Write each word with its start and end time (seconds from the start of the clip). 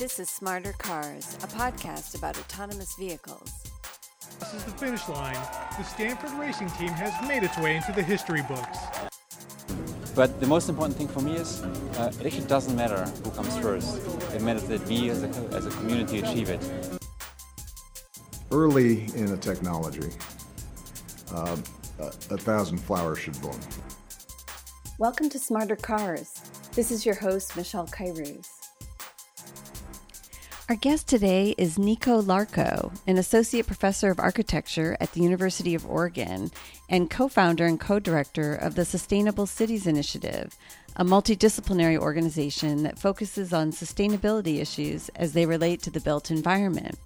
This 0.00 0.18
is 0.18 0.30
Smarter 0.30 0.72
Cars, 0.78 1.36
a 1.42 1.46
podcast 1.46 2.16
about 2.16 2.38
autonomous 2.38 2.94
vehicles. 2.94 3.52
This 4.38 4.54
is 4.54 4.64
the 4.64 4.70
finish 4.70 5.06
line. 5.10 5.36
The 5.76 5.82
Stanford 5.82 6.30
racing 6.40 6.70
team 6.70 6.88
has 6.88 7.12
made 7.28 7.42
its 7.42 7.58
way 7.58 7.76
into 7.76 7.92
the 7.92 8.02
history 8.02 8.40
books. 8.48 8.78
But 10.14 10.40
the 10.40 10.46
most 10.46 10.70
important 10.70 10.96
thing 10.96 11.06
for 11.06 11.20
me 11.20 11.36
is 11.36 11.60
uh, 11.60 12.10
it 12.18 12.24
actually 12.24 12.46
doesn't 12.46 12.74
matter 12.74 13.04
who 13.22 13.30
comes 13.32 13.54
first. 13.58 13.98
It 14.34 14.40
matters 14.40 14.62
that 14.68 14.82
we 14.86 15.10
as 15.10 15.22
a, 15.22 15.28
as 15.54 15.66
a 15.66 15.70
community 15.72 16.20
achieve 16.20 16.48
it. 16.48 16.66
Early 18.50 19.04
in 19.14 19.30
a 19.32 19.36
technology, 19.36 20.08
uh, 21.30 21.58
a, 21.98 22.06
a 22.06 22.38
thousand 22.38 22.78
flowers 22.78 23.18
should 23.18 23.38
bloom. 23.42 23.60
Welcome 24.98 25.28
to 25.28 25.38
Smarter 25.38 25.76
Cars. 25.76 26.40
This 26.72 26.90
is 26.90 27.04
your 27.04 27.16
host, 27.16 27.54
Michelle 27.54 27.88
Kairouz. 27.88 28.59
Our 30.70 30.76
guest 30.76 31.08
today 31.08 31.52
is 31.58 31.80
Nico 31.80 32.22
Larco, 32.22 32.96
an 33.04 33.18
associate 33.18 33.66
professor 33.66 34.08
of 34.08 34.20
architecture 34.20 34.96
at 35.00 35.10
the 35.10 35.20
University 35.20 35.74
of 35.74 35.84
Oregon 35.84 36.52
and 36.88 37.10
co 37.10 37.26
founder 37.26 37.66
and 37.66 37.80
co 37.80 37.98
director 37.98 38.54
of 38.54 38.76
the 38.76 38.84
Sustainable 38.84 39.46
Cities 39.46 39.88
Initiative, 39.88 40.56
a 40.94 41.04
multidisciplinary 41.04 41.98
organization 41.98 42.84
that 42.84 43.00
focuses 43.00 43.52
on 43.52 43.72
sustainability 43.72 44.60
issues 44.60 45.08
as 45.16 45.32
they 45.32 45.44
relate 45.44 45.82
to 45.82 45.90
the 45.90 45.98
built 45.98 46.30
environment. 46.30 46.96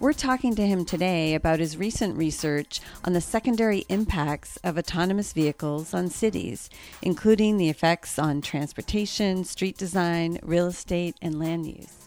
We're 0.00 0.14
talking 0.14 0.54
to 0.54 0.66
him 0.66 0.86
today 0.86 1.34
about 1.34 1.58
his 1.60 1.76
recent 1.76 2.16
research 2.16 2.80
on 3.04 3.12
the 3.12 3.20
secondary 3.20 3.84
impacts 3.90 4.56
of 4.64 4.78
autonomous 4.78 5.34
vehicles 5.34 5.92
on 5.92 6.08
cities, 6.08 6.70
including 7.02 7.58
the 7.58 7.68
effects 7.68 8.18
on 8.18 8.40
transportation, 8.40 9.44
street 9.44 9.76
design, 9.76 10.38
real 10.42 10.68
estate, 10.68 11.16
and 11.20 11.38
land 11.38 11.66
use. 11.66 12.05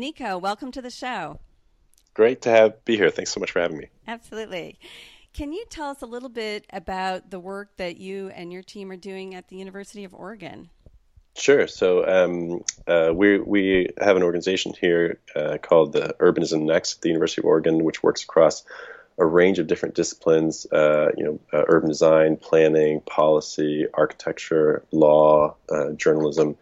Nico, 0.00 0.38
welcome 0.38 0.72
to 0.72 0.80
the 0.80 0.90
show. 0.90 1.38
Great 2.14 2.42
to 2.42 2.50
have 2.50 2.84
be 2.86 2.96
here. 2.96 3.10
Thanks 3.10 3.30
so 3.30 3.38
much 3.38 3.50
for 3.50 3.60
having 3.60 3.76
me. 3.76 3.88
Absolutely. 4.08 4.78
Can 5.34 5.52
you 5.52 5.64
tell 5.68 5.90
us 5.90 6.00
a 6.00 6.06
little 6.06 6.30
bit 6.30 6.66
about 6.72 7.30
the 7.30 7.38
work 7.38 7.76
that 7.76 7.98
you 7.98 8.30
and 8.30 8.50
your 8.52 8.62
team 8.62 8.90
are 8.90 8.96
doing 8.96 9.34
at 9.34 9.48
the 9.48 9.56
University 9.56 10.02
of 10.04 10.14
Oregon? 10.14 10.70
Sure. 11.36 11.68
So 11.68 12.04
um, 12.06 12.64
uh, 12.88 13.12
we 13.14 13.38
we 13.38 13.88
have 14.00 14.16
an 14.16 14.22
organization 14.22 14.72
here 14.80 15.20
uh, 15.36 15.58
called 15.58 15.92
the 15.92 16.16
Urbanism 16.18 16.62
Next 16.62 16.96
at 16.96 17.02
the 17.02 17.08
University 17.08 17.42
of 17.42 17.44
Oregon, 17.44 17.84
which 17.84 18.02
works 18.02 18.24
across 18.24 18.64
a 19.18 19.24
range 19.26 19.58
of 19.58 19.66
different 19.66 19.94
disciplines. 19.94 20.66
Uh, 20.72 21.10
you 21.16 21.24
know, 21.24 21.40
uh, 21.52 21.64
urban 21.68 21.90
design, 21.90 22.36
planning, 22.36 23.02
policy, 23.02 23.86
architecture, 23.92 24.82
law, 24.92 25.54
uh, 25.70 25.90
journalism, 25.92 26.56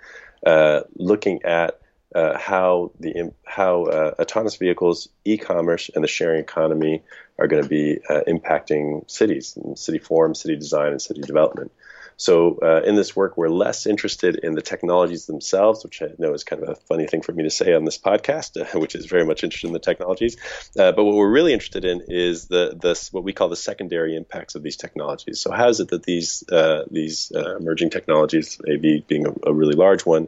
uh, 0.44 0.80
looking 0.96 1.42
at 1.44 1.80
uh, 2.18 2.36
how 2.36 2.90
the 2.98 3.32
how 3.44 3.84
uh, 3.84 4.14
autonomous 4.18 4.56
vehicles, 4.56 5.08
e-commerce, 5.24 5.88
and 5.94 6.02
the 6.02 6.08
sharing 6.08 6.40
economy 6.40 7.02
are 7.38 7.46
going 7.46 7.62
to 7.62 7.68
be 7.68 8.00
uh, 8.10 8.22
impacting 8.26 9.08
cities, 9.08 9.56
city 9.76 9.98
form, 9.98 10.34
city 10.34 10.56
design, 10.56 10.90
and 10.90 11.00
city 11.00 11.20
development. 11.20 11.70
So 12.16 12.58
uh, 12.60 12.80
in 12.84 12.96
this 12.96 13.14
work, 13.14 13.36
we're 13.36 13.48
less 13.48 13.86
interested 13.86 14.40
in 14.42 14.56
the 14.56 14.62
technologies 14.62 15.26
themselves, 15.26 15.84
which 15.84 16.02
I 16.02 16.08
know 16.18 16.34
is 16.34 16.42
kind 16.42 16.60
of 16.60 16.68
a 16.70 16.74
funny 16.74 17.06
thing 17.06 17.22
for 17.22 17.30
me 17.30 17.44
to 17.44 17.50
say 17.50 17.72
on 17.72 17.84
this 17.84 17.96
podcast, 17.96 18.74
which 18.80 18.96
is 18.96 19.06
very 19.06 19.24
much 19.24 19.44
interested 19.44 19.68
in 19.68 19.72
the 19.72 19.78
technologies. 19.78 20.36
Uh, 20.76 20.90
but 20.90 21.04
what 21.04 21.14
we're 21.14 21.30
really 21.30 21.52
interested 21.52 21.84
in 21.84 22.02
is 22.08 22.48
the 22.48 22.76
this 22.82 23.12
what 23.12 23.22
we 23.22 23.32
call 23.32 23.48
the 23.48 23.62
secondary 23.70 24.16
impacts 24.16 24.56
of 24.56 24.64
these 24.64 24.76
technologies. 24.76 25.38
So 25.38 25.52
how 25.52 25.68
is 25.68 25.78
it 25.78 25.90
that 25.90 26.02
these 26.02 26.42
uh, 26.50 26.82
these 26.90 27.30
emerging 27.30 27.90
technologies, 27.90 28.60
AV 28.68 29.06
being 29.06 29.26
a, 29.28 29.50
a 29.50 29.54
really 29.54 29.76
large 29.76 30.04
one, 30.04 30.26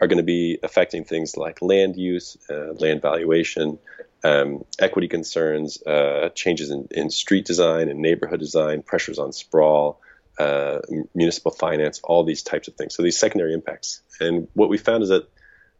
are 0.00 0.08
going 0.08 0.18
to 0.18 0.24
be 0.24 0.58
affecting 0.62 1.04
things 1.04 1.36
like 1.36 1.62
land 1.62 1.96
use, 1.96 2.36
uh, 2.50 2.72
land 2.72 3.02
valuation, 3.02 3.78
um, 4.22 4.64
equity 4.78 5.08
concerns, 5.08 5.82
uh, 5.86 6.30
changes 6.34 6.70
in, 6.70 6.88
in, 6.90 7.10
street 7.10 7.44
design 7.44 7.88
and 7.88 8.00
neighborhood 8.00 8.40
design, 8.40 8.82
pressures 8.82 9.18
on 9.18 9.32
sprawl, 9.32 10.00
uh, 10.38 10.80
municipal 11.14 11.52
finance, 11.52 12.00
all 12.02 12.24
these 12.24 12.42
types 12.42 12.66
of 12.66 12.74
things. 12.74 12.94
So 12.94 13.02
these 13.02 13.18
secondary 13.18 13.52
impacts. 13.52 14.02
And 14.20 14.48
what 14.54 14.68
we 14.68 14.78
found 14.78 15.02
is 15.02 15.10
that 15.10 15.28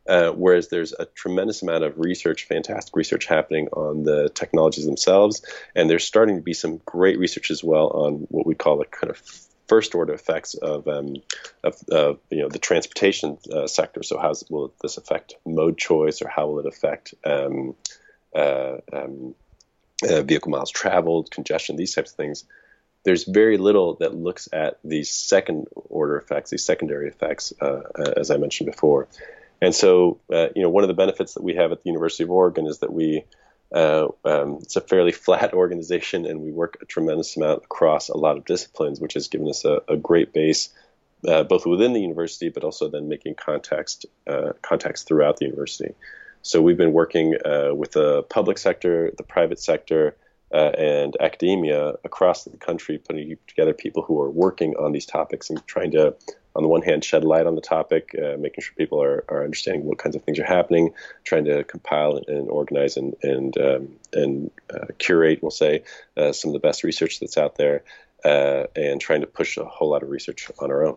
uh, 0.07 0.31
whereas 0.31 0.69
there's 0.69 0.93
a 0.93 1.07
tremendous 1.07 1.63
amount 1.63 1.83
of 1.83 1.99
research, 1.99 2.47
fantastic 2.47 2.95
research 2.95 3.25
happening 3.25 3.69
on 3.69 4.03
the 4.03 4.29
technologies 4.29 4.85
themselves, 4.85 5.43
and 5.75 5.89
there's 5.89 6.05
starting 6.05 6.37
to 6.37 6.43
be 6.43 6.53
some 6.53 6.81
great 6.85 7.19
research 7.19 7.51
as 7.51 7.65
well 7.65 7.89
on 7.89 8.27
what 8.29 8.47
we 8.47 8.55
call 8.55 8.77
the 8.77 8.85
kind 8.85 9.11
of 9.11 9.23
first 9.69 9.95
order 9.95 10.13
effects 10.13 10.55
of, 10.55 10.87
um, 10.89 11.17
of 11.63 11.77
uh, 11.91 12.15
you 12.31 12.43
know 12.43 12.49
the 12.49 12.59
transportation 12.59 13.39
uh, 13.53 13.67
sector. 13.67 14.03
So 14.03 14.19
how 14.19 14.35
will 14.51 14.73
this 14.83 14.97
affect 14.97 15.35
mode 15.47 15.79
choice, 15.79 16.23
or 16.23 16.29
how 16.29 16.49
will 16.49 16.61
it 16.61 16.67
affect 16.67 17.15
um, 17.25 17.75
uh, 18.35 18.77
um, 18.93 19.35
uh, 20.03 20.23
vehicle 20.23 20.51
miles 20.51 20.71
traveled, 20.71 21.31
congestion, 21.31 21.77
these 21.77 21.95
types 21.95 22.11
of 22.11 22.17
things? 22.17 22.45
There's 23.05 23.25
very 23.25 23.59
little 23.59 23.97
that 23.97 24.15
looks 24.15 24.49
at 24.53 24.79
these 24.83 25.11
second 25.11 25.67
order 25.75 26.17
effects, 26.17 26.51
these 26.51 26.65
secondary 26.65 27.09
effects, 27.09 27.53
uh, 27.61 27.83
as 28.17 28.31
I 28.31 28.39
mentioned 28.39 28.71
before. 28.71 29.09
And 29.61 29.75
so, 29.75 30.21
uh, 30.33 30.49
you 30.57 30.63
know, 30.63 30.71
one 30.71 30.85
of 30.85 30.89
the 30.89 30.95
benefits 30.95 31.35
that 31.35 31.43
we 31.43 31.55
have 31.55 31.71
at 31.71 31.83
the 31.83 31.91
University 31.91 32.25
of 32.25 32.31
Oregon 32.31 32.67
is 32.67 32.79
that 32.79 32.93
we 32.93 33.25
uh, 33.75 34.09
um, 34.25 34.59
it's 34.63 34.77
a 34.77 34.81
fairly 34.81 35.13
flat 35.27 35.53
organization, 35.53 36.25
and 36.25 36.41
we 36.41 36.53
work 36.53 36.79
a 36.81 36.87
tremendous 36.87 37.37
amount 37.37 37.65
across 37.65 38.09
a 38.09 38.17
lot 38.17 38.39
of 38.39 38.45
disciplines, 38.45 39.01
which 39.01 39.15
has 39.15 39.29
given 39.29 39.49
us 39.49 39.65
a, 39.65 39.83
a 39.89 39.97
great 39.97 40.33
base, 40.33 40.71
uh, 41.29 41.43
both 41.43 41.67
within 41.67 41.93
the 41.93 42.01
university, 42.01 42.49
but 42.49 42.65
also 42.65 42.89
then 42.89 43.09
making 43.09 43.35
context 43.35 44.07
uh, 44.27 44.53
contacts 44.63 45.03
throughout 45.03 45.39
the 45.39 45.47
university. 45.47 45.95
So 46.43 46.63
we've 46.63 46.77
been 46.77 46.93
working 46.93 47.35
uh, 47.45 47.75
with 47.75 47.93
the 47.93 48.23
public 48.25 48.59
sector, 48.59 49.11
the 49.17 49.23
private 49.23 49.59
sector, 49.59 50.17
uh, 50.53 50.71
and 50.79 51.17
academia 51.19 51.95
across 52.05 52.45
the 52.45 52.57
country, 52.57 52.99
putting 52.99 53.37
together 53.49 53.73
people 53.73 54.03
who 54.03 54.21
are 54.21 54.31
working 54.31 54.77
on 54.77 54.93
these 54.93 55.07
topics 55.07 55.51
and 55.51 55.67
trying 55.67 55.91
to 55.93 56.15
on 56.57 56.63
the 56.63 56.69
one 56.69 56.83
hand, 56.83 57.05
shed 57.05 57.25
light 57.25 57.47
on 57.47 57.55
the 57.55 57.61
topic, 57.61 58.15
uh, 58.19 58.37
making 58.39 58.63
sure 58.63 58.75
people 58.77 59.03
are, 59.03 59.25
are 59.29 59.43
understanding 59.43 59.85
what 59.85 59.99
kinds 59.99 60.15
of 60.15 60.23
things 60.23 60.39
are 60.39 60.45
happening, 60.45 60.93
trying 61.25 61.45
to 61.45 61.65
compile 61.65 62.21
and 62.29 62.49
organize 62.49 62.97
and 62.97 63.15
and 63.23 63.59
um, 63.59 63.89
and 64.13 64.51
uh, 64.73 64.87
curate, 64.99 65.43
we'll 65.43 65.51
say, 65.51 65.83
uh, 66.17 66.33
some 66.33 66.51
of 66.51 66.53
the 66.53 66.61
best 66.61 66.85
research 66.85 67.21
that's 67.21 67.37
out 67.37 67.57
there, 67.57 67.83
uh, 68.25 68.65
and 68.77 69.01
trying 69.01 69.21
to 69.21 69.27
push 69.27 69.57
a 69.57 69.65
whole 69.65 69.91
lot 69.91 70.03
of 70.03 70.11
research 70.11 70.51
on 70.59 70.71
our 70.71 70.87
own. 70.87 70.97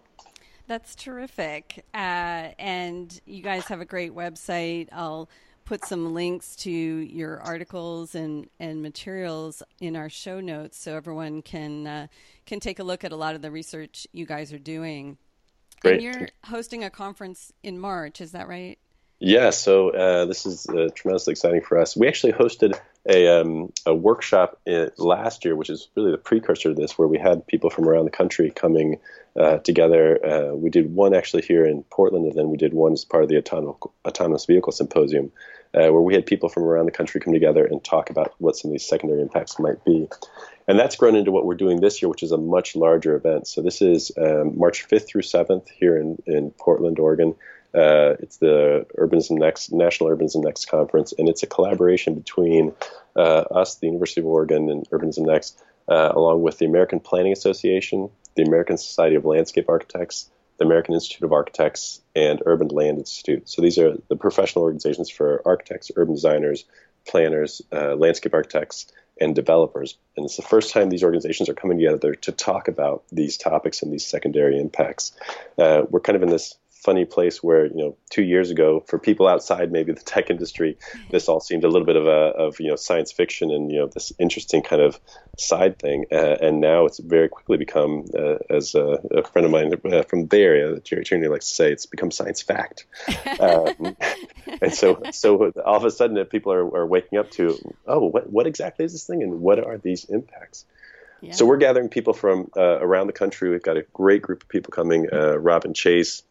That's 0.68 0.95
terrific, 0.95 1.85
uh, 1.94 2.51
and 2.59 3.19
you 3.25 3.41
guys 3.41 3.66
have 3.66 3.81
a 3.81 3.85
great 3.85 4.13
website. 4.13 4.89
I'll 4.91 5.29
put 5.68 5.84
some 5.84 6.13
links 6.13 6.56
to 6.56 6.72
your 6.72 7.41
articles 7.41 8.16
and, 8.16 8.47
and 8.57 8.81
materials 8.81 9.62
in 9.81 9.97
our 9.97 10.09
show 10.09 10.39
notes 10.39 10.78
so 10.78 10.95
everyone 10.95 11.41
can 11.41 11.85
uh, 11.85 12.07
can 12.45 12.59
take 12.62 12.79
a 12.79 12.84
look 12.84 13.03
at 13.03 13.12
a 13.12 13.16
lot 13.16 13.35
of 13.35 13.41
the 13.41 13.51
research 13.51 14.07
you 14.13 14.25
guys 14.25 14.53
are 14.53 14.59
doing. 14.59 15.18
Great. 15.82 15.96
And 15.96 16.04
you're 16.04 16.30
hosting 16.46 16.84
a 16.84 16.90
conference 16.90 17.52
in 17.64 17.80
March, 17.80 18.22
is 18.22 18.32
that 18.32 18.48
right? 18.48 18.78
Yeah, 19.20 19.50
so 19.50 19.90
uh, 19.90 20.26
this 20.26 20.46
is 20.46 20.68
uh, 20.68 20.90
tremendously 20.94 21.32
exciting 21.32 21.62
for 21.62 21.80
us. 21.80 21.98
We 21.98 22.08
actually 22.08 22.34
hosted 22.34 22.80
a, 23.10 23.42
um, 23.42 23.74
a 23.86 23.96
workshop 23.96 24.60
in, 24.68 24.92
last 24.98 25.44
year, 25.44 25.56
which 25.56 25.72
is 25.72 25.88
really 25.96 26.12
the 26.12 26.20
precursor 26.20 26.70
to 26.70 26.76
this, 26.76 27.00
where 27.00 27.08
we 27.08 27.18
had 27.18 27.48
people 27.48 27.72
from 27.72 27.90
around 27.90 28.06
the 28.06 28.12
country 28.12 28.52
coming 28.52 29.00
uh, 29.36 29.58
together. 29.58 30.24
Uh, 30.24 30.54
we 30.54 30.70
did 30.70 30.94
one 30.94 31.16
actually 31.16 31.42
here 31.42 31.66
in 31.66 31.82
Portland, 31.84 32.26
and 32.26 32.36
then 32.36 32.52
we 32.52 32.58
did 32.58 32.76
one 32.76 32.94
as 32.94 33.06
part 33.06 33.24
of 33.24 33.30
the 33.30 33.38
Autonomous, 33.38 33.78
autonomous 34.06 34.46
Vehicle 34.46 34.72
Symposium, 34.72 35.32
uh, 35.74 35.90
where 35.92 36.02
we 36.02 36.14
had 36.14 36.26
people 36.26 36.50
from 36.50 36.64
around 36.64 36.86
the 36.86 36.92
country 36.92 37.20
come 37.20 37.34
together 37.34 37.66
and 37.66 37.84
talk 37.84 38.12
about 38.12 38.36
what 38.38 38.56
some 38.56 38.70
of 38.70 38.74
these 38.74 38.88
secondary 38.88 39.22
impacts 39.22 39.58
might 39.58 39.84
be. 39.84 40.08
And 40.68 40.78
that's 40.78 40.98
grown 40.98 41.16
into 41.16 41.32
what 41.32 41.46
we're 41.46 41.56
doing 41.56 41.80
this 41.80 42.02
year, 42.02 42.10
which 42.10 42.24
is 42.24 42.34
a 42.34 42.38
much 42.38 42.76
larger 42.76 43.16
event. 43.16 43.48
So 43.48 43.62
this 43.62 43.82
is 43.82 44.12
um, 44.18 44.58
March 44.58 44.88
5th 44.88 45.08
through 45.08 45.22
7th 45.22 45.70
here 45.70 45.98
in, 45.98 46.22
in 46.26 46.52
Portland, 46.52 47.00
Oregon. 47.00 47.36
Uh, 47.74 48.16
it's 48.20 48.38
the 48.38 48.86
Urbanism 48.98 49.38
Next 49.38 49.72
National 49.72 50.10
Urbanism 50.10 50.44
Next 50.44 50.66
conference, 50.66 51.14
and 51.18 51.30
it's 51.30 51.44
a 51.44 51.48
collaboration 51.48 52.16
between 52.16 52.74
uh, 53.16 53.44
us, 53.52 53.75
the 53.75 53.88
University 53.88 54.22
of 54.22 54.28
Oregon, 54.28 54.69
and 54.69 54.90
Urbanism 54.90 55.25
Next, 55.25 55.62
uh, 55.88 56.12
along 56.14 56.42
with 56.42 56.58
the 56.58 56.66
American 56.66 57.00
Planning 57.00 57.34
Association, 57.34 58.10
the 58.36 58.44
American 58.44 58.78
Society 58.78 59.16
of 59.16 59.25
Landscape 59.25 59.70
Architects, 59.70 60.30
the 60.58 60.66
American 60.66 60.96
Institute 60.96 61.24
of 61.24 61.34
Architects, 61.34 62.02
and 62.16 62.42
Urban 62.46 62.70
Land 62.70 62.98
Institute. 62.98 63.48
So 63.48 63.62
these 63.62 63.78
are 63.78 63.96
the 64.10 64.16
professional 64.16 64.63
organizations 64.63 65.10
for 65.10 65.42
architects, 65.46 65.92
urban 65.96 66.16
designers, 66.16 66.66
planners, 67.08 67.62
uh, 67.72 67.96
landscape 67.96 68.34
architects, 68.34 68.92
and 69.19 69.36
developers. 69.36 69.98
And 70.16 70.25
it's 70.25 70.38
the 70.38 70.42
first 70.44 70.72
time 70.72 70.90
these 70.90 71.04
organizations 71.04 71.50
are 71.50 71.54
coming 71.54 71.78
together 71.78 72.16
to 72.16 72.31
talk 72.31 72.68
about 72.68 73.04
these 73.12 73.38
topics 73.38 73.81
and 73.81 73.92
these 73.92 74.06
secondary 74.06 74.60
impacts. 74.60 75.12
Uh, 75.58 75.84
we're 75.90 76.00
kind 76.00 76.16
of 76.16 76.24
in 76.24 76.30
this 76.30 76.56
funny 76.83 77.06
place 77.06 77.44
where 77.44 77.65
you 77.65 77.77
know 77.77 77.97
two 78.09 78.24
years 78.24 78.51
ago 78.51 78.83
for 78.88 79.00
people 79.00 79.27
outside 79.27 79.71
maybe 79.71 79.91
the 79.91 80.01
tech 80.01 80.29
industry 80.29 80.77
this 81.12 81.27
all 81.27 81.39
seemed 81.39 81.63
a 81.63 81.68
little 81.68 81.85
bit 81.85 81.95
of 81.95 82.07
a 82.07 82.09
of 82.38 82.59
you 82.59 82.69
know 82.69 82.75
science 82.75 83.12
fiction 83.12 83.51
and 83.51 83.71
you 83.71 83.79
know 83.79 83.88
this 83.88 84.13
interesting 84.19 84.62
kind 84.62 84.81
of 84.81 85.00
side 85.38 85.79
thing. 85.79 86.06
Uh, 86.12 86.38
and 86.41 86.59
now 86.59 86.85
it's 86.85 87.00
very 87.00 87.29
quickly 87.29 87.57
become 87.57 88.06
uh, 88.18 88.35
as 88.50 88.75
a, 88.75 89.00
a, 89.12 89.24
friend 89.24 89.45
of 89.45 89.51
mine 89.51 89.74
uh, 89.91 90.03
from 90.03 90.27
the 90.27 90.38
Area 90.38 90.79
Jerry 90.79 91.03
Tierney 91.03 91.27
likes 91.27 91.47
to 91.47 91.53
say 91.53 91.71
it's 91.71 91.85
become 91.85 92.12
science 92.12 92.41
fact. 92.41 92.85
Um, 93.39 93.95
and 94.62 94.74
so 94.74 95.01
so 95.12 95.51
all 95.63 95.75
of 95.75 95.83
a 95.83 95.91
sudden 95.91 96.24
people 96.25 96.51
are, 96.51 96.63
are 96.75 96.88
waking 96.88 97.19
up 97.19 97.29
to 97.31 97.57
oh 97.85 98.00
what 98.00 98.29
what 98.31 98.47
exactly 98.47 98.85
is 98.85 98.94
this 98.94 99.06
thing 99.06 99.21
and 99.21 99.41
what 99.41 99.63
are 99.63 99.77
these 99.77 100.06
impacts? 100.06 100.65
Yeah. 101.21 101.33
so 101.33 101.45
we're 101.45 101.57
gathering 101.57 101.89
people 101.89 102.13
from 102.13 102.50
uh, 102.56 102.79
around 102.79 103.07
the 103.07 103.13
country. 103.13 103.50
We've 103.50 103.62
got 103.62 103.77
a 103.77 103.83
great 103.94 104.21
group 104.21 104.44
of 104.44 104.50
people 104.50 104.71
coming 104.71 105.07
uh, 105.12 105.38
robin 105.38 105.74
chase 105.74 106.24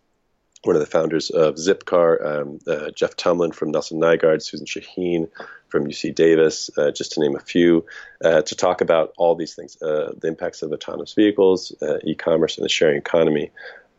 one 0.67 0.77
of 0.77 0.81
the 0.81 0.87
founders 0.87 1.31
of 1.31 1.55
Zipcar, 1.55 2.25
um, 2.25 2.59
uh, 2.67 2.91
Jeff 2.91 3.17
Tumlin 3.17 3.55
from 3.55 3.71
Nelson 3.71 4.01
Nygaard, 4.01 4.43
Susan 4.43 4.67
Shaheen 4.67 5.29
from 5.69 5.87
UC 5.87 6.15
Davis, 6.15 6.71
uh, 6.77 6.91
just 6.91 7.13
to 7.13 7.21
name 7.21 7.37
a 7.37 7.41
few, 7.41 7.85
uh, 8.25 8.43
to 8.43 8.55
talk 8.55 8.81
about 8.81 9.13
all 9.17 9.35
these 9.35 9.55
things 9.55 9.81
uh, 9.83 10.13
the 10.19 10.29
impacts 10.29 10.63
of 10.63 10.73
autonomous 10.73 11.15
vehicles, 11.15 11.75
uh, 11.83 11.99
e 12.05 12.15
commerce, 12.15 12.59
and 12.59 12.65
the 12.65 12.69
sharing 12.69 12.99
economy 12.99 13.51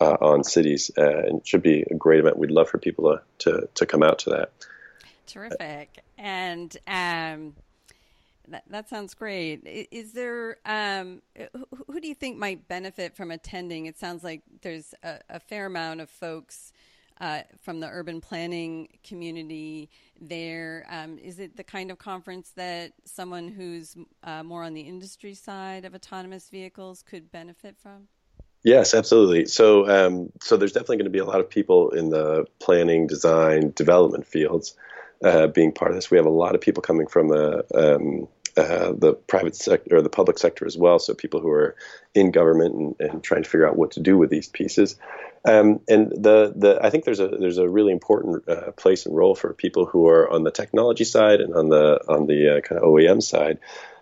uh, 0.02 0.18
on 0.22 0.44
cities, 0.44 0.92
and 0.98 1.40
it 1.40 1.48
should 1.48 1.64
be 1.64 1.84
a 1.90 1.96
great 1.96 2.20
event. 2.20 2.38
We'd 2.38 2.52
love 2.52 2.70
for 2.70 2.78
people 2.78 3.18
to 3.40 3.52
to, 3.52 3.70
to 3.76 3.86
come 3.86 4.04
out 4.04 4.20
to 4.20 4.32
that. 4.32 4.52
Terrific, 5.26 6.04
and 6.18 6.76
um, 6.88 7.54
that 8.50 8.64
that 8.70 8.90
sounds 8.90 9.14
great. 9.14 9.62
Is 9.92 10.14
there 10.14 10.58
um, 10.66 11.22
who 11.88 12.00
do 12.00 12.08
you 12.08 12.16
think 12.16 12.38
might 12.38 12.68
benefit 12.68 13.16
from 13.16 13.32
attending? 13.32 13.86
It 13.86 13.98
sounds 13.98 14.24
like 14.24 14.42
there's 14.62 14.94
a, 15.04 15.20
a 15.30 15.40
fair 15.40 15.66
amount 15.66 16.02
of 16.02 16.10
folks. 16.10 16.72
Uh, 17.20 17.42
from 17.64 17.80
the 17.80 17.88
urban 17.88 18.22
planning 18.22 18.88
community 19.04 19.90
there. 20.22 20.86
Um, 20.88 21.18
is 21.18 21.40
it 21.40 21.58
the 21.58 21.64
kind 21.64 21.90
of 21.90 21.98
conference 21.98 22.52
that 22.58 22.92
someone 23.06 23.48
who's 23.48 23.96
uh, 24.24 24.44
more 24.44 24.64
on 24.64 24.76
the 24.76 24.82
industry 24.82 25.34
side 25.34 25.84
of 25.84 25.96
autonomous 25.96 26.48
vehicles 26.52 27.02
could 27.02 27.32
benefit 27.32 27.76
from? 27.82 28.08
Yes, 28.64 28.94
absolutely. 28.94 29.46
So, 29.46 29.88
um, 29.90 30.32
so 30.42 30.58
there's 30.58 30.74
definitely 30.74 30.98
going 30.98 31.06
to 31.06 31.12
be 31.12 31.20
a 31.20 31.26
lot 31.26 31.40
of 31.40 31.50
people 31.50 31.90
in 31.90 32.10
the 32.10 32.46
planning, 32.60 33.08
design, 33.08 33.72
development 33.76 34.28
fields 34.28 34.76
uh, 35.24 35.48
being 35.48 35.72
part 35.72 35.92
of 35.92 35.96
this. 35.96 36.12
We 36.12 36.18
have 36.18 36.26
a 36.26 36.30
lot 36.30 36.56
of 36.56 36.62
people 36.62 36.82
coming 36.82 37.08
from 37.08 37.30
the 37.30 37.66
um, 37.74 38.28
uh, 38.58 38.94
the 38.98 39.14
private 39.14 39.56
sector 39.56 39.98
or 39.98 40.02
the 40.02 40.10
public 40.10 40.40
sector 40.40 40.66
as 40.66 40.78
well. 40.78 41.00
So 41.00 41.14
people 41.14 41.40
who 41.40 41.52
are 41.52 41.76
in 42.16 42.32
government 42.32 42.76
and, 42.76 42.96
and 43.00 43.24
trying 43.24 43.44
to 43.44 43.50
figure 43.50 43.68
out 43.68 43.78
what 43.78 43.92
to 43.92 44.00
do 44.00 44.18
with 44.18 44.30
these 44.30 44.48
pieces. 44.48 44.96
Um, 45.46 45.80
and 45.88 46.12
the 46.12 46.54
the 46.56 46.80
I 46.82 46.90
think 46.90 47.06
there's 47.06 47.20
a 47.20 47.28
there's 47.28 47.60
a 47.60 47.70
really 47.70 47.92
important 47.92 48.50
uh, 48.50 48.72
place 48.72 49.06
and 49.06 49.16
role 49.16 49.36
for 49.36 49.54
people 49.54 49.86
who 49.86 50.08
are 50.08 50.30
on 50.30 50.44
the 50.44 50.52
technology 50.52 51.04
side 51.04 51.40
and 51.40 51.54
on 51.54 51.70
the 51.70 52.02
on 52.08 52.26
the 52.26 52.58
uh, 52.58 52.62
kind 52.62 52.82
of 52.82 52.88
OEM 52.88 53.22
side, 53.22 53.60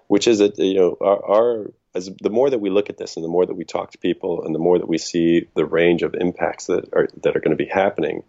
which 0.07 0.27
is 0.27 0.39
that 0.39 0.57
you 0.57 0.75
know 0.75 0.97
our, 1.01 1.25
our 1.25 1.71
as 1.93 2.09
the 2.21 2.29
more 2.29 2.49
that 2.49 2.59
we 2.59 2.69
look 2.69 2.89
at 2.89 2.97
this 2.97 3.15
and 3.15 3.23
the 3.23 3.29
more 3.29 3.45
that 3.45 3.55
we 3.55 3.63
talk 3.63 3.91
to 3.91 3.97
people 3.97 4.43
and 4.43 4.55
the 4.55 4.59
more 4.59 4.79
that 4.79 4.87
we 4.87 4.97
see 4.97 5.47
the 5.55 5.65
range 5.65 6.01
of 6.01 6.15
impacts 6.15 6.65
that 6.67 6.89
are 6.93 7.07
that 7.21 7.35
are 7.35 7.39
going 7.39 7.57
to 7.57 7.63
be 7.63 7.69
happening, 7.69 8.23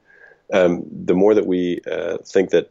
um, 0.52 0.84
the 0.90 1.14
more 1.14 1.34
that 1.34 1.46
we 1.46 1.80
uh, 1.90 2.18
think 2.18 2.50
that 2.50 2.70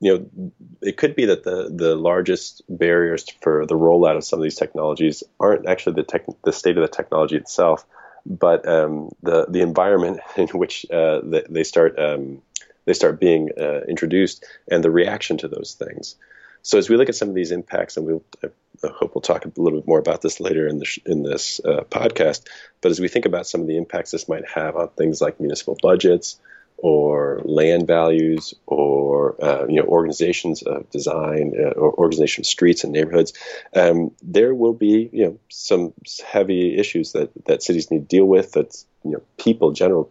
you 0.00 0.12
know 0.12 0.52
it 0.82 0.96
could 0.96 1.16
be 1.16 1.26
that 1.26 1.44
the 1.44 1.70
the 1.74 1.96
largest 1.96 2.62
barriers 2.68 3.24
for 3.40 3.66
the 3.66 3.74
rollout 3.74 4.16
of 4.16 4.24
some 4.24 4.38
of 4.38 4.42
these 4.42 4.56
technologies 4.56 5.22
aren't 5.40 5.66
actually 5.66 5.94
the 5.94 6.02
tech, 6.02 6.26
the 6.44 6.52
state 6.52 6.76
of 6.76 6.82
the 6.82 6.96
technology 6.96 7.36
itself, 7.36 7.86
but 8.26 8.68
um, 8.68 9.10
the 9.22 9.46
the 9.48 9.60
environment 9.60 10.20
in 10.36 10.48
which 10.48 10.84
uh, 10.90 11.20
they 11.48 11.64
start 11.64 11.98
um, 11.98 12.42
they 12.84 12.92
start 12.92 13.20
being 13.20 13.50
uh, 13.58 13.80
introduced 13.88 14.44
and 14.70 14.84
the 14.84 14.90
reaction 14.90 15.38
to 15.38 15.48
those 15.48 15.74
things. 15.74 16.16
So 16.62 16.78
as 16.78 16.88
we 16.88 16.96
look 16.96 17.08
at 17.08 17.14
some 17.14 17.28
of 17.28 17.34
these 17.36 17.52
impacts, 17.52 17.96
and 17.96 18.04
we'll, 18.04 18.24
I 18.42 18.48
hope 18.88 19.14
we'll 19.14 19.22
talk 19.22 19.44
a 19.44 19.52
little 19.56 19.78
bit 19.78 19.86
more 19.86 20.00
about 20.00 20.20
this 20.20 20.40
later 20.40 20.66
in, 20.66 20.80
the, 20.80 21.00
in 21.06 21.22
this 21.22 21.60
uh, 21.64 21.84
podcast, 21.88 22.42
but 22.80 22.90
as 22.90 22.98
we 22.98 23.06
think 23.06 23.24
about 23.24 23.46
some 23.46 23.60
of 23.60 23.68
the 23.68 23.76
impacts 23.76 24.10
this 24.10 24.28
might 24.28 24.44
have 24.48 24.74
on 24.74 24.88
things 24.88 25.20
like 25.20 25.38
municipal 25.38 25.76
budgets 25.80 26.40
or 26.78 27.40
land 27.44 27.86
values 27.86 28.54
or 28.66 29.42
uh, 29.42 29.66
you 29.66 29.76
know 29.76 29.86
organizations 29.86 30.62
of 30.62 30.88
design 30.90 31.52
uh, 31.58 31.70
or 31.70 31.92
organization 31.94 32.42
of 32.42 32.46
streets 32.46 32.84
and 32.84 32.92
neighborhoods, 32.92 33.32
um, 33.74 34.10
there 34.22 34.54
will 34.54 34.74
be 34.74 35.08
you 35.12 35.24
know 35.24 35.38
some 35.48 35.92
heavy 36.26 36.76
issues 36.76 37.12
that, 37.12 37.30
that 37.46 37.62
cities 37.62 37.90
need 37.90 38.00
to 38.00 38.16
deal 38.16 38.26
with 38.26 38.52
that 38.52 38.76
you 39.04 39.12
know 39.12 39.22
people 39.38 39.72
general 39.72 40.10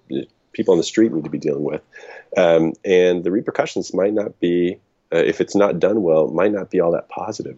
people 0.53 0.71
on 0.71 0.77
the 0.77 0.83
street 0.83 1.11
need 1.11 1.23
to 1.23 1.29
be 1.29 1.37
dealing 1.37 1.63
with, 1.63 1.81
um, 2.37 2.73
and 2.83 3.23
the 3.23 3.31
repercussions 3.31 3.93
might 3.93 4.13
not 4.13 4.39
be 4.39 4.79
uh, 5.13 5.17
if 5.17 5.41
it's 5.41 5.55
not 5.55 5.79
done 5.79 6.01
well, 6.01 6.27
might 6.27 6.51
not 6.51 6.71
be 6.71 6.79
all 6.79 6.91
that 6.91 7.09
positive. 7.09 7.57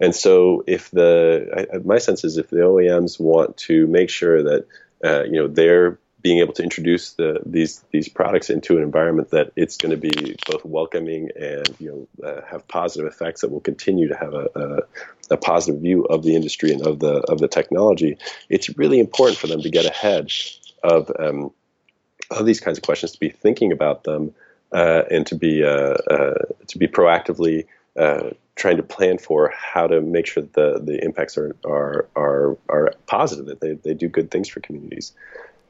And 0.00 0.14
so, 0.14 0.64
if 0.66 0.90
the 0.90 1.68
I, 1.74 1.78
my 1.78 1.98
sense 1.98 2.24
is 2.24 2.38
if 2.38 2.50
the 2.50 2.58
OEMs 2.58 3.20
want 3.20 3.56
to 3.58 3.86
make 3.86 4.10
sure 4.10 4.42
that 4.42 4.66
uh, 5.04 5.24
you 5.24 5.32
know 5.32 5.48
they're 5.48 5.98
being 6.20 6.38
able 6.38 6.52
to 6.52 6.62
introduce 6.62 7.12
the, 7.12 7.40
these 7.46 7.84
these 7.92 8.08
products 8.08 8.50
into 8.50 8.76
an 8.76 8.82
environment 8.82 9.30
that 9.30 9.52
it's 9.56 9.76
going 9.76 9.90
to 9.90 9.96
be 9.96 10.36
both 10.50 10.64
welcoming 10.64 11.30
and 11.38 11.68
you 11.78 12.08
know 12.22 12.28
uh, 12.28 12.40
have 12.50 12.66
positive 12.68 13.06
effects 13.06 13.40
that 13.40 13.50
will 13.50 13.60
continue 13.60 14.08
to 14.08 14.16
have 14.16 14.34
a, 14.34 14.48
a, 14.54 15.34
a, 15.34 15.36
positive 15.36 15.80
view 15.80 16.04
of 16.04 16.24
the 16.24 16.34
industry 16.34 16.72
and 16.72 16.86
of 16.86 16.98
the 16.98 17.20
of 17.30 17.38
the 17.38 17.48
technology. 17.48 18.18
It's 18.48 18.76
really 18.76 18.98
important 18.98 19.38
for 19.38 19.46
them 19.46 19.62
to 19.62 19.70
get 19.70 19.84
ahead 19.84 20.30
of 20.82 21.10
um, 21.18 21.52
of 22.30 22.46
these 22.46 22.60
kinds 22.60 22.78
of 22.78 22.84
questions, 22.84 23.12
to 23.12 23.20
be 23.20 23.30
thinking 23.30 23.72
about 23.72 24.04
them 24.04 24.34
uh, 24.72 25.02
and 25.10 25.26
to 25.26 25.34
be 25.34 25.62
uh, 25.62 25.94
uh, 26.10 26.44
to 26.66 26.78
be 26.78 26.88
proactively 26.88 27.66
uh, 27.96 28.30
trying 28.56 28.76
to 28.76 28.82
plan 28.82 29.18
for 29.18 29.52
how 29.56 29.86
to 29.86 30.00
make 30.00 30.26
sure 30.26 30.42
that 30.42 30.52
the, 30.52 30.80
the 30.84 31.04
impacts 31.04 31.38
are, 31.38 31.54
are 31.64 32.08
are 32.16 32.58
are 32.68 32.92
positive, 33.06 33.46
that 33.46 33.60
they, 33.60 33.74
they 33.74 33.94
do 33.94 34.08
good 34.08 34.30
things 34.30 34.48
for 34.48 34.60
communities. 34.60 35.12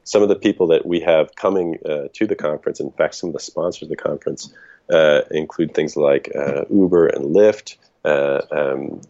Some 0.09 0.23
of 0.23 0.31
the 0.31 0.37
people 0.37 0.69
that 0.69 0.87
we 0.87 1.01
have 1.01 1.35
coming 1.37 1.79
uh, 1.85 2.09
to 2.15 2.27
the 2.27 2.35
conference, 2.35 2.81
in 2.81 2.91
fact, 2.93 3.15
some 3.17 3.29
of 3.29 3.35
the 3.35 3.41
sponsors 3.41 3.83
of 3.83 3.89
the 3.91 3.97
conference, 3.97 4.51
uh, 4.91 5.21
include 5.31 5.75
things 5.75 5.99
like 5.99 6.33
Uber 6.71 7.09
and 7.09 7.37
Lyft, 7.37 7.77
um, 8.07 9.03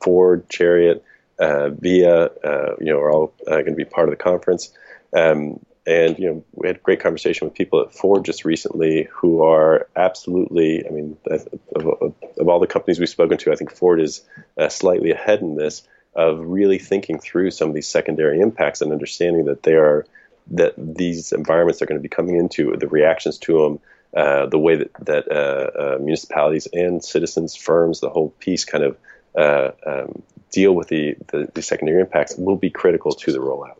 Ford, 0.00 0.48
Chariot, 0.48 1.04
Via. 1.38 2.30
you 2.80 2.86
know, 2.86 2.98
are 2.98 3.12
all 3.12 3.34
going 3.46 3.66
to 3.66 3.72
be 3.72 3.84
part 3.84 4.08
of 4.08 4.12
the 4.12 4.22
conference. 4.22 4.72
Um, 5.14 5.60
and 5.86 6.18
you 6.18 6.26
know, 6.26 6.44
we 6.54 6.68
had 6.68 6.76
a 6.76 6.80
great 6.80 7.00
conversation 7.00 7.46
with 7.46 7.54
people 7.54 7.82
at 7.82 7.92
Ford 7.92 8.24
just 8.24 8.46
recently 8.46 9.08
who 9.12 9.42
are 9.42 9.88
absolutely. 9.94 10.86
I 10.86 10.90
mean, 10.90 11.18
of, 11.26 11.48
of, 11.74 12.48
all 12.48 12.60
the 12.60 12.66
companies 12.66 12.98
we've 12.98 13.10
spoken 13.10 13.36
to, 13.38 13.52
I 13.52 13.56
think 13.56 13.72
Ford 13.72 14.00
is 14.00 14.22
uh, 14.56 14.70
slightly 14.70 15.10
ahead 15.10 15.42
in 15.42 15.56
this 15.56 15.86
of 16.18 16.40
really 16.40 16.78
thinking 16.80 17.20
through 17.20 17.52
some 17.52 17.68
of 17.68 17.74
these 17.76 17.86
secondary 17.86 18.40
impacts 18.40 18.80
and 18.80 18.90
understanding 18.90 19.44
that 19.44 19.62
they 19.62 19.74
are 19.74 20.04
that 20.50 20.74
these 20.76 21.32
environments 21.32 21.80
are 21.80 21.86
going 21.86 21.98
to 21.98 22.02
be 22.02 22.08
coming 22.08 22.34
into 22.36 22.76
the 22.76 22.88
reactions 22.88 23.38
to 23.38 23.62
them. 23.62 23.80
Uh, 24.16 24.46
the 24.46 24.58
way 24.58 24.74
that, 24.74 24.90
that 25.04 25.30
uh, 25.30 25.94
uh 25.94 25.98
municipalities 25.98 26.66
and 26.72 27.04
citizens, 27.04 27.54
firms, 27.54 28.00
the 28.00 28.08
whole 28.08 28.30
piece 28.40 28.64
kind 28.64 28.82
of 28.82 28.96
uh, 29.36 29.70
um, 29.86 30.22
deal 30.50 30.74
with 30.74 30.88
the, 30.88 31.14
the, 31.28 31.48
the 31.54 31.62
secondary 31.62 32.00
impacts 32.00 32.34
will 32.36 32.56
be 32.56 32.70
critical 32.70 33.12
to 33.12 33.30
the 33.30 33.38
rollout. 33.38 33.76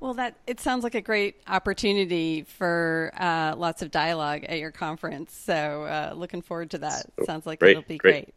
Well, 0.00 0.14
that 0.14 0.36
it 0.46 0.60
sounds 0.60 0.84
like 0.84 0.94
a 0.94 1.00
great 1.00 1.40
opportunity 1.46 2.42
for 2.42 3.10
uh, 3.16 3.54
lots 3.56 3.80
of 3.80 3.90
dialogue 3.90 4.44
at 4.44 4.58
your 4.58 4.70
conference. 4.70 5.32
So, 5.32 5.54
uh, 5.54 6.14
looking 6.14 6.42
forward 6.42 6.72
to 6.72 6.78
that. 6.78 7.06
So, 7.18 7.24
sounds 7.24 7.46
like 7.46 7.58
great, 7.58 7.70
it'll 7.70 7.88
be 7.88 7.96
great. 7.96 8.26
great. 8.26 8.34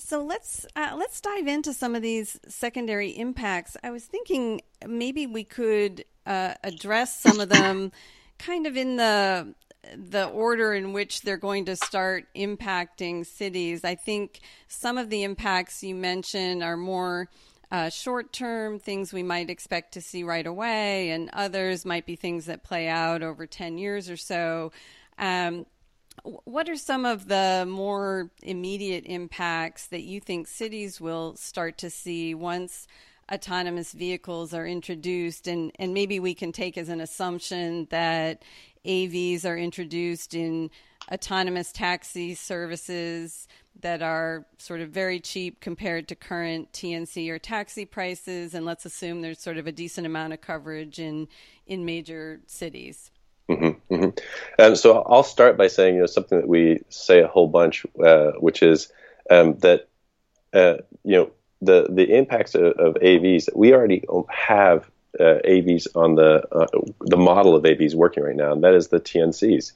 So 0.00 0.24
let's 0.24 0.66
uh, 0.74 0.94
let's 0.96 1.20
dive 1.20 1.46
into 1.46 1.72
some 1.72 1.94
of 1.94 2.02
these 2.02 2.40
secondary 2.48 3.10
impacts. 3.10 3.76
I 3.82 3.90
was 3.90 4.04
thinking 4.04 4.62
maybe 4.86 5.26
we 5.26 5.44
could 5.44 6.04
uh, 6.26 6.54
address 6.64 7.20
some 7.20 7.38
of 7.38 7.48
them, 7.48 7.92
kind 8.38 8.66
of 8.66 8.76
in 8.76 8.96
the 8.96 9.54
the 9.96 10.26
order 10.28 10.74
in 10.74 10.92
which 10.92 11.22
they're 11.22 11.36
going 11.36 11.66
to 11.66 11.76
start 11.76 12.26
impacting 12.34 13.24
cities. 13.26 13.84
I 13.84 13.94
think 13.94 14.40
some 14.68 14.98
of 14.98 15.10
the 15.10 15.22
impacts 15.22 15.82
you 15.82 15.94
mentioned 15.94 16.62
are 16.62 16.76
more 16.76 17.28
uh, 17.70 17.88
short 17.88 18.32
term 18.32 18.78
things 18.78 19.12
we 19.12 19.22
might 19.22 19.50
expect 19.50 19.92
to 19.94 20.00
see 20.00 20.22
right 20.22 20.46
away, 20.46 21.10
and 21.10 21.30
others 21.32 21.84
might 21.84 22.06
be 22.06 22.16
things 22.16 22.46
that 22.46 22.64
play 22.64 22.88
out 22.88 23.22
over 23.22 23.46
10 23.46 23.78
years 23.78 24.10
or 24.10 24.16
so. 24.16 24.72
Um, 25.18 25.66
what 26.22 26.68
are 26.68 26.76
some 26.76 27.04
of 27.04 27.28
the 27.28 27.66
more 27.68 28.30
immediate 28.42 29.04
impacts 29.06 29.86
that 29.88 30.02
you 30.02 30.20
think 30.20 30.46
cities 30.46 31.00
will 31.00 31.36
start 31.36 31.78
to 31.78 31.90
see 31.90 32.34
once 32.34 32.86
autonomous 33.32 33.92
vehicles 33.92 34.52
are 34.52 34.66
introduced? 34.66 35.46
And, 35.46 35.72
and 35.78 35.94
maybe 35.94 36.20
we 36.20 36.34
can 36.34 36.52
take 36.52 36.76
as 36.76 36.88
an 36.88 37.00
assumption 37.00 37.86
that 37.90 38.42
AVs 38.84 39.44
are 39.44 39.56
introduced 39.56 40.34
in 40.34 40.70
autonomous 41.10 41.72
taxi 41.72 42.34
services 42.34 43.48
that 43.80 44.02
are 44.02 44.46
sort 44.58 44.80
of 44.80 44.90
very 44.90 45.20
cheap 45.20 45.60
compared 45.60 46.08
to 46.08 46.14
current 46.14 46.70
TNC 46.72 47.30
or 47.30 47.38
taxi 47.38 47.84
prices, 47.84 48.54
and 48.54 48.66
let's 48.66 48.84
assume 48.84 49.22
there's 49.22 49.40
sort 49.40 49.56
of 49.56 49.66
a 49.66 49.72
decent 49.72 50.06
amount 50.06 50.32
of 50.32 50.40
coverage 50.40 50.98
in 50.98 51.28
in 51.66 51.84
major 51.84 52.40
cities. 52.46 53.10
Mm-hmm, 53.50 53.94
mm-hmm. 53.94 54.62
Um, 54.62 54.76
so 54.76 55.02
I'll 55.02 55.24
start 55.24 55.56
by 55.56 55.66
saying 55.66 55.96
you 55.96 56.00
know 56.02 56.06
something 56.06 56.38
that 56.38 56.48
we 56.48 56.82
say 56.88 57.20
a 57.20 57.26
whole 57.26 57.48
bunch, 57.48 57.84
uh, 58.02 58.32
which 58.38 58.62
is 58.62 58.92
um, 59.28 59.58
that 59.58 59.88
uh, 60.52 60.76
you 61.04 61.16
know 61.16 61.30
the 61.60 61.88
the 61.90 62.16
impacts 62.16 62.54
of, 62.54 62.62
of 62.62 62.94
AVs. 62.94 63.48
We 63.54 63.74
already 63.74 64.04
have 64.28 64.88
uh, 65.18 65.42
AVs 65.44 65.88
on 65.96 66.14
the 66.14 66.46
uh, 66.52 66.66
the 67.00 67.16
model 67.16 67.56
of 67.56 67.64
AVs 67.64 67.94
working 67.94 68.22
right 68.22 68.36
now, 68.36 68.52
and 68.52 68.62
that 68.62 68.74
is 68.74 68.88
the 68.88 69.00
TNCs. 69.00 69.72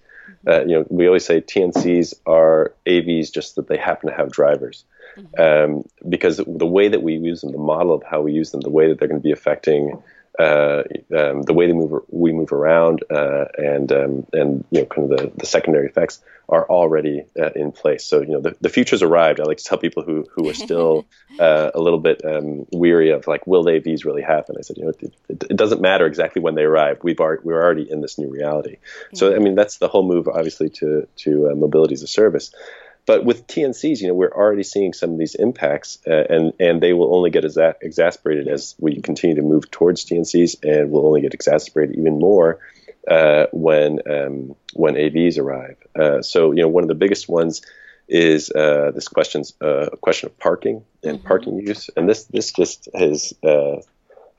Uh, 0.47 0.61
you 0.61 0.79
know, 0.79 0.87
we 0.89 1.07
always 1.07 1.25
say 1.25 1.41
TNCs 1.41 2.15
are 2.27 2.75
AVs, 2.87 3.33
just 3.33 3.57
that 3.57 3.67
they 3.67 3.77
happen 3.77 4.09
to 4.09 4.17
have 4.17 4.31
drivers. 4.31 4.85
Mm-hmm. 5.17 5.75
Um, 5.75 5.85
because 6.09 6.39
the 6.39 6.67
way 6.67 6.89
that 6.89 7.03
we 7.03 7.15
use 7.15 7.41
them, 7.41 7.53
the 7.53 7.59
model 7.59 7.93
of 7.93 8.03
how 8.03 8.21
we 8.21 8.33
use 8.33 8.51
them, 8.51 8.61
the 8.61 8.71
way 8.71 8.89
that 8.89 8.99
they're 8.99 9.09
going 9.09 9.21
to 9.21 9.25
be 9.25 9.33
affecting 9.33 10.03
uh, 10.39 10.83
um, 11.17 11.43
the 11.43 11.53
way 11.55 11.67
they 11.67 11.73
move, 11.73 12.03
we 12.09 12.33
move 12.33 12.53
around, 12.53 13.05
uh, 13.09 13.45
and 13.57 13.93
um, 13.93 14.27
and 14.33 14.65
you 14.71 14.81
know, 14.81 14.87
kind 14.87 15.13
of 15.13 15.19
the, 15.19 15.33
the 15.37 15.47
secondary 15.47 15.87
effects 15.87 16.21
are 16.49 16.69
already 16.69 17.25
uh, 17.41 17.51
in 17.55 17.71
place. 17.71 18.05
So 18.05 18.21
you 18.21 18.29
know, 18.29 18.41
the, 18.41 18.57
the 18.61 18.69
future's 18.69 19.03
arrived. 19.03 19.41
I 19.41 19.45
like 19.45 19.59
to 19.59 19.65
tell 19.65 19.79
people 19.79 20.03
who 20.03 20.27
who 20.35 20.49
are 20.49 20.55
still 20.55 21.07
uh, 21.39 21.71
a 21.73 21.81
little 21.81 22.01
bit 22.01 22.25
um, 22.25 22.67
weary 22.73 23.11
of 23.11 23.29
like, 23.29 23.47
will 23.47 23.65
AVs 23.65 24.05
really 24.05 24.23
happen? 24.23 24.57
I 24.59 24.63
said, 24.63 24.77
you 24.77 24.85
know, 24.85 24.91
it, 24.91 25.15
it, 25.29 25.45
it, 25.51 25.57
doesn't 25.57 25.81
matter 25.81 26.05
exactly 26.05 26.43
when 26.43 26.57
they 26.57 26.65
arrive. 26.65 26.99
We've 27.03 27.21
already, 27.21 27.43
we're 27.45 27.63
already 27.63 27.89
in 27.89 28.01
this 28.01 28.19
new 28.19 28.29
reality. 28.29 28.79
So 29.15 29.37
I 29.37 29.39
mean, 29.39 29.55
that's 29.55 29.79
the 29.79 29.89
whole 29.89 30.07
move, 30.07 30.27
obviously, 30.27 30.69
to 30.71 31.07
to 31.19 31.51
uh, 31.51 31.55
mobility 31.55 31.95
as 31.95 32.03
a 32.03 32.09
service. 32.09 32.53
But 33.07 33.25
with 33.25 33.47
TNCs, 33.47 34.01
you 34.01 34.09
know, 34.09 34.15
we're 34.15 34.33
already 34.33 34.63
seeing 34.63 34.95
some 34.95 35.13
of 35.13 35.19
these 35.19 35.35
impacts, 35.35 35.99
uh, 36.07 36.25
and 36.31 36.53
and 36.59 36.83
they 36.83 36.95
will 36.95 37.15
only 37.15 37.31
get 37.31 37.45
exa- 37.45 37.75
exasperated 37.83 38.49
as 38.49 38.75
we 38.79 39.01
continue 39.01 39.37
to 39.37 39.43
move 39.43 39.71
towards 39.71 40.05
TNCs, 40.07 40.65
and 40.65 40.91
will 40.91 41.07
only 41.07 41.21
get 41.21 41.35
exacerbated 41.35 41.97
even 41.97 42.19
more 42.19 42.61
uh, 43.07 43.47
when 43.53 44.01
um, 44.11 44.57
when 44.73 44.95
AVs 44.95 45.39
arrive. 45.39 45.77
Uh, 45.95 46.23
so, 46.23 46.53
you 46.53 46.63
know, 46.63 46.69
one 46.69 46.85
of 46.85 46.89
the 46.89 46.95
biggest 46.95 47.29
ones 47.29 47.63
is 48.09 48.51
uh, 48.51 48.91
this 48.95 49.09
question's 49.09 49.53
uh, 49.61 49.91
question 50.01 50.29
of 50.29 50.39
parking 50.39 50.85
and 51.03 51.19
mm-hmm. 51.19 51.29
parking 51.29 51.59
use, 51.59 51.91
and 51.97 52.09
this 52.09 52.25
this 52.25 52.53
just 52.53 52.89
has 52.95 53.35
uh, 53.43 53.77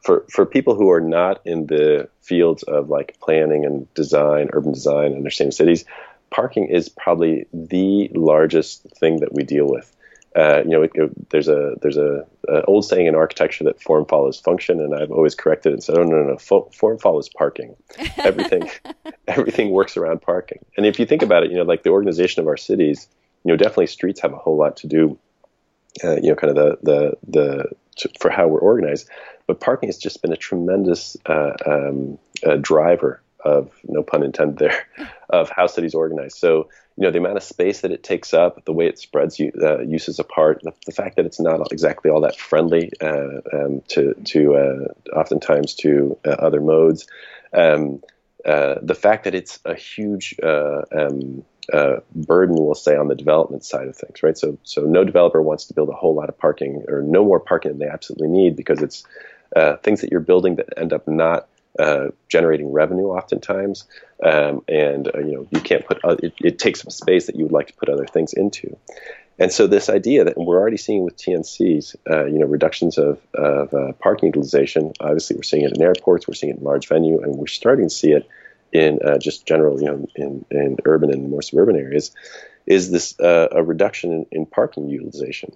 for 0.03 0.25
for 0.31 0.45
people 0.45 0.73
who 0.75 0.89
are 0.89 1.01
not 1.01 1.41
in 1.45 1.67
the 1.67 2.09
fields 2.21 2.63
of 2.63 2.89
like 2.89 3.17
planning 3.19 3.65
and 3.65 3.93
design, 3.93 4.49
urban 4.53 4.73
design, 4.73 5.13
understanding 5.13 5.51
cities 5.51 5.85
parking 6.35 6.67
is 6.67 6.89
probably 6.89 7.47
the 7.53 8.09
largest 8.13 8.85
thing 8.99 9.21
that 9.21 9.33
we 9.33 9.43
deal 9.43 9.67
with. 9.67 9.95
Uh, 10.35 10.61
you 10.65 10.71
know, 10.71 10.83
it, 10.83 10.91
it, 10.95 11.29
there's 11.29 11.47
a 11.47 11.75
there's 11.81 11.95
a, 11.95 12.25
a, 12.49 12.61
old 12.65 12.83
saying 12.83 13.07
in 13.07 13.15
architecture 13.15 13.63
that 13.63 13.81
form 13.81 14.05
follows 14.05 14.37
function, 14.37 14.81
and 14.81 14.93
I've 14.93 15.11
always 15.11 15.33
corrected 15.33 15.71
it 15.71 15.75
and 15.75 15.83
said, 15.83 15.97
oh 15.97 16.03
no 16.03 16.17
no 16.17 16.31
no, 16.31 16.37
Fo- 16.37 16.69
form 16.73 16.99
follows 16.99 17.29
parking. 17.29 17.73
Everything 18.17 18.69
everything 19.29 19.69
works 19.69 19.95
around 19.95 20.21
parking. 20.21 20.59
And 20.75 20.85
if 20.85 20.99
you 20.99 21.05
think 21.05 21.21
about 21.21 21.43
it, 21.43 21.51
you 21.51 21.57
know, 21.57 21.63
like 21.63 21.83
the 21.83 21.89
organization 21.91 22.41
of 22.41 22.47
our 22.47 22.57
cities, 22.57 23.07
you 23.45 23.51
know, 23.51 23.55
definitely 23.55 23.87
streets 23.87 24.19
have 24.19 24.33
a 24.33 24.37
whole 24.37 24.57
lot 24.57 24.75
to 24.77 24.87
do. 24.87 25.17
Uh, 26.03 26.17
you 26.17 26.27
know, 26.27 26.35
kind 26.35 26.51
of 26.51 26.57
the 26.57 26.77
the 26.83 27.13
the 27.29 27.65
to, 27.95 28.09
for 28.19 28.29
how 28.29 28.45
we're 28.45 28.59
organized, 28.59 29.07
but 29.47 29.61
parking 29.61 29.87
has 29.87 29.97
just 29.97 30.21
been 30.21 30.33
a 30.33 30.37
tremendous 30.37 31.15
uh, 31.27 31.53
um, 31.65 32.19
uh, 32.45 32.57
driver 32.57 33.21
of 33.45 33.71
no 33.83 34.03
pun 34.03 34.23
intended 34.23 34.57
there 34.57 34.87
of 35.29 35.49
how 35.49 35.67
cities 35.67 35.93
organize. 35.93 36.35
So 36.35 36.69
you 36.97 37.03
know 37.03 37.11
the 37.11 37.19
amount 37.19 37.37
of 37.37 37.43
space 37.43 37.81
that 37.81 37.91
it 37.91 38.03
takes 38.03 38.33
up, 38.33 38.63
the 38.65 38.73
way 38.73 38.87
it 38.87 38.97
spreads 38.97 39.39
uh, 39.39 39.79
uses 39.79 40.19
apart, 40.19 40.61
the, 40.63 40.73
the, 40.85 40.91
fact 40.91 41.17
that 41.17 41.25
it's 41.25 41.39
not 41.39 41.71
exactly 41.71 42.09
all 42.09 42.21
that 42.21 42.37
friendly 42.37 42.91
uh, 43.01 43.41
um, 43.53 43.81
to 43.89 44.13
to 44.13 44.55
uh, 44.55 45.17
oftentimes 45.17 45.75
to 45.75 46.17
uh, 46.25 46.31
other 46.31 46.61
modes. 46.61 47.07
Um, 47.53 48.01
uh, 48.45 48.75
the 48.81 48.95
fact 48.95 49.23
that 49.25 49.35
it's 49.35 49.59
a 49.65 49.73
huge 49.73 50.35
uh, 50.41 50.83
um, 50.95 51.43
burden, 52.13 52.55
we'll 52.55 52.75
say, 52.75 52.95
on 52.95 53.07
the 53.07 53.15
development 53.15 53.65
side 53.65 53.87
of 53.87 53.95
things, 53.95 54.21
right? 54.21 54.37
So, 54.37 54.59
so 54.63 54.81
no 54.81 55.03
developer 55.03 55.41
wants 55.41 55.65
to 55.65 55.73
build 55.73 55.89
a 55.89 55.93
whole 55.93 56.13
lot 56.13 56.29
of 56.29 56.37
parking 56.37 56.83
or 56.87 57.01
no 57.01 57.25
more 57.25 57.39
parking 57.39 57.71
than 57.71 57.79
they 57.79 57.87
absolutely 57.87 58.27
need 58.27 58.55
because 58.55 58.83
it's 58.83 59.03
things 59.81 60.01
that 60.01 60.11
you're 60.11 60.19
building 60.19 60.57
that 60.57 60.77
end 60.77 60.93
up 60.93 61.07
not 61.07 61.47
uh, 61.79 62.07
generating 62.29 62.71
revenue 62.71 63.07
oftentimes, 63.07 63.85
um, 64.23 64.63
and 64.67 65.09
uh, 65.13 65.19
you 65.19 65.33
know 65.33 65.47
you 65.51 65.59
can't 65.59 65.85
put 65.85 66.03
uh, 66.03 66.15
it, 66.23 66.33
it, 66.39 66.59
takes 66.59 66.85
up 66.85 66.91
space 66.91 67.25
that 67.27 67.35
you 67.35 67.43
would 67.43 67.51
like 67.51 67.67
to 67.67 67.73
put 67.73 67.89
other 67.89 68.05
things 68.05 68.33
into. 68.33 68.77
And 69.37 69.51
so 69.51 69.67
this 69.67 69.89
idea 69.89 70.23
that 70.23 70.37
we're 70.37 70.57
already 70.57 70.77
seeing 70.77 71.03
with 71.03 71.17
TNCs, 71.17 71.95
uh, 72.09 72.25
you 72.25 72.39
know, 72.39 72.45
reductions 72.45 72.97
of, 72.97 73.19
of 73.33 73.73
uh, 73.73 73.91
parking 73.99 74.27
utilization. 74.27 74.93
Obviously, 75.01 75.35
we're 75.35 75.43
seeing 75.43 75.65
it 75.65 75.75
in 75.75 75.81
airports, 75.81 76.25
we're 76.25 76.35
seeing 76.35 76.53
it 76.53 76.59
in 76.59 76.63
large 76.63 76.87
venue, 76.87 77.21
and 77.21 77.35
we're 77.35 77.47
starting 77.47 77.89
to 77.89 77.93
see 77.93 78.11
it 78.11 78.25
in 78.71 78.99
uh, 79.05 79.17
just 79.17 79.45
general, 79.45 79.81
you 79.81 79.87
know, 79.87 80.07
in, 80.15 80.45
in 80.51 80.77
urban 80.85 81.11
and 81.11 81.29
more 81.29 81.41
suburban 81.41 81.75
areas. 81.75 82.11
Is 82.65 82.91
this 82.91 83.15
a 83.19 83.61
reduction 83.61 84.11
in, 84.11 84.25
in 84.31 84.45
parking 84.45 84.89
utilization? 84.89 85.53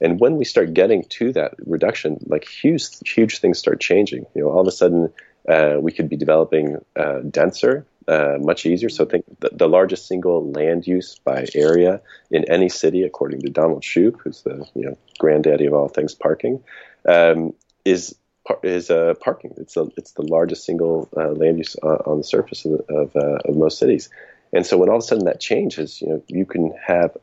And 0.00 0.20
when 0.20 0.36
we 0.36 0.44
start 0.44 0.74
getting 0.74 1.04
to 1.04 1.32
that 1.32 1.54
reduction, 1.66 2.18
like 2.26 2.46
huge, 2.46 2.86
huge 3.06 3.38
things 3.38 3.58
start 3.58 3.80
changing. 3.80 4.26
You 4.34 4.42
know, 4.42 4.50
all 4.50 4.60
of 4.60 4.66
a 4.66 4.72
sudden, 4.72 5.12
uh, 5.48 5.76
we 5.80 5.92
could 5.92 6.08
be 6.08 6.16
developing 6.16 6.76
uh, 6.94 7.20
denser, 7.20 7.86
uh, 8.06 8.36
much 8.40 8.66
easier. 8.66 8.88
So 8.88 9.04
think 9.04 9.24
the, 9.40 9.50
the, 9.52 9.68
largest 9.68 10.06
single 10.06 10.50
land 10.50 10.86
use 10.86 11.18
by 11.24 11.46
area 11.54 12.00
in 12.30 12.44
any 12.50 12.68
city, 12.68 13.02
according 13.02 13.40
to 13.42 13.50
Donald 13.50 13.82
Shoup, 13.82 14.16
who's 14.20 14.42
the 14.42 14.66
you 14.74 14.84
know 14.86 14.98
granddaddy 15.18 15.66
of 15.66 15.74
all 15.74 15.88
things 15.88 16.14
parking, 16.14 16.62
um, 17.06 17.54
is 17.84 18.14
is 18.62 18.90
uh, 18.90 19.14
parking. 19.20 19.54
It's 19.56 19.74
the 19.74 19.90
it's 19.96 20.12
the 20.12 20.22
largest 20.22 20.64
single 20.64 21.08
uh, 21.16 21.30
land 21.30 21.58
use 21.58 21.76
on, 21.76 21.96
on 22.06 22.18
the 22.18 22.24
surface 22.24 22.64
of, 22.64 22.80
of, 22.88 23.16
uh, 23.16 23.38
of 23.44 23.56
most 23.56 23.78
cities. 23.78 24.10
And 24.52 24.66
so 24.66 24.78
when 24.78 24.88
all 24.88 24.96
of 24.96 25.02
a 25.02 25.06
sudden 25.06 25.26
that 25.26 25.40
changes, 25.40 26.00
you 26.00 26.08
know, 26.08 26.22
you 26.28 26.46
can 26.46 26.72
have 26.82 27.16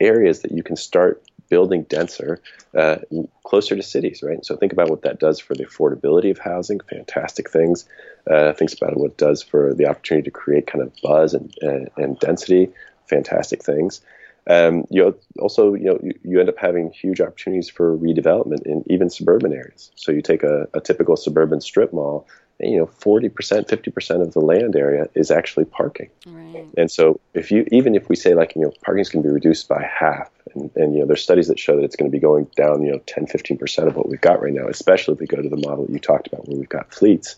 areas 0.00 0.40
that 0.40 0.50
you 0.50 0.62
can 0.62 0.76
start 0.76 1.22
building 1.52 1.82
denser, 1.82 2.40
uh, 2.74 2.96
closer 3.44 3.76
to 3.76 3.82
cities, 3.82 4.22
right? 4.22 4.42
So 4.42 4.56
think 4.56 4.72
about 4.72 4.88
what 4.88 5.02
that 5.02 5.20
does 5.20 5.38
for 5.38 5.54
the 5.54 5.66
affordability 5.66 6.30
of 6.30 6.38
housing, 6.38 6.80
fantastic 6.80 7.50
things. 7.50 7.86
Uh, 8.26 8.54
think 8.54 8.72
about 8.72 8.96
what 8.96 9.10
it 9.10 9.18
does 9.18 9.42
for 9.42 9.74
the 9.74 9.84
opportunity 9.84 10.24
to 10.24 10.30
create 10.30 10.66
kind 10.66 10.82
of 10.82 10.90
buzz 11.02 11.34
and, 11.34 11.54
and, 11.60 11.90
and 11.98 12.18
density, 12.20 12.70
fantastic 13.06 13.62
things. 13.62 14.00
Um, 14.46 14.86
you 14.88 15.14
also, 15.38 15.74
you 15.74 15.84
know, 15.84 15.98
you, 16.02 16.14
you, 16.24 16.40
end 16.40 16.48
up 16.48 16.56
having 16.56 16.90
huge 16.90 17.20
opportunities 17.20 17.68
for 17.68 17.98
redevelopment 17.98 18.62
in 18.62 18.82
even 18.88 19.10
suburban 19.10 19.52
areas. 19.52 19.92
So 19.94 20.10
you 20.10 20.22
take 20.22 20.44
a, 20.44 20.68
a 20.72 20.80
typical 20.80 21.16
suburban 21.18 21.60
strip 21.60 21.92
mall, 21.92 22.26
you 22.60 22.78
know, 22.78 22.86
40%, 22.86 23.30
50% 23.32 24.22
of 24.22 24.32
the 24.32 24.40
land 24.40 24.76
area 24.76 25.08
is 25.14 25.30
actually 25.30 25.64
parking. 25.64 26.10
Right. 26.26 26.66
And 26.76 26.90
so 26.90 27.20
if 27.34 27.50
you, 27.50 27.66
even 27.72 27.94
if 27.94 28.08
we 28.08 28.16
say 28.16 28.34
like, 28.34 28.54
you 28.54 28.62
know, 28.62 28.72
parking 28.84 29.00
is 29.00 29.08
going 29.08 29.22
to 29.22 29.28
be 29.28 29.32
reduced 29.32 29.68
by 29.68 29.82
half, 29.82 30.30
and, 30.54 30.70
and, 30.76 30.94
you 30.94 31.00
know, 31.00 31.06
there's 31.06 31.22
studies 31.22 31.48
that 31.48 31.58
show 31.58 31.76
that 31.76 31.84
it's 31.84 31.96
going 31.96 32.10
to 32.10 32.14
be 32.14 32.20
going 32.20 32.46
down, 32.56 32.82
you 32.82 32.92
know, 32.92 33.00
10, 33.06 33.26
15% 33.26 33.86
of 33.86 33.96
what 33.96 34.08
we've 34.08 34.20
got 34.20 34.42
right 34.42 34.52
now, 34.52 34.68
especially 34.68 35.14
if 35.14 35.20
we 35.20 35.26
go 35.26 35.40
to 35.40 35.48
the 35.48 35.56
model 35.56 35.86
that 35.86 35.92
you 35.92 35.98
talked 35.98 36.28
about 36.28 36.46
where 36.46 36.58
we've 36.58 36.68
got 36.68 36.92
fleets. 36.92 37.36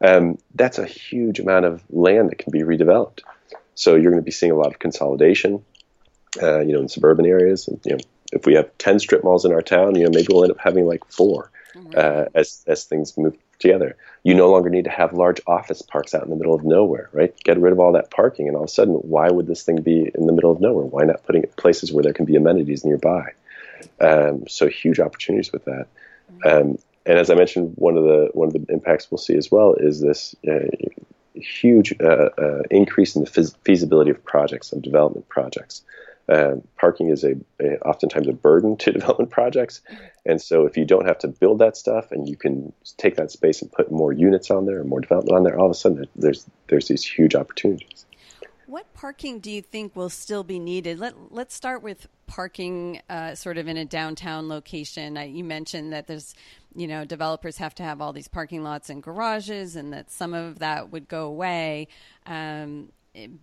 Um, 0.00 0.38
that's 0.54 0.78
a 0.78 0.86
huge 0.86 1.40
amount 1.40 1.64
of 1.64 1.82
land 1.90 2.30
that 2.30 2.38
can 2.38 2.52
be 2.52 2.60
redeveloped. 2.60 3.20
So 3.74 3.94
you're 3.94 4.10
going 4.10 4.22
to 4.22 4.26
be 4.26 4.30
seeing 4.30 4.52
a 4.52 4.56
lot 4.56 4.68
of 4.68 4.78
consolidation, 4.78 5.64
uh, 6.42 6.60
you 6.60 6.72
know, 6.72 6.80
in 6.80 6.88
suburban 6.88 7.26
areas. 7.26 7.68
And, 7.68 7.80
you 7.84 7.92
know, 7.92 7.98
if 8.32 8.46
we 8.46 8.54
have 8.54 8.76
10 8.78 8.98
strip 9.00 9.24
malls 9.24 9.44
in 9.44 9.52
our 9.52 9.62
town, 9.62 9.94
you 9.94 10.04
know, 10.04 10.10
maybe 10.12 10.28
we'll 10.30 10.44
end 10.44 10.52
up 10.52 10.58
having 10.58 10.86
like 10.86 11.04
four 11.06 11.50
uh, 11.96 12.26
as, 12.34 12.62
as 12.66 12.84
things 12.84 13.16
move 13.16 13.36
together. 13.58 13.96
You 14.22 14.34
no 14.34 14.50
longer 14.50 14.70
need 14.70 14.84
to 14.84 14.90
have 14.90 15.12
large 15.12 15.40
office 15.46 15.82
parks 15.82 16.14
out 16.14 16.24
in 16.24 16.30
the 16.30 16.36
middle 16.36 16.54
of 16.54 16.64
nowhere, 16.64 17.08
right? 17.12 17.34
Get 17.44 17.58
rid 17.58 17.72
of 17.72 17.80
all 17.80 17.92
that 17.92 18.10
parking, 18.10 18.48
and 18.48 18.56
all 18.56 18.64
of 18.64 18.68
a 18.68 18.72
sudden, 18.72 18.94
why 18.94 19.28
would 19.30 19.46
this 19.46 19.62
thing 19.62 19.82
be 19.82 20.10
in 20.14 20.26
the 20.26 20.32
middle 20.32 20.50
of 20.50 20.60
nowhere? 20.60 20.84
Why 20.84 21.04
not 21.04 21.24
putting 21.24 21.42
it 21.42 21.56
places 21.56 21.92
where 21.92 22.02
there 22.02 22.12
can 22.12 22.24
be 22.24 22.36
amenities 22.36 22.84
nearby? 22.84 23.32
Um, 24.00 24.46
so 24.48 24.68
huge 24.68 25.00
opportunities 25.00 25.52
with 25.52 25.64
that. 25.64 25.86
Um, 26.44 26.78
and 27.06 27.18
as 27.18 27.30
I 27.30 27.34
mentioned, 27.34 27.72
one 27.76 27.96
of 27.96 28.04
the 28.04 28.30
one 28.34 28.48
of 28.48 28.52
the 28.52 28.64
impacts 28.68 29.10
we'll 29.10 29.18
see 29.18 29.36
as 29.36 29.50
well 29.50 29.74
is 29.74 30.00
this 30.00 30.34
uh, 30.46 30.68
huge 31.34 31.94
uh, 32.00 32.28
uh, 32.38 32.62
increase 32.70 33.16
in 33.16 33.24
the 33.24 33.54
feasibility 33.64 34.10
of 34.10 34.22
projects 34.24 34.72
and 34.72 34.82
development 34.82 35.28
projects. 35.28 35.82
Um, 36.28 36.62
parking 36.78 37.08
is 37.08 37.24
a, 37.24 37.36
a, 37.60 37.78
oftentimes 37.80 38.28
a 38.28 38.32
burden 38.32 38.76
to 38.78 38.92
development 38.98 39.30
projects, 39.30 39.80
and 40.26 40.40
so 40.40 40.66
if 40.66 40.76
you 40.76 40.84
don't 40.84 41.06
have 41.06 41.18
to 41.20 41.28
build 41.28 41.60
that 41.60 41.76
stuff 41.76 42.12
and 42.12 42.28
you 42.28 42.36
can 42.36 42.72
take 42.96 43.16
that 43.16 43.30
space 43.30 43.62
and 43.62 43.72
put 43.72 43.90
more 43.90 44.12
units 44.12 44.50
on 44.50 44.66
there 44.66 44.80
or 44.80 44.84
more 44.84 45.00
development 45.00 45.36
on 45.36 45.44
there, 45.44 45.58
all 45.58 45.66
of 45.66 45.72
a 45.72 45.74
sudden 45.74 46.06
there's 46.16 46.46
there's 46.68 46.88
these 46.88 47.04
huge 47.04 47.34
opportunities. 47.34 48.04
What 48.66 48.92
parking 48.92 49.40
do 49.40 49.50
you 49.50 49.62
think 49.62 49.96
will 49.96 50.10
still 50.10 50.44
be 50.44 50.58
needed? 50.58 50.98
Let 50.98 51.32
Let's 51.32 51.54
start 51.54 51.82
with 51.82 52.06
parking, 52.26 53.00
uh, 53.08 53.34
sort 53.34 53.56
of 53.56 53.66
in 53.66 53.78
a 53.78 53.86
downtown 53.86 54.50
location. 54.50 55.16
Uh, 55.16 55.22
you 55.22 55.42
mentioned 55.42 55.94
that 55.94 56.06
there's, 56.06 56.34
you 56.76 56.86
know, 56.86 57.06
developers 57.06 57.56
have 57.56 57.74
to 57.76 57.82
have 57.82 58.02
all 58.02 58.12
these 58.12 58.28
parking 58.28 58.62
lots 58.62 58.90
and 58.90 59.02
garages, 59.02 59.74
and 59.74 59.94
that 59.94 60.10
some 60.10 60.34
of 60.34 60.58
that 60.58 60.92
would 60.92 61.08
go 61.08 61.24
away. 61.24 61.88
Um, 62.26 62.92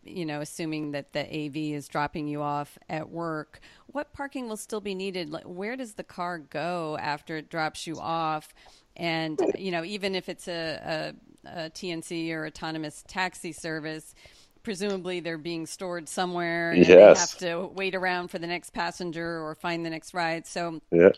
you 0.04 0.26
know, 0.26 0.42
assuming 0.42 0.92
that 0.92 1.14
the 1.14 1.22
AV 1.22 1.58
is 1.58 1.88
dropping 1.88 2.28
you 2.28 2.42
off 2.42 2.78
at 2.90 3.10
work, 3.10 3.60
what 3.88 4.14
parking 4.14 4.48
will 4.48 4.58
still 4.58 4.82
be 4.82 4.96
needed? 4.96 5.36
Where 5.46 5.76
does 5.76 5.94
the 5.94 6.04
car 6.04 6.38
go 6.38 6.98
after 7.00 7.38
it 7.38 7.50
drops 7.50 7.88
you 7.88 7.98
off? 8.00 8.54
And, 8.96 9.40
you 9.58 9.72
know, 9.72 9.84
even 9.84 10.16
if 10.16 10.30
it's 10.30 10.48
a, 10.48 11.14
a, 11.46 11.66
a 11.66 11.70
TNC 11.70 12.32
or 12.32 12.46
autonomous 12.46 13.04
taxi 13.08 13.52
service, 13.52 14.16
presumably 14.64 15.20
they're 15.20 15.38
being 15.38 15.66
stored 15.66 16.10
somewhere 16.10 16.72
and 16.72 16.86
yes. 16.86 17.36
they 17.38 17.48
have 17.48 17.54
to 17.54 17.68
wait 17.74 17.96
around 17.96 18.30
for 18.30 18.40
the 18.40 18.48
next 18.48 18.72
passenger 18.72 19.42
or 19.42 19.56
find 19.56 19.86
the 19.86 19.90
next 19.90 20.14
ride. 20.14 20.48
So, 20.48 20.82
yeah. 20.92 21.12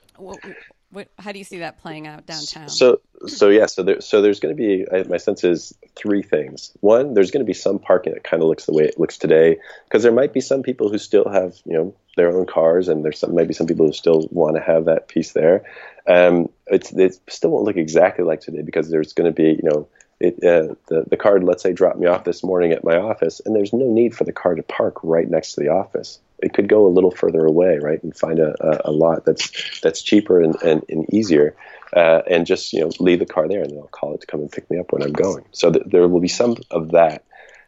What, 0.89 1.09
how 1.19 1.31
do 1.31 1.37
you 1.39 1.43
see 1.43 1.59
that 1.59 1.79
playing 1.79 2.07
out 2.07 2.25
downtown? 2.25 2.69
So, 2.69 3.01
so 3.27 3.49
yeah, 3.49 3.65
so 3.65 3.83
there, 3.83 3.99
so 3.99 4.21
there's 4.21 4.39
going 4.39 4.55
to 4.55 4.57
be. 4.57 4.85
My 5.09 5.17
sense 5.17 5.43
is 5.43 5.73
three 5.95 6.23
things. 6.23 6.71
One, 6.79 7.13
there's 7.13 7.31
going 7.31 7.45
to 7.45 7.47
be 7.47 7.53
some 7.53 7.77
parking 7.77 8.13
that 8.13 8.23
kind 8.23 8.41
of 8.41 8.47
looks 8.47 8.65
the 8.65 8.73
way 8.73 8.85
it 8.85 8.99
looks 8.99 9.17
today, 9.17 9.57
because 9.85 10.03
there 10.03 10.13
might 10.13 10.33
be 10.33 10.39
some 10.39 10.63
people 10.63 10.89
who 10.89 10.97
still 10.97 11.27
have, 11.27 11.55
you 11.65 11.73
know, 11.73 11.95
their 12.15 12.29
own 12.29 12.45
cars, 12.45 12.87
and 12.87 13.03
there's 13.03 13.19
some 13.19 13.35
might 13.35 13.47
be 13.47 13.53
some 13.53 13.67
people 13.67 13.85
who 13.85 13.93
still 13.93 14.27
want 14.31 14.55
to 14.55 14.61
have 14.61 14.85
that 14.85 15.09
piece 15.09 15.33
there. 15.33 15.63
Um, 16.07 16.49
it's 16.67 16.91
it 16.93 17.19
still 17.27 17.51
won't 17.51 17.65
look 17.65 17.77
exactly 17.77 18.23
like 18.23 18.39
today 18.39 18.61
because 18.61 18.89
there's 18.89 19.13
going 19.13 19.29
to 19.29 19.35
be, 19.35 19.59
you 19.61 19.69
know, 19.69 19.87
it, 20.21 20.35
uh, 20.35 20.75
the 20.87 21.03
the 21.09 21.17
car, 21.17 21.41
let's 21.41 21.63
say, 21.63 21.73
dropped 21.73 21.99
me 21.99 22.07
off 22.07 22.23
this 22.23 22.43
morning 22.43 22.71
at 22.71 22.85
my 22.85 22.95
office, 22.95 23.41
and 23.45 23.53
there's 23.53 23.73
no 23.73 23.91
need 23.91 24.15
for 24.15 24.23
the 24.23 24.31
car 24.31 24.55
to 24.55 24.63
park 24.63 24.95
right 25.03 25.29
next 25.29 25.53
to 25.53 25.59
the 25.59 25.69
office 25.69 26.19
it 26.39 26.53
could 26.53 26.67
go 26.67 26.85
a 26.85 26.89
little 26.89 27.11
further 27.11 27.45
away, 27.45 27.79
right, 27.79 28.01
and 28.03 28.15
find 28.15 28.39
a, 28.39 28.55
a, 28.59 28.89
a 28.89 28.91
lot 28.91 29.25
that's 29.25 29.79
that's 29.81 30.01
cheaper 30.01 30.41
and, 30.41 30.55
and, 30.61 30.83
and 30.89 31.11
easier, 31.13 31.55
uh, 31.95 32.21
and 32.29 32.45
just 32.45 32.73
you 32.73 32.81
know 32.81 32.91
leave 32.99 33.19
the 33.19 33.25
car 33.25 33.47
there, 33.47 33.61
and 33.61 33.71
then 33.71 33.79
I'll 33.79 33.87
call 33.87 34.13
it 34.13 34.21
to 34.21 34.27
come 34.27 34.41
and 34.41 34.51
pick 34.51 34.69
me 34.69 34.77
up 34.79 34.91
when 34.91 35.01
I'm 35.01 35.13
going. 35.13 35.45
So 35.51 35.71
th- 35.71 35.85
there 35.87 36.07
will 36.07 36.19
be 36.19 36.27
some 36.27 36.57
of 36.71 36.91
that. 36.91 37.23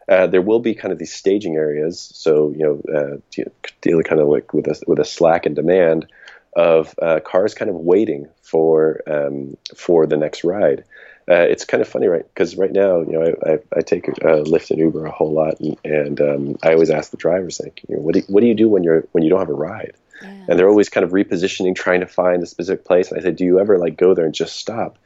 Uh, 0.08 0.28
there 0.28 0.42
will 0.42 0.60
be 0.60 0.74
kind 0.74 0.92
of 0.92 0.98
these 0.98 1.14
staging 1.14 1.56
areas, 1.56 2.12
so 2.14 2.52
you 2.52 2.64
know, 2.64 2.82
uh, 2.96 3.44
dealing 3.82 4.04
kind 4.04 4.22
of 4.22 4.28
like 4.28 4.54
with 4.54 4.68
a 4.68 4.80
with 4.88 5.00
a 5.00 5.06
slack 5.06 5.46
in 5.46 5.54
demand 5.54 6.08
of 6.56 6.96
uh, 7.02 7.20
cars 7.20 7.54
kind 7.54 7.70
of 7.70 7.76
waiting 7.76 8.28
for 8.42 9.02
um, 9.08 9.56
for 9.76 10.06
the 10.06 10.18
next 10.18 10.44
ride 10.44 10.84
uh, 11.30 11.46
it's 11.48 11.64
kind 11.64 11.82
of 11.82 11.88
funny, 11.88 12.08
right? 12.08 12.26
Because 12.34 12.58
right 12.58 12.72
now, 12.72 13.02
you 13.02 13.12
know, 13.12 13.22
I, 13.22 13.52
I, 13.52 13.60
I 13.78 13.82
take 13.82 14.10
uh, 14.10 14.44
Lyft 14.44 14.72
and 14.72 14.80
Uber 14.80 15.06
a 15.06 15.12
whole 15.12 15.32
lot, 15.32 15.60
and, 15.60 15.78
and 15.84 16.22
um, 16.22 16.58
I 16.64 16.74
always 16.74 16.90
ask 16.90 17.12
the 17.12 17.18
drivers, 17.18 17.60
like, 17.60 17.82
you 17.88 17.96
know, 17.96 18.02
what 18.02 18.14
do 18.14 18.22
you, 18.22 18.26
what 18.30 18.42
do 18.42 18.48
you 18.48 18.56
do 18.56 18.68
when 18.68 18.84
you're 18.84 19.08
when 19.12 19.24
you 19.24 19.30
don't 19.30 19.40
have 19.40 19.50
a 19.50 19.54
ride? 19.54 19.94
Yeah. 20.24 20.30
And 20.50 20.60
they're 20.60 20.68
always 20.68 20.90
kind 20.90 21.04
of 21.04 21.12
repositioning, 21.12 21.76
trying 21.76 22.00
to 22.00 22.08
find 22.08 22.42
a 22.42 22.48
specific 22.48 22.84
place. 22.84 23.12
And 23.12 23.20
I 23.20 23.24
said, 23.24 23.36
do 23.36 23.46
you 23.46 23.60
ever 23.60 23.78
like 23.78 23.96
go 23.96 24.16
there 24.16 24.26
and 24.26 24.34
just 24.34 24.56
stop? 24.56 24.98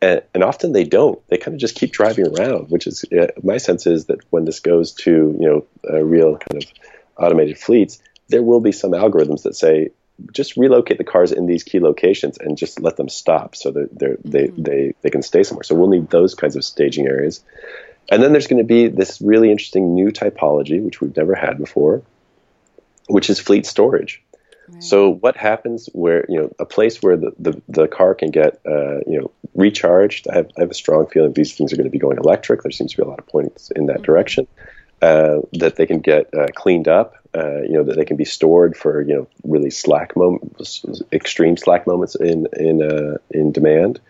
And, 0.00 0.22
and 0.34 0.42
often 0.42 0.72
they 0.72 0.84
don't. 0.84 1.20
They 1.28 1.36
kind 1.36 1.54
of 1.54 1.60
just 1.60 1.76
keep 1.76 1.92
driving 1.92 2.26
around, 2.26 2.70
which 2.70 2.86
is 2.86 3.04
uh, 3.12 3.28
my 3.42 3.58
sense 3.58 3.86
is 3.86 4.06
that 4.06 4.20
when 4.30 4.44
this 4.44 4.60
goes 4.60 4.92
to 4.92 5.36
you 5.38 5.66
know 5.82 6.00
real 6.00 6.38
kind 6.38 6.62
of 6.62 6.70
automated 7.18 7.58
fleets, 7.58 8.00
there 8.28 8.42
will 8.42 8.60
be 8.60 8.72
some 8.72 8.92
algorithms 8.92 9.42
that 9.42 9.54
say 9.54 9.90
just 10.32 10.56
relocate 10.56 10.98
the 10.98 11.04
cars 11.04 11.32
in 11.32 11.46
these 11.46 11.62
key 11.62 11.80
locations 11.80 12.38
and 12.38 12.56
just 12.56 12.80
let 12.80 12.96
them 12.96 13.08
stop 13.08 13.54
so 13.54 13.70
that 13.70 13.96
they're, 13.98 14.16
they 14.24 14.48
mm-hmm. 14.48 14.62
they 14.62 14.94
they 15.02 15.10
can 15.10 15.22
stay 15.22 15.42
somewhere. 15.42 15.64
So 15.64 15.74
we'll 15.74 15.88
need 15.88 16.10
those 16.10 16.34
kinds 16.34 16.56
of 16.56 16.64
staging 16.64 17.06
areas. 17.06 17.42
And 18.08 18.22
then 18.22 18.32
there's 18.32 18.46
going 18.46 18.62
to 18.62 18.64
be 18.64 18.88
this 18.88 19.20
really 19.20 19.50
interesting 19.50 19.94
new 19.94 20.10
typology, 20.10 20.82
which 20.82 21.00
we've 21.00 21.16
never 21.16 21.34
had 21.34 21.58
before, 21.58 22.02
which 23.08 23.28
is 23.28 23.40
fleet 23.40 23.66
storage. 23.66 24.22
Right. 24.68 24.82
So 24.82 25.10
what 25.10 25.36
happens 25.36 25.88
where 25.92 26.24
you 26.28 26.40
know 26.40 26.52
a 26.58 26.64
place 26.64 27.02
where 27.02 27.16
the, 27.16 27.32
the, 27.38 27.62
the 27.68 27.88
car 27.88 28.14
can 28.14 28.30
get 28.30 28.60
uh, 28.66 28.98
you 29.06 29.20
know 29.20 29.30
recharged? 29.54 30.28
I 30.28 30.36
have, 30.36 30.50
I 30.56 30.60
have 30.62 30.70
a 30.70 30.74
strong 30.74 31.06
feeling 31.08 31.32
these 31.32 31.54
things 31.54 31.72
are 31.72 31.76
going 31.76 31.84
to 31.84 31.90
be 31.90 31.98
going 31.98 32.18
electric. 32.18 32.62
There 32.62 32.72
seems 32.72 32.92
to 32.92 32.96
be 32.96 33.02
a 33.02 33.08
lot 33.08 33.18
of 33.18 33.26
points 33.26 33.70
in 33.70 33.86
that 33.86 33.96
mm-hmm. 33.96 34.04
direction. 34.04 34.46
Uh, 35.02 35.42
that 35.52 35.76
they 35.76 35.84
can 35.84 36.00
get 36.00 36.32
uh, 36.32 36.46
cleaned 36.54 36.88
up, 36.88 37.16
uh, 37.36 37.62
you 37.62 37.72
know, 37.72 37.84
that 37.84 37.96
they 37.96 38.04
can 38.04 38.16
be 38.16 38.24
stored 38.24 38.76
for 38.76 39.02
you 39.02 39.14
know 39.14 39.28
really 39.44 39.70
slack 39.70 40.16
moments, 40.16 40.84
extreme 41.12 41.56
slack 41.56 41.86
moments 41.86 42.14
in 42.14 42.46
in 42.56 42.82
uh, 42.82 43.18
in 43.30 43.52
demand. 43.52 44.00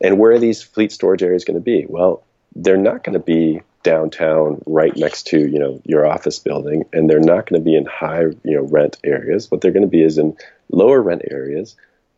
And 0.00 0.18
where 0.18 0.32
are 0.32 0.38
these 0.38 0.62
fleet 0.62 0.92
storage 0.92 1.22
areas 1.22 1.44
going 1.44 1.56
to 1.56 1.60
be? 1.60 1.86
Well, 1.88 2.22
they're 2.54 2.76
not 2.76 3.02
going 3.02 3.14
to 3.14 3.24
be 3.24 3.62
downtown, 3.82 4.60
right 4.66 4.96
next 4.96 5.28
to 5.28 5.38
you 5.38 5.58
know 5.58 5.80
your 5.84 6.06
office 6.06 6.38
building, 6.38 6.84
and 6.92 7.08
they're 7.08 7.20
not 7.20 7.46
going 7.46 7.60
to 7.60 7.64
be 7.64 7.76
in 7.76 7.86
high 7.86 8.22
you 8.22 8.56
know 8.56 8.62
rent 8.62 8.98
areas. 9.04 9.50
What 9.50 9.60
they're 9.60 9.72
going 9.72 9.82
to 9.82 9.88
be 9.88 10.02
is 10.02 10.18
in 10.18 10.36
lower 10.70 11.00
rent 11.00 11.22
areas, 11.30 11.76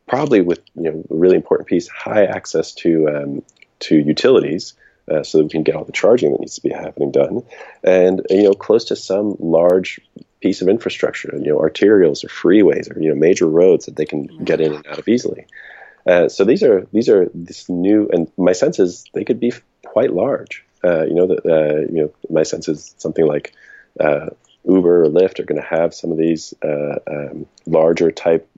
probably 0.09 0.41
with 0.41 0.61
you 0.75 0.91
know 0.91 1.05
a 1.11 1.15
really 1.15 1.37
important 1.37 1.69
piece, 1.69 1.87
high 1.89 2.25
access 2.25 2.73
to 2.77 3.09
um, 3.09 3.43
to 3.81 3.97
utilities 3.97 4.75
uh, 5.11 5.23
so 5.23 5.39
that 5.39 5.45
we 5.45 5.51
can 5.51 5.63
get 5.63 5.77
all 5.77 5.85
the 5.85 5.93
charging 5.93 6.33
that 6.33 6.41
needs 6.41 6.57
to 6.57 6.63
be 6.63 6.71
happening 6.71 7.13
done, 7.13 7.43
and 7.85 8.23
you 8.31 8.45
know 8.45 8.55
close 8.55 8.87
to 8.87 8.97
some 8.97 9.37
large 9.39 10.01
piece 10.41 10.63
of 10.63 10.69
infrastructure, 10.69 11.33
you 11.37 11.51
know 11.51 11.59
arterials 11.59 12.25
or 12.25 12.29
freeways 12.29 12.95
or 12.95 13.01
you 13.01 13.09
know 13.09 13.15
major 13.15 13.47
roads 13.47 13.87
that 13.87 13.97
they 13.97 14.07
can 14.07 14.27
get 14.45 14.61
in 14.61 14.75
and 14.75 14.87
out 14.87 14.99
of 14.99 15.09
easily. 15.09 15.47
Uh, 16.07 16.29
so 16.29 16.45
these 16.45 16.63
are 16.63 16.87
these 16.93 17.09
are 17.09 17.29
this 17.35 17.69
new, 17.69 18.09
and 18.13 18.31
my 18.39 18.53
sense 18.53 18.79
is 18.79 19.05
they 19.13 19.25
could 19.25 19.39
be 19.39 19.53
quite 19.85 20.13
large. 20.13 20.65
Uh, 20.83 21.05
you 21.05 21.15
know, 21.15 21.27
that 21.27 21.45
uh, 21.45 21.81
you 21.93 22.03
know, 22.03 22.13
my 22.31 22.45
sense 22.45 22.69
is 22.69 22.95
something 22.99 23.27
like 23.27 23.53
uh, 24.01 24.31
Uber 24.65 25.05
or 25.05 25.09
Lyft 25.09 25.39
are 25.39 25.45
going 25.45 25.61
to 25.61 25.69
have 25.69 25.93
some 25.93 26.11
of 26.11 26.17
these 26.17 26.55
uh, 26.63 26.99
um, 27.07 27.47
larger 27.67 28.11
type 28.11 28.49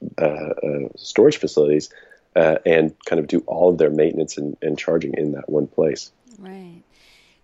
storage 0.97 1.39
facilities 1.39 1.91
and 2.37 2.95
kind 3.05 3.19
of 3.19 3.27
do 3.27 3.41
all 3.47 3.71
of 3.71 3.79
their 3.79 3.91
maintenance 3.91 4.37
and, 4.39 4.57
and 4.63 4.79
charging 4.79 5.15
in 5.15 5.33
that 5.33 5.49
one 5.49 5.67
place. 5.67 6.13
Right. 6.39 6.83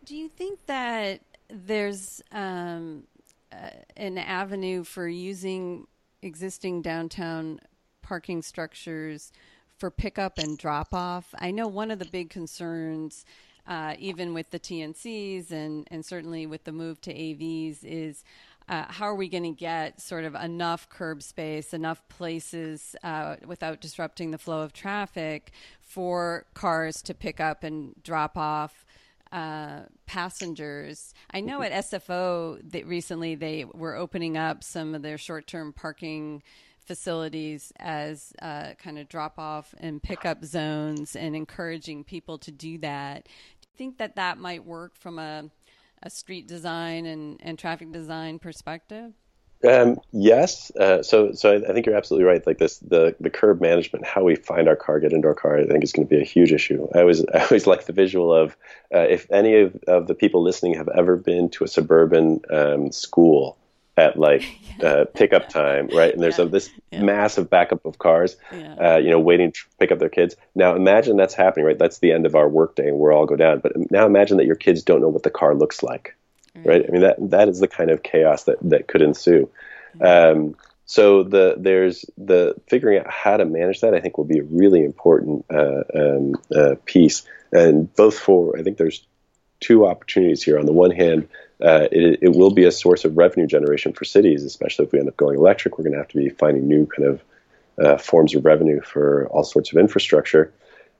Do 0.04 0.16
you 0.16 0.28
think 0.28 0.64
that 0.66 1.20
there's 1.48 2.22
um, 2.30 3.02
uh, 3.15 3.15
an 3.96 4.18
avenue 4.18 4.84
for 4.84 5.08
using 5.08 5.86
existing 6.22 6.82
downtown 6.82 7.60
parking 8.02 8.42
structures 8.42 9.32
for 9.78 9.90
pickup 9.90 10.38
and 10.38 10.58
drop 10.58 10.94
off? 10.94 11.34
I 11.38 11.50
know 11.50 11.68
one 11.68 11.90
of 11.90 11.98
the 11.98 12.06
big 12.06 12.30
concerns, 12.30 13.24
uh, 13.66 13.94
even 13.98 14.34
with 14.34 14.50
the 14.50 14.60
TNCs 14.60 15.50
and, 15.50 15.86
and 15.90 16.04
certainly 16.04 16.46
with 16.46 16.64
the 16.64 16.72
move 16.72 17.00
to 17.02 17.12
AVs, 17.12 17.78
is 17.82 18.24
uh, 18.68 18.84
how 18.88 19.06
are 19.06 19.14
we 19.14 19.28
going 19.28 19.44
to 19.44 19.50
get 19.50 20.00
sort 20.00 20.24
of 20.24 20.34
enough 20.34 20.88
curb 20.88 21.22
space, 21.22 21.72
enough 21.72 22.02
places 22.08 22.96
uh, 23.04 23.36
without 23.46 23.80
disrupting 23.80 24.32
the 24.32 24.38
flow 24.38 24.62
of 24.62 24.72
traffic 24.72 25.52
for 25.80 26.46
cars 26.54 27.00
to 27.02 27.14
pick 27.14 27.38
up 27.38 27.62
and 27.62 27.94
drop 28.02 28.36
off 28.36 28.84
uh, 29.36 29.82
passengers. 30.06 31.12
I 31.30 31.42
know 31.42 31.60
at 31.60 31.70
SFO 31.70 32.58
that 32.72 32.86
recently 32.86 33.34
they 33.34 33.66
were 33.66 33.94
opening 33.94 34.38
up 34.38 34.64
some 34.64 34.94
of 34.94 35.02
their 35.02 35.18
short-term 35.18 35.74
parking 35.74 36.42
facilities 36.86 37.70
as 37.78 38.32
uh, 38.40 38.70
kind 38.82 38.98
of 38.98 39.10
drop-off 39.10 39.74
and 39.76 40.02
pickup 40.02 40.42
zones, 40.42 41.14
and 41.14 41.36
encouraging 41.36 42.02
people 42.02 42.38
to 42.38 42.50
do 42.50 42.78
that. 42.78 43.24
Do 43.24 43.68
you 43.68 43.76
think 43.76 43.98
that 43.98 44.16
that 44.16 44.38
might 44.38 44.64
work 44.64 44.96
from 44.96 45.18
a, 45.18 45.50
a 46.02 46.08
street 46.08 46.48
design 46.48 47.04
and, 47.04 47.38
and 47.42 47.58
traffic 47.58 47.92
design 47.92 48.38
perspective? 48.38 49.12
Um, 49.64 49.98
yes. 50.12 50.70
Uh, 50.76 51.02
so, 51.02 51.32
so 51.32 51.56
I 51.56 51.72
think 51.72 51.86
you're 51.86 51.96
absolutely 51.96 52.26
right. 52.26 52.46
Like 52.46 52.58
this, 52.58 52.78
the 52.78 53.16
the 53.20 53.30
curb 53.30 53.60
management, 53.60 54.06
how 54.06 54.22
we 54.22 54.36
find 54.36 54.68
our 54.68 54.76
car, 54.76 55.00
get 55.00 55.12
into 55.12 55.28
our 55.28 55.34
car, 55.34 55.58
I 55.58 55.64
think 55.64 55.82
is 55.82 55.92
going 55.92 56.06
to 56.06 56.14
be 56.14 56.20
a 56.20 56.24
huge 56.24 56.52
issue. 56.52 56.86
I 56.94 57.00
always, 57.00 57.24
I 57.34 57.42
always 57.42 57.66
like 57.66 57.86
the 57.86 57.92
visual 57.92 58.32
of 58.34 58.56
uh, 58.94 59.00
if 59.00 59.30
any 59.30 59.56
of, 59.56 59.76
of 59.88 60.06
the 60.06 60.14
people 60.14 60.42
listening 60.42 60.74
have 60.74 60.88
ever 60.88 61.16
been 61.16 61.48
to 61.50 61.64
a 61.64 61.68
suburban 61.68 62.40
um, 62.50 62.92
school 62.92 63.56
at 63.96 64.18
like 64.18 64.44
yeah. 64.78 64.88
uh, 64.88 65.04
pickup 65.06 65.48
time, 65.48 65.88
right? 65.88 66.12
And 66.12 66.22
there's 66.22 66.38
yeah. 66.38 66.44
a, 66.44 66.48
this 66.48 66.70
yeah. 66.90 67.02
massive 67.02 67.48
backup 67.48 67.84
of 67.86 67.98
cars, 67.98 68.36
uh, 68.52 68.96
you 68.96 69.10
know, 69.10 69.20
waiting 69.20 69.52
to 69.52 69.60
pick 69.80 69.90
up 69.90 69.98
their 69.98 70.10
kids. 70.10 70.36
Now 70.54 70.76
imagine 70.76 71.16
that's 71.16 71.34
happening, 71.34 71.66
right? 71.66 71.78
That's 71.78 71.98
the 71.98 72.12
end 72.12 72.26
of 72.26 72.34
our 72.34 72.48
workday, 72.48 72.88
and 72.88 72.98
we're 72.98 73.12
all 73.12 73.26
go 73.26 73.36
down. 73.36 73.60
But 73.60 73.72
now 73.90 74.04
imagine 74.04 74.36
that 74.36 74.46
your 74.46 74.56
kids 74.56 74.82
don't 74.82 75.00
know 75.00 75.08
what 75.08 75.22
the 75.22 75.30
car 75.30 75.54
looks 75.54 75.82
like 75.82 76.14
right? 76.64 76.84
I 76.86 76.90
mean 76.90 77.02
that 77.02 77.16
that 77.30 77.48
is 77.48 77.60
the 77.60 77.68
kind 77.68 77.90
of 77.90 78.02
chaos 78.02 78.44
that 78.44 78.58
that 78.62 78.88
could 78.88 79.02
ensue. 79.02 79.50
Um, 80.00 80.56
so 80.86 81.24
the 81.24 81.56
there's 81.58 82.04
the 82.16 82.54
figuring 82.68 83.00
out 83.00 83.10
how 83.10 83.36
to 83.36 83.44
manage 83.44 83.80
that 83.80 83.94
I 83.94 84.00
think 84.00 84.18
will 84.18 84.24
be 84.24 84.38
a 84.38 84.44
really 84.44 84.84
important 84.84 85.44
uh, 85.52 85.82
um, 85.94 86.34
uh, 86.54 86.76
piece, 86.84 87.26
and 87.52 87.92
both 87.94 88.18
for 88.18 88.58
I 88.58 88.62
think 88.62 88.78
there's 88.78 89.04
two 89.60 89.86
opportunities 89.86 90.42
here. 90.42 90.58
On 90.58 90.66
the 90.66 90.72
one 90.72 90.92
hand, 90.92 91.28
uh, 91.60 91.88
it, 91.90 92.18
it, 92.22 92.36
will 92.36 92.50
be 92.50 92.64
a 92.64 92.72
source 92.72 93.04
of 93.04 93.16
revenue 93.16 93.46
generation 93.46 93.92
for 93.94 94.04
cities, 94.04 94.44
especially 94.44 94.84
if 94.84 94.92
we 94.92 94.98
end 94.98 95.08
up 95.08 95.16
going 95.16 95.38
electric. 95.38 95.78
We're 95.78 95.84
going 95.84 95.94
to 95.94 95.98
have 95.98 96.08
to 96.08 96.18
be 96.18 96.28
finding 96.28 96.68
new 96.68 96.86
kind 96.86 97.08
of 97.08 97.22
uh, 97.82 97.96
forms 97.98 98.34
of 98.34 98.44
revenue 98.44 98.80
for 98.80 99.26
all 99.28 99.44
sorts 99.44 99.72
of 99.72 99.78
infrastructure. 99.78 100.52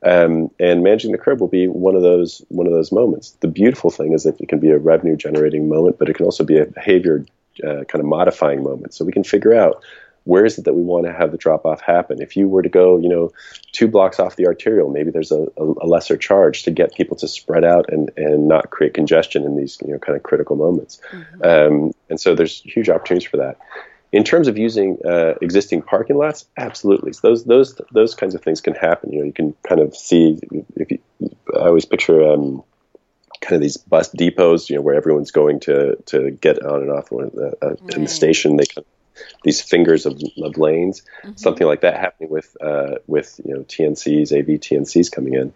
Um, 0.04 0.50
and 0.60 0.82
managing 0.82 1.12
the 1.12 1.18
curb 1.18 1.40
will 1.40 1.48
be 1.48 1.66
one 1.66 1.96
of 1.96 2.02
those 2.02 2.42
one 2.48 2.66
of 2.66 2.72
those 2.72 2.92
moments. 2.92 3.30
The 3.40 3.48
beautiful 3.48 3.90
thing 3.90 4.12
is 4.12 4.24
that 4.24 4.40
it 4.40 4.48
can 4.48 4.60
be 4.60 4.70
a 4.70 4.78
revenue 4.78 5.16
generating 5.16 5.68
moment, 5.68 5.98
but 5.98 6.08
it 6.08 6.14
can 6.14 6.26
also 6.26 6.44
be 6.44 6.58
a 6.58 6.66
behavior 6.66 7.24
uh, 7.64 7.84
kind 7.84 8.00
of 8.00 8.04
modifying 8.04 8.62
moment. 8.62 8.94
So 8.94 9.04
we 9.04 9.12
can 9.12 9.24
figure 9.24 9.54
out 9.54 9.82
where 10.24 10.44
is 10.44 10.58
it 10.58 10.64
that 10.64 10.74
we 10.74 10.82
want 10.82 11.06
to 11.06 11.12
have 11.12 11.30
the 11.30 11.38
drop 11.38 11.64
off 11.64 11.80
happen. 11.80 12.20
If 12.20 12.36
you 12.36 12.48
were 12.48 12.62
to 12.62 12.68
go, 12.68 12.98
you 12.98 13.08
know, 13.08 13.32
two 13.70 13.86
blocks 13.86 14.18
off 14.18 14.34
the 14.34 14.46
arterial, 14.46 14.90
maybe 14.90 15.12
there's 15.12 15.30
a, 15.30 15.46
a, 15.56 15.86
lesser 15.86 16.16
charge 16.16 16.64
to 16.64 16.72
get 16.72 16.94
people 16.94 17.16
to 17.18 17.28
spread 17.28 17.64
out 17.64 17.86
and, 17.90 18.10
and 18.16 18.48
not 18.48 18.70
create 18.70 18.92
congestion 18.92 19.44
in 19.44 19.56
these 19.56 19.78
you 19.84 19.92
know 19.92 19.98
kind 19.98 20.16
of 20.16 20.24
critical 20.24 20.56
moments. 20.56 21.00
Mm-hmm. 21.12 21.42
Um, 21.44 21.92
and 22.10 22.20
so 22.20 22.34
there's 22.34 22.60
huge 22.60 22.88
opportunities 22.90 23.28
for 23.28 23.36
that. 23.36 23.58
In 24.16 24.24
terms 24.24 24.48
of 24.48 24.56
using 24.56 24.96
uh, 25.04 25.34
existing 25.42 25.82
parking 25.82 26.16
lots, 26.16 26.46
absolutely. 26.56 27.12
So 27.12 27.28
those 27.28 27.44
those 27.44 27.80
those 27.92 28.14
kinds 28.14 28.34
of 28.34 28.40
things 28.42 28.62
can 28.62 28.72
happen. 28.72 29.12
You 29.12 29.18
know, 29.18 29.24
you 29.26 29.32
can 29.32 29.54
kind 29.68 29.78
of 29.78 29.94
see. 29.94 30.40
If 30.74 30.90
you, 30.90 31.00
I 31.54 31.66
always 31.66 31.84
picture 31.84 32.32
um, 32.32 32.62
kind 33.42 33.56
of 33.56 33.60
these 33.60 33.76
bus 33.76 34.08
depots, 34.08 34.70
you 34.70 34.76
know, 34.76 34.80
where 34.80 34.94
everyone's 34.94 35.32
going 35.32 35.60
to 35.60 35.96
to 36.06 36.30
get 36.30 36.64
on 36.64 36.80
and 36.80 36.90
off 36.90 37.12
uh, 37.12 37.16
uh, 37.16 37.50
right. 37.60 37.94
in 37.94 38.04
the 38.04 38.08
station. 38.08 38.56
They 38.56 38.64
these 39.44 39.60
fingers 39.60 40.06
of, 40.06 40.18
of 40.42 40.56
lanes, 40.56 41.02
mm-hmm. 41.22 41.36
something 41.36 41.66
like 41.66 41.82
that 41.82 41.98
happening 41.98 42.30
with 42.30 42.56
uh, 42.58 42.94
with 43.06 43.38
you 43.44 43.52
know 43.52 43.64
TNCs, 43.64 44.32
AV 44.32 44.60
TNCs 44.60 45.12
coming 45.12 45.34
in. 45.34 45.52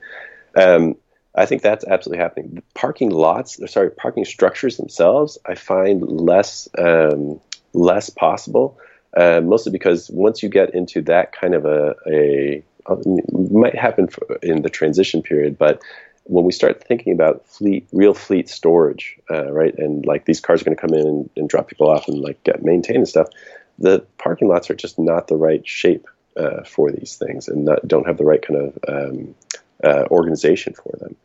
Um, 0.55 0.97
I 1.35 1.47
think 1.47 1.63
that's 1.63 1.87
absolutely 1.87 2.23
happening. 2.23 2.57
The 2.57 2.63
parking 2.75 3.09
lots, 3.09 3.59
sorry, 3.73 3.91
parking 3.91 4.27
structures 4.27 4.77
themselves, 4.77 5.39
I 5.47 5.55
find 5.55 6.03
less 6.03 6.69
um, 6.77 7.41
less 7.73 8.11
possible, 8.11 8.79
uh, 9.17 9.41
mostly 9.43 9.73
because 9.73 10.11
once 10.11 10.43
you 10.43 10.49
get 10.49 10.75
into 10.75 11.03
that 11.03 11.33
kind 11.33 11.55
of 11.55 11.65
a, 11.65 11.95
a 12.07 12.63
might 13.33 13.77
happen 13.77 14.09
in 14.43 14.63
the 14.63 14.71
transition 14.71 15.23
period, 15.23 15.59
but 15.59 15.81
when 16.25 16.45
we 16.45 16.53
start 16.53 16.83
thinking 16.85 17.13
about 17.13 17.47
fleet, 17.47 17.87
real 17.93 18.15
fleet 18.15 18.49
storage, 18.49 19.19
uh, 19.31 19.51
right, 19.51 19.77
and 19.79 20.07
like 20.07 20.25
these 20.25 20.41
cars 20.41 20.61
are 20.61 20.65
going 20.65 20.77
to 20.77 20.81
come 20.81 20.95
in 20.95 21.07
and, 21.07 21.31
and, 21.37 21.49
drop 21.49 21.69
people 21.69 21.89
off 21.89 22.09
and 22.09 22.21
like 22.21 22.43
get 22.45 22.65
maintained 22.65 22.99
and 22.99 23.09
stuff, 23.09 23.29
the 23.79 24.05
parking 24.19 24.49
lots 24.49 24.71
are 24.71 24.75
just 24.75 24.99
not 24.99 25.27
the 25.27 25.37
right 25.37 25.67
shape 25.67 26.07
uh, 26.37 26.63
for 26.65 26.93
these 26.93 27.17
things 27.17 27.49
and 27.49 27.65
not, 27.65 27.87
don't 27.87 28.07
have 28.07 28.17
the 28.17 28.25
right 28.25 28.43
kind 28.43 28.61
of 28.61 28.79
um, 28.89 29.35
uh, 29.83 30.05
organization 30.11 30.75
for 30.75 30.97
them. 30.99 31.17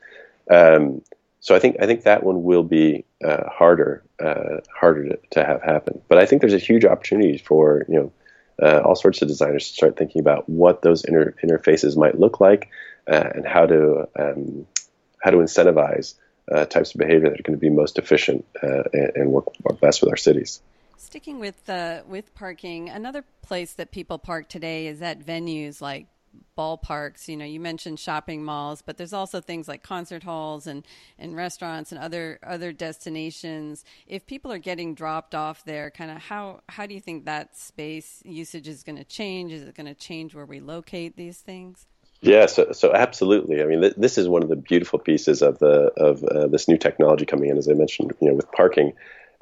Um, 0.50 1.02
so 1.46 1.54
I 1.54 1.60
think 1.60 1.76
I 1.80 1.86
think 1.86 2.06
that 2.06 2.24
one 2.24 2.42
will 2.42 2.64
be 2.64 3.06
uh, 3.24 3.48
harder 3.48 4.04
uh, 4.20 4.62
harder 4.76 5.10
to, 5.10 5.20
to, 5.34 5.46
have 5.46 5.62
happen. 5.62 6.02
But 6.08 6.18
I 6.18 6.26
think 6.26 6.42
there's 6.42 6.56
a 6.56 6.58
huge 6.58 6.86
opportunity 6.86 7.38
for 7.38 7.86
you 7.88 7.96
know 8.00 8.12
uh, 8.68 8.80
all 8.80 8.96
sorts 8.96 9.22
of 9.22 9.28
designers 9.28 9.68
to 9.68 9.74
start 9.76 9.96
thinking 9.96 10.22
about 10.22 10.50
what 10.50 10.82
those 10.82 11.04
inter- 11.04 11.36
interfaces 11.44 11.96
might 11.96 12.20
look 12.20 12.40
like 12.40 12.70
and 13.06 13.46
how 13.46 13.68
to 13.68 14.10
um, 14.18 14.66
how 15.22 15.30
to 15.30 15.38
incentivize 15.38 16.16
uh, 16.52 16.66
types 16.66 16.96
of 16.96 16.98
behavior 16.98 17.30
that 17.30 17.40
are 17.40 17.44
going 17.44 17.60
to 17.60 17.62
be 17.62 17.70
most 17.70 18.00
efficient 18.00 18.44
uh, 18.64 18.82
and, 18.92 19.12
and, 19.16 19.32
work 19.32 19.46
best 19.80 20.02
with 20.02 20.10
our 20.10 20.18
cities. 20.18 20.64
Sticking 20.98 21.40
with 21.40 21.70
uh, 21.70 22.02
with 22.08 22.34
parking, 22.34 22.90
another 22.90 23.24
place 23.44 23.74
that 23.74 23.92
people 23.92 24.18
park 24.18 24.50
today 24.50 24.88
is 24.88 25.00
at 25.04 25.20
venues 25.20 25.80
like 25.80 26.08
ballparks. 26.58 27.28
You 27.28 27.38
know, 27.38 27.46
you 27.46 27.60
mentioned 27.60 28.00
shopping 28.00 28.44
malls, 28.44 28.82
but 28.82 28.98
there's 28.98 29.14
also 29.14 29.42
things 29.42 29.68
like 29.68 29.84
concert 29.84 30.24
halls 30.24 30.68
and, 30.68 30.86
and 31.18 31.36
restaurants 31.36 31.92
and 31.92 32.00
other 32.00 32.40
other 32.44 32.72
destinations. 32.72 33.84
If 34.08 34.26
people 34.26 34.52
are 34.52 34.58
getting 34.58 34.96
dropped 34.96 35.36
off 35.36 35.64
there, 35.66 35.92
kind 35.92 36.12
of 36.12 36.18
how 36.18 36.62
how 36.70 36.86
do 36.86 36.94
you 36.94 37.02
think 37.02 37.26
that 37.26 37.58
space 37.58 38.22
usage 38.26 38.68
is 38.68 38.84
going 38.84 38.98
to 38.98 39.04
change? 39.04 39.52
Is 39.52 39.64
it 39.64 39.76
going 39.76 39.88
to 39.88 39.96
change 39.96 40.36
where 40.36 40.46
we 40.46 40.60
locate 40.60 41.16
these 41.18 41.40
things? 41.40 41.88
Yeah, 42.22 42.48
so, 42.48 42.72
so 42.72 42.94
absolutely. 42.94 43.62
I 43.62 43.66
mean, 43.66 43.82
th- 43.82 43.96
this 43.98 44.18
is 44.18 44.28
one 44.28 44.42
of 44.42 44.50
the 44.50 44.56
beautiful 44.56 44.98
pieces 44.98 45.42
of 45.42 45.60
the 45.60 45.92
of 45.98 46.24
uh, 46.24 46.48
this 46.48 46.68
new 46.68 46.78
technology 46.78 47.26
coming 47.26 47.50
in, 47.50 47.58
as 47.58 47.70
I 47.70 47.74
mentioned, 47.74 48.14
you 48.20 48.30
know, 48.30 48.34
with 48.34 48.52
parking. 48.52 48.94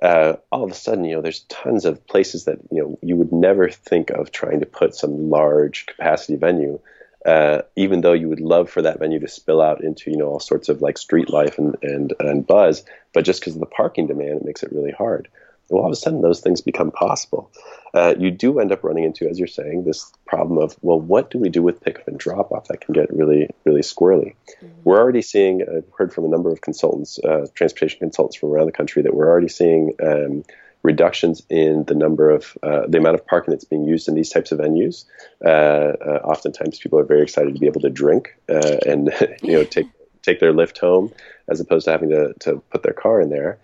Uh, 0.01 0.35
all 0.51 0.63
of 0.63 0.71
a 0.71 0.75
sudden, 0.75 1.05
you 1.05 1.15
know, 1.15 1.21
there's 1.21 1.41
tons 1.41 1.85
of 1.85 2.05
places 2.07 2.45
that 2.45 2.59
you 2.71 2.81
know 2.81 2.99
you 3.01 3.15
would 3.15 3.31
never 3.31 3.69
think 3.69 4.09
of 4.09 4.31
trying 4.31 4.59
to 4.59 4.65
put 4.65 4.95
some 4.95 5.29
large 5.29 5.85
capacity 5.85 6.35
venue, 6.35 6.79
uh, 7.25 7.61
even 7.75 8.01
though 8.01 8.13
you 8.13 8.27
would 8.29 8.41
love 8.41 8.69
for 8.69 8.81
that 8.81 8.99
venue 8.99 9.19
to 9.19 9.27
spill 9.27 9.61
out 9.61 9.83
into 9.83 10.11
you 10.11 10.17
know 10.17 10.27
all 10.27 10.39
sorts 10.39 10.69
of 10.69 10.81
like 10.81 10.97
street 10.97 11.29
life 11.29 11.57
and 11.57 11.75
and 11.83 12.13
and 12.19 12.47
buzz. 12.47 12.83
But 13.13 13.25
just 13.25 13.39
because 13.39 13.53
of 13.53 13.59
the 13.59 13.65
parking 13.65 14.07
demand, 14.07 14.41
it 14.41 14.45
makes 14.45 14.63
it 14.63 14.73
really 14.73 14.91
hard 14.91 15.27
well, 15.73 15.83
all 15.83 15.89
of 15.89 15.93
a 15.93 15.95
sudden 15.95 16.21
those 16.21 16.39
things 16.39 16.61
become 16.61 16.91
possible. 16.91 17.51
Uh, 17.95 18.13
you 18.17 18.29
do 18.29 18.59
end 18.59 18.71
up 18.71 18.83
running 18.83 19.03
into, 19.03 19.27
as 19.27 19.39
you're 19.39 19.47
saying, 19.47 19.83
this 19.83 20.11
problem 20.25 20.59
of, 20.59 20.77
well, 20.81 20.99
what 20.99 21.31
do 21.31 21.39
we 21.39 21.49
do 21.49 21.63
with 21.63 21.81
pickup 21.81 22.07
and 22.07 22.19
drop 22.19 22.51
off 22.51 22.67
that 22.67 22.81
can 22.81 22.93
get 22.93 23.11
really, 23.11 23.49
really 23.65 23.81
squirrely? 23.81 24.35
Mm-hmm. 24.61 24.67
We're 24.83 24.99
already 24.99 25.23
seeing, 25.23 25.63
I've 25.63 25.89
heard 25.97 26.13
from 26.13 26.25
a 26.25 26.27
number 26.27 26.51
of 26.51 26.61
consultants, 26.61 27.19
uh, 27.19 27.47
transportation 27.55 27.99
consultants 27.99 28.37
from 28.37 28.49
around 28.49 28.67
the 28.67 28.71
country, 28.71 29.01
that 29.01 29.15
we're 29.15 29.27
already 29.27 29.47
seeing 29.47 29.93
um, 30.03 30.43
reductions 30.83 31.41
in 31.49 31.85
the 31.85 31.95
number 31.95 32.29
of, 32.29 32.55
uh, 32.61 32.85
the 32.87 32.99
amount 32.99 33.15
of 33.15 33.25
parking 33.25 33.51
that's 33.51 33.65
being 33.65 33.85
used 33.85 34.07
in 34.07 34.13
these 34.13 34.29
types 34.29 34.51
of 34.51 34.59
venues. 34.59 35.05
Uh, 35.43 35.47
uh, 35.49 36.21
oftentimes 36.23 36.77
people 36.77 36.99
are 36.99 37.05
very 37.05 37.23
excited 37.23 37.53
to 37.53 37.59
be 37.59 37.67
able 37.67 37.81
to 37.81 37.89
drink 37.89 38.35
uh, 38.47 38.77
and, 38.85 39.11
you 39.41 39.53
know, 39.53 39.63
take, 39.63 39.87
take 40.21 40.39
their 40.39 40.53
Lyft 40.53 40.77
home 40.77 41.11
as 41.47 41.59
opposed 41.59 41.85
to 41.85 41.91
having 41.91 42.09
to, 42.09 42.33
to 42.41 42.61
put 42.69 42.83
their 42.83 42.93
car 42.93 43.21
in 43.21 43.29
there. 43.29 43.59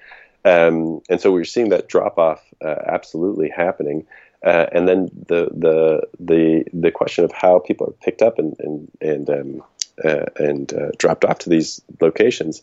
Um, 0.45 1.02
and 1.10 1.19
so 1.19 1.32
we're 1.32 1.43
seeing 1.43 1.69
that 1.69 1.88
drop 1.88 2.17
off 2.17 2.41
uh, 2.63 2.75
absolutely 2.86 3.49
happening. 3.49 4.06
Uh, 4.43 4.65
and 4.71 4.88
then 4.88 5.10
the 5.28 5.49
the 5.52 6.08
the 6.19 6.63
the 6.71 6.91
question 6.91 7.25
of 7.25 7.32
how 7.32 7.60
people 7.60 7.88
are 7.88 8.04
picked 8.04 8.21
up 8.21 8.39
and 8.39 8.56
and 8.60 8.91
and 9.02 9.30
um, 9.30 9.63
uh, 10.04 10.25
and 10.38 10.73
uh, 10.73 10.91
dropped 10.97 11.25
off 11.25 11.39
to 11.39 11.49
these 11.49 11.82
locations. 11.99 12.62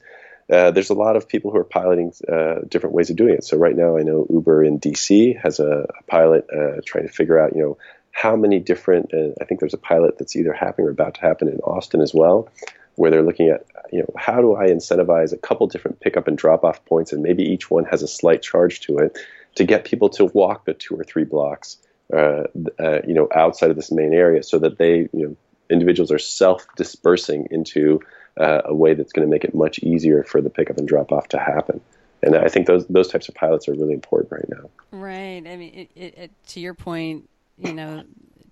Uh, 0.50 0.70
there's 0.70 0.90
a 0.90 0.94
lot 0.94 1.16
of 1.16 1.28
people 1.28 1.50
who 1.50 1.58
are 1.58 1.64
piloting 1.64 2.12
uh, 2.32 2.60
different 2.68 2.94
ways 2.94 3.10
of 3.10 3.16
doing 3.16 3.34
it. 3.34 3.44
So 3.44 3.58
right 3.58 3.76
now, 3.76 3.98
I 3.98 4.02
know 4.02 4.26
Uber 4.30 4.62
in 4.62 4.78
DC 4.78 5.38
has 5.42 5.58
a, 5.58 5.86
a 5.98 6.02
pilot 6.06 6.46
trying 6.86 7.06
to 7.06 7.12
figure 7.12 7.38
out, 7.38 7.54
you 7.54 7.62
know, 7.62 7.78
how 8.12 8.36
many 8.36 8.60
different. 8.60 9.12
I 9.12 9.44
think 9.44 9.60
there's 9.60 9.74
a 9.74 9.78
pilot 9.78 10.18
that's 10.18 10.36
either 10.36 10.52
happening 10.52 10.86
or 10.86 10.90
about 10.90 11.16
to 11.16 11.20
happen 11.20 11.48
in 11.48 11.58
Austin 11.58 12.00
as 12.00 12.14
well, 12.14 12.48
where 12.94 13.10
they're 13.10 13.24
looking 13.24 13.50
at 13.50 13.66
you 13.92 14.00
know 14.00 14.12
how 14.16 14.40
do 14.40 14.56
I 14.56 14.68
incentivize 14.68 15.32
a 15.32 15.36
couple 15.36 15.66
different 15.66 16.00
pickup 16.00 16.28
and 16.28 16.36
drop 16.36 16.64
off 16.64 16.84
points, 16.84 17.12
and 17.12 17.22
maybe 17.22 17.42
each 17.42 17.70
one 17.70 17.84
has 17.84 18.02
a 18.02 18.08
slight 18.08 18.42
charge 18.42 18.80
to 18.80 18.98
it, 18.98 19.18
to 19.56 19.64
get 19.64 19.84
people 19.84 20.08
to 20.10 20.26
walk 20.26 20.64
the 20.64 20.74
two 20.74 20.94
or 20.94 21.04
three 21.04 21.24
blocks, 21.24 21.78
uh, 22.12 22.44
uh, 22.78 23.00
you 23.06 23.14
know, 23.14 23.28
outside 23.34 23.70
of 23.70 23.76
this 23.76 23.90
main 23.90 24.12
area, 24.12 24.42
so 24.42 24.58
that 24.58 24.78
they 24.78 25.08
you 25.12 25.26
know 25.26 25.36
individuals 25.68 26.12
are 26.12 26.18
self 26.18 26.66
dispersing 26.76 27.48
into 27.50 28.00
uh, 28.38 28.62
a 28.64 28.74
way 28.74 28.94
that's 28.94 29.12
going 29.12 29.26
to 29.26 29.30
make 29.30 29.44
it 29.44 29.54
much 29.54 29.78
easier 29.80 30.22
for 30.22 30.40
the 30.40 30.50
pickup 30.50 30.78
and 30.78 30.86
drop 30.86 31.12
off 31.12 31.28
to 31.28 31.38
happen. 31.38 31.80
And 32.22 32.36
I 32.36 32.48
think 32.48 32.66
those 32.66 32.86
those 32.86 33.08
types 33.08 33.28
of 33.28 33.34
pilots 33.34 33.68
are 33.68 33.74
really 33.74 33.94
important 33.94 34.32
right 34.32 34.48
now. 34.48 34.70
Right. 34.90 35.46
I 35.46 35.56
mean, 35.56 35.74
it, 35.74 35.90
it, 35.94 36.18
it, 36.18 36.30
to 36.48 36.60
your 36.60 36.74
point, 36.74 37.28
you 37.58 37.74
know, 37.74 38.04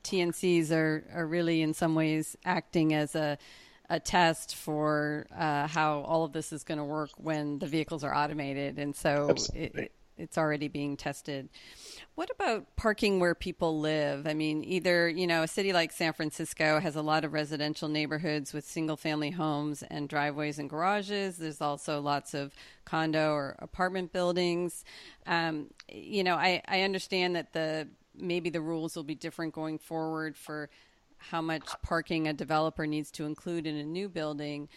TNCs 0.05 0.71
are 0.71 1.05
are 1.13 1.27
really 1.27 1.63
in 1.63 1.75
some 1.75 1.95
ways 1.95 2.37
acting 2.45 2.95
as 2.95 3.15
a 3.15 3.39
a 3.91 4.01
test 4.01 4.55
for 4.55 5.27
uh, 5.37 5.67
how 5.67 6.01
all 6.01 6.25
of 6.25 6.33
this 6.33 6.53
is 6.53 6.65
going 6.65 6.79
to 6.79 6.85
work 6.85 7.11
when 7.17 7.59
the 7.59 7.67
vehicles 7.67 8.05
are 8.05 8.15
automated, 8.15 8.79
and 8.79 8.97
so 8.97 9.35
it, 9.55 9.93
it's 10.17 10.39
already 10.39 10.69
being 10.69 10.97
tested. 10.97 11.49
What 12.15 12.31
about 12.31 12.77
parking 12.77 13.19
where 13.19 13.35
people 13.35 13.81
live? 13.81 14.27
I 14.27 14.35
mean, 14.35 14.63
either, 14.65 15.09
you 15.09 15.27
know, 15.27 15.43
a 15.43 15.49
city 15.49 15.73
like 15.73 15.91
San 15.91 16.13
Francisco 16.13 16.79
has 16.79 16.95
a 16.95 17.03
lot 17.03 17.25
of 17.25 17.33
residential 17.33 17.89
neighborhoods 17.89 18.53
with 18.53 18.65
single 18.65 18.97
family 18.97 19.31
homes 19.31 19.83
and 19.83 20.09
driveways 20.09 20.59
and 20.59 20.71
garages. 20.71 21.39
There's 21.39 21.61
also 21.61 22.01
lots 22.01 22.33
of 22.33 22.55
condo 22.85 23.33
or 23.33 23.57
apartment 23.59 24.13
buildings. 24.13 24.85
Um, 25.27 25.71
you 25.89 26.23
know, 26.23 26.37
I, 26.37 26.63
I 26.69 26.83
understand 26.83 27.35
that 27.35 27.53
the 27.53 27.89
maybe 28.17 28.49
the 28.51 28.61
rules 28.61 28.95
will 28.95 29.03
be 29.03 29.17
different 29.17 29.53
going 29.53 29.79
forward 29.79 30.37
for 30.37 30.71
how 31.31 31.41
much 31.41 31.67
parking 31.83 32.29
a 32.29 32.33
developer 32.33 32.87
needs 32.87 33.11
to 33.13 33.25
include 33.25 33.67
in 33.67 33.77
a 33.77 33.85
new 33.85 34.09
building. 34.09 34.69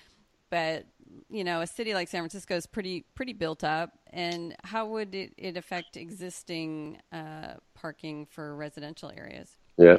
But 0.49 0.85
you 1.29 1.43
know 1.43 1.61
a 1.61 1.67
city 1.67 1.93
like 1.93 2.07
san 2.07 2.21
francisco 2.21 2.55
is 2.55 2.65
pretty 2.65 3.05
pretty 3.15 3.33
built 3.33 3.63
up. 3.63 3.91
And 4.11 4.55
how 4.63 4.87
would 4.87 5.13
it, 5.13 5.33
it 5.37 5.57
affect 5.57 5.97
existing 5.97 6.99
uh, 7.11 7.55
parking 7.73 8.25
for 8.25 8.55
residential 8.55 9.11
areas? 9.15 9.57
Yeah. 9.77 9.97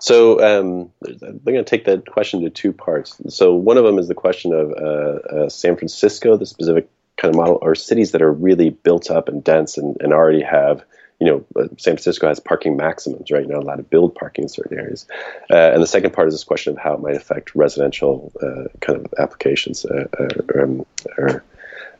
So 0.00 0.40
um, 0.40 0.90
i'm 1.06 1.40
going 1.44 1.56
to 1.56 1.64
take 1.64 1.86
that 1.86 2.06
question 2.06 2.42
to 2.42 2.50
two 2.50 2.72
parts. 2.72 3.20
So 3.28 3.54
one 3.54 3.78
of 3.78 3.84
them 3.84 3.98
is 3.98 4.08
the 4.08 4.14
question 4.14 4.52
of 4.52 4.72
uh, 4.72 5.44
uh, 5.44 5.48
san 5.48 5.76
francisco 5.76 6.36
the 6.36 6.46
specific 6.46 6.88
kind 7.16 7.32
of 7.32 7.38
model 7.38 7.58
or 7.62 7.74
cities 7.74 8.12
that 8.12 8.22
are 8.22 8.32
really 8.32 8.70
built 8.70 9.10
up 9.10 9.28
and 9.28 9.42
dense 9.44 9.78
and, 9.78 9.96
and 10.00 10.12
already 10.12 10.42
have 10.42 10.84
you 11.20 11.26
know, 11.26 11.44
uh, 11.56 11.68
San 11.78 11.94
Francisco 11.94 12.28
has 12.28 12.40
parking 12.40 12.76
maximums, 12.76 13.30
right? 13.30 13.46
You're 13.46 13.56
not 13.56 13.62
allowed 13.62 13.76
to 13.76 13.82
build 13.82 14.14
parking 14.14 14.44
in 14.44 14.48
certain 14.48 14.78
areas. 14.78 15.06
Uh, 15.50 15.72
and 15.72 15.82
the 15.82 15.86
second 15.86 16.12
part 16.12 16.28
is 16.28 16.34
this 16.34 16.44
question 16.44 16.72
of 16.72 16.78
how 16.78 16.94
it 16.94 17.00
might 17.00 17.16
affect 17.16 17.54
residential 17.54 18.32
uh, 18.42 18.68
kind 18.80 18.98
of 18.98 19.14
applications 19.18 19.84
uh, 19.84 20.06
uh 20.18 20.62
um, 20.62 20.86
or 21.16 21.44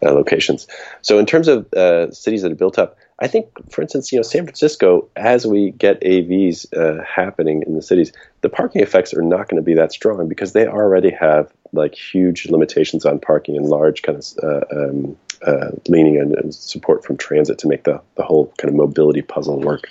uh, 0.04 0.12
locations. 0.12 0.66
So 1.02 1.18
in 1.18 1.26
terms 1.26 1.48
of 1.48 1.66
cities 2.14 2.42
that 2.42 2.52
are 2.52 2.56
built 2.56 2.78
up, 2.78 2.98
I 3.20 3.28
think, 3.28 3.46
for 3.70 3.80
instance, 3.80 4.10
you 4.10 4.18
know, 4.18 4.22
San 4.22 4.42
Francisco, 4.42 5.08
as 5.14 5.46
we 5.46 5.70
get 5.70 6.00
AVs 6.00 7.04
happening 7.06 7.62
in 7.64 7.74
the 7.74 7.82
cities, 7.82 8.12
the 8.40 8.48
parking 8.48 8.82
effects 8.82 9.14
are 9.14 9.22
not 9.22 9.48
going 9.48 9.56
to 9.56 9.64
be 9.64 9.74
that 9.74 9.92
strong 9.92 10.28
because 10.28 10.52
they 10.52 10.66
already 10.66 11.10
have 11.10 11.52
like 11.72 11.94
huge 11.94 12.46
limitations 12.46 13.06
on 13.06 13.20
parking 13.20 13.56
and 13.56 13.66
large 13.66 14.02
kind 14.02 14.18
of 14.18 14.66
um, 14.72 15.16
uh, 15.44 15.70
leaning 15.88 16.16
and, 16.18 16.34
and, 16.34 16.54
support 16.54 17.04
from 17.04 17.16
transit 17.16 17.58
to 17.58 17.68
make 17.68 17.84
the, 17.84 18.00
the 18.16 18.22
whole 18.22 18.52
kind 18.58 18.70
of 18.70 18.74
mobility 18.74 19.22
puzzle 19.22 19.60
work. 19.60 19.88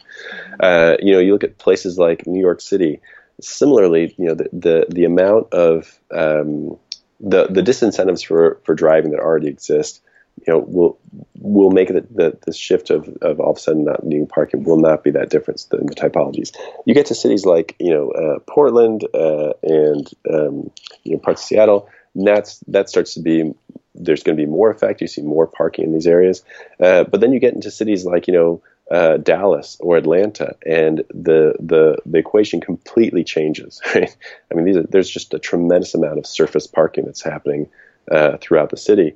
Uh, 0.60 0.96
you 1.00 1.12
know, 1.14 1.20
you 1.20 1.32
look 1.34 1.44
at 1.44 1.58
places 1.58 1.98
like 1.98 2.26
New 2.26 2.42
York 2.42 2.62
City. 2.62 3.00
Similarly, 3.42 4.16
you 4.18 4.26
know, 4.26 4.36
the 4.36 4.50
the, 4.54 4.86
the 4.90 5.06
amount 5.06 5.52
of 5.54 6.00
um, 6.12 6.78
the 7.20 7.48
the 7.48 7.62
disincentives 7.62 8.26
for, 8.26 8.60
for 8.64 8.76
driving 8.76 9.12
that 9.12 9.20
already 9.20 9.48
exist, 9.48 10.02
you 10.46 10.54
know, 10.54 10.60
will 10.60 11.00
will 11.40 11.72
make 11.72 11.90
it 11.90 12.16
that 12.16 12.42
the 12.42 12.54
shift 12.54 12.90
of, 12.90 13.08
of 13.22 13.40
all 13.40 13.52
of 13.52 13.58
a 13.58 13.60
sudden 13.60 13.86
not 13.86 14.04
needing 14.04 14.28
parking 14.28 14.64
will 14.64 14.80
not 14.80 15.04
be 15.04 15.12
that 15.12 15.30
difference 15.30 15.68
in 15.72 15.86
the 15.86 15.96
typologies. 15.96 16.52
You 16.86 16.94
get 16.94 17.08
to 17.08 17.16
cities 17.16 17.46
like 17.46 17.76
you 17.80 17.94
know 17.94 18.12
uh, 18.12 18.40
Portland 18.48 19.08
uh, 19.14 19.54
and 19.64 20.10
um, 20.32 20.72
you 21.04 21.14
know 21.14 21.20
parts 21.20 21.42
of 21.42 21.48
Seattle, 21.48 21.90
and 22.16 22.28
that's 22.28 22.60
that 22.68 22.90
starts 22.90 23.14
to 23.16 23.22
be 23.22 23.54
there's 23.96 24.24
going 24.24 24.38
to 24.38 24.44
be 24.44 24.50
more 24.50 24.70
effect. 24.70 25.02
You 25.02 25.08
see 25.08 25.22
more 25.22 25.48
parking 25.48 25.86
in 25.86 25.94
these 25.94 26.08
areas, 26.08 26.44
uh, 26.80 27.04
but 27.04 27.22
then 27.22 27.34
you 27.34 27.40
get 27.40 27.54
into 27.54 27.72
cities 27.72 28.06
like 28.06 28.28
you 28.28 28.34
know 28.34 28.62
uh, 28.92 29.18
Dallas 29.18 29.78
or 29.80 29.98
Atlanta, 29.98 30.56
and 30.66 31.00
the 31.10 31.56
the 31.60 31.98
the 32.06 32.18
equation 32.18 32.62
completely 32.62 33.24
changes. 33.24 33.82
Right? 33.96 34.16
I 34.52 34.56
mean, 34.56 34.78
are, 34.78 34.84
there's 34.84 35.10
just 35.10 35.34
a 35.34 35.40
tremendous 35.40 35.94
amount 35.94 36.20
of 36.20 36.26
surface 36.26 36.68
parking 36.68 37.06
that's 37.06 37.24
happening 37.24 37.70
uh, 38.12 38.38
throughout 38.42 38.70
the 38.70 38.78
city, 38.78 39.16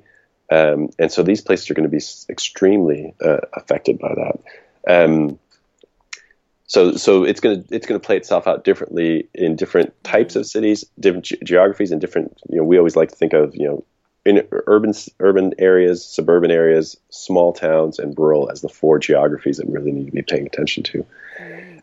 um, 0.50 0.90
and 0.98 1.10
so 1.10 1.22
these 1.22 1.40
places 1.40 1.70
are 1.70 1.74
going 1.74 1.90
to 1.90 1.96
be 1.96 2.02
extremely 2.28 3.14
uh, 3.24 3.40
affected 3.52 3.98
by 3.98 4.14
that. 4.14 4.40
Um, 4.88 5.38
so 6.68 6.92
so 6.92 7.24
it's 7.24 7.40
going 7.40 7.64
to 7.64 7.74
it's 7.74 7.86
going 7.86 8.00
to 8.00 8.06
play 8.06 8.16
itself 8.16 8.46
out 8.46 8.62
differently 8.62 9.28
in 9.34 9.56
different 9.56 9.92
types 10.04 10.36
of 10.36 10.46
cities, 10.46 10.84
different 11.00 11.24
ge- 11.24 11.40
geographies, 11.42 11.92
and 11.92 12.00
different. 12.00 12.38
You 12.48 12.58
know, 12.58 12.64
we 12.64 12.78
always 12.78 12.94
like 12.94 13.08
to 13.08 13.16
think 13.16 13.32
of 13.32 13.56
you 13.56 13.66
know 13.66 13.84
in 14.28 14.46
urban 14.66 14.92
urban 15.20 15.54
areas, 15.58 16.04
suburban 16.04 16.50
areas, 16.50 16.98
small 17.08 17.54
towns, 17.54 17.98
and 17.98 18.16
rural 18.18 18.50
as 18.50 18.60
the 18.60 18.68
four 18.68 18.98
geographies 18.98 19.56
that 19.56 19.66
we 19.66 19.72
really 19.72 19.92
need 19.92 20.06
to 20.06 20.12
be 20.12 20.22
paying 20.22 20.46
attention 20.46 20.82
to. 20.82 21.06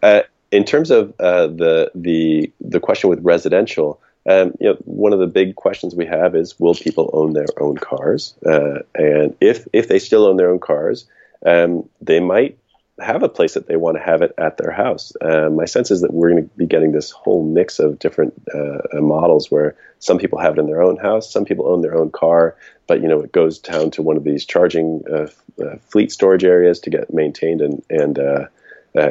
Uh, 0.04 0.22
in 0.52 0.64
terms 0.64 0.92
of 0.92 1.14
uh, 1.20 1.48
the 1.48 1.92
the 1.96 2.52
the 2.62 2.80
question 2.80 3.10
with 3.10 3.20
residential, 3.24 4.00
um, 4.30 4.54
you 4.60 4.70
know, 4.70 4.76
one 4.86 5.12
of 5.12 5.20
the 5.20 5.28
big 5.28 5.56
questions 5.56 5.96
we 5.96 6.06
have 6.06 6.36
is, 6.36 6.60
will 6.60 6.76
people 6.76 7.10
own 7.14 7.34
their 7.34 7.48
own 7.60 7.78
cars? 7.78 8.36
Uh, 8.46 8.80
and 8.94 9.36
if 9.42 9.68
if 9.74 9.88
they 9.88 9.98
still 9.98 10.26
own 10.26 10.38
their 10.38 10.52
own 10.52 10.60
cars, 10.60 11.08
um, 11.46 11.90
they 12.00 12.20
might 12.20 12.60
have 13.00 13.24
a 13.24 13.30
place 13.30 13.56
that 13.56 13.68
they 13.68 13.76
want 13.76 13.98
to 13.98 14.04
have 14.04 14.22
it 14.22 14.34
at 14.38 14.58
their 14.58 14.72
house. 14.72 15.12
Uh, 15.20 15.50
my 15.50 15.66
sense 15.66 15.92
is 15.92 16.02
that 16.02 16.14
we're 16.14 16.30
going 16.30 16.44
to 16.44 16.56
be 16.56 16.66
getting 16.66 16.94
this 16.94 17.12
whole 17.12 17.44
mix 17.44 17.80
of 17.80 18.00
different 18.00 18.34
uh, 18.54 18.80
uh, 18.94 19.02
models 19.02 19.52
where 19.52 19.76
some 20.00 20.18
people 20.18 20.40
have 20.40 20.58
it 20.58 20.62
in 20.62 20.68
their 20.68 20.82
own 20.82 20.96
house, 20.98 21.32
some 21.32 21.44
people 21.44 21.68
own 21.68 21.82
their 21.82 21.96
own 21.96 22.10
car, 22.10 22.56
but 22.88 23.02
you 23.02 23.08
know 23.08 23.20
it 23.20 23.32
goes 23.32 23.60
down 23.60 23.92
to 23.92 24.02
one 24.02 24.16
of 24.16 24.24
these 24.24 24.46
charging 24.46 25.04
uh, 25.12 25.28
uh 25.62 25.78
fleet 25.90 26.12
storage 26.12 26.44
areas 26.44 26.80
to 26.80 26.90
get 26.90 27.14
maintained 27.14 27.62
and 27.62 27.84
and 27.90 28.20
uh, 28.20 28.46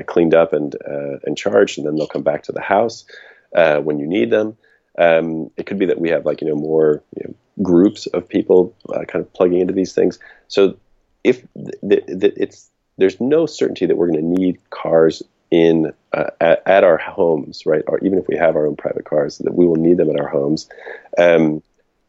cleaned 0.06 0.34
up 0.34 0.52
and 0.52 0.76
and 1.24 1.36
charged, 1.36 1.78
and 1.78 1.86
then 1.86 1.96
they'll 1.96 2.06
come 2.06 2.22
back 2.22 2.44
to 2.44 2.52
the 2.52 2.62
house 2.62 3.04
when 3.52 3.98
you 3.98 4.06
need 4.06 4.30
them. 4.30 4.56
Um, 4.96 5.50
it 5.56 5.66
could 5.66 5.78
be 5.78 5.86
that 5.86 6.00
we 6.00 6.10
have 6.10 6.24
like 6.24 6.40
you 6.40 6.48
know 6.48 6.54
more 6.54 7.02
you 7.16 7.24
know, 7.28 7.34
groups 7.62 8.06
of 8.06 8.28
people 8.28 8.74
kind 9.08 9.24
of 9.24 9.32
plugging 9.34 9.60
into 9.60 9.74
these 9.74 9.92
things. 9.92 10.18
So 10.48 10.78
if 11.24 11.42
th- 11.88 12.06
th- 12.06 12.34
it's 12.36 12.70
there's 12.96 13.20
no 13.20 13.46
certainty 13.46 13.86
that 13.86 13.96
we're 13.96 14.10
going 14.10 14.34
to 14.34 14.40
need 14.40 14.58
cars 14.70 15.22
in 15.50 15.92
uh, 16.12 16.30
at, 16.40 16.62
at, 16.66 16.84
our 16.84 16.98
homes, 16.98 17.64
right? 17.66 17.82
Or 17.86 17.98
even 18.00 18.18
if 18.18 18.26
we 18.28 18.36
have 18.36 18.56
our 18.56 18.66
own 18.66 18.76
private 18.76 19.04
cars, 19.04 19.38
that 19.38 19.54
we 19.54 19.66
will 19.66 19.76
need 19.76 19.96
them 19.96 20.10
at 20.10 20.20
our 20.20 20.28
homes. 20.28 20.68
Um, 21.16 21.62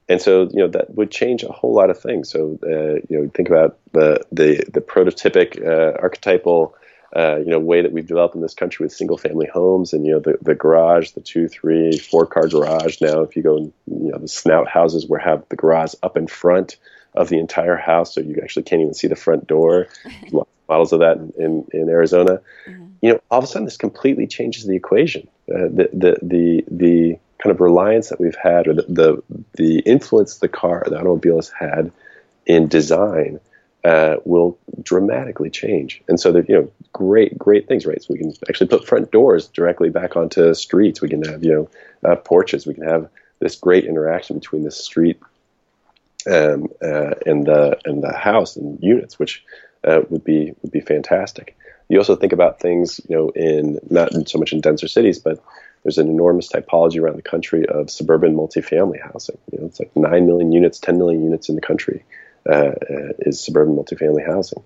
and 0.08 0.22
so, 0.22 0.44
you 0.52 0.60
know, 0.60 0.68
that 0.70 0.96
would 0.96 1.12
change 1.12 1.44
a 1.44 1.52
whole 1.52 1.74
lot 1.74 1.90
of 1.90 2.00
things. 2.00 2.30
So, 2.30 2.60
uh, 2.64 3.02
you 3.10 3.20
know, 3.20 3.32
think 3.34 3.50
about 3.50 3.78
the 3.92 4.26
the, 4.32 4.64
the 4.72 4.82
prototypic 4.82 5.64
uh, 5.64 5.98
archetypal, 6.00 6.76
uh, 7.16 7.38
you 7.38 7.48
know, 7.48 7.60
way 7.60 7.82
that 7.82 7.92
we've 7.92 8.06
developed 8.06 8.36
in 8.36 8.42
this 8.42 8.54
country 8.54 8.84
with 8.84 8.94
single 8.94 9.18
family 9.18 9.48
homes, 9.52 9.94
and 9.94 10.06
you 10.06 10.14
know, 10.14 10.20
the 10.20 10.38
the 10.42 10.56
garage, 10.56 11.12
the 11.12 11.22
two, 11.22 11.48
three, 11.48 11.98
four 11.98 12.26
car 12.26 12.48
garage. 12.48 13.02
Now, 13.02 13.22
if 13.22 13.36
you 13.36 13.42
go, 13.42 13.58
in, 13.58 13.74
you 13.88 14.12
know, 14.12 14.20
the 14.20 14.28
snout 14.28 14.68
houses 14.68 15.08
where 15.08 15.20
have 15.20 15.44
the 15.50 15.56
garage 15.56 15.94
up 16.04 16.18
in 16.18 16.28
front 16.28 16.78
of 17.16 17.30
the 17.30 17.40
entire 17.40 17.78
house, 17.78 18.14
so 18.14 18.22
you 18.22 18.40
actually 18.44 18.64
can't 18.64 18.82
even 18.82 18.94
see 18.94 19.08
the 19.08 19.16
front 19.16 19.48
door. 19.48 19.88
models 20.68 20.94
of 20.94 21.00
that 21.00 21.18
in, 21.18 21.34
in, 21.38 21.68
in 21.74 21.90
Arizona. 21.90 22.42
Mm-hmm. 22.68 22.86
You 23.02 23.14
know, 23.14 23.20
all 23.30 23.40
of 23.40 23.44
a 23.44 23.48
sudden 23.48 23.66
this 23.66 23.78
completely 23.78 24.28
changes 24.28 24.66
the 24.66 24.76
equation. 24.76 25.28
Uh, 25.50 25.70
the, 25.70 25.90
the, 25.94 26.18
the, 26.22 26.64
the 26.70 27.20
kind 27.42 27.54
of 27.54 27.60
reliance 27.62 28.10
that 28.10 28.20
we've 28.20 28.38
had 28.42 28.68
or 28.68 28.74
the, 28.74 28.86
the, 28.90 29.24
the 29.54 29.80
influence 29.80 30.38
the 30.38 30.48
car, 30.48 30.84
the 30.88 30.98
automobile 30.98 31.36
has 31.36 31.50
had 31.50 31.92
in 32.46 32.68
design 32.68 33.40
uh, 33.84 34.16
will 34.26 34.58
dramatically 34.82 35.50
change. 35.50 36.02
And 36.08 36.20
so, 36.20 36.32
they're, 36.32 36.46
you 36.46 36.56
know, 36.56 36.72
great, 36.92 37.38
great 37.38 37.68
things, 37.68 37.86
right? 37.86 38.02
So 38.02 38.14
we 38.14 38.20
can 38.20 38.34
actually 38.50 38.68
put 38.68 38.88
front 38.88 39.12
doors 39.12 39.48
directly 39.48 39.90
back 39.90 40.16
onto 40.16 40.54
streets. 40.56 41.02
We 41.02 41.10
can 41.10 41.24
have, 41.24 41.44
you 41.44 41.54
know, 41.54 41.70
uh, 42.10 42.16
porches. 42.16 42.66
We 42.66 42.74
can 42.74 42.88
have 42.88 43.10
this 43.40 43.56
great 43.56 43.86
interaction 43.86 44.40
between 44.40 44.64
the 44.64 44.72
street 44.72 45.20
um, 46.26 46.68
uh, 46.82 47.14
and 47.26 47.46
the 47.46 47.78
and 47.86 48.02
the 48.02 48.14
house 48.14 48.56
and 48.56 48.82
units, 48.82 49.20
which 49.20 49.44
uh, 49.86 50.02
would 50.10 50.24
be 50.24 50.54
would 50.62 50.72
be 50.72 50.82
fantastic. 50.82 51.56
You 51.88 52.00
also 52.00 52.16
think 52.16 52.34
about 52.34 52.60
things, 52.60 53.00
you 53.08 53.16
know, 53.16 53.30
in 53.30 53.80
not 53.90 54.28
so 54.28 54.40
much 54.40 54.54
in 54.54 54.62
denser 54.62 54.88
cities, 54.88 55.20
but 55.20 55.40
there's 55.84 56.00
an 56.00 56.10
enormous 56.10 56.50
typology 56.52 57.00
around 57.00 57.18
the 57.18 57.22
country 57.22 57.66
of 57.68 57.92
suburban 57.92 58.36
multifamily 58.36 59.00
housing. 59.00 59.38
You 59.52 59.60
know, 59.60 59.66
it's 59.68 59.80
like 59.80 59.96
nine 59.96 60.26
million 60.26 60.52
units, 60.52 60.80
ten 60.80 60.98
million 60.98 61.24
units 61.24 61.48
in 61.48 61.56
the 61.56 61.62
country 61.62 62.04
uh, 62.50 62.72
uh, 62.90 63.14
is 63.20 63.40
suburban 63.40 63.76
multifamily 63.76 64.26
housing, 64.26 64.64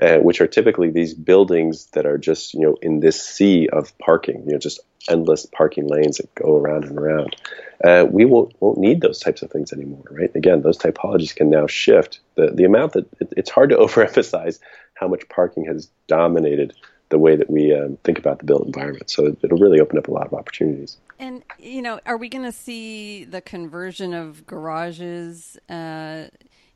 uh, 0.00 0.18
which 0.18 0.40
are 0.40 0.46
typically 0.46 0.90
these 0.90 1.14
buildings 1.14 1.86
that 1.92 2.06
are 2.06 2.18
just 2.18 2.54
you 2.54 2.60
know 2.60 2.76
in 2.80 3.00
this 3.00 3.20
sea 3.22 3.68
of 3.68 3.96
parking. 3.98 4.44
You 4.46 4.52
know, 4.52 4.58
just 4.58 4.80
endless 5.08 5.46
parking 5.46 5.88
lanes 5.88 6.18
that 6.18 6.34
go 6.34 6.56
around 6.56 6.84
and 6.84 6.98
around. 6.98 7.36
Uh, 7.82 8.06
we 8.10 8.24
won't 8.24 8.54
won't 8.60 8.78
need 8.78 9.00
those 9.00 9.18
types 9.18 9.42
of 9.42 9.50
things 9.50 9.72
anymore, 9.72 10.04
right? 10.10 10.34
Again, 10.34 10.62
those 10.62 10.78
typologies 10.78 11.34
can 11.34 11.50
now 11.50 11.66
shift. 11.66 12.20
The 12.36 12.50
the 12.50 12.64
amount 12.64 12.92
that 12.94 13.06
it, 13.20 13.32
it's 13.36 13.50
hard 13.50 13.70
to 13.70 13.76
overemphasize 13.78 14.58
how 14.94 15.08
much 15.08 15.28
parking 15.28 15.64
has 15.66 15.88
dominated 16.06 16.74
the 17.10 17.18
way 17.18 17.36
that 17.36 17.50
we 17.50 17.74
um, 17.74 17.98
think 18.04 18.18
about 18.18 18.38
the 18.38 18.44
built 18.44 18.64
environment. 18.64 19.10
So 19.10 19.36
it'll 19.42 19.58
really 19.58 19.80
open 19.80 19.98
up 19.98 20.06
a 20.08 20.12
lot 20.12 20.26
of 20.26 20.32
opportunities. 20.32 20.96
And 21.18 21.42
you 21.58 21.82
know, 21.82 22.00
are 22.06 22.16
we 22.16 22.28
going 22.28 22.44
to 22.44 22.52
see 22.52 23.24
the 23.24 23.40
conversion 23.40 24.14
of 24.14 24.46
garages? 24.46 25.58
Uh, 25.68 26.26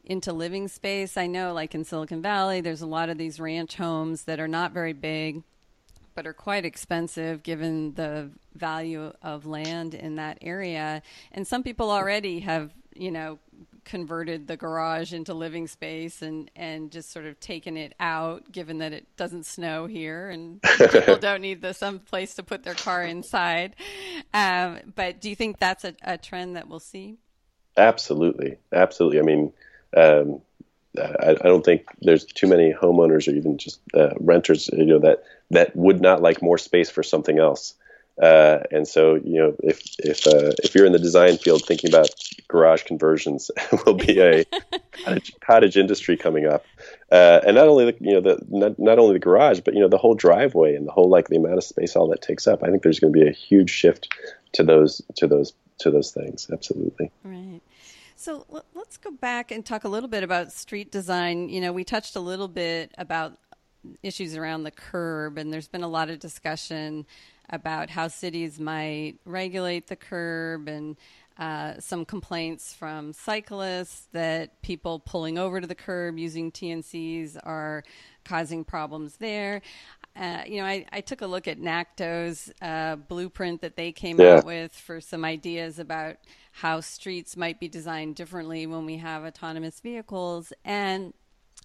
into 0.05 0.33
living 0.33 0.69
space. 0.69 1.17
I 1.17 1.27
know, 1.27 1.53
like 1.53 1.75
in 1.75 1.85
Silicon 1.85 2.23
Valley, 2.23 2.61
there's 2.61 2.83
a 2.83 2.87
lot 2.87 3.09
of 3.09 3.19
these 3.19 3.40
ranch 3.40 3.77
homes 3.77 4.25
that 4.25 4.40
are 4.40 4.49
not 4.49 4.73
very 4.73 4.93
big 4.93 5.43
but 6.14 6.27
are 6.27 6.33
quite 6.33 6.64
expensive 6.64 7.43
given 7.43 7.93
the 7.95 8.31
value 8.55 9.12
of 9.23 9.47
land 9.47 9.95
in 9.95 10.17
that 10.17 10.38
area. 10.40 11.03
And 11.33 11.47
some 11.47 11.62
people 11.62 11.90
already 11.90 12.40
have, 12.40 12.73
you 12.95 13.11
know, 13.11 13.38
converted 13.85 14.47
the 14.47 14.57
garage 14.57 15.12
into 15.12 15.35
living 15.35 15.67
space 15.67 16.23
and 16.23 16.51
and 16.57 16.90
just 16.90 17.11
sort 17.11 17.27
of 17.27 17.38
taken 17.38 17.77
it 17.77 17.95
out 18.01 18.51
given 18.51 18.79
that 18.79 18.95
it 18.95 19.07
doesn't 19.17 19.45
snow 19.45 19.87
here 19.87 20.31
and 20.31 20.62
people 20.90 21.17
don't 21.17 21.43
need 21.43 21.61
the 21.61 21.75
some 21.75 21.99
place 21.99 22.35
to 22.35 22.43
put 22.43 22.62
their 22.62 22.75
car 22.75 23.03
inside 23.03 23.77
um, 24.33 24.79
but 24.95 25.21
do 25.21 25.29
you 25.29 25.37
think 25.37 25.59
that's 25.59 25.85
a, 25.85 25.95
a, 26.03 26.17
trend 26.17 26.57
that 26.57 26.67
we'll 26.67 26.81
see 26.81 27.19
absolutely 27.77 28.57
absolutely 28.73 29.19
i 29.19 29.23
mean 29.23 29.53
um, 29.96 30.40
I, 30.98 31.30
I, 31.30 31.48
don't 31.48 31.64
think 31.64 31.87
there's 32.00 32.24
too 32.24 32.46
many 32.46 32.72
homeowners 32.72 33.26
or 33.26 33.37
even 33.37 33.59
just 33.59 33.80
uh, 33.94 34.11
renters 34.20 34.70
you 34.72 34.87
know 34.87 35.00
that 35.00 35.24
that 35.50 35.74
would 35.74 36.00
not 36.00 36.22
like 36.22 36.42
more 36.42 36.59
space 36.59 36.90
for 36.90 37.02
something 37.02 37.38
else. 37.38 37.74
Uh, 38.20 38.61
and 38.70 38.87
so, 38.87 39.16
you 39.16 39.38
know, 39.38 39.57
if 39.61 39.83
if 39.98 40.26
uh, 40.28 40.52
if 40.62 40.74
you're 40.74 40.87
in 40.87 40.92
the 40.92 41.00
design 41.00 41.37
field 41.37 41.64
thinking 41.66 41.90
about 41.90 42.09
garage 42.46 42.85
conversions, 42.85 43.50
will 43.87 43.94
be 43.94 44.20
a 44.20 44.44
cottage, 45.04 45.33
cottage, 45.40 45.76
industry 45.76 46.16
coming 46.16 46.46
up. 46.46 46.64
Uh, 47.11 47.40
and 47.44 47.57
not 47.57 47.66
only 47.66 47.87
the 47.87 47.96
you 48.00 48.12
know 48.12 48.20
the 48.20 48.38
not, 48.48 48.78
not 48.78 49.00
only 49.00 49.14
the 49.14 49.18
garage, 49.18 49.61
but 49.61 49.74
you 49.74 49.80
know 49.80 49.88
the 49.88 49.98
whole 49.98 50.14
driveway 50.14 50.76
and 50.76 50.87
the 50.87 50.92
whole 50.92 51.09
like 51.09 51.28
the 51.28 51.37
amount 51.37 51.59
of 51.59 51.64
space 51.64 51.96
all 51.96 52.09
that 52.09 52.22
takes 52.22 52.46
up. 52.46 52.62
I 52.62 52.70
think 52.70 52.85
there's 52.85 53.00
going 53.00 53.12
to 53.12 53.18
be 53.18 53.26
a 53.26 53.33
huge 53.33 53.70
shift 53.70 54.09
to 54.52 54.62
those 54.62 55.02
to 55.16 55.26
those 55.26 55.52
to 55.78 55.90
those 55.90 56.12
things. 56.12 56.48
Absolutely. 56.52 57.11
Right. 57.24 57.61
So 58.25 58.47
let's 58.73 58.97
go 58.97 59.11
back 59.11 59.51
and 59.51 59.67
talk 59.67 59.85
a 59.85 59.89
little 59.89 60.09
bit 60.09 60.23
about 60.23 60.51
street 60.51 60.91
design. 60.91 61.51
You 61.51 61.61
know, 61.61 61.75
we 61.75 61.85
touched 61.85 62.17
a 62.17 62.21
little 62.21 62.49
bit 62.49 62.91
about 62.97 63.37
issues 64.03 64.35
around 64.35 64.63
the 64.63 64.71
curb, 64.71 65.37
and 65.37 65.53
there's 65.53 65.69
been 65.69 65.83
a 65.83 65.89
lot 65.89 66.09
of 66.09 66.21
discussion 66.21 67.05
about 67.51 67.91
how 67.91 68.09
cities 68.09 68.59
might 68.59 69.17
regulate 69.27 69.89
the 69.89 69.97
curb 69.97 70.69
and 70.69 70.97
uh, 71.39 71.75
some 71.81 72.07
complaints 72.07 72.73
from 72.73 73.13
cyclists 73.13 74.09
that 74.13 74.63
people 74.63 75.01
pulling 75.01 75.37
over 75.37 75.61
to 75.61 75.67
the 75.67 75.75
curb 75.75 76.17
using 76.17 76.51
TNCs 76.51 77.37
are 77.43 77.85
causing 78.25 78.65
problems 78.65 79.19
there. 79.19 79.61
Uh, 80.16 80.42
you 80.46 80.59
know, 80.59 80.66
I, 80.66 80.87
I, 80.92 81.00
took 81.00 81.22
a 81.22 81.27
look 81.27 81.48
at 81.48 81.59
NACTO's 81.59 82.53
uh, 82.62 82.94
blueprint 82.94 83.62
that 83.62 83.74
they 83.74 83.90
came 83.90 84.20
yeah. 84.20 84.37
out 84.37 84.46
with 84.46 84.72
for 84.72 85.00
some 85.00 85.24
ideas 85.24 85.81
about 85.81 86.18
how 86.53 86.81
streets 86.81 87.37
might 87.37 87.59
be 87.59 87.66
designed 87.66 88.14
differently 88.14 88.64
when 88.66 88.87
we 88.87 88.98
have 88.98 89.24
autonomous 89.24 89.81
vehicles. 89.81 90.53
And 90.64 91.14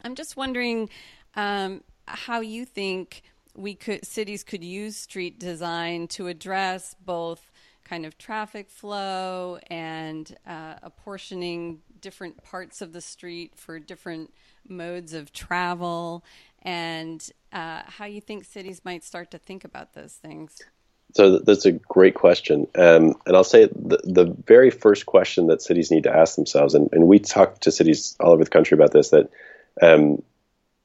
I'm 0.03 0.15
just 0.15 0.35
wondering, 0.35 0.89
um, 1.35 1.83
how 2.07 2.41
you 2.41 2.65
think 2.65 3.21
we 3.55 3.75
could 3.75 4.05
cities 4.05 4.43
could 4.43 4.63
use 4.63 4.97
street 4.97 5.39
design 5.39 6.07
to 6.07 6.27
address 6.27 6.95
both 7.05 7.51
kind 7.83 8.05
of 8.05 8.17
traffic 8.17 8.69
flow 8.69 9.59
and 9.67 10.35
uh, 10.45 10.75
apportioning 10.83 11.81
different 12.01 12.41
parts 12.43 12.81
of 12.81 12.93
the 12.93 13.01
street 13.01 13.53
for 13.55 13.79
different 13.79 14.31
modes 14.67 15.13
of 15.13 15.33
travel 15.33 16.23
and 16.61 17.29
uh, 17.51 17.81
how 17.85 18.05
you 18.05 18.21
think 18.21 18.45
cities 18.45 18.81
might 18.83 19.03
start 19.03 19.31
to 19.31 19.37
think 19.37 19.63
about 19.63 19.93
those 19.93 20.13
things 20.13 20.61
so 21.15 21.39
that's 21.39 21.65
a 21.65 21.71
great 21.71 22.13
question 22.13 22.67
um, 22.75 23.15
and 23.25 23.35
i'll 23.35 23.43
say 23.43 23.65
the, 23.65 23.99
the 24.03 24.25
very 24.45 24.69
first 24.69 25.05
question 25.05 25.47
that 25.47 25.61
cities 25.61 25.91
need 25.91 26.03
to 26.03 26.15
ask 26.15 26.35
themselves 26.35 26.75
and, 26.75 26.89
and 26.91 27.07
we 27.07 27.19
talk 27.19 27.59
to 27.59 27.71
cities 27.71 28.15
all 28.19 28.33
over 28.33 28.43
the 28.43 28.49
country 28.49 28.75
about 28.75 28.91
this 28.91 29.09
that 29.09 29.29
um, 29.81 30.21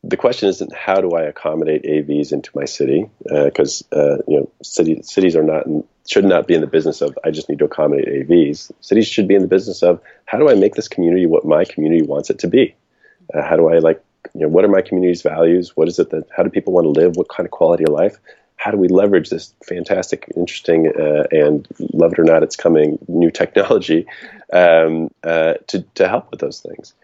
the 0.06 0.16
question 0.16 0.48
isn't 0.48 0.74
how 0.74 1.00
do 1.00 1.10
I 1.12 1.22
accommodate 1.22 1.84
AVs 1.84 2.32
into 2.32 2.50
my 2.54 2.66
city 2.66 3.08
because 3.22 3.82
uh, 3.92 3.98
uh, 3.98 4.16
you 4.28 4.36
know 4.36 4.50
city, 4.62 5.00
cities 5.02 5.34
are 5.34 5.42
not 5.42 5.66
in, 5.66 5.84
should 6.08 6.26
not 6.26 6.46
be 6.46 6.54
in 6.54 6.60
the 6.60 6.66
business 6.66 7.00
of 7.00 7.18
I 7.24 7.30
just 7.30 7.48
need 7.48 7.58
to 7.60 7.64
accommodate 7.64 8.28
AVs. 8.28 8.70
Cities 8.80 9.08
should 9.08 9.26
be 9.26 9.34
in 9.34 9.40
the 9.40 9.48
business 9.48 9.82
of 9.82 10.00
how 10.26 10.38
do 10.38 10.50
I 10.50 10.54
make 10.54 10.74
this 10.74 10.88
community 10.88 11.24
what 11.26 11.46
my 11.46 11.64
community 11.64 12.02
wants 12.02 12.28
it 12.28 12.38
to 12.40 12.48
be. 12.48 12.74
Uh, 13.32 13.42
how 13.42 13.56
do 13.56 13.68
I 13.68 13.78
like 13.78 14.04
you 14.34 14.42
know 14.42 14.48
what 14.48 14.64
are 14.64 14.68
my 14.68 14.82
community's 14.82 15.22
values? 15.22 15.76
What 15.76 15.88
is 15.88 15.98
it 15.98 16.10
that 16.10 16.26
how 16.36 16.42
do 16.42 16.50
people 16.50 16.72
want 16.72 16.84
to 16.84 16.90
live? 16.90 17.16
What 17.16 17.28
kind 17.28 17.46
of 17.46 17.50
quality 17.50 17.84
of 17.84 17.90
life? 17.90 18.18
How 18.56 18.70
do 18.70 18.78
we 18.78 18.88
leverage 18.88 19.30
this 19.30 19.52
fantastic, 19.64 20.32
interesting, 20.36 20.88
uh, 20.88 21.24
and 21.30 21.66
love 21.92 22.12
it 22.12 22.18
or 22.18 22.24
not, 22.24 22.42
it's 22.42 22.56
coming 22.56 22.98
new 23.08 23.30
technology 23.30 24.06
um, 24.52 25.10
uh, 25.22 25.54
to 25.68 25.82
to 25.96 26.08
help 26.08 26.30
with 26.30 26.40
those 26.40 26.60
things? 26.60 26.94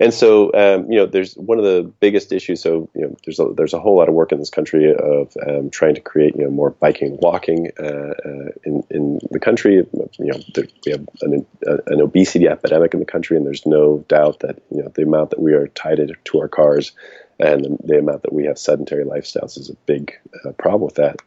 And 0.00 0.12
so 0.12 0.52
um, 0.54 0.90
you 0.90 0.98
know 0.98 1.06
there's 1.06 1.34
one 1.34 1.58
of 1.58 1.64
the 1.64 1.82
biggest 2.00 2.32
issues 2.32 2.60
so 2.62 2.88
you 2.94 3.02
know 3.02 3.16
there's 3.24 3.38
a, 3.38 3.46
there's 3.56 3.72
a 3.72 3.80
whole 3.80 3.96
lot 3.96 4.08
of 4.08 4.14
work 4.14 4.32
in 4.32 4.38
this 4.38 4.50
country 4.50 4.92
of 4.92 5.32
um, 5.46 5.70
trying 5.70 5.94
to 5.94 6.00
create 6.00 6.34
you 6.36 6.44
know 6.44 6.50
more 6.50 6.70
biking 6.70 7.12
and 7.12 7.18
walking 7.20 7.70
uh, 7.78 8.14
uh, 8.24 8.48
in 8.64 8.82
in 8.90 9.20
the 9.30 9.40
country. 9.40 9.76
You 9.76 10.08
know 10.18 10.40
there, 10.54 10.66
we 10.84 10.92
have 10.92 11.08
an, 11.22 11.46
an, 11.86 12.00
obesity 12.00 12.48
epidemic 12.48 12.94
in 12.94 13.00
the 13.00 13.06
country 13.06 13.36
and 13.36 13.46
there's 13.46 13.66
no 13.66 14.04
doubt 14.08 14.40
that 14.40 14.60
you 14.70 14.82
know 14.82 14.88
the 14.94 15.02
amount 15.02 15.30
that 15.30 15.40
we 15.40 15.52
are 15.52 15.68
tied 15.68 15.94
to 16.24 16.40
our 16.40 16.48
cars 16.48 16.92
and 17.38 17.64
the, 17.64 17.76
the 17.84 17.98
amount 17.98 18.22
that 18.22 18.32
we 18.32 18.44
have 18.44 18.58
sedentary 18.58 19.04
lifestyles 19.04 19.58
is 19.58 19.70
a 19.70 19.74
big 19.86 20.12
uh, 20.44 20.52
problem 20.52 20.82
with 20.82 20.96
that. 20.96 21.20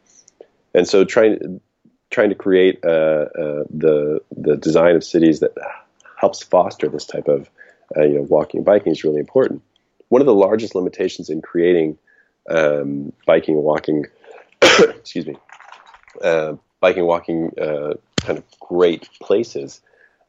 And 0.74 0.86
so 0.86 1.04
trying 1.04 1.60
trying 2.10 2.30
to 2.30 2.34
create 2.34 2.80
uh, 2.84 2.88
uh, 2.88 3.64
the 3.70 4.20
the 4.36 4.56
design 4.56 4.96
of 4.96 5.04
cities 5.04 5.40
that 5.40 5.52
helps 6.18 6.42
foster 6.42 6.88
this 6.88 7.06
type 7.06 7.28
of 7.28 7.50
uh, 7.96 8.02
you 8.02 8.14
know, 8.14 8.22
walking 8.22 8.58
and 8.58 8.64
biking 8.64 8.92
is 8.92 9.04
really 9.04 9.20
important. 9.20 9.62
One 10.08 10.22
of 10.22 10.26
the 10.26 10.34
largest 10.34 10.74
limitations 10.74 11.30
in 11.30 11.42
creating 11.42 11.98
um, 12.48 13.12
biking 13.26 13.56
and 13.56 13.64
walking, 13.64 14.06
excuse 14.62 15.26
me, 15.26 15.36
uh, 16.22 16.54
biking 16.80 17.04
walking 17.04 17.52
uh, 17.60 17.94
kind 18.16 18.38
of 18.38 18.44
great 18.60 19.08
places 19.20 19.80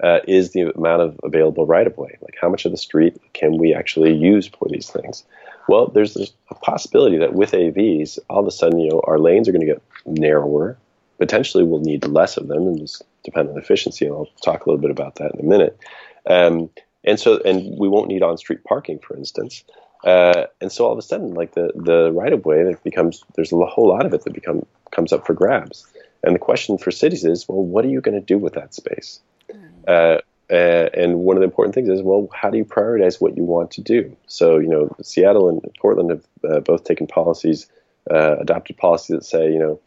uh, 0.02 0.20
is 0.28 0.52
the 0.52 0.74
amount 0.74 1.02
of 1.02 1.20
available 1.24 1.66
right 1.66 1.88
of 1.88 1.98
way. 1.98 2.18
Like, 2.22 2.36
how 2.40 2.50
much 2.50 2.66
of 2.66 2.72
the 2.72 2.78
street 2.78 3.18
can 3.34 3.58
we 3.58 3.74
actually 3.74 4.14
use 4.14 4.48
for 4.48 4.68
these 4.70 4.90
things? 4.90 5.24
Well, 5.68 5.88
there's 5.88 6.18
a 6.50 6.56
possibility 6.56 7.18
that 7.18 7.34
with 7.34 7.52
AVs, 7.52 8.20
all 8.30 8.40
of 8.40 8.48
a 8.48 8.52
sudden, 8.52 8.80
you 8.80 8.90
know, 8.90 9.02
our 9.06 9.20
lanes 9.20 9.48
are 9.48 9.52
going 9.52 9.66
to 9.66 9.74
get 9.74 9.84
narrower. 10.06 10.78
Potentially, 11.18 11.64
we'll 11.64 11.82
need 11.82 12.08
less 12.08 12.38
of 12.38 12.48
them, 12.48 12.66
and 12.66 12.80
just 12.80 13.04
depend 13.24 13.50
on 13.50 13.58
efficiency. 13.58 14.06
And 14.06 14.16
I'll 14.16 14.30
talk 14.42 14.66
a 14.66 14.70
little 14.70 14.82
bit 14.82 14.92
about 14.92 15.16
that 15.16 15.34
in 15.34 15.42
a 15.42 15.44
minute. 15.44 15.78
Um, 16.26 16.70
and 17.04 17.20
so 17.20 17.40
and 17.46 17.78
we 17.80 17.88
won't 17.88 18.08
need 18.08 18.24
on-street 18.24 18.64
parking, 18.64 19.00
for 19.00 19.16
instance. 19.16 19.64
Uh, 20.04 20.46
and 20.62 20.72
so 20.72 20.86
all 20.86 20.94
of 20.94 20.98
a 20.98 21.02
sudden, 21.02 21.34
like 21.34 21.54
the 21.54 21.72
the 21.76 22.12
right 22.12 22.34
of 22.34 22.46
way 22.46 22.64
that 22.64 22.84
becomes 22.84 23.24
there's 23.36 23.52
a 23.52 23.66
whole 23.66 23.88
lot 23.88 24.06
of 24.06 24.14
it 24.14 24.24
that 24.24 24.34
become 24.34 24.66
comes 24.92 25.12
up 25.14 25.26
for 25.26 25.34
grabs. 25.34 25.86
And 26.24 26.36
the 26.36 26.40
question 26.40 26.78
for 26.78 26.92
cities 26.92 27.24
is, 27.24 27.48
well, 27.48 27.64
what 27.64 27.86
are 27.86 27.90
you 27.90 28.02
going 28.02 28.20
to 28.20 28.26
do 28.26 28.38
with 28.38 28.54
that 28.54 28.74
space? 28.74 29.22
Uh, 29.88 30.18
uh, 30.52 30.90
and 30.94 31.20
one 31.20 31.38
of 31.38 31.42
the 31.42 31.46
important 31.46 31.76
things 31.76 31.90
is, 31.90 32.02
well, 32.02 32.28
how 32.34 32.50
do 32.50 32.58
you 32.58 32.66
prioritize 32.66 33.22
what 33.22 33.38
you 33.38 33.44
want 33.44 33.72
to 33.72 33.82
do? 33.82 34.16
So, 34.28 34.58
you 34.58 34.68
know, 34.68 34.94
Seattle 35.02 35.48
and 35.48 35.62
Portland 35.80 36.10
have 36.10 36.26
uh, 36.44 36.60
both 36.62 36.84
taken 36.84 37.08
policies, 37.08 37.68
uh, 38.12 38.38
adopted 38.38 38.78
policies 38.78 39.16
that 39.16 39.26
say, 39.26 39.52
you 39.52 39.60
know, 39.60 39.80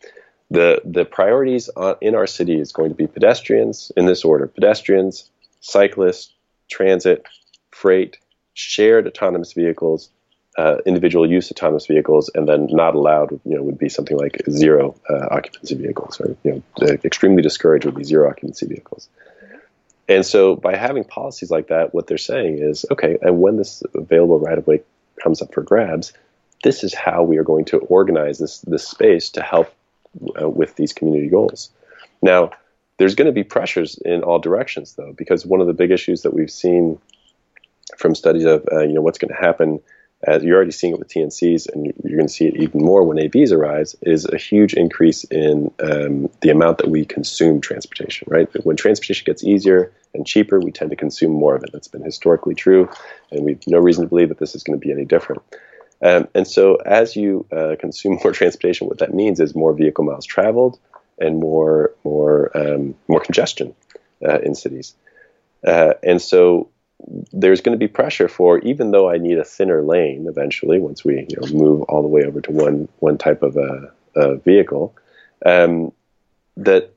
the 0.50 0.82
the 0.84 1.04
priorities 1.04 1.70
in 2.00 2.14
our 2.14 2.26
city 2.26 2.60
is 2.60 2.72
going 2.72 2.90
to 2.90 2.94
be 2.94 3.06
pedestrians 3.06 3.90
in 3.96 4.06
this 4.06 4.24
order: 4.24 4.46
pedestrians, 4.46 5.30
cyclists, 5.60 6.34
transit, 6.72 7.24
freight, 7.70 8.18
shared 8.54 9.06
autonomous 9.06 9.52
vehicles, 9.52 10.10
uh, 10.58 10.76
individual 10.84 11.28
use 11.28 11.50
autonomous 11.50 11.86
vehicles, 11.86 12.30
and 12.34 12.48
then 12.48 12.66
not 12.70 12.94
allowed, 12.94 13.30
you 13.44 13.56
know, 13.56 13.62
would 13.62 13.78
be 13.78 13.88
something 13.88 14.18
like 14.18 14.42
zero 14.50 14.94
uh, 15.08 15.28
occupancy 15.30 15.74
vehicles, 15.74 16.20
or 16.20 16.36
you 16.44 16.62
know, 16.80 16.86
extremely 17.04 17.42
discouraged 17.42 17.86
would 17.86 17.94
be 17.94 18.04
zero 18.04 18.28
occupancy 18.28 18.66
vehicles. 18.66 19.08
And 20.08 20.26
so, 20.26 20.56
by 20.56 20.76
having 20.76 21.04
policies 21.04 21.50
like 21.50 21.68
that, 21.68 21.94
what 21.94 22.06
they're 22.06 22.18
saying 22.18 22.58
is, 22.58 22.84
okay, 22.90 23.16
and 23.22 23.40
when 23.40 23.56
this 23.56 23.82
available 23.94 24.38
right 24.38 24.58
of 24.58 24.66
way 24.66 24.82
comes 25.22 25.40
up 25.40 25.54
for 25.54 25.62
grabs, 25.62 26.12
this 26.64 26.84
is 26.84 26.92
how 26.94 27.22
we 27.22 27.38
are 27.38 27.44
going 27.44 27.64
to 27.66 27.78
organize 27.78 28.38
this 28.38 28.58
this 28.60 28.86
space 28.86 29.30
to 29.30 29.42
help 29.42 29.72
uh, 30.40 30.48
with 30.48 30.76
these 30.76 30.92
community 30.92 31.28
goals. 31.28 31.70
Now, 32.20 32.50
there's 33.02 33.16
going 33.16 33.26
to 33.26 33.32
be 33.32 33.42
pressures 33.42 33.98
in 34.04 34.22
all 34.22 34.38
directions, 34.38 34.92
though, 34.92 35.12
because 35.12 35.44
one 35.44 35.60
of 35.60 35.66
the 35.66 35.72
big 35.72 35.90
issues 35.90 36.22
that 36.22 36.32
we've 36.32 36.52
seen 36.52 37.00
from 37.98 38.14
studies 38.14 38.44
of 38.44 38.64
uh, 38.70 38.82
you 38.82 38.92
know 38.92 39.00
what's 39.00 39.18
going 39.18 39.34
to 39.34 39.40
happen 39.40 39.80
as 40.22 40.44
you're 40.44 40.54
already 40.54 40.70
seeing 40.70 40.92
it 40.92 41.00
with 41.00 41.08
TNCs, 41.08 41.68
and 41.72 41.86
you're 42.04 42.16
going 42.16 42.28
to 42.28 42.32
see 42.32 42.46
it 42.46 42.56
even 42.56 42.80
more 42.80 43.02
when 43.02 43.16
AVs 43.16 43.50
arise, 43.50 43.96
is 44.02 44.24
a 44.24 44.36
huge 44.36 44.74
increase 44.74 45.24
in 45.24 45.72
um, 45.80 46.30
the 46.42 46.50
amount 46.50 46.78
that 46.78 46.90
we 46.90 47.04
consume 47.04 47.60
transportation. 47.60 48.28
Right, 48.30 48.48
when 48.64 48.76
transportation 48.76 49.24
gets 49.24 49.42
easier 49.42 49.90
and 50.14 50.24
cheaper, 50.24 50.60
we 50.60 50.70
tend 50.70 50.90
to 50.90 50.96
consume 50.96 51.32
more 51.32 51.56
of 51.56 51.64
it. 51.64 51.70
That's 51.72 51.88
been 51.88 52.04
historically 52.04 52.54
true, 52.54 52.88
and 53.32 53.44
we've 53.44 53.58
no 53.66 53.78
reason 53.78 54.04
to 54.04 54.08
believe 54.08 54.28
that 54.28 54.38
this 54.38 54.54
is 54.54 54.62
going 54.62 54.78
to 54.78 54.86
be 54.86 54.92
any 54.92 55.06
different. 55.06 55.42
Um, 56.02 56.28
and 56.36 56.46
so, 56.46 56.76
as 56.76 57.16
you 57.16 57.46
uh, 57.50 57.74
consume 57.80 58.20
more 58.22 58.30
transportation, 58.30 58.86
what 58.86 58.98
that 58.98 59.12
means 59.12 59.40
is 59.40 59.56
more 59.56 59.72
vehicle 59.72 60.04
miles 60.04 60.24
traveled, 60.24 60.78
and 61.22 61.38
more 61.40 61.92
more 62.04 62.50
um, 62.56 62.94
more 63.08 63.20
congestion 63.20 63.74
uh, 64.26 64.38
in 64.40 64.54
cities. 64.54 64.94
Uh, 65.66 65.94
and 66.02 66.20
so 66.20 66.68
there's 67.32 67.60
going 67.60 67.78
to 67.78 67.78
be 67.78 67.88
pressure 67.88 68.28
for 68.28 68.58
even 68.60 68.90
though 68.90 69.10
I 69.10 69.18
need 69.18 69.38
a 69.38 69.44
thinner 69.44 69.82
lane 69.82 70.26
eventually 70.28 70.78
once 70.78 71.04
we 71.04 71.26
you 71.28 71.36
know, 71.40 71.48
move 71.52 71.82
all 71.82 72.02
the 72.02 72.08
way 72.08 72.22
over 72.24 72.40
to 72.40 72.52
one 72.52 72.88
one 72.98 73.18
type 73.18 73.42
of 73.42 73.56
a, 73.56 73.92
a 74.14 74.36
vehicle 74.36 74.94
um, 75.44 75.92
that 76.56 76.94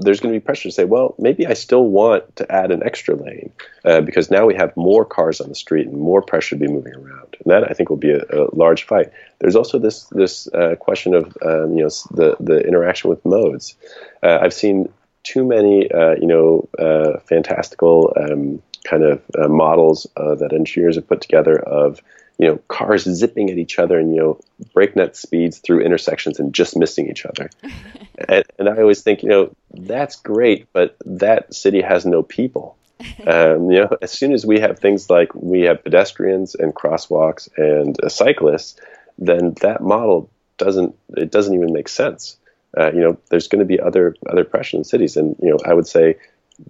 there's 0.00 0.20
going 0.20 0.32
to 0.32 0.40
be 0.40 0.44
pressure 0.44 0.68
to 0.68 0.72
say, 0.72 0.84
well, 0.84 1.14
maybe 1.18 1.46
I 1.46 1.54
still 1.54 1.84
want 1.84 2.36
to 2.36 2.50
add 2.50 2.70
an 2.70 2.82
extra 2.82 3.14
lane 3.14 3.52
uh, 3.84 4.00
because 4.00 4.30
now 4.30 4.46
we 4.46 4.54
have 4.54 4.76
more 4.76 5.04
cars 5.04 5.40
on 5.40 5.48
the 5.48 5.54
street 5.54 5.86
and 5.86 5.96
more 5.96 6.22
pressure 6.22 6.56
to 6.56 6.60
be 6.60 6.66
moving 6.66 6.94
around, 6.94 7.36
and 7.42 7.52
that 7.52 7.70
I 7.70 7.74
think 7.74 7.90
will 7.90 7.96
be 7.96 8.10
a, 8.10 8.22
a 8.22 8.54
large 8.54 8.84
fight. 8.84 9.12
There's 9.38 9.56
also 9.56 9.78
this 9.78 10.04
this 10.04 10.48
uh, 10.48 10.76
question 10.76 11.14
of 11.14 11.24
um, 11.44 11.76
you 11.76 11.84
know 11.84 11.90
the 12.10 12.36
the 12.40 12.60
interaction 12.66 13.10
with 13.10 13.24
modes. 13.24 13.76
Uh, 14.22 14.38
I've 14.40 14.54
seen 14.54 14.88
too 15.22 15.44
many 15.44 15.90
uh, 15.90 16.14
you 16.20 16.26
know 16.26 16.68
uh, 16.78 17.20
fantastical 17.20 18.12
um, 18.16 18.62
kind 18.84 19.04
of 19.04 19.22
uh, 19.38 19.48
models 19.48 20.06
that 20.16 20.52
engineers 20.52 20.96
have 20.96 21.06
put 21.06 21.20
together 21.20 21.58
of 21.58 22.00
you 22.40 22.48
know, 22.48 22.56
cars 22.68 23.04
zipping 23.04 23.50
at 23.50 23.58
each 23.58 23.78
other 23.78 23.98
and, 23.98 24.14
you 24.14 24.20
know, 24.20 24.40
breakneck 24.72 25.14
speeds 25.14 25.58
through 25.58 25.80
intersections 25.80 26.38
and 26.38 26.54
just 26.54 26.76
missing 26.76 27.10
each 27.10 27.26
other. 27.26 27.50
and, 28.28 28.44
and, 28.58 28.68
I 28.68 28.78
always 28.78 29.02
think, 29.02 29.22
you 29.22 29.28
know, 29.28 29.54
that's 29.72 30.16
great, 30.16 30.68
but 30.72 30.96
that 31.04 31.52
city 31.54 31.82
has 31.82 32.06
no 32.06 32.22
people. 32.22 32.76
Um, 33.26 33.70
you 33.70 33.80
know, 33.80 33.96
as 34.02 34.10
soon 34.12 34.32
as 34.32 34.44
we 34.44 34.60
have 34.60 34.78
things 34.78 35.08
like 35.08 35.34
we 35.34 35.62
have 35.62 35.82
pedestrians 35.84 36.54
and 36.54 36.74
crosswalks 36.74 37.48
and 37.56 37.96
uh, 38.02 38.08
cyclists, 38.08 38.78
then 39.18 39.54
that 39.62 39.82
model 39.82 40.30
doesn't, 40.58 40.94
it 41.16 41.30
doesn't 41.30 41.54
even 41.54 41.72
make 41.72 41.88
sense. 41.88 42.36
Uh, 42.76 42.92
you 42.92 43.00
know, 43.00 43.18
there's 43.30 43.48
going 43.48 43.60
to 43.60 43.64
be 43.66 43.80
other, 43.80 44.16
other 44.28 44.44
pressure 44.44 44.76
in 44.76 44.84
cities. 44.84 45.16
And, 45.16 45.36
you 45.40 45.50
know, 45.50 45.58
I 45.64 45.72
would 45.72 45.86
say, 45.86 46.16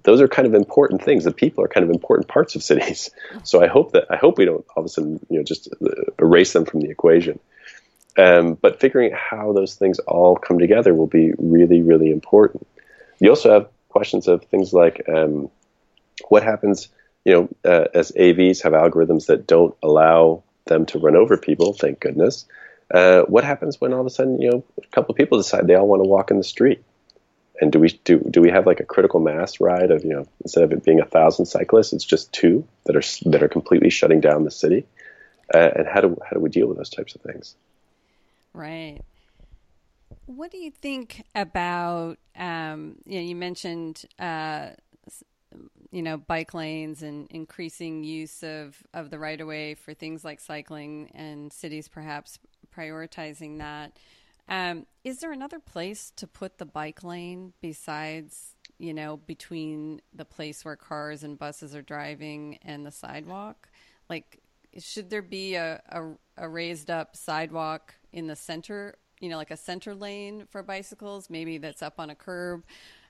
those 0.02 0.20
are 0.20 0.28
kind 0.28 0.46
of 0.46 0.54
important 0.54 1.02
things. 1.02 1.24
The 1.24 1.32
people 1.32 1.64
are 1.64 1.68
kind 1.68 1.84
of 1.84 1.90
important 1.90 2.28
parts 2.28 2.54
of 2.54 2.62
cities. 2.62 3.10
So 3.44 3.62
I 3.62 3.66
hope 3.66 3.92
that 3.92 4.04
I 4.10 4.16
hope 4.16 4.38
we 4.38 4.44
don't 4.44 4.64
all 4.74 4.82
of 4.82 4.86
a 4.86 4.88
sudden 4.88 5.24
you 5.28 5.38
know 5.38 5.44
just 5.44 5.68
erase 6.18 6.52
them 6.52 6.64
from 6.64 6.80
the 6.80 6.90
equation. 6.90 7.38
Um, 8.18 8.54
but 8.54 8.80
figuring 8.80 9.12
out 9.12 9.18
how 9.18 9.52
those 9.52 9.74
things 9.74 9.98
all 10.00 10.36
come 10.36 10.58
together 10.58 10.94
will 10.94 11.06
be 11.06 11.32
really 11.38 11.82
really 11.82 12.10
important. 12.10 12.66
You 13.18 13.30
also 13.30 13.52
have 13.52 13.68
questions 13.88 14.28
of 14.28 14.44
things 14.44 14.72
like 14.72 15.02
um, 15.08 15.50
what 16.28 16.42
happens. 16.42 16.88
You 17.24 17.32
know, 17.32 17.48
uh, 17.70 17.86
as 17.92 18.12
AVs 18.12 18.62
have 18.62 18.72
algorithms 18.72 19.26
that 19.26 19.46
don't 19.46 19.76
allow 19.82 20.42
them 20.66 20.86
to 20.86 20.98
run 20.98 21.16
over 21.16 21.36
people. 21.36 21.74
Thank 21.74 22.00
goodness. 22.00 22.46
Uh, 22.92 23.22
what 23.22 23.44
happens 23.44 23.80
when 23.80 23.92
all 23.92 24.00
of 24.00 24.06
a 24.06 24.10
sudden 24.10 24.40
you 24.40 24.50
know 24.50 24.64
a 24.82 24.86
couple 24.88 25.12
of 25.12 25.18
people 25.18 25.38
decide 25.38 25.66
they 25.66 25.74
all 25.74 25.86
want 25.86 26.02
to 26.02 26.08
walk 26.08 26.30
in 26.30 26.38
the 26.38 26.44
street? 26.44 26.82
And 27.60 27.70
do 27.70 27.78
we 27.78 27.88
do 28.04 28.18
do 28.18 28.40
we 28.40 28.50
have 28.50 28.66
like 28.66 28.80
a 28.80 28.84
critical 28.84 29.20
mass 29.20 29.60
ride 29.60 29.90
of 29.90 30.04
you 30.04 30.10
know 30.10 30.26
instead 30.42 30.64
of 30.64 30.72
it 30.72 30.84
being 30.84 31.00
a 31.00 31.04
thousand 31.04 31.46
cyclists, 31.46 31.92
it's 31.92 32.04
just 32.04 32.32
two 32.32 32.66
that 32.84 32.96
are 32.96 33.30
that 33.30 33.42
are 33.42 33.48
completely 33.48 33.90
shutting 33.90 34.20
down 34.20 34.44
the 34.44 34.50
city, 34.50 34.86
uh, 35.54 35.70
and 35.76 35.86
how 35.86 36.00
do 36.00 36.16
how 36.24 36.34
do 36.34 36.40
we 36.40 36.48
deal 36.48 36.66
with 36.66 36.76
those 36.76 36.90
types 36.90 37.14
of 37.14 37.20
things? 37.20 37.54
Right. 38.52 39.00
What 40.26 40.50
do 40.50 40.58
you 40.58 40.70
think 40.70 41.24
about? 41.34 42.18
Um, 42.36 42.96
you 43.04 43.16
know, 43.16 43.26
you 43.26 43.36
mentioned 43.36 44.04
uh, 44.18 44.70
you 45.90 46.02
know 46.02 46.16
bike 46.16 46.54
lanes 46.54 47.02
and 47.02 47.26
increasing 47.30 48.04
use 48.04 48.42
of 48.42 48.76
of 48.94 49.10
the 49.10 49.18
right 49.18 49.40
of 49.40 49.46
way 49.46 49.74
for 49.74 49.92
things 49.92 50.24
like 50.24 50.40
cycling, 50.40 51.10
and 51.14 51.52
cities 51.52 51.88
perhaps 51.88 52.38
prioritizing 52.74 53.58
that. 53.58 53.92
Um, 54.50 54.86
is 55.04 55.20
there 55.20 55.32
another 55.32 55.60
place 55.60 56.12
to 56.16 56.26
put 56.26 56.58
the 56.58 56.66
bike 56.66 57.04
lane 57.04 57.52
besides, 57.62 58.56
you 58.78 58.92
know, 58.92 59.16
between 59.16 60.02
the 60.12 60.24
place 60.24 60.64
where 60.64 60.74
cars 60.74 61.22
and 61.22 61.38
buses 61.38 61.74
are 61.74 61.82
driving 61.82 62.58
and 62.62 62.84
the 62.84 62.90
sidewalk? 62.90 63.68
Like, 64.08 64.40
should 64.76 65.08
there 65.08 65.22
be 65.22 65.54
a, 65.54 65.80
a, 65.88 66.44
a 66.44 66.48
raised 66.48 66.90
up 66.90 67.16
sidewalk 67.16 67.94
in 68.12 68.26
the 68.26 68.36
center? 68.36 68.96
You 69.20 69.28
know, 69.28 69.36
like 69.36 69.52
a 69.52 69.56
center 69.56 69.94
lane 69.94 70.46
for 70.50 70.64
bicycles, 70.64 71.30
maybe 71.30 71.58
that's 71.58 71.82
up 71.82 72.00
on 72.00 72.10
a 72.10 72.16
curb, 72.16 72.64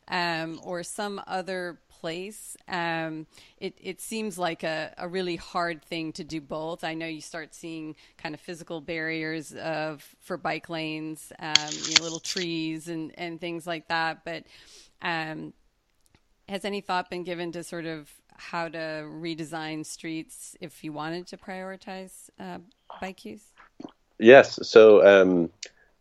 um, 0.09 0.61
or 0.63 0.83
some 0.83 1.23
other 1.27 1.81
place. 2.01 2.57
Um, 2.69 3.27
it, 3.59 3.75
it 3.81 4.01
seems 4.01 4.39
like 4.39 4.63
a, 4.63 4.95
a 4.97 5.07
really 5.07 5.37
hard 5.37 5.85
thing 5.85 6.13
to 6.15 6.25
do 6.25 6.41
both. 6.41 6.83
I 6.83 6.95
know 6.95 7.07
you 7.07 7.21
start 7.21 7.55
seeing 7.55 7.95
kind 8.17 8.35
of 8.35 8.41
physical 8.41 8.81
barriers 8.81 9.53
of 9.55 10.03
for 10.21 10.37
bike 10.37 10.69
lanes, 10.69 11.33
um, 11.39 11.55
you 11.71 11.95
know, 11.97 12.05
little 12.05 12.21
trees 12.21 12.89
and, 12.89 13.13
and 13.19 13.41
things 13.41 13.67
like 13.67 13.89
that. 13.89 14.25
But 14.25 14.45
um, 15.03 15.53
has 16.49 16.65
any 16.65 16.81
thought 16.81 17.11
been 17.11 17.25
given 17.25 17.53
to 17.53 17.63
sort 17.63 17.87
of 17.87 18.11
how 18.35 18.69
to 18.69 19.05
redesign 19.07 19.85
streets 19.85 20.57
if 20.61 20.83
you 20.83 20.93
wanted 20.93 21.27
to 21.29 21.37
prioritize 21.37 22.31
uh, 22.39 22.59
bike 23.01 23.25
use? 23.25 23.45
Yes. 24.19 24.59
So 24.63 25.07
um, 25.07 25.51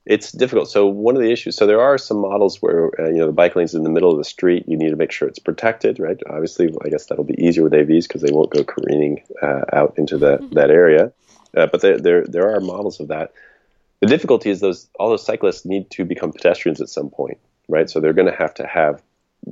it's 0.10 0.32
difficult. 0.32 0.68
So 0.68 0.88
one 0.88 1.16
of 1.16 1.22
the 1.22 1.32
issues. 1.32 1.56
So 1.56 1.68
there 1.68 1.80
are 1.80 1.98
some 2.00 2.18
models 2.18 2.64
where 2.64 2.90
uh, 3.00 3.10
you 3.10 3.18
know 3.18 3.28
the 3.28 3.32
bike 3.32 3.56
lane's 3.56 3.76
in 3.76 3.84
the 3.84 3.92
middle 3.92 4.12
of 4.12 4.18
the 4.18 4.24
street. 4.24 4.66
You 4.68 4.76
need 4.76 4.90
to 4.90 4.96
make 4.96 5.12
sure 5.12 5.28
it's 5.28 5.38
protected, 5.38 6.00
right? 6.00 6.18
Obviously, 6.28 6.76
I 6.84 6.90
guess 6.90 7.06
that'll 7.06 7.24
be 7.24 7.42
easier 7.42 7.64
with 7.64 7.74
AVs 7.74 8.08
because 8.08 8.24
they 8.24 8.32
won't 8.32 8.50
go 8.50 8.64
careening 8.64 9.24
uh, 9.42 9.66
out 9.72 9.94
into 9.98 10.18
that 10.18 10.42
mm-hmm. 10.42 10.56
that 10.56 10.72
area. 10.72 11.14
Uh, 11.56 11.68
but 11.68 11.82
there, 11.82 12.00
there 12.00 12.26
there 12.26 12.54
are 12.54 12.60
models 12.60 13.00
of 13.00 13.10
that. 13.10 13.34
The 14.00 14.08
difficulty 14.08 14.50
is 14.50 14.62
those 14.62 14.90
all 15.00 15.10
those 15.10 15.26
cyclists 15.26 15.64
need 15.64 15.92
to 15.92 16.06
become 16.06 16.32
pedestrians 16.32 16.82
at 16.82 16.90
some 16.90 17.12
point, 17.12 17.38
right? 17.68 17.88
So 17.88 18.00
they're 18.00 18.14
going 18.14 18.32
to 18.32 18.36
have 18.36 18.56
to 18.56 18.66
have 18.66 19.04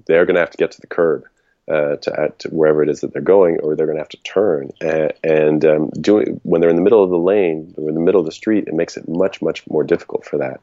they're 0.07 0.25
going 0.25 0.35
to 0.35 0.41
have 0.41 0.51
to 0.51 0.57
get 0.57 0.71
to 0.71 0.81
the 0.81 0.87
curb 0.87 1.25
uh, 1.69 1.97
to, 1.97 2.33
to, 2.39 2.49
wherever 2.49 2.81
it 2.81 2.89
is 2.89 3.01
that 3.01 3.13
they're 3.13 3.21
going, 3.21 3.59
or 3.61 3.75
they're 3.75 3.85
going 3.85 3.97
to 3.97 4.01
have 4.01 4.09
to 4.09 4.23
turn. 4.23 4.71
And, 4.79 5.13
and 5.23 5.65
um, 5.65 5.89
doing 5.89 6.39
when 6.43 6.61
they're 6.61 6.69
in 6.69 6.75
the 6.75 6.81
middle 6.81 7.03
of 7.03 7.09
the 7.09 7.17
lane, 7.17 7.73
or 7.77 7.89
in 7.89 7.95
the 7.95 8.01
middle 8.01 8.19
of 8.19 8.25
the 8.25 8.31
street, 8.31 8.65
it 8.67 8.73
makes 8.73 8.97
it 8.97 9.07
much 9.07 9.41
much 9.41 9.67
more 9.69 9.83
difficult 9.83 10.25
for 10.25 10.37
that. 10.37 10.61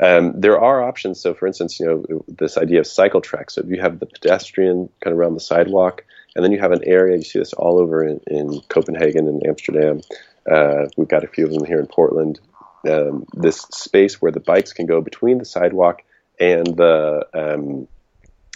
Um, 0.00 0.40
there 0.40 0.60
are 0.60 0.82
options. 0.82 1.20
So, 1.20 1.34
for 1.34 1.46
instance, 1.46 1.80
you 1.80 1.86
know 1.86 2.24
this 2.28 2.56
idea 2.56 2.80
of 2.80 2.86
cycle 2.86 3.20
tracks. 3.20 3.54
So, 3.54 3.62
if 3.62 3.68
you 3.68 3.80
have 3.80 3.98
the 3.98 4.06
pedestrian 4.06 4.88
kind 5.02 5.12
of 5.12 5.18
around 5.18 5.34
the 5.34 5.40
sidewalk, 5.40 6.04
and 6.36 6.44
then 6.44 6.52
you 6.52 6.60
have 6.60 6.72
an 6.72 6.84
area. 6.84 7.16
You 7.16 7.24
see 7.24 7.40
this 7.40 7.52
all 7.52 7.78
over 7.80 8.04
in, 8.04 8.20
in 8.28 8.60
Copenhagen 8.68 9.26
and 9.26 9.44
Amsterdam. 9.46 10.02
Uh, 10.48 10.86
we've 10.96 11.08
got 11.08 11.24
a 11.24 11.28
few 11.28 11.46
of 11.46 11.52
them 11.52 11.64
here 11.64 11.80
in 11.80 11.86
Portland. 11.86 12.40
Um, 12.88 13.26
this 13.34 13.58
space 13.72 14.22
where 14.22 14.30
the 14.30 14.40
bikes 14.40 14.72
can 14.72 14.86
go 14.86 15.00
between 15.00 15.38
the 15.38 15.44
sidewalk 15.44 16.02
and 16.38 16.64
the 16.64 17.26
um, 17.34 17.88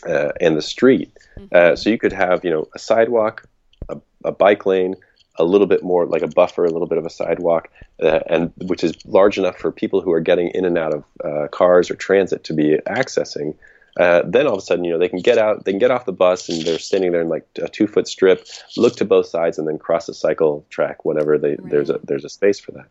uh, 0.06 0.32
and 0.40 0.56
the 0.56 0.62
street. 0.62 1.16
Mm-hmm. 1.38 1.54
Uh, 1.54 1.76
so 1.76 1.90
you 1.90 1.98
could 1.98 2.12
have, 2.12 2.44
you 2.44 2.50
know, 2.50 2.68
a 2.74 2.78
sidewalk, 2.78 3.46
a, 3.88 3.98
a, 4.24 4.32
bike 4.32 4.66
lane, 4.66 4.96
a 5.36 5.44
little 5.44 5.66
bit 5.66 5.82
more 5.82 6.06
like 6.06 6.22
a 6.22 6.28
buffer, 6.28 6.64
a 6.64 6.70
little 6.70 6.88
bit 6.88 6.98
of 6.98 7.06
a 7.06 7.10
sidewalk, 7.10 7.68
uh, 8.02 8.20
and 8.26 8.52
which 8.56 8.84
is 8.84 8.94
large 9.06 9.38
enough 9.38 9.56
for 9.56 9.72
people 9.72 10.00
who 10.00 10.12
are 10.12 10.20
getting 10.20 10.48
in 10.48 10.64
and 10.64 10.78
out 10.78 10.94
of 10.94 11.04
uh, 11.24 11.48
cars 11.48 11.90
or 11.90 11.94
transit 11.94 12.44
to 12.44 12.52
be 12.52 12.76
accessing. 12.86 13.54
Uh, 13.98 14.22
then 14.24 14.46
all 14.46 14.54
of 14.54 14.58
a 14.58 14.62
sudden, 14.62 14.84
you 14.84 14.92
know, 14.92 14.98
they 14.98 15.08
can 15.08 15.20
get 15.20 15.36
out, 15.36 15.64
they 15.64 15.72
can 15.72 15.78
get 15.78 15.90
off 15.90 16.06
the 16.06 16.12
bus, 16.12 16.48
and 16.48 16.62
they're 16.62 16.78
standing 16.78 17.12
there 17.12 17.20
in 17.20 17.28
like 17.28 17.46
a 17.60 17.68
two 17.68 17.86
foot 17.86 18.08
strip, 18.08 18.46
look 18.76 18.96
to 18.96 19.04
both 19.04 19.26
sides, 19.26 19.58
and 19.58 19.68
then 19.68 19.78
cross 19.78 20.08
a 20.08 20.14
cycle 20.14 20.64
track 20.70 21.04
whenever 21.04 21.36
they, 21.36 21.50
right. 21.50 21.70
there's 21.70 21.90
a 21.90 22.00
there's 22.02 22.24
a 22.24 22.30
space 22.30 22.58
for 22.58 22.72
that. 22.72 22.86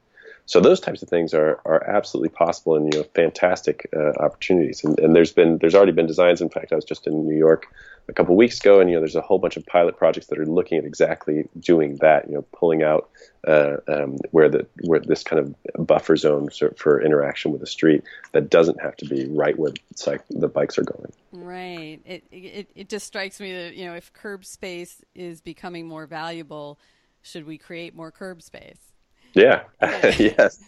So 0.45 0.59
those 0.59 0.79
types 0.79 1.01
of 1.01 1.09
things 1.09 1.33
are, 1.33 1.59
are 1.65 1.83
absolutely 1.89 2.29
possible 2.29 2.75
and 2.75 2.93
you 2.93 2.99
know 2.99 3.05
fantastic 3.15 3.89
uh, 3.95 4.11
opportunities. 4.19 4.83
And, 4.83 4.99
and 4.99 5.15
there's 5.15 5.31
been 5.31 5.57
there's 5.59 5.75
already 5.75 5.91
been 5.91 6.07
designs. 6.07 6.41
In 6.41 6.49
fact, 6.49 6.71
I 6.71 6.75
was 6.75 6.85
just 6.85 7.07
in 7.07 7.25
New 7.25 7.37
York 7.37 7.67
a 8.09 8.13
couple 8.13 8.35
weeks 8.35 8.59
ago, 8.59 8.79
and 8.79 8.89
you 8.89 8.95
know 8.95 8.99
there's 8.99 9.15
a 9.15 9.21
whole 9.21 9.39
bunch 9.39 9.57
of 9.57 9.65
pilot 9.65 9.97
projects 9.97 10.27
that 10.27 10.39
are 10.39 10.45
looking 10.45 10.77
at 10.77 10.85
exactly 10.85 11.47
doing 11.59 11.97
that. 11.97 12.27
You 12.27 12.35
know, 12.35 12.41
pulling 12.53 12.83
out 12.83 13.09
uh, 13.47 13.77
um, 13.87 14.17
where 14.31 14.49
the 14.49 14.67
where 14.81 14.99
this 14.99 15.23
kind 15.23 15.39
of 15.39 15.87
buffer 15.87 16.15
zone 16.15 16.49
for 16.77 17.01
interaction 17.01 17.51
with 17.51 17.61
the 17.61 17.67
street 17.67 18.03
that 18.33 18.49
doesn't 18.49 18.81
have 18.81 18.95
to 18.97 19.05
be 19.05 19.27
right 19.27 19.57
where 19.57 19.71
the 20.29 20.47
bikes 20.47 20.77
are 20.77 20.83
going. 20.83 21.11
Right. 21.31 21.99
It, 22.05 22.23
it 22.31 22.69
it 22.75 22.89
just 22.89 23.07
strikes 23.07 23.39
me 23.39 23.53
that 23.53 23.75
you 23.75 23.85
know 23.85 23.95
if 23.95 24.11
curb 24.13 24.45
space 24.45 25.01
is 25.15 25.41
becoming 25.41 25.87
more 25.87 26.05
valuable, 26.05 26.79
should 27.21 27.45
we 27.45 27.57
create 27.57 27.95
more 27.95 28.11
curb 28.11 28.41
space? 28.41 28.90
Yeah. 29.33 29.63
yes. 29.81 30.59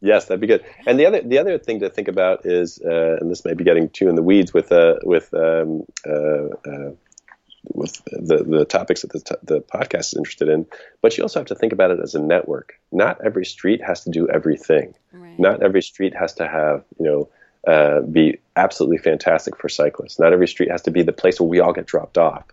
Yes, 0.00 0.26
that'd 0.26 0.40
be 0.40 0.46
good. 0.46 0.64
And 0.86 0.98
the 0.98 1.06
other 1.06 1.22
the 1.22 1.38
other 1.38 1.58
thing 1.58 1.80
to 1.80 1.88
think 1.88 2.08
about 2.08 2.44
is, 2.44 2.80
uh, 2.84 3.16
and 3.20 3.30
this 3.30 3.44
may 3.44 3.54
be 3.54 3.64
getting 3.64 3.88
too 3.88 4.08
in 4.08 4.14
the 4.14 4.22
weeds 4.22 4.52
with 4.52 4.70
uh, 4.70 4.96
with 5.04 5.32
um, 5.34 5.84
uh, 6.06 6.48
uh 6.68 6.90
with 7.72 8.02
the 8.06 8.44
the 8.46 8.64
topics 8.64 9.02
that 9.02 9.12
the, 9.12 9.20
t- 9.20 9.34
the 9.42 9.60
podcast 9.60 10.12
is 10.12 10.14
interested 10.14 10.48
in, 10.48 10.66
but 11.00 11.16
you 11.16 11.22
also 11.22 11.40
have 11.40 11.46
to 11.46 11.54
think 11.54 11.72
about 11.72 11.90
it 11.90 12.00
as 12.02 12.14
a 12.14 12.20
network. 12.20 12.74
Not 12.90 13.24
every 13.24 13.44
street 13.44 13.82
has 13.82 14.02
to 14.04 14.10
do 14.10 14.28
everything. 14.28 14.94
Right. 15.12 15.38
Not 15.38 15.62
every 15.62 15.82
street 15.82 16.14
has 16.14 16.34
to 16.34 16.48
have 16.48 16.84
you 16.98 17.06
know. 17.06 17.28
Uh, 17.64 18.00
be 18.00 18.40
absolutely 18.56 18.98
fantastic 18.98 19.56
for 19.56 19.68
cyclists. 19.68 20.18
Not 20.18 20.32
every 20.32 20.48
street 20.48 20.68
has 20.68 20.82
to 20.82 20.90
be 20.90 21.04
the 21.04 21.12
place 21.12 21.38
where 21.38 21.48
we 21.48 21.60
all 21.60 21.72
get 21.72 21.86
dropped 21.86 22.18
off. 22.18 22.44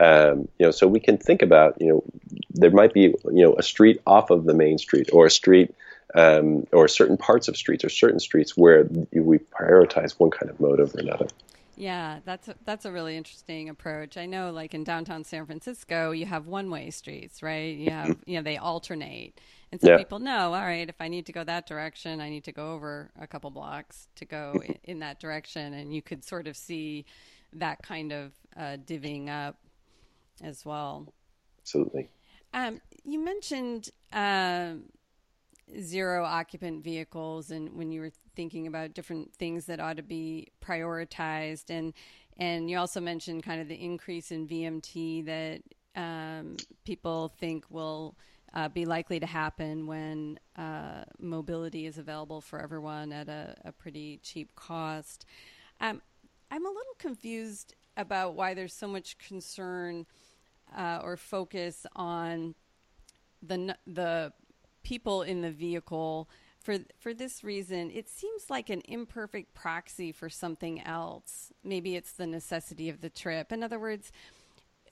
Um, 0.00 0.48
you 0.58 0.66
know, 0.66 0.70
so 0.70 0.88
we 0.88 1.00
can 1.00 1.18
think 1.18 1.42
about, 1.42 1.80
you 1.80 1.88
know, 1.88 2.04
there 2.50 2.70
might 2.70 2.92
be, 2.92 3.02
you 3.02 3.16
know, 3.24 3.54
a 3.54 3.62
street 3.62 4.00
off 4.06 4.30
of 4.30 4.44
the 4.44 4.54
main 4.54 4.78
street 4.78 5.10
or 5.12 5.26
a 5.26 5.30
street 5.30 5.74
um, 6.14 6.66
or 6.72 6.88
certain 6.88 7.16
parts 7.16 7.48
of 7.48 7.56
streets 7.56 7.84
or 7.84 7.88
certain 7.88 8.20
streets 8.20 8.56
where 8.56 8.84
we 9.12 9.38
prioritize 9.38 10.12
one 10.18 10.30
kind 10.30 10.50
of 10.50 10.58
mode 10.58 10.80
over 10.80 10.98
another. 10.98 11.28
Yeah, 11.76 12.20
that's 12.24 12.48
a, 12.48 12.54
that's 12.64 12.84
a 12.84 12.92
really 12.92 13.16
interesting 13.16 13.68
approach. 13.68 14.16
I 14.16 14.26
know, 14.26 14.52
like 14.52 14.74
in 14.74 14.84
downtown 14.84 15.24
San 15.24 15.44
Francisco, 15.44 16.12
you 16.12 16.24
have 16.26 16.46
one-way 16.46 16.90
streets, 16.90 17.42
right? 17.42 17.76
You 17.76 17.90
have, 17.90 18.16
you 18.26 18.36
know, 18.36 18.42
they 18.42 18.58
alternate, 18.58 19.40
and 19.72 19.80
so 19.80 19.90
yeah. 19.90 19.96
people 19.96 20.20
know, 20.20 20.54
all 20.54 20.62
right, 20.62 20.88
if 20.88 21.00
I 21.00 21.08
need 21.08 21.26
to 21.26 21.32
go 21.32 21.42
that 21.42 21.66
direction, 21.66 22.20
I 22.20 22.30
need 22.30 22.44
to 22.44 22.52
go 22.52 22.74
over 22.74 23.10
a 23.20 23.26
couple 23.26 23.50
blocks 23.50 24.06
to 24.16 24.24
go 24.24 24.62
in, 24.64 24.78
in 24.84 24.98
that 25.00 25.18
direction, 25.18 25.74
and 25.74 25.92
you 25.92 26.00
could 26.00 26.24
sort 26.24 26.46
of 26.46 26.56
see 26.56 27.06
that 27.54 27.82
kind 27.82 28.12
of 28.12 28.32
uh, 28.56 28.76
divvying 28.86 29.28
up 29.28 29.56
as 30.42 30.64
well. 30.64 31.12
Absolutely. 31.60 32.08
Um, 32.52 32.80
you 33.04 33.18
mentioned 33.18 33.90
uh, 34.12 34.74
zero 35.80 36.24
occupant 36.24 36.84
vehicles, 36.84 37.50
and 37.50 37.74
when 37.74 37.90
you 37.90 38.00
were 38.00 38.12
thinking 38.36 38.66
about 38.66 38.94
different 38.94 39.34
things 39.34 39.66
that 39.66 39.80
ought 39.80 39.96
to 39.96 40.02
be 40.02 40.48
prioritized, 40.64 41.70
and 41.70 41.92
and 42.36 42.68
you 42.68 42.78
also 42.78 43.00
mentioned 43.00 43.42
kind 43.42 43.60
of 43.60 43.68
the 43.68 43.74
increase 43.74 44.30
in 44.30 44.46
VMT 44.46 45.26
that 45.26 45.62
um, 45.96 46.56
people 46.84 47.32
think 47.38 47.64
will. 47.70 48.16
Uh, 48.56 48.68
be 48.68 48.84
likely 48.84 49.18
to 49.18 49.26
happen 49.26 49.84
when 49.84 50.38
uh, 50.56 51.02
mobility 51.18 51.86
is 51.86 51.98
available 51.98 52.40
for 52.40 52.62
everyone 52.62 53.10
at 53.10 53.28
a, 53.28 53.56
a 53.64 53.72
pretty 53.72 54.20
cheap 54.22 54.54
cost. 54.54 55.26
Um, 55.80 56.00
I'm 56.52 56.64
a 56.64 56.68
little 56.68 56.94
confused 57.00 57.74
about 57.96 58.34
why 58.34 58.54
there's 58.54 58.72
so 58.72 58.86
much 58.86 59.18
concern 59.18 60.06
uh, 60.76 61.00
or 61.02 61.16
focus 61.16 61.86
on 61.94 62.54
the 63.42 63.76
the 63.86 64.32
people 64.82 65.22
in 65.22 65.40
the 65.40 65.50
vehicle 65.50 66.28
for 66.60 66.78
for 66.98 67.14
this 67.14 67.42
reason 67.44 67.90
it 67.90 68.08
seems 68.08 68.48
like 68.48 68.70
an 68.70 68.82
imperfect 68.86 69.54
proxy 69.54 70.12
for 70.12 70.28
something 70.28 70.80
else. 70.82 71.52
Maybe 71.62 71.96
it's 71.96 72.12
the 72.12 72.26
necessity 72.26 72.88
of 72.88 73.00
the 73.00 73.10
trip. 73.10 73.52
In 73.52 73.62
other 73.62 73.78
words 73.78 74.12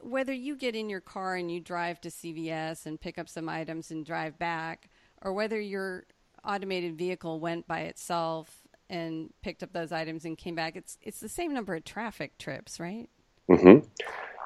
whether 0.00 0.32
you 0.32 0.56
get 0.56 0.74
in 0.74 0.90
your 0.90 1.00
car 1.00 1.36
and 1.36 1.50
you 1.50 1.60
drive 1.60 2.00
to 2.00 2.08
CVS 2.08 2.86
and 2.86 3.00
pick 3.00 3.18
up 3.18 3.28
some 3.28 3.48
items 3.48 3.92
and 3.92 4.04
drive 4.04 4.36
back 4.38 4.90
or 5.22 5.32
whether 5.32 5.60
your 5.60 6.06
automated 6.44 6.98
vehicle 6.98 7.38
went 7.38 7.68
by 7.68 7.80
itself 7.82 8.62
and 8.90 9.32
picked 9.42 9.62
up 9.62 9.72
those 9.72 9.92
items 9.92 10.24
and 10.24 10.36
came 10.36 10.54
back 10.54 10.76
it's 10.76 10.98
it's 11.00 11.20
the 11.20 11.28
same 11.28 11.54
number 11.54 11.74
of 11.74 11.84
traffic 11.84 12.36
trips 12.36 12.80
right 12.80 13.08
mhm 13.48 13.84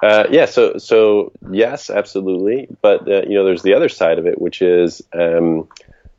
uh, 0.02 0.24
yeah, 0.30 0.44
so 0.44 0.76
so 0.78 1.32
yes, 1.50 1.90
absolutely. 1.90 2.68
But 2.82 3.08
uh, 3.10 3.22
you 3.22 3.34
know, 3.34 3.44
there's 3.44 3.62
the 3.62 3.74
other 3.74 3.88
side 3.88 4.18
of 4.18 4.26
it, 4.26 4.40
which 4.40 4.60
is 4.60 5.02
um, 5.12 5.68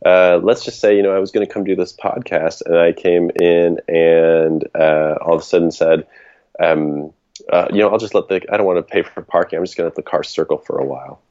uh, 0.05 0.39
let's 0.41 0.65
just 0.65 0.79
say 0.79 0.95
you 0.95 1.03
know 1.03 1.15
I 1.15 1.19
was 1.19 1.31
going 1.31 1.45
to 1.45 1.53
come 1.53 1.63
do 1.63 1.75
this 1.75 1.93
podcast, 1.93 2.63
and 2.65 2.77
I 2.77 2.91
came 2.91 3.29
in 3.39 3.79
and 3.87 4.67
uh, 4.75 5.15
all 5.21 5.35
of 5.35 5.41
a 5.41 5.45
sudden 5.45 5.71
said, 5.71 6.07
um, 6.59 7.13
uh, 7.51 7.67
you 7.71 7.79
know, 7.79 7.89
I'll 7.89 7.99
just 7.99 8.15
let 8.15 8.27
the 8.29 8.41
I 8.51 8.57
don't 8.57 8.65
want 8.65 8.77
to 8.77 8.83
pay 8.83 9.03
for 9.03 9.21
parking. 9.21 9.57
I'm 9.57 9.65
just 9.65 9.77
going 9.77 9.89
to 9.89 9.95
let 9.95 10.03
the 10.03 10.09
car 10.09 10.23
circle 10.23 10.57
for 10.57 10.79
a 10.79 10.85
while. 10.85 11.21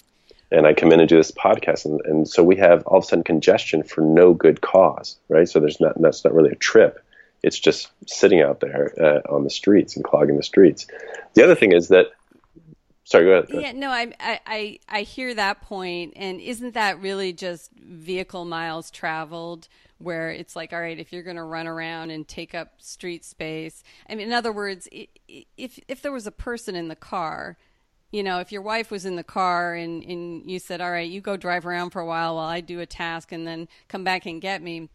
And 0.52 0.64
I 0.64 0.74
come 0.74 0.92
in 0.92 1.00
and 1.00 1.08
do 1.08 1.16
this 1.16 1.32
podcast, 1.32 1.84
and, 1.84 2.00
and 2.04 2.28
so 2.28 2.44
we 2.44 2.54
have 2.56 2.86
all 2.86 2.98
of 2.98 3.04
a 3.04 3.06
sudden 3.08 3.24
congestion 3.24 3.82
for 3.82 4.00
no 4.02 4.32
good 4.32 4.60
cause, 4.60 5.18
right? 5.28 5.48
So 5.48 5.58
there's 5.58 5.80
not 5.80 6.00
that's 6.00 6.24
not 6.24 6.32
really 6.32 6.52
a 6.52 6.56
trip 6.56 7.04
it's 7.46 7.60
just 7.60 7.88
sitting 8.08 8.40
out 8.40 8.58
there 8.58 8.92
uh, 9.00 9.32
on 9.32 9.44
the 9.44 9.50
streets 9.50 9.94
and 9.94 10.04
clogging 10.04 10.36
the 10.36 10.42
streets. 10.42 10.88
The 11.34 11.44
other 11.44 11.54
thing 11.54 11.70
is 11.70 11.88
that 11.88 12.08
sorry 13.04 13.24
go 13.24 13.30
ahead, 13.34 13.46
yeah 13.50 13.70
no 13.70 13.88
I, 13.88 14.12
I 14.18 14.80
i 14.88 15.02
hear 15.02 15.32
that 15.32 15.62
point 15.62 16.14
and 16.16 16.40
isn't 16.40 16.74
that 16.74 17.00
really 17.00 17.32
just 17.32 17.70
vehicle 17.70 18.44
miles 18.44 18.90
traveled 18.90 19.68
where 19.98 20.32
it's 20.32 20.56
like 20.56 20.72
all 20.72 20.80
right 20.80 20.98
if 20.98 21.12
you're 21.12 21.22
going 21.22 21.36
to 21.36 21.44
run 21.44 21.68
around 21.68 22.10
and 22.10 22.26
take 22.26 22.52
up 22.52 22.72
street 22.78 23.24
space 23.24 23.84
i 24.10 24.16
mean 24.16 24.26
in 24.26 24.32
other 24.32 24.50
words 24.50 24.88
if 25.56 25.78
if 25.86 26.02
there 26.02 26.10
was 26.10 26.26
a 26.26 26.32
person 26.32 26.74
in 26.74 26.88
the 26.88 26.96
car 26.96 27.56
you 28.12 28.22
know, 28.22 28.38
if 28.38 28.52
your 28.52 28.62
wife 28.62 28.90
was 28.90 29.04
in 29.04 29.16
the 29.16 29.24
car 29.24 29.74
and, 29.74 30.02
and 30.04 30.48
you 30.48 30.58
said, 30.58 30.80
all 30.80 30.90
right, 30.90 31.10
you 31.10 31.20
go 31.20 31.36
drive 31.36 31.66
around 31.66 31.90
for 31.90 32.00
a 32.00 32.06
while 32.06 32.36
while 32.36 32.46
I 32.46 32.60
do 32.60 32.80
a 32.80 32.86
task 32.86 33.32
and 33.32 33.46
then 33.46 33.68
come 33.88 34.04
back 34.04 34.26
and 34.26 34.40
get 34.40 34.62
me, 34.62 34.88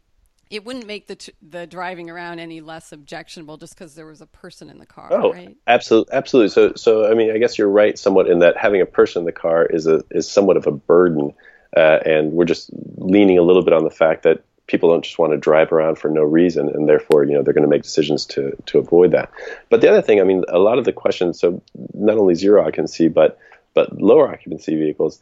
it 0.52 0.66
wouldn't 0.66 0.86
make 0.86 1.08
the 1.08 1.16
t- 1.16 1.34
the 1.42 1.66
driving 1.66 2.10
around 2.10 2.40
any 2.40 2.60
less 2.60 2.92
objectionable 2.92 3.58
just 3.58 3.74
because 3.74 3.96
there 3.96 4.06
was 4.06 4.20
a 4.20 4.26
person 4.26 4.70
in 4.70 4.78
the 4.78 4.86
car. 4.86 5.08
Oh, 5.10 5.32
right? 5.32 5.56
absolutely, 5.66 6.14
absolutely. 6.14 6.50
So, 6.50 6.74
so 6.76 7.10
I 7.10 7.16
mean, 7.16 7.32
I 7.32 7.38
guess 7.38 7.58
you're 7.58 7.70
right 7.70 7.98
somewhat 7.98 8.30
in 8.30 8.40
that 8.40 8.58
having 8.58 8.82
a 8.82 8.86
person 8.86 9.22
in 9.22 9.26
the 9.26 9.32
car 9.32 9.66
is 9.66 9.88
a 9.88 10.04
is 10.12 10.30
somewhat 10.30 10.58
of 10.58 10.68
a 10.68 10.72
burden, 10.72 11.34
uh, 11.76 12.00
and 12.06 12.34
we're 12.34 12.46
just 12.46 12.70
leaning 12.98 13.38
a 13.38 13.42
little 13.42 13.64
bit 13.64 13.74
on 13.74 13.86
the 13.86 13.90
fact 13.90 14.24
that 14.24 14.44
people 14.68 14.90
don't 14.92 15.04
just 15.04 15.18
want 15.18 15.32
to 15.32 15.38
drive 15.38 15.72
around 15.72 15.98
for 15.98 16.10
no 16.10 16.22
reason, 16.22 16.70
and 16.70 16.88
therefore, 16.88 17.24
you 17.24 17.34
know, 17.34 17.42
they're 17.42 17.54
going 17.54 17.64
to 17.64 17.70
make 17.70 17.84
decisions 17.84 18.26
to 18.26 18.56
to 18.66 18.78
avoid 18.78 19.12
that. 19.12 19.32
But 19.70 19.80
the 19.80 19.90
other 19.90 20.02
thing, 20.02 20.20
I 20.20 20.26
mean, 20.26 20.44
a 20.50 20.60
lot 20.60 20.78
of 20.78 20.86
the 20.86 20.94
questions, 20.94 21.40
so 21.40 21.64
not 21.94 22.18
only 22.18 22.36
zero 22.36 22.62
occupancy, 22.62 23.08
but 23.08 23.40
but 23.74 24.02
lower 24.02 24.28
occupancy 24.28 24.76
vehicles, 24.76 25.22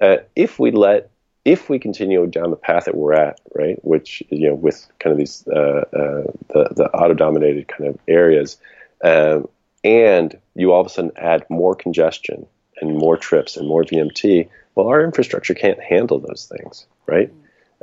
uh, 0.00 0.18
if 0.36 0.60
we 0.60 0.70
let 0.70 1.10
if 1.48 1.70
we 1.70 1.78
continue 1.78 2.26
down 2.26 2.50
the 2.50 2.56
path 2.56 2.84
that 2.84 2.94
we're 2.94 3.14
at, 3.14 3.40
right, 3.54 3.82
which 3.82 4.22
you 4.28 4.48
know, 4.48 4.54
with 4.54 4.86
kind 4.98 5.12
of 5.12 5.18
these 5.18 5.48
uh, 5.48 5.84
uh, 5.92 6.30
the 6.48 6.68
the 6.76 6.90
auto-dominated 6.92 7.66
kind 7.66 7.88
of 7.88 7.98
areas, 8.06 8.58
um, 9.02 9.48
and 9.82 10.38
you 10.54 10.72
all 10.72 10.82
of 10.82 10.86
a 10.86 10.90
sudden 10.90 11.10
add 11.16 11.48
more 11.48 11.74
congestion 11.74 12.46
and 12.82 12.98
more 12.98 13.16
trips 13.16 13.56
and 13.56 13.66
more 13.66 13.82
VMT, 13.82 14.50
well, 14.74 14.88
our 14.88 15.02
infrastructure 15.02 15.54
can't 15.54 15.80
handle 15.80 16.18
those 16.18 16.52
things, 16.54 16.86
right? 17.06 17.32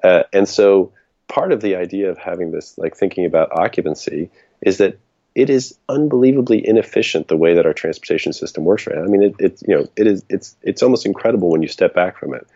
Uh, 0.03 0.23
and 0.31 0.47
so 0.47 0.91
part 1.27 1.51
of 1.51 1.61
the 1.61 1.75
idea 1.75 2.11
of 2.11 2.19
having 2.19 2.51
this, 2.51 2.77
like 2.77 2.95
thinking 2.95 3.25
about 3.25 3.49
occupancy, 3.51 4.29
is 4.61 4.77
that 4.77 4.99
it 5.33 5.49
is 5.49 5.75
unbelievably 5.89 6.65
inefficient 6.65 7.27
the 7.29 7.35
way 7.35 7.55
that 7.55 7.65
our 7.65 7.73
transportation 7.73 8.31
system 8.31 8.63
works 8.63 8.85
right 8.85 8.95
now. 8.95 9.03
I 9.03 9.07
mean, 9.07 9.23
it, 9.23 9.35
it 9.39 9.63
you 9.67 9.75
know, 9.75 9.87
it 9.95 10.05
is 10.05 10.23
it's 10.29 10.55
it's 10.61 10.83
almost 10.83 11.07
incredible 11.07 11.49
when 11.49 11.63
you 11.63 11.67
step 11.67 11.95
back 11.95 12.19
from 12.19 12.35
it 12.35 12.47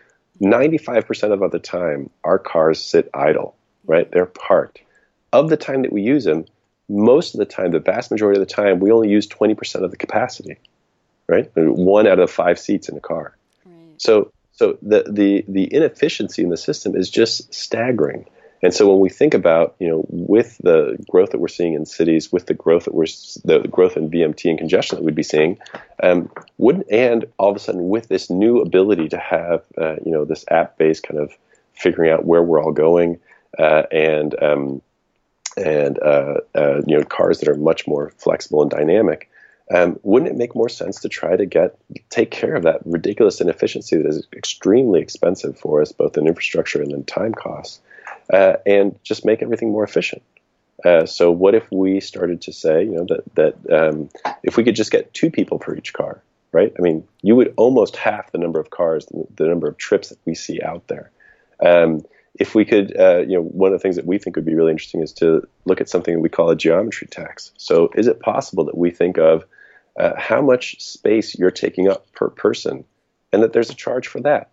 95% 0.42 1.44
of 1.44 1.52
the 1.52 1.60
time, 1.60 2.10
our 2.24 2.40
cars 2.40 2.82
sit 2.82 3.10
idle, 3.14 3.56
right? 3.86 4.10
They're 4.12 4.26
parked. 4.26 4.80
Of 5.34 5.50
the 5.50 5.58
time 5.58 5.84
that 5.84 5.92
we 5.92 6.02
use 6.02 6.24
them, 6.24 6.46
most 6.88 7.36
of 7.36 7.40
the 7.40 7.46
time, 7.46 7.72
the 7.72 7.80
vast 7.80 8.10
majority 8.10 8.40
of 8.40 8.48
the 8.48 8.54
time, 8.54 8.80
we 8.80 8.92
only 8.92 9.10
use 9.10 9.28
20% 9.28 9.84
of 9.84 9.92
the 9.92 9.98
capacity, 9.98 10.58
right? 11.28 11.52
One 11.56 12.08
out 12.08 12.20
of 12.20 12.32
five 12.32 12.58
seats 12.58 12.90
in 12.90 12.98
a 12.98 13.02
car. 13.02 13.36
Right. 13.66 14.02
So, 14.02 14.32
so 14.54 14.78
the, 14.82 15.06
the, 15.10 15.46
the 15.48 15.74
inefficiency 15.74 16.42
in 16.42 16.50
the 16.50 16.58
system 16.58 16.96
is 16.96 17.10
just 17.10 17.54
staggering. 17.54 18.26
And 18.62 18.74
so 18.74 18.89
when 18.89 18.99
we 18.99 19.10
think 19.10 19.34
about, 19.34 19.76
you 19.80 19.88
know, 19.88 20.05
with 20.10 20.57
the 20.57 20.97
growth 21.10 21.32
that 21.32 21.39
we're 21.39 21.47
seeing 21.47 21.74
in 21.74 21.86
cities, 21.86 22.32
with 22.32 22.47
the 22.47 22.53
growth 22.53 22.86
that 22.86 22.93
we're 22.93 23.05
the 23.45 23.66
growth 23.70 23.95
in 23.95 24.10
VMT 24.10 24.49
and 24.49 24.60
congestion 24.60 24.97
that 24.97 25.03
we'd 25.03 25.16
be 25.16 25.24
seeing, 25.24 25.57
um, 26.03 26.30
wouldn't 26.57 26.91
and 26.91 27.26
all 27.38 27.49
of 27.49 27.55
a 27.55 27.60
sudden 27.60 27.89
with 27.89 28.10
this 28.10 28.30
new 28.30 28.60
ability 28.60 29.10
to 29.10 29.18
have, 29.18 29.64
uh, 29.78 29.95
you 30.05 30.12
know, 30.12 30.26
this 30.26 30.43
app-based 30.49 31.03
kind 31.03 31.20
of 31.20 31.32
figuring 31.74 32.12
out 32.12 32.26
where 32.26 32.43
we're 32.43 32.62
all 32.62 32.74
going, 32.74 33.20
uh, 33.57 33.84
and 33.91 34.41
um, 34.43 34.82
and 35.55 35.97
uh, 35.99 36.36
uh 36.53 36.82
you 36.86 36.97
know, 36.97 37.03
cars 37.03 37.39
that 37.39 37.49
are 37.49 37.55
much 37.55 37.88
more 37.88 38.12
flexible 38.18 38.62
and 38.62 38.72
dynamic. 38.72 39.30
Um, 39.72 39.99
wouldn't 40.01 40.32
it 40.32 40.38
make 40.38 40.55
more 40.55 40.70
sense 40.70 40.99
to 41.01 41.10
try 41.10 41.36
to 41.38 41.45
get 41.45 41.78
take 42.10 42.32
care 42.32 42.55
of 42.55 42.64
that 42.64 42.82
ridiculous 42.86 43.39
inefficiency 43.39 43.97
that 43.97 44.07
is 44.07 44.28
extremely 44.36 44.99
expensive 44.99 45.57
for 45.57 45.82
us, 45.82 45.91
both 45.91 46.18
in 46.18 46.28
infrastructure 46.28 46.82
and 46.82 46.91
in 46.91 47.05
time 47.05 47.34
costs? 47.34 47.80
Uh, 48.32 48.58
and 48.66 48.98
just 49.04 49.26
make 49.26 49.42
everything 49.42 49.72
more 49.72 49.84
efficient. 49.84 50.22
Uh, 50.86 51.06
so 51.06 51.30
what 51.32 51.56
if 51.56 51.70
we 51.72 52.00
started 52.00 52.42
to 52.42 52.54
say, 52.54 52.84
you 52.84 52.92
know, 52.92 53.06
that 53.06 53.36
that 53.36 53.74
um, 53.74 54.10
if 54.44 54.56
we 54.56 54.64
could 54.64 54.76
just 54.76 54.92
get 54.92 55.14
two 55.14 55.30
people 55.30 55.60
per 55.60 55.76
each 55.76 55.94
car, 55.94 56.22
right? 56.52 56.74
I 56.78 56.82
mean, 56.82 57.06
you 57.22 57.36
would 57.36 57.54
almost 57.58 57.96
half 57.96 58.32
the 58.32 58.38
number 58.38 58.60
of 58.60 58.70
cars, 58.70 59.06
the, 59.08 59.26
the 59.36 59.48
number 59.48 59.68
of 59.68 59.78
trips 59.78 60.10
that 60.10 60.20
we 60.26 60.36
see 60.36 60.62
out 60.62 60.88
there. 60.88 61.12
Um, 61.64 62.04
if 62.36 62.56
we 62.56 62.64
could, 62.64 62.98
uh, 62.98 63.20
you 63.20 63.36
know, 63.36 63.42
one 63.42 63.74
of 63.74 63.80
the 63.80 63.82
things 63.82 63.98
that 63.98 64.06
we 64.06 64.18
think 64.18 64.36
would 64.36 64.46
be 64.46 64.56
really 64.56 64.72
interesting 64.72 65.02
is 65.02 65.12
to 65.14 65.46
look 65.66 65.82
at 65.82 65.90
something 65.90 66.14
that 66.14 66.22
we 66.22 66.30
call 66.30 66.50
a 66.50 66.56
geometry 66.56 67.08
tax. 67.08 67.52
So, 67.58 67.90
is 67.96 68.08
it 68.08 68.20
possible 68.20 68.64
that 68.66 68.78
we 68.78 68.92
think 68.92 69.18
of 69.18 69.44
uh, 70.00 70.14
how 70.18 70.42
much 70.42 70.80
space 70.82 71.38
you're 71.38 71.52
taking 71.52 71.90
up 71.90 72.10
per 72.14 72.30
person, 72.30 72.86
and 73.34 73.44
that 73.44 73.52
there's 73.52 73.70
a 73.70 73.76
charge 73.76 74.08
for 74.08 74.22
that? 74.22 74.50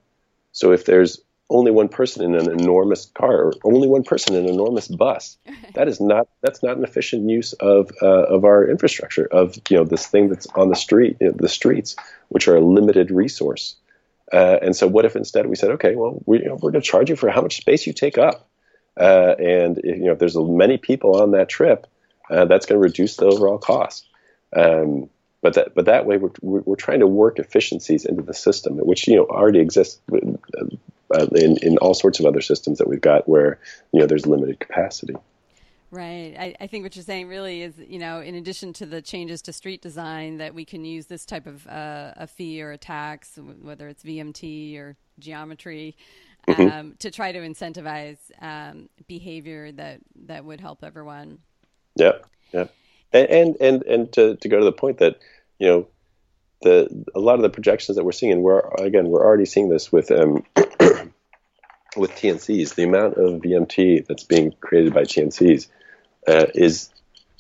So, 0.53 0.73
if 0.73 0.87
there's 0.87 1.21
only 1.49 1.71
one 1.71 1.89
person 1.89 2.23
in 2.25 2.35
an 2.35 2.61
enormous 2.61 3.07
car 3.07 3.45
or 3.45 3.53
only 3.65 3.87
one 3.87 4.03
person 4.03 4.35
in 4.35 4.45
an 4.45 4.55
enormous 4.55 4.89
bus. 4.89 5.39
that 5.75 5.89
is 5.89 6.01
not 6.01 6.29
that's 6.43 6.63
not 6.63 6.77
an 6.77 6.85
efficient 6.85 7.29
use 7.29 7.53
of 7.55 7.91
uh, 8.03 8.25
of 8.25 8.45
our 8.45 8.69
infrastructure 8.69 9.27
of 9.27 9.57
you 9.69 9.77
know 9.77 9.85
this 9.85 10.07
thing 10.07 10.29
that's 10.29 10.47
on 10.55 10.69
the 10.69 10.77
street 10.77 11.17
you 11.21 11.29
know, 11.29 11.35
the 11.37 11.49
streets 11.49 11.97
which 12.29 12.49
are 12.49 12.57
a 12.57 12.61
limited 12.61 13.11
resource. 13.11 13.77
Uh, 14.33 14.59
and 14.61 14.75
so 14.75 14.89
what 14.89 15.05
if 15.05 15.15
instead 15.15 15.47
we 15.47 15.55
said 15.55 15.71
okay 15.71 15.95
well 15.95 16.21
we, 16.27 16.39
you 16.39 16.47
know, 16.47 16.55
we're 16.55 16.73
going 16.73 16.83
to 16.83 16.89
charge 16.89 17.09
you 17.09 17.17
for 17.17 17.31
how 17.31 17.43
much 17.43 17.59
space 17.59 17.87
you 17.87 17.93
take 17.93 18.19
up 18.19 18.49
uh, 18.99 19.35
and 19.39 19.79
if, 19.79 19.99
you 19.99 20.05
know 20.05 20.13
if 20.13 20.19
there's 20.19 20.37
many 20.37 20.79
people 20.79 21.21
on 21.21 21.31
that 21.31 21.49
trip 21.49 21.87
uh, 22.29 22.45
that's 22.47 22.67
going 22.67 22.77
to 22.77 22.83
reduce 22.83 23.17
the 23.17 23.27
overall 23.27 23.59
cost. 23.59 24.05
Um, 24.55 25.09
but 25.43 25.55
that 25.55 25.75
but 25.77 25.85
that 25.85 26.07
way 26.07 26.17
we're, 26.17 26.33
we're 26.41 26.75
trying 26.75 27.01
to 27.01 27.07
work 27.07 27.39
efficiencies 27.39 28.05
into 28.05 28.23
the 28.23 28.35
system 28.35 28.79
which 28.79 29.07
you 29.07 29.15
know 29.15 29.27
already 29.27 29.61
exists 29.61 30.01
uh, 31.15 31.27
in, 31.35 31.57
in 31.59 31.79
all 31.79 31.95
sorts 31.95 32.21
of 32.21 32.27
other 32.27 32.41
systems 32.41 32.79
that 32.79 32.89
we've 32.89 33.01
got 33.01 33.29
where 33.29 33.59
you 33.93 34.01
know 34.01 34.07
there's 34.07 34.27
limited 34.27 34.61
capacity. 34.61 35.15
Right. 35.91 36.35
I, 36.39 36.55
I, 36.61 36.67
think 36.67 36.83
what 36.83 36.97
you're 36.97 37.05
saying 37.05 37.29
really 37.29 37.63
is, 37.63 37.75
you 37.79 38.01
know, 38.01 38.21
in 38.21 38.35
addition 38.35 38.73
to 38.75 38.87
the 38.87 39.01
changes 39.01 39.41
to 39.43 39.53
street 39.53 39.81
design, 39.81 40.39
that 40.39 40.53
we 40.53 40.65
can 40.65 40.85
use 40.85 41.07
this 41.07 41.25
type 41.25 41.47
of 41.47 41.67
uh, 41.69 42.13
a 42.17 42.27
fee 42.27 42.61
or 42.61 42.73
a 42.73 42.79
tax, 42.79 43.39
whether 43.63 43.89
it's 43.89 44.03
VMT 44.03 44.77
or 44.79 44.97
geometry, 45.21 45.97
mm-hmm. 46.49 46.61
um, 46.61 46.69
mm-hmm. 46.69 46.91
to 46.99 47.11
try 47.13 47.31
to 47.31 47.39
incentivize 47.39 48.19
um, 48.43 48.89
behavior 49.07 49.71
that 49.73 50.01
that 50.27 50.45
would 50.45 50.61
help 50.61 50.83
everyone. 50.83 51.39
Yeah. 51.95 52.19
Yeah. 52.53 52.67
And 53.13 53.29
and 53.29 53.57
and, 53.61 53.83
and 53.85 54.13
to, 54.15 54.37
to 54.37 54.49
go 54.49 54.59
to 54.59 54.65
the 54.65 54.73
point 54.73 54.99
that 54.99 55.21
you 55.59 55.69
know 55.69 55.89
the 56.67 57.05
a 57.15 57.21
lot 57.21 57.37
of 57.37 57.43
the 57.43 57.51
projections 57.51 57.97
that 57.97 58.05
we're 58.05 58.13
seeing, 58.13 58.33
and 58.33 58.43
we're 58.43 58.61
again 58.79 59.09
we're 59.09 59.25
already 59.25 59.47
seeing 59.47 59.69
this 59.69 59.93
with 59.93 60.11
um, 60.11 60.45
with 61.97 62.11
TNCs. 62.13 62.75
The 62.75 62.85
amount 62.85 63.15
of 63.15 63.41
VMT 63.41 64.07
that's 64.07 64.25
being 64.25 64.53
created 64.61 64.93
by 64.93 65.03
TNCs 65.03 65.69
uh, 66.27 66.47
is 66.55 66.91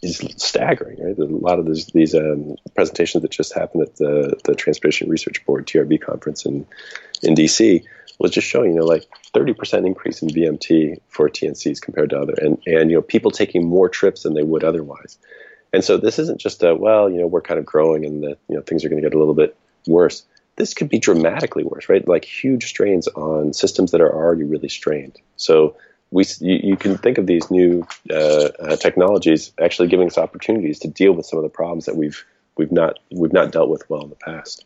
is 0.02 0.18
staggering. 0.36 1.02
Right, 1.04 1.18
a 1.18 1.24
lot 1.24 1.58
of 1.58 1.66
these, 1.66 1.86
these 1.86 2.14
um, 2.14 2.56
presentations 2.74 3.22
that 3.22 3.32
just 3.32 3.52
happened 3.52 3.82
at 3.82 3.96
the 3.96 4.38
the 4.44 4.54
Transportation 4.54 5.08
Research 5.08 5.44
Board 5.44 5.66
TRB 5.66 6.00
conference 6.00 6.46
in 6.46 6.66
in 7.22 7.34
DC 7.34 7.84
was 8.18 8.30
just 8.30 8.46
showing 8.46 8.72
you 8.72 8.78
know 8.78 8.86
like 8.86 9.04
30% 9.34 9.86
increase 9.86 10.22
in 10.22 10.28
VMT 10.28 10.98
for 11.08 11.28
TNCs 11.28 11.82
compared 11.82 12.10
to 12.10 12.20
other 12.20 12.34
and 12.38 12.58
and 12.66 12.90
you 12.90 12.96
know 12.96 13.02
people 13.02 13.30
taking 13.30 13.66
more 13.66 13.88
trips 13.88 14.22
than 14.22 14.34
they 14.34 14.44
would 14.44 14.62
otherwise. 14.62 15.18
And 15.72 15.84
so 15.84 15.96
this 15.96 16.18
isn't 16.18 16.40
just 16.40 16.62
a 16.62 16.74
well, 16.74 17.10
you 17.10 17.20
know, 17.20 17.26
we're 17.26 17.42
kind 17.42 17.58
of 17.58 17.66
growing 17.66 18.04
and 18.04 18.22
that 18.22 18.38
you 18.48 18.56
know 18.56 18.62
things 18.62 18.84
are 18.84 18.88
going 18.88 19.02
to 19.02 19.08
get 19.08 19.14
a 19.14 19.18
little 19.18 19.34
bit 19.34 19.56
worse. 19.86 20.24
This 20.56 20.72
could 20.72 20.88
be 20.88 20.98
dramatically 20.98 21.64
worse, 21.64 21.88
right? 21.88 22.06
Like 22.06 22.24
huge 22.24 22.64
strains 22.66 23.08
on 23.08 23.52
systems 23.52 23.90
that 23.90 24.00
are 24.00 24.12
already 24.12 24.44
really 24.44 24.68
strained. 24.68 25.18
So 25.36 25.76
we 26.10 26.24
you, 26.40 26.60
you 26.62 26.76
can 26.76 26.96
think 26.96 27.18
of 27.18 27.26
these 27.26 27.50
new 27.50 27.86
uh, 28.10 28.14
uh, 28.14 28.76
technologies 28.76 29.52
actually 29.60 29.88
giving 29.88 30.06
us 30.06 30.18
opportunities 30.18 30.78
to 30.80 30.88
deal 30.88 31.12
with 31.12 31.26
some 31.26 31.38
of 31.38 31.42
the 31.42 31.50
problems 31.50 31.86
that 31.86 31.96
we've 31.96 32.24
we've 32.56 32.72
not 32.72 32.98
we've 33.10 33.32
not 33.32 33.52
dealt 33.52 33.68
with 33.68 33.88
well 33.90 34.02
in 34.02 34.10
the 34.10 34.16
past. 34.16 34.64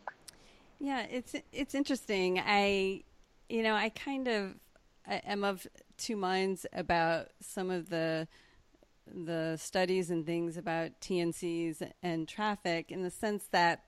Yeah, 0.79 1.05
it's 1.11 1.35
it's 1.51 1.75
interesting. 1.75 2.39
I 2.39 3.03
you 3.49 3.63
know 3.63 3.75
I 3.75 3.89
kind 3.89 4.27
of 4.27 4.55
I 5.07 5.15
am 5.25 5.43
of 5.43 5.67
two 5.97 6.15
minds 6.15 6.65
about 6.73 7.29
some 7.41 7.69
of 7.69 7.89
the 7.89 8.27
the 9.07 9.57
studies 9.57 10.09
and 10.09 10.25
things 10.25 10.57
about 10.57 10.99
TNCs 11.01 11.91
and 12.01 12.27
traffic 12.27 12.91
in 12.91 13.03
the 13.03 13.11
sense 13.11 13.45
that 13.51 13.83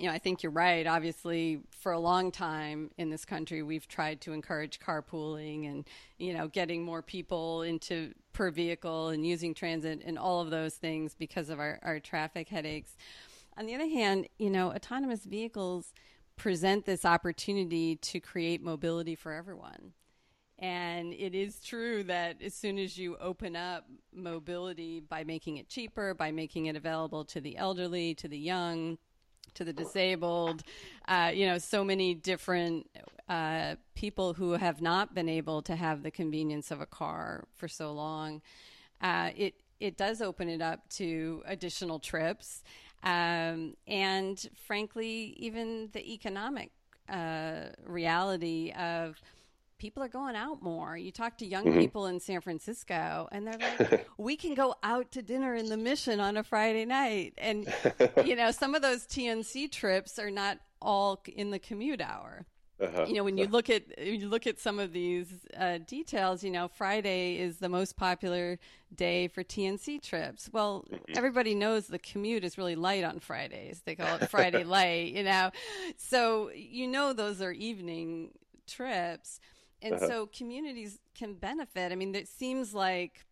you 0.00 0.06
know, 0.06 0.12
I 0.14 0.18
think 0.18 0.42
you're 0.42 0.52
right. 0.52 0.86
Obviously, 0.86 1.60
for 1.70 1.92
a 1.92 1.98
long 1.98 2.32
time 2.32 2.90
in 2.96 3.10
this 3.10 3.26
country, 3.26 3.62
we've 3.62 3.86
tried 3.86 4.22
to 4.22 4.32
encourage 4.32 4.80
carpooling 4.80 5.68
and, 5.68 5.86
you 6.16 6.32
know, 6.32 6.48
getting 6.48 6.82
more 6.82 7.02
people 7.02 7.60
into 7.60 8.14
per 8.32 8.50
vehicle 8.50 9.08
and 9.08 9.26
using 9.26 9.52
transit 9.52 10.00
and 10.02 10.18
all 10.18 10.40
of 10.40 10.48
those 10.48 10.74
things 10.74 11.14
because 11.14 11.50
of 11.50 11.60
our, 11.60 11.78
our 11.82 12.00
traffic 12.00 12.48
headaches. 12.48 12.96
On 13.58 13.66
the 13.66 13.74
other 13.74 13.88
hand, 13.88 14.26
you 14.38 14.48
know, 14.48 14.72
autonomous 14.72 15.26
vehicles 15.26 15.92
present 16.36 16.86
this 16.86 17.04
opportunity 17.04 17.96
to 17.96 18.20
create 18.20 18.62
mobility 18.62 19.14
for 19.14 19.32
everyone. 19.32 19.92
And 20.60 21.14
it 21.14 21.34
is 21.34 21.58
true 21.58 22.04
that 22.04 22.42
as 22.42 22.54
soon 22.54 22.78
as 22.78 22.98
you 22.98 23.16
open 23.16 23.56
up 23.56 23.86
mobility 24.12 25.00
by 25.00 25.24
making 25.24 25.56
it 25.56 25.70
cheaper, 25.70 26.12
by 26.12 26.32
making 26.32 26.66
it 26.66 26.76
available 26.76 27.24
to 27.26 27.40
the 27.40 27.56
elderly, 27.56 28.14
to 28.16 28.28
the 28.28 28.38
young, 28.38 28.98
to 29.54 29.64
the 29.64 29.72
disabled, 29.72 30.62
uh, 31.08 31.30
you 31.34 31.46
know, 31.46 31.56
so 31.56 31.82
many 31.82 32.14
different 32.14 32.86
uh, 33.28 33.76
people 33.94 34.34
who 34.34 34.52
have 34.52 34.82
not 34.82 35.14
been 35.14 35.30
able 35.30 35.62
to 35.62 35.74
have 35.76 36.02
the 36.02 36.10
convenience 36.10 36.70
of 36.70 36.80
a 36.82 36.86
car 36.86 37.44
for 37.56 37.66
so 37.66 37.90
long, 37.92 38.42
uh, 39.00 39.30
it 39.34 39.54
it 39.80 39.96
does 39.96 40.20
open 40.20 40.46
it 40.50 40.60
up 40.60 40.86
to 40.90 41.42
additional 41.46 41.98
trips. 41.98 42.62
um, 43.02 43.74
and 43.86 44.50
frankly, 44.66 45.34
even 45.38 45.88
the 45.92 46.12
economic 46.12 46.70
uh, 47.08 47.70
reality 47.86 48.72
of 48.72 49.18
people 49.80 50.02
are 50.02 50.08
going 50.08 50.36
out 50.36 50.62
more. 50.62 50.96
You 50.96 51.10
talk 51.10 51.38
to 51.38 51.46
young 51.46 51.64
mm-hmm. 51.64 51.78
people 51.78 52.06
in 52.06 52.20
San 52.20 52.40
Francisco, 52.40 53.28
and 53.32 53.46
they're 53.46 53.58
like, 53.58 54.08
"We 54.18 54.36
can 54.36 54.54
go 54.54 54.76
out 54.84 55.10
to 55.12 55.22
dinner 55.22 55.54
in 55.56 55.68
the 55.68 55.76
Mission 55.76 56.20
on 56.20 56.36
a 56.36 56.44
Friday 56.44 56.84
night," 56.84 57.34
and 57.38 57.72
you 58.24 58.36
know, 58.36 58.52
some 58.52 58.76
of 58.76 58.82
those 58.82 59.06
TNC 59.06 59.72
trips 59.72 60.18
are 60.18 60.30
not 60.30 60.58
all 60.80 61.20
in 61.34 61.50
the 61.50 61.58
commute 61.58 62.00
hour. 62.00 62.46
Uh-huh. 62.80 63.04
You 63.06 63.14
know, 63.14 63.24
when 63.24 63.36
you 63.36 63.46
look 63.46 63.68
at 63.68 63.98
you 63.98 64.28
look 64.28 64.46
at 64.46 64.58
some 64.58 64.78
of 64.78 64.92
these 64.92 65.28
uh, 65.58 65.78
details, 65.86 66.42
you 66.42 66.50
know, 66.50 66.68
Friday 66.68 67.36
is 67.36 67.58
the 67.58 67.68
most 67.68 67.96
popular 67.96 68.58
day 68.94 69.28
for 69.28 69.44
TNC 69.44 70.02
trips. 70.02 70.48
Well, 70.52 70.86
mm-hmm. 70.90 71.12
everybody 71.14 71.54
knows 71.54 71.88
the 71.88 71.98
commute 71.98 72.42
is 72.42 72.56
really 72.56 72.76
light 72.76 73.04
on 73.04 73.20
Fridays. 73.20 73.82
They 73.84 73.96
call 73.96 74.16
it 74.16 74.28
Friday 74.30 74.64
light, 74.64 75.12
you 75.12 75.24
know. 75.24 75.50
So 75.98 76.50
you 76.54 76.86
know 76.86 77.12
those 77.12 77.42
are 77.42 77.52
evening 77.52 78.30
trips, 78.66 79.40
and 79.82 79.94
uh-huh. 79.94 80.06
so 80.06 80.26
communities 80.26 80.98
can 81.14 81.34
benefit. 81.34 81.92
I 81.92 81.94
mean, 81.96 82.14
it 82.14 82.28
seems 82.28 82.74
like. 82.74 83.24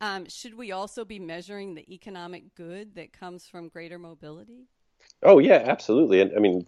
Um, 0.00 0.26
should 0.28 0.56
we 0.56 0.72
also 0.72 1.04
be 1.04 1.20
measuring 1.20 1.76
the 1.76 1.94
economic 1.94 2.56
good 2.56 2.96
that 2.96 3.12
comes 3.12 3.46
from 3.46 3.68
greater 3.68 4.00
mobility? 4.00 4.66
Oh 5.22 5.38
yeah, 5.38 5.62
absolutely. 5.64 6.20
And 6.20 6.32
I 6.36 6.40
mean, 6.40 6.66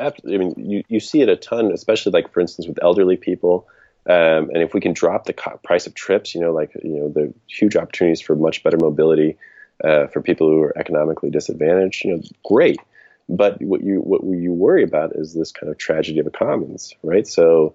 I 0.00 0.12
mean, 0.24 0.54
you, 0.56 0.84
you 0.88 1.00
see 1.00 1.20
it 1.20 1.28
a 1.28 1.36
ton, 1.36 1.72
especially 1.72 2.12
like 2.12 2.32
for 2.32 2.40
instance 2.40 2.68
with 2.68 2.78
elderly 2.82 3.16
people. 3.16 3.66
Um, 4.06 4.50
and 4.50 4.58
if 4.58 4.74
we 4.74 4.80
can 4.80 4.92
drop 4.92 5.24
the 5.24 5.32
co- 5.32 5.58
price 5.62 5.86
of 5.86 5.94
trips, 5.94 6.34
you 6.34 6.40
know, 6.40 6.52
like 6.52 6.72
you 6.82 6.98
know, 6.98 7.08
the 7.08 7.34
huge 7.46 7.76
opportunities 7.76 8.20
for 8.20 8.36
much 8.36 8.62
better 8.62 8.78
mobility 8.78 9.36
uh, 9.84 10.06
for 10.06 10.22
people 10.22 10.48
who 10.48 10.62
are 10.62 10.78
economically 10.78 11.30
disadvantaged, 11.30 12.04
you 12.04 12.16
know, 12.16 12.22
great. 12.44 12.78
But 13.28 13.60
what 13.60 13.82
you 13.82 14.00
what 14.00 14.22
you 14.24 14.52
worry 14.52 14.82
about 14.82 15.14
is 15.14 15.34
this 15.34 15.52
kind 15.52 15.70
of 15.70 15.78
tragedy 15.78 16.18
of 16.18 16.24
the 16.24 16.30
commons, 16.30 16.94
right? 17.02 17.26
So 17.26 17.74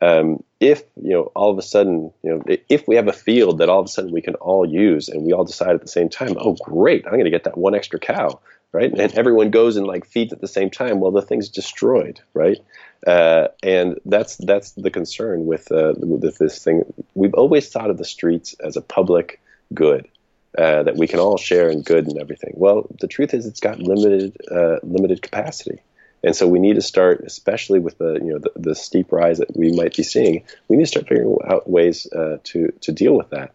um, 0.00 0.42
if 0.60 0.82
you 1.02 1.10
know 1.10 1.22
all 1.34 1.50
of 1.50 1.58
a 1.58 1.62
sudden, 1.62 2.12
you 2.22 2.30
know, 2.30 2.56
if 2.68 2.86
we 2.88 2.96
have 2.96 3.08
a 3.08 3.12
field 3.12 3.58
that 3.58 3.68
all 3.68 3.80
of 3.80 3.86
a 3.86 3.88
sudden 3.88 4.12
we 4.12 4.22
can 4.22 4.34
all 4.36 4.66
use, 4.66 5.08
and 5.08 5.24
we 5.24 5.32
all 5.32 5.44
decide 5.44 5.74
at 5.74 5.80
the 5.80 5.88
same 5.88 6.08
time, 6.08 6.36
oh 6.38 6.56
great, 6.62 7.06
I'm 7.06 7.12
going 7.12 7.24
to 7.24 7.30
get 7.30 7.44
that 7.44 7.58
one 7.58 7.74
extra 7.74 7.98
cow 7.98 8.40
right? 8.72 8.92
And 8.92 9.12
everyone 9.14 9.50
goes 9.50 9.76
and 9.76 9.86
like 9.86 10.06
feeds 10.06 10.32
at 10.32 10.40
the 10.40 10.48
same 10.48 10.70
time. 10.70 11.00
Well, 11.00 11.10
the 11.10 11.22
thing's 11.22 11.48
destroyed, 11.48 12.20
right? 12.34 12.58
Uh, 13.06 13.48
and 13.62 13.98
that's 14.04 14.36
that's 14.36 14.72
the 14.72 14.90
concern 14.90 15.46
with 15.46 15.70
uh, 15.72 15.94
with 15.96 16.38
this 16.38 16.62
thing. 16.62 16.82
We've 17.14 17.34
always 17.34 17.68
thought 17.68 17.90
of 17.90 17.98
the 17.98 18.04
streets 18.04 18.54
as 18.60 18.76
a 18.76 18.82
public 18.82 19.40
good 19.72 20.08
uh, 20.56 20.82
that 20.82 20.96
we 20.96 21.08
can 21.08 21.18
all 21.18 21.36
share 21.36 21.68
in 21.70 21.82
good 21.82 22.06
and 22.06 22.18
everything. 22.18 22.52
Well, 22.56 22.86
the 23.00 23.08
truth 23.08 23.34
is, 23.34 23.46
it's 23.46 23.60
got 23.60 23.78
limited 23.78 24.36
uh, 24.50 24.76
limited 24.82 25.22
capacity. 25.22 25.80
And 26.22 26.36
so 26.36 26.46
we 26.46 26.58
need 26.58 26.74
to 26.74 26.82
start, 26.82 27.22
especially 27.24 27.78
with 27.78 27.98
the 27.98 28.14
you 28.14 28.32
know 28.32 28.38
the, 28.38 28.52
the, 28.56 28.74
steep 28.74 29.10
rise 29.12 29.38
that 29.38 29.56
we 29.56 29.72
might 29.72 29.96
be 29.96 30.02
seeing. 30.02 30.44
We 30.68 30.76
need 30.76 30.84
to 30.84 30.88
start 30.88 31.08
figuring 31.08 31.36
out 31.48 31.68
ways 31.68 32.06
uh, 32.12 32.38
to 32.44 32.72
to 32.82 32.92
deal 32.92 33.16
with 33.16 33.30
that. 33.30 33.52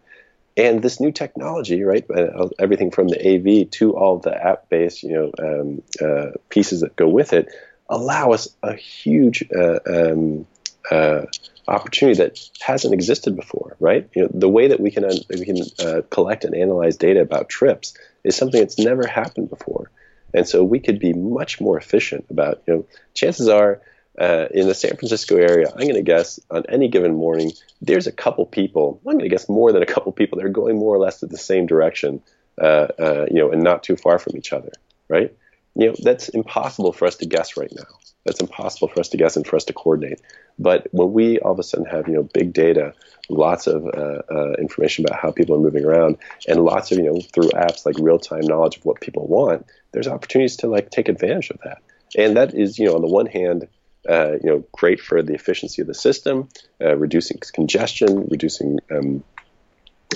And 0.58 0.82
this 0.82 1.00
new 1.00 1.12
technology, 1.12 1.84
right? 1.84 2.06
Uh, 2.10 2.50
everything 2.58 2.90
from 2.90 3.10
the 3.10 3.20
AV 3.20 3.70
to 3.72 3.96
all 3.96 4.20
the 4.20 4.34
app-based, 4.34 5.04
you 5.04 5.12
know, 5.12 5.32
um, 5.38 5.82
uh, 6.02 6.32
pieces 6.50 6.80
that 6.80 6.96
go 6.96 7.10
with 7.10 7.34
it, 7.34 7.50
allow 7.90 8.32
us 8.32 8.48
a 8.64 8.74
huge 8.74 9.44
uh, 9.54 9.80
um, 9.86 10.48
uh, 10.90 11.26
opportunity 11.68 12.18
that 12.20 12.40
hasn't 12.62 12.94
existed 12.94 13.36
before, 13.36 13.76
right? 13.82 14.10
You 14.16 14.24
know, 14.24 14.30
the 14.34 14.50
way 14.50 14.68
that 14.70 14.80
we 14.80 14.92
can 14.92 15.04
we 15.30 15.46
can 15.46 16.04
collect 16.10 16.46
and 16.46 16.56
analyze 16.56 16.96
data 16.96 17.20
about 17.22 17.50
trips 17.50 17.94
is 18.24 18.36
something 18.36 18.60
that's 18.60 18.80
never 18.80 19.06
happened 19.06 19.50
before, 19.50 19.92
and 20.36 20.48
so 20.48 20.64
we 20.64 20.80
could 20.80 21.00
be 21.00 21.14
much 21.14 21.62
more 21.62 21.78
efficient 21.78 22.26
about. 22.30 22.62
You 22.68 22.74
know, 22.74 22.86
chances 23.14 23.48
are 23.48 23.82
uh, 24.20 24.48
in 24.52 24.68
the 24.68 24.74
San 24.74 24.96
Francisco 24.96 25.38
area, 25.38 25.68
I'm 25.70 25.82
going 25.82 25.96
to 25.96 26.02
guess 26.02 26.40
on 26.50 26.64
any 26.70 26.88
given 26.88 27.16
morning, 27.16 27.52
there's 27.82 28.08
a 28.08 28.12
couple 28.12 28.46
people. 28.46 29.02
I'm 29.06 29.14
going 29.14 29.20
to 29.20 29.30
guess 29.30 29.50
more 29.50 29.72
than 29.72 29.84
a 29.84 29.86
couple 29.86 30.12
people 30.12 30.38
they're 30.38 30.50
going 30.50 30.78
more 30.78 30.96
or 30.96 31.00
less 31.00 31.20
to 31.20 31.26
the 31.26 31.38
same 31.38 31.66
direction, 31.66 32.22
uh, 32.62 32.88
uh, 33.00 33.26
you 33.30 33.38
know, 33.38 33.52
and 33.52 33.64
not 33.64 33.84
too 33.84 33.96
far 33.96 34.20
from 34.20 34.38
each 34.38 34.54
other, 34.54 34.72
right? 35.10 35.36
You 35.76 35.88
know, 35.88 35.96
that's 36.02 36.30
impossible 36.30 36.94
for 36.94 37.06
us 37.06 37.18
to 37.18 37.26
guess 37.26 37.58
right 37.58 37.72
now. 37.76 37.84
That's 38.26 38.40
impossible 38.40 38.88
for 38.88 39.02
us 39.02 39.10
to 39.10 39.18
guess 39.18 39.36
and 39.36 39.46
for 39.46 39.56
us 39.56 39.66
to 39.66 39.74
coordinate. 39.74 40.22
But 40.58 40.88
when 40.92 41.12
we 41.14 41.40
all 41.40 41.52
of 41.52 41.60
a 41.60 41.64
sudden 41.64 41.86
have, 41.86 42.08
you 42.08 42.16
know, 42.16 42.24
big 42.24 42.54
data, 42.54 42.94
lots 43.30 43.68
of 43.68 43.86
uh, 43.86 44.22
uh, 44.32 44.54
information 44.54 45.06
about 45.06 45.20
how 45.20 45.32
people 45.32 45.56
are 45.56 45.60
moving 45.60 45.86
around, 45.86 46.18
and 46.48 46.64
lots 46.64 46.92
of, 46.92 46.98
you 46.98 47.04
know, 47.04 47.20
through 47.34 47.50
apps 47.50 47.86
like 47.86 47.98
real-time 48.00 48.42
knowledge 48.42 48.78
of 48.78 48.86
what 48.86 49.02
people 49.02 49.28
want, 49.28 49.66
there's 49.92 50.08
opportunities 50.08 50.58
to 50.58 50.68
like 50.68 50.90
take 50.90 51.10
advantage 51.10 51.50
of 51.50 51.60
that. 51.64 51.80
And 52.18 52.38
that 52.38 52.54
is, 52.54 52.80
you 52.80 52.86
know, 52.86 52.96
on 52.96 53.02
the 53.02 53.08
one 53.08 53.26
hand, 53.26 53.68
uh, 54.10 54.34
you 54.44 54.50
know, 54.50 54.64
great 54.72 55.02
for 55.02 55.22
the 55.22 55.34
efficiency 55.34 55.82
of 55.82 55.88
the 55.88 55.94
system, 55.94 56.48
uh, 56.82 56.96
reducing 56.96 57.38
congestion, 57.54 58.28
reducing 58.30 58.80
um, 58.92 59.24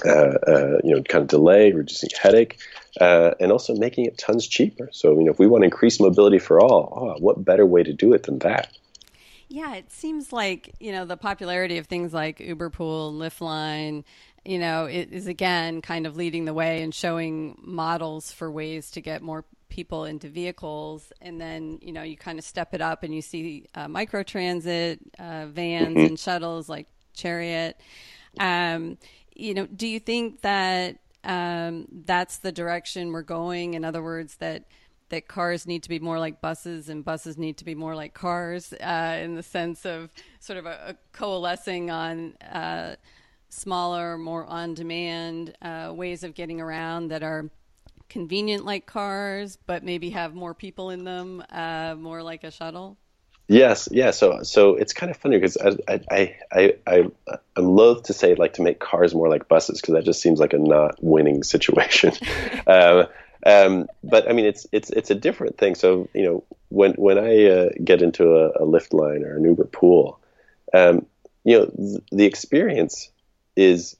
you 0.06 0.96
know, 0.96 1.04
kind 1.04 1.22
of 1.22 1.28
delay, 1.28 1.72
reducing 1.72 2.10
headache, 2.22 2.60
uh, 3.00 3.32
and 3.40 3.52
also 3.52 3.76
making 3.76 4.06
it 4.06 4.18
tons 4.18 4.48
cheaper. 4.48 4.90
So, 4.92 5.18
you 5.18 5.26
know, 5.26 5.32
if 5.32 5.40
we 5.40 5.48
want 5.48 5.62
to 5.62 5.66
increase 5.66 6.00
mobility 6.00 6.40
for 6.40 6.60
all, 6.60 6.94
oh, 6.96 7.22
what 7.22 7.44
better 7.44 7.66
way 7.66 7.84
to 7.84 7.94
do 7.94 8.14
it 8.14 8.24
than 8.24 8.40
that? 8.40 8.72
Yeah, 9.52 9.76
it 9.76 9.92
seems 9.92 10.32
like 10.32 10.76
you 10.80 10.92
know 10.92 11.06
the 11.06 11.18
popularity 11.18 11.80
of 11.80 11.88
things 11.88 12.14
like 12.14 12.40
Uber 12.40 12.70
Uberpool, 12.70 13.18
Lyft 13.18 13.42
Line, 13.42 14.06
you 14.46 14.60
know, 14.60 14.86
it 14.86 15.12
is 15.12 15.28
again 15.28 15.82
kind 15.82 16.06
of 16.06 16.16
leading 16.16 16.46
the 16.46 16.54
way 16.54 16.82
and 16.82 16.94
showing 16.94 17.58
models 17.62 18.32
for 18.32 18.50
ways 18.50 18.92
to 18.92 19.02
get 19.02 19.22
more 19.22 19.46
people 19.68 20.06
into 20.06 20.30
vehicles, 20.30 21.12
and 21.22 21.42
then 21.42 21.80
you 21.82 21.92
know 21.92 22.04
you 22.04 22.16
kind 22.16 22.40
of 22.40 22.46
step 22.46 22.74
it 22.74 22.82
up 22.82 23.04
and 23.04 23.14
you 23.14 23.22
see 23.22 23.66
uh, 23.76 23.88
microtransit 23.88 25.00
uh, 25.18 25.48
vans 25.48 25.90
mm-hmm. 25.90 26.06
and 26.06 26.20
shuttles 26.20 26.70
like 26.70 26.88
Chariot. 27.14 27.80
Um, 28.40 28.98
you 29.40 29.54
know, 29.54 29.66
do 29.66 29.88
you 29.88 30.00
think 30.00 30.42
that 30.42 30.98
um, 31.24 31.88
that's 32.06 32.38
the 32.38 32.52
direction 32.52 33.12
we're 33.12 33.22
going? 33.22 33.74
In 33.74 33.86
other 33.86 34.04
words, 34.04 34.36
that 34.38 34.66
that 35.10 35.28
cars 35.28 35.66
need 35.66 35.84
to 35.84 35.90
be 35.90 36.00
more 36.00 36.20
like 36.20 36.40
buses 36.40 36.88
and 36.88 37.04
buses 37.04 37.38
need 37.38 37.58
to 37.58 37.66
be 37.66 37.74
more 37.74 37.96
like 37.96 38.14
cars 38.14 38.74
uh, 38.74 39.20
in 39.22 39.34
the 39.34 39.42
sense 39.42 39.86
of 39.86 40.12
sort 40.40 40.60
of 40.60 40.68
a, 40.68 40.90
a 40.90 40.96
coalescing 41.14 41.90
on 41.90 42.34
uh, 42.44 42.96
smaller, 43.50 44.18
more 44.18 44.46
on 44.46 44.76
demand 44.76 45.56
uh, 45.64 45.92
ways 45.96 46.24
of 46.24 46.36
getting 46.36 46.62
around 46.62 47.08
that 47.08 47.24
are 47.24 47.50
convenient 48.08 48.66
like 48.66 48.86
cars, 48.86 49.58
but 49.66 49.84
maybe 49.84 50.12
have 50.12 50.36
more 50.36 50.54
people 50.54 50.90
in 50.92 51.04
them, 51.04 51.44
uh, 51.50 51.96
more 51.96 52.22
like 52.22 52.44
a 52.44 52.52
shuttle? 52.52 52.98
Yes, 53.50 53.90
yeah. 53.92 54.12
So, 54.12 54.44
so 54.44 54.76
it's 54.76 54.94
kind 54.94 55.10
of 55.10 55.18
funny 55.18 55.38
because 55.40 55.58
I, 55.58 56.00
I, 56.12 56.36
I, 56.52 56.74
I, 56.86 57.10
I'm 57.56 57.66
loath 57.66 58.04
to 58.04 58.14
say 58.14 58.36
like 58.36 58.54
to 58.54 58.62
make 58.62 58.80
cars 58.80 59.16
more 59.16 59.28
like 59.28 59.48
buses 59.48 59.82
because 59.82 59.96
that 59.96 60.06
just 60.06 60.22
seems 60.22 60.40
like 60.40 60.54
a 60.54 60.60
not 60.60 61.04
winning 61.04 61.42
situation. 61.42 62.14
um, 62.68 63.08
um, 63.46 63.88
but 64.04 64.30
I 64.30 64.34
mean, 64.34 64.46
it's 64.46 64.68
it's 64.72 64.92
it's 64.92 65.10
a 65.10 65.16
different 65.16 65.58
thing. 65.58 65.74
So 65.74 66.08
you 66.14 66.24
know, 66.24 66.44
when 66.70 66.94
when 66.94 67.18
I 67.18 67.46
uh, 67.46 67.70
get 67.84 68.04
into 68.04 68.36
a, 68.36 68.50
a 68.50 68.66
Lyft 68.68 68.94
Line 68.94 69.24
or 69.24 69.36
an 69.38 69.44
Uber 69.44 69.66
pool, 69.66 70.20
um, 70.74 71.08
you 71.44 71.58
know, 71.58 71.66
th- 71.66 72.04
the 72.12 72.26
experience 72.26 73.10
is 73.56 73.96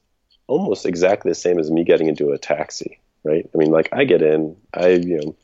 almost 0.46 0.86
exactly 0.86 1.32
the 1.32 1.34
same 1.34 1.58
as 1.58 1.70
me 1.70 1.82
getting 1.82 2.06
into 2.06 2.30
a 2.30 2.38
taxi 2.38 3.00
right? 3.24 3.48
I 3.54 3.58
mean, 3.58 3.70
like 3.70 3.88
I 3.92 4.04
get 4.04 4.22
in, 4.22 4.56
I 4.72 4.88
you 4.88 5.20
know 5.20 5.36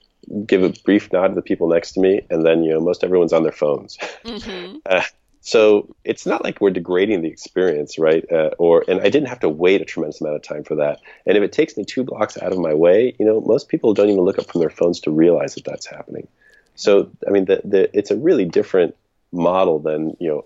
give 0.46 0.62
a 0.62 0.70
brief 0.84 1.12
nod 1.12 1.28
to 1.28 1.34
the 1.34 1.42
people 1.42 1.68
next 1.68 1.92
to 1.92 2.00
me, 2.00 2.26
and 2.30 2.44
then 2.44 2.62
you 2.64 2.72
know 2.72 2.80
most 2.80 3.04
everyone's 3.04 3.32
on 3.32 3.42
their 3.42 3.52
phones. 3.52 3.96
Mm-hmm. 4.24 4.78
uh, 4.86 5.02
so 5.40 5.94
it's 6.04 6.26
not 6.26 6.42
like 6.42 6.60
we're 6.60 6.70
degrading 6.70 7.22
the 7.22 7.28
experience, 7.28 7.98
right? 7.98 8.24
Uh, 8.32 8.50
or 8.58 8.84
and 8.88 9.00
I 9.00 9.10
didn't 9.10 9.28
have 9.28 9.40
to 9.40 9.48
wait 9.48 9.80
a 9.80 9.84
tremendous 9.84 10.20
amount 10.20 10.36
of 10.36 10.42
time 10.42 10.64
for 10.64 10.74
that. 10.76 11.00
And 11.24 11.36
if 11.36 11.42
it 11.42 11.52
takes 11.52 11.76
me 11.76 11.84
two 11.84 12.02
blocks 12.02 12.36
out 12.42 12.52
of 12.52 12.58
my 12.58 12.74
way, 12.74 13.14
you 13.18 13.24
know, 13.24 13.40
most 13.42 13.68
people 13.68 13.94
don't 13.94 14.08
even 14.08 14.24
look 14.24 14.38
up 14.38 14.50
from 14.50 14.60
their 14.60 14.70
phones 14.70 14.98
to 15.00 15.10
realize 15.10 15.54
that 15.54 15.64
that's 15.64 15.86
happening. 15.86 16.26
So 16.74 17.10
I 17.26 17.30
mean, 17.30 17.44
the, 17.44 17.60
the, 17.64 17.96
it's 17.96 18.10
a 18.10 18.16
really 18.16 18.44
different 18.44 18.96
model 19.32 19.78
than 19.78 20.16
you 20.18 20.28
know 20.28 20.42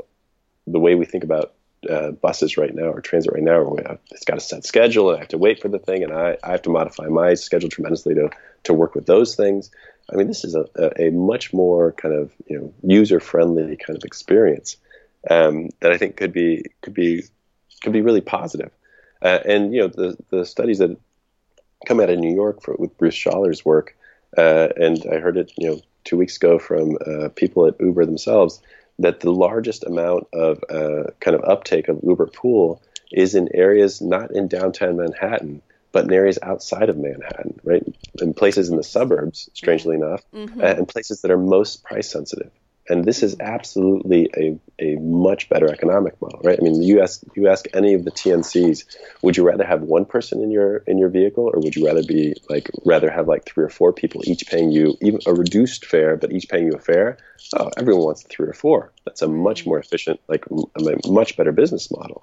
the 0.67 0.79
way 0.79 0.95
we 0.95 1.07
think 1.07 1.25
about 1.25 1.55
uh, 1.89 2.11
buses 2.11 2.57
right 2.57 2.75
now 2.75 2.85
or 2.85 3.01
transit 3.01 3.33
right 3.33 3.43
now, 3.43 3.77
it's 4.11 4.25
got 4.25 4.37
a 4.37 4.41
set 4.41 4.65
schedule 4.65 5.11
and 5.11 5.17
I 5.17 5.21
have 5.21 5.29
to 5.29 5.39
wait 5.39 5.61
for 5.63 5.69
the 5.69 5.79
thing, 5.79 6.03
and 6.03 6.13
I, 6.13 6.37
I 6.43 6.51
have 6.53 6.63
to 6.63 6.71
modify 6.71 7.07
my 7.07 7.35
schedule 7.35 7.69
tremendously 7.69 8.15
to 8.15 8.31
to 8.65 8.75
work 8.75 8.95
with 8.95 9.07
those 9.07 9.35
things. 9.35 9.71
I 10.13 10.17
mean, 10.17 10.27
this 10.27 10.45
is 10.45 10.55
a, 10.55 10.67
a, 10.77 11.09
a 11.09 11.11
much 11.11 11.53
more 11.53 11.93
kind 11.93 12.15
of 12.15 12.33
you 12.47 12.59
know 12.59 12.75
user 12.83 13.21
friendly 13.21 13.77
kind 13.77 13.97
of 13.97 14.05
experience 14.05 14.77
um, 15.29 15.71
that 15.81 15.93
I 15.93 15.99
think 15.99 16.17
could 16.17 16.33
be 16.33 16.65
could 16.83 16.95
be 16.95 17.25
could 17.83 17.93
be 17.93 18.03
really 18.03 18.21
positive. 18.21 18.71
Uh, 19.23 19.39
and 19.47 19.75
you 19.75 19.81
know 19.81 19.89
the 19.89 20.17
the 20.31 20.45
studies 20.45 20.79
that 20.79 20.97
come 21.87 22.01
out 22.01 22.11
of 22.11 22.19
New 22.19 22.35
York 22.35 22.63
for, 22.63 22.75
with 22.79 22.97
Bruce 22.99 23.15
Schaller's 23.15 23.65
work, 23.65 23.97
uh, 24.37 24.69
and 24.77 25.05
I 25.11 25.19
heard 25.19 25.37
it 25.37 25.53
you 25.57 25.71
know 25.71 25.81
two 26.05 26.17
weeks 26.17 26.37
ago 26.37 26.59
from 26.59 26.97
uh, 27.07 27.29
people 27.31 27.67
at 27.67 27.81
Uber 27.81 28.07
themselves 28.07 28.61
that 29.01 29.21
the 29.21 29.33
largest 29.33 29.85
amount 29.85 30.29
of 30.33 30.63
uh, 30.71 31.11
kind 31.21 31.35
of 31.35 31.43
uptake 31.45 31.89
of 31.89 32.01
Uber 32.03 32.27
Pool 32.27 32.83
is 33.11 33.35
in 33.35 33.49
areas 33.55 34.01
not 34.01 34.31
in 34.31 34.47
downtown 34.47 34.97
Manhattan, 34.97 35.63
but 35.91 36.05
in 36.05 36.13
areas 36.13 36.39
outside 36.43 36.89
of 36.89 36.97
Manhattan, 36.97 37.59
right? 37.65 37.83
In 38.21 38.35
places 38.35 38.69
in 38.69 38.77
the 38.77 38.85
suburbs, 38.85 39.51
strangely 39.55 39.97
enough, 39.97 40.23
mm-hmm. 40.33 40.61
and 40.61 40.87
places 40.87 41.23
that 41.23 41.31
are 41.31 41.39
most 41.39 41.83
price 41.83 42.11
sensitive. 42.11 42.53
And 42.91 43.05
this 43.05 43.23
is 43.23 43.37
absolutely 43.39 44.29
a, 44.37 44.59
a 44.81 44.97
much 44.97 45.49
better 45.49 45.69
economic 45.71 46.21
model, 46.21 46.41
right? 46.43 46.59
I 46.61 46.63
mean, 46.63 46.83
you 46.83 47.01
ask 47.01 47.23
you 47.37 47.49
ask 47.49 47.67
any 47.73 47.95
of 47.95 48.05
the 48.05 48.11
TNCs, 48.11 48.85
would 49.23 49.37
you 49.37 49.45
rather 49.45 49.65
have 49.65 49.83
one 49.83 50.05
person 50.05 50.43
in 50.43 50.51
your 50.51 50.79
in 50.89 50.99
your 50.99 51.09
vehicle, 51.09 51.49
or 51.55 51.61
would 51.61 51.77
you 51.77 51.87
rather 51.87 52.03
be 52.03 52.35
like 52.49 52.69
rather 52.85 53.09
have 53.09 53.29
like 53.29 53.45
three 53.47 53.65
or 53.65 53.69
four 53.69 53.93
people 53.93 54.23
each 54.25 54.45
paying 54.49 54.73
you 54.73 54.97
even 55.01 55.21
a 55.25 55.33
reduced 55.33 55.87
fare, 55.87 56.17
but 56.17 56.33
each 56.33 56.49
paying 56.49 56.67
you 56.67 56.73
a 56.73 56.81
fare? 56.81 57.17
Oh, 57.57 57.71
everyone 57.77 58.05
wants 58.05 58.25
three 58.25 58.49
or 58.49 58.53
four. 58.53 58.93
That's 59.05 59.23
a 59.23 59.29
much 59.29 59.67
more 59.67 59.79
efficient, 59.79 60.21
like 60.29 60.45
a 60.51 61.09
much 61.09 61.37
better 61.37 61.53
business 61.53 61.93
model. 61.93 62.23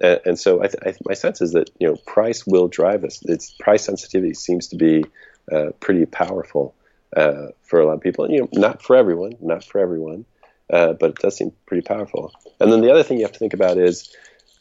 And, 0.00 0.20
and 0.24 0.38
so 0.38 0.62
I 0.62 0.68
th- 0.68 0.82
I 0.82 0.90
th- 0.92 1.02
my 1.04 1.14
sense 1.14 1.42
is 1.42 1.52
that 1.52 1.70
you 1.78 1.86
know 1.86 1.96
price 2.06 2.46
will 2.46 2.68
drive 2.68 3.04
us. 3.04 3.20
Its 3.24 3.50
price 3.60 3.84
sensitivity 3.84 4.32
seems 4.32 4.68
to 4.68 4.76
be 4.76 5.04
uh, 5.52 5.72
pretty 5.80 6.06
powerful 6.06 6.74
uh, 7.16 7.48
for 7.62 7.80
a 7.80 7.86
lot 7.86 7.94
of 7.94 8.00
people. 8.00 8.30
You 8.30 8.40
know, 8.40 8.48
not 8.52 8.82
for 8.82 8.96
everyone, 8.96 9.34
not 9.40 9.64
for 9.64 9.78
everyone, 9.78 10.24
uh, 10.72 10.94
but 10.94 11.10
it 11.10 11.16
does 11.16 11.36
seem 11.36 11.52
pretty 11.66 11.82
powerful. 11.82 12.32
And 12.60 12.72
then 12.72 12.80
the 12.80 12.90
other 12.90 13.02
thing 13.02 13.18
you 13.18 13.24
have 13.24 13.32
to 13.32 13.38
think 13.38 13.54
about 13.54 13.78
is 13.78 14.14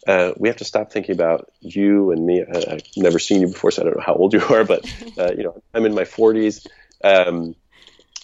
uh, 0.07 0.31
we 0.37 0.49
have 0.49 0.57
to 0.57 0.65
stop 0.65 0.91
thinking 0.91 1.13
about 1.13 1.51
you 1.59 2.11
and 2.11 2.25
me. 2.25 2.43
I, 2.43 2.71
have 2.71 2.81
never 2.97 3.19
seen 3.19 3.41
you 3.41 3.47
before, 3.47 3.71
so 3.71 3.81
I 3.81 3.85
don't 3.85 3.97
know 3.97 4.03
how 4.03 4.15
old 4.15 4.33
you 4.33 4.43
are, 4.43 4.63
but 4.63 4.85
uh, 5.17 5.31
you 5.35 5.43
know, 5.43 5.61
I'm 5.73 5.85
in 5.85 5.93
my 5.93 6.03
40s. 6.03 6.67
Um, 7.03 7.55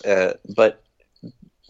uh, 0.05 0.34
but 0.55 0.84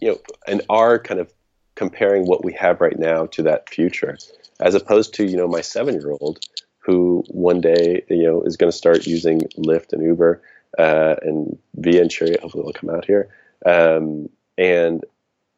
you 0.00 0.08
know, 0.08 0.18
and 0.46 0.62
are 0.68 0.98
kind 0.98 1.20
of 1.20 1.32
comparing 1.74 2.26
what 2.26 2.44
we 2.44 2.52
have 2.54 2.80
right 2.80 2.98
now 2.98 3.26
to 3.26 3.42
that 3.44 3.68
future, 3.68 4.18
as 4.60 4.74
opposed 4.74 5.14
to 5.14 5.24
you 5.24 5.36
know 5.36 5.48
my 5.48 5.60
seven-year-old 5.60 6.40
who 6.78 7.24
one 7.28 7.60
day 7.60 8.04
you 8.08 8.24
know 8.24 8.42
is 8.42 8.56
going 8.56 8.70
to 8.70 8.76
start 8.76 9.06
using 9.06 9.40
Lyft 9.58 9.92
and 9.92 10.02
Uber 10.02 10.42
uh, 10.76 11.16
and 11.22 11.58
Via 11.74 12.02
and 12.02 12.10
Chariot 12.10 12.40
hopefully 12.40 12.64
will 12.64 12.72
come 12.72 12.90
out 12.90 13.04
here. 13.04 13.28
Um, 13.64 14.28
and 14.56 15.04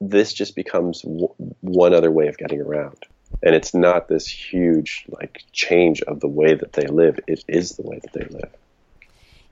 this 0.01 0.33
just 0.33 0.57
becomes 0.57 1.03
w- 1.03 1.35
one 1.61 1.95
other 1.95 2.11
way 2.11 2.29
of 2.29 2.39
getting 2.39 2.61
around. 2.61 2.99
And 3.43 3.55
it's 3.55 3.75
not 3.75 4.09
this 4.09 4.27
huge 4.27 5.05
like 5.09 5.45
change 5.53 6.03
of 6.03 6.21
the 6.21 6.29
way 6.29 6.55
that 6.55 6.73
they 6.73 6.87
live. 6.87 7.21
It 7.27 7.45
is 7.49 7.77
the 7.77 7.83
way 7.83 8.01
that 8.03 8.13
they 8.13 8.25
live. 8.25 8.51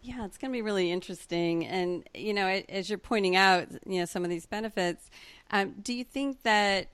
Yeah, 0.02 0.24
it's 0.24 0.38
going 0.38 0.50
to 0.50 0.56
be 0.56 0.62
really 0.62 0.90
interesting. 0.90 1.66
And 1.66 2.08
you 2.14 2.34
know, 2.34 2.46
as 2.68 2.88
you're 2.88 2.98
pointing 2.98 3.36
out, 3.36 3.68
you 3.86 4.00
know, 4.00 4.04
some 4.04 4.24
of 4.24 4.30
these 4.30 4.46
benefits. 4.46 5.10
Um, 5.50 5.74
do 5.82 5.94
you 5.94 6.04
think 6.04 6.42
that 6.42 6.88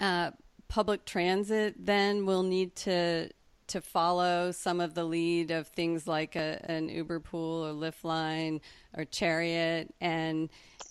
uh, 0.00 0.30
public 0.68 1.04
transit 1.04 1.74
then 1.84 2.24
will 2.24 2.42
need 2.42 2.74
to 2.76 3.30
to 3.70 3.80
follow 3.80 4.52
some 4.52 4.80
of 4.80 4.94
the 4.94 5.04
lead 5.04 5.50
of 5.50 5.66
things 5.68 6.06
like 6.06 6.36
a, 6.36 6.60
an 6.70 6.88
Uber 6.88 7.20
pool 7.20 7.66
or 7.66 7.72
Lyft 7.72 8.04
line 8.04 8.60
or 8.96 9.04
Chariot, 9.04 9.92
and 10.00 10.48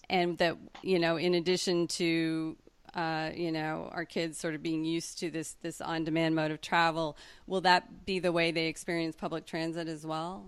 and 0.10 0.38
that 0.40 0.58
you 0.82 1.00
know, 1.00 1.18
in 1.18 1.34
addition 1.36 1.88
to 1.88 2.58
uh, 2.96 3.32
you 3.36 3.52
know 3.52 3.90
our 3.92 4.06
kids 4.06 4.38
sort 4.38 4.56
of 4.56 4.64
being 4.64 4.84
used 4.86 5.20
to 5.20 5.30
this 5.30 5.56
this 5.62 5.82
on 5.82 6.04
demand 6.04 6.36
mode 6.36 6.52
of 6.52 6.62
travel, 6.62 7.18
will 7.48 7.62
that 7.62 8.06
be 8.06 8.20
the 8.20 8.32
way 8.32 8.52
they 8.52 8.68
experience 8.68 9.16
public 9.16 9.46
transit 9.46 9.88
as 9.88 10.06
well? 10.06 10.46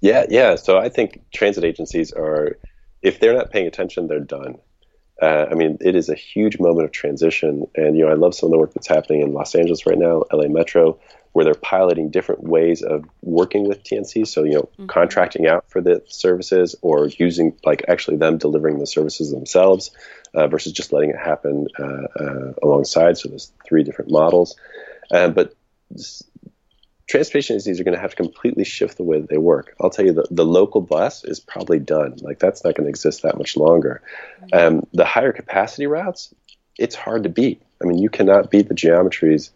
Yeah, 0.00 0.26
yeah. 0.28 0.56
So 0.56 0.78
I 0.78 0.88
think 0.88 1.22
transit 1.32 1.64
agencies 1.64 2.12
are, 2.12 2.58
if 3.02 3.20
they're 3.20 3.34
not 3.34 3.50
paying 3.50 3.66
attention, 3.66 4.06
they're 4.06 4.20
done. 4.20 4.56
Uh, 5.20 5.46
I 5.50 5.54
mean, 5.54 5.78
it 5.80 5.94
is 5.94 6.08
a 6.08 6.14
huge 6.14 6.58
moment 6.58 6.86
of 6.86 6.92
transition, 6.92 7.66
and 7.76 7.96
you 7.96 8.04
know, 8.04 8.10
I 8.10 8.14
love 8.14 8.34
some 8.34 8.48
of 8.48 8.50
the 8.52 8.58
work 8.58 8.74
that's 8.74 8.88
happening 8.88 9.22
in 9.22 9.32
Los 9.32 9.54
Angeles 9.54 9.86
right 9.86 9.98
now, 9.98 10.24
LA 10.32 10.48
Metro, 10.48 10.98
where 11.32 11.44
they're 11.44 11.54
piloting 11.54 12.10
different 12.10 12.42
ways 12.42 12.82
of 12.82 13.04
working 13.22 13.68
with 13.68 13.82
TNC. 13.84 14.26
So, 14.26 14.44
you 14.44 14.52
know, 14.52 14.62
mm-hmm. 14.62 14.86
contracting 14.86 15.46
out 15.46 15.68
for 15.68 15.80
the 15.80 16.02
services 16.06 16.76
or 16.80 17.08
using, 17.08 17.56
like, 17.64 17.84
actually 17.88 18.16
them 18.18 18.38
delivering 18.38 18.78
the 18.78 18.86
services 18.86 19.30
themselves 19.30 19.90
uh, 20.32 20.46
versus 20.48 20.72
just 20.72 20.92
letting 20.92 21.10
it 21.10 21.18
happen 21.18 21.66
uh, 21.78 22.22
uh, 22.22 22.52
alongside. 22.62 23.18
So, 23.18 23.28
there's 23.28 23.52
three 23.64 23.82
different 23.82 24.10
models. 24.10 24.56
Um, 25.10 25.32
but 25.32 25.54
transportation 27.06 27.54
agencies 27.54 27.80
are 27.80 27.84
going 27.84 27.94
to 27.94 28.00
have 28.00 28.10
to 28.10 28.16
completely 28.16 28.64
shift 28.64 28.96
the 28.96 29.02
way 29.02 29.20
that 29.20 29.28
they 29.28 29.38
work. 29.38 29.74
I'll 29.80 29.90
tell 29.90 30.04
you, 30.04 30.12
the, 30.12 30.26
the 30.30 30.44
local 30.44 30.80
bus 30.80 31.24
is 31.24 31.40
probably 31.40 31.78
done. 31.78 32.16
Like, 32.20 32.38
that's 32.38 32.64
not 32.64 32.74
going 32.74 32.84
to 32.84 32.90
exist 32.90 33.22
that 33.22 33.36
much 33.36 33.56
longer. 33.56 34.02
Um, 34.52 34.86
the 34.92 35.04
higher 35.04 35.32
capacity 35.32 35.86
routes, 35.86 36.34
it's 36.78 36.94
hard 36.94 37.24
to 37.24 37.28
beat. 37.28 37.62
I 37.82 37.86
mean, 37.86 37.98
you 37.98 38.08
cannot 38.08 38.50
beat 38.50 38.68
the 38.68 38.74
geometries 38.74 39.50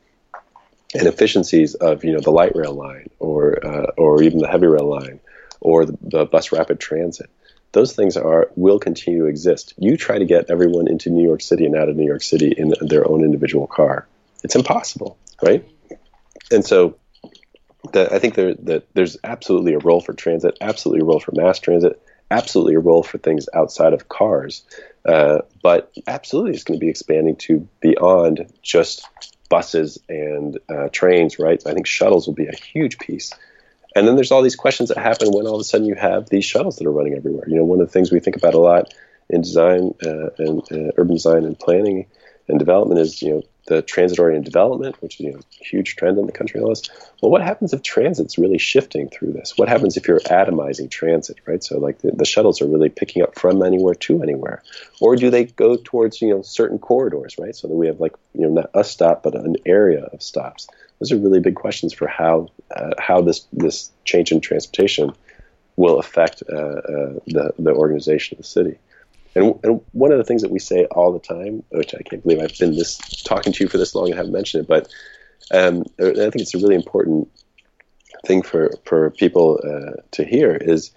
and 0.94 1.06
efficiencies 1.06 1.74
of 1.74 2.04
you 2.04 2.12
know 2.12 2.20
the 2.20 2.30
light 2.30 2.54
rail 2.54 2.72
line 2.72 3.10
or 3.18 3.64
uh, 3.64 3.92
or 3.96 4.22
even 4.22 4.38
the 4.38 4.48
heavy 4.48 4.66
rail 4.66 4.88
line 4.88 5.20
or 5.60 5.84
the, 5.84 5.98
the, 6.00 6.24
bus 6.24 6.52
rapid 6.52 6.80
transit. 6.80 7.28
Those 7.72 7.94
things 7.94 8.16
are 8.16 8.50
will 8.56 8.78
continue 8.78 9.22
to 9.22 9.26
exist. 9.26 9.74
You 9.76 9.96
try 9.96 10.18
to 10.18 10.24
get 10.24 10.50
everyone 10.50 10.88
into 10.88 11.10
New 11.10 11.26
York 11.26 11.42
City 11.42 11.66
and 11.66 11.76
out 11.76 11.88
of 11.88 11.96
New 11.96 12.06
York 12.06 12.22
City 12.22 12.54
in 12.56 12.72
their 12.80 13.06
own 13.06 13.24
individual 13.24 13.66
car. 13.66 14.06
It's 14.42 14.56
impossible, 14.56 15.18
right? 15.42 15.68
And 16.50 16.64
so, 16.64 16.96
the, 17.92 18.14
I 18.14 18.18
think 18.18 18.34
there, 18.34 18.54
that 18.54 18.86
there's 18.94 19.16
absolutely 19.24 19.74
a 19.74 19.78
role 19.78 20.00
for 20.00 20.12
transit, 20.12 20.58
absolutely 20.60 21.02
a 21.02 21.04
role 21.04 21.20
for 21.20 21.32
mass 21.34 21.58
transit, 21.58 22.00
absolutely 22.30 22.74
a 22.74 22.80
role 22.80 23.02
for 23.02 23.18
things 23.18 23.48
outside 23.54 23.92
of 23.92 24.08
cars. 24.08 24.62
Uh, 25.04 25.38
but 25.62 25.92
absolutely, 26.06 26.52
it's 26.52 26.64
going 26.64 26.78
to 26.78 26.84
be 26.84 26.90
expanding 26.90 27.36
to 27.36 27.68
beyond 27.80 28.52
just 28.62 29.06
buses 29.48 29.98
and 30.08 30.58
uh, 30.68 30.88
trains, 30.92 31.38
right? 31.38 31.62
I 31.66 31.72
think 31.72 31.86
shuttles 31.86 32.26
will 32.26 32.34
be 32.34 32.46
a 32.46 32.56
huge 32.56 32.98
piece. 32.98 33.32
And 33.96 34.06
then 34.06 34.14
there's 34.14 34.30
all 34.30 34.42
these 34.42 34.56
questions 34.56 34.90
that 34.90 34.98
happen 34.98 35.30
when 35.32 35.46
all 35.46 35.54
of 35.54 35.60
a 35.60 35.64
sudden 35.64 35.86
you 35.86 35.94
have 35.94 36.28
these 36.28 36.44
shuttles 36.44 36.76
that 36.76 36.86
are 36.86 36.92
running 36.92 37.14
everywhere. 37.14 37.48
You 37.48 37.56
know, 37.56 37.64
one 37.64 37.80
of 37.80 37.86
the 37.86 37.92
things 37.92 38.12
we 38.12 38.20
think 38.20 38.36
about 38.36 38.54
a 38.54 38.58
lot 38.58 38.92
in 39.30 39.40
design 39.40 39.94
uh, 40.04 40.30
and 40.38 40.60
uh, 40.70 40.92
urban 40.96 41.14
design 41.14 41.44
and 41.44 41.58
planning 41.58 42.06
and 42.48 42.58
development 42.58 43.00
is, 43.00 43.20
you 43.22 43.30
know, 43.30 43.42
the 43.68 43.82
transit-oriented 43.82 44.46
development, 44.46 45.00
which 45.02 45.20
is 45.20 45.20
you 45.20 45.32
know, 45.32 45.38
a 45.38 45.64
huge 45.64 45.96
trend 45.96 46.18
in 46.18 46.26
the 46.26 46.32
country. 46.32 46.60
Well, 46.60 46.74
what 47.20 47.42
happens 47.42 47.74
if 47.74 47.82
transit's 47.82 48.38
really 48.38 48.58
shifting 48.58 49.10
through 49.10 49.32
this? 49.32 49.58
What 49.58 49.68
happens 49.68 49.96
if 49.96 50.08
you're 50.08 50.20
atomizing 50.20 50.90
transit, 50.90 51.36
right? 51.46 51.62
So 51.62 51.78
like 51.78 51.98
the, 51.98 52.12
the, 52.12 52.24
shuttles 52.24 52.62
are 52.62 52.66
really 52.66 52.88
picking 52.88 53.22
up 53.22 53.38
from 53.38 53.62
anywhere 53.62 53.94
to 53.94 54.22
anywhere, 54.22 54.62
or 55.00 55.16
do 55.16 55.30
they 55.30 55.44
go 55.44 55.76
towards 55.76 56.22
you 56.22 56.30
know 56.30 56.42
certain 56.42 56.78
corridors, 56.78 57.36
right? 57.38 57.54
So 57.54 57.68
that 57.68 57.74
we 57.74 57.86
have 57.86 58.00
like 58.00 58.14
you 58.34 58.42
know 58.42 58.54
not 58.54 58.70
a 58.74 58.84
stop 58.84 59.22
but 59.22 59.34
an 59.34 59.56
area 59.66 60.04
of 60.04 60.22
stops. 60.22 60.66
Those 60.98 61.12
are 61.12 61.18
really 61.18 61.40
big 61.40 61.54
questions 61.54 61.92
for 61.92 62.08
how 62.08 62.48
uh, 62.74 62.94
how 62.98 63.20
this 63.20 63.46
this 63.52 63.90
change 64.04 64.32
in 64.32 64.40
transportation 64.40 65.12
will 65.76 65.98
affect 65.98 66.42
uh, 66.50 66.56
uh, 66.56 67.12
the 67.26 67.52
the 67.58 67.72
organization 67.72 68.36
of 68.36 68.38
the 68.38 68.48
city. 68.48 68.78
And, 69.38 69.60
and 69.62 69.80
one 69.92 70.12
of 70.12 70.18
the 70.18 70.24
things 70.24 70.42
that 70.42 70.50
we 70.50 70.58
say 70.58 70.84
all 70.86 71.12
the 71.12 71.18
time, 71.18 71.62
which 71.70 71.94
I 71.94 72.02
can't 72.02 72.22
believe 72.22 72.40
I've 72.40 72.58
been 72.58 72.76
this 72.76 72.98
talking 73.22 73.52
to 73.52 73.64
you 73.64 73.68
for 73.68 73.78
this 73.78 73.94
long 73.94 74.06
and 74.06 74.16
haven't 74.16 74.32
mentioned 74.32 74.64
it, 74.64 74.68
but 74.68 74.88
um, 75.50 75.84
I 75.98 76.12
think 76.12 76.36
it's 76.36 76.54
a 76.54 76.58
really 76.58 76.74
important 76.74 77.28
thing 78.26 78.42
for 78.42 78.70
for 78.84 79.10
people 79.10 79.60
uh, 79.62 80.02
to 80.12 80.24
hear 80.24 80.54
is 80.54 80.90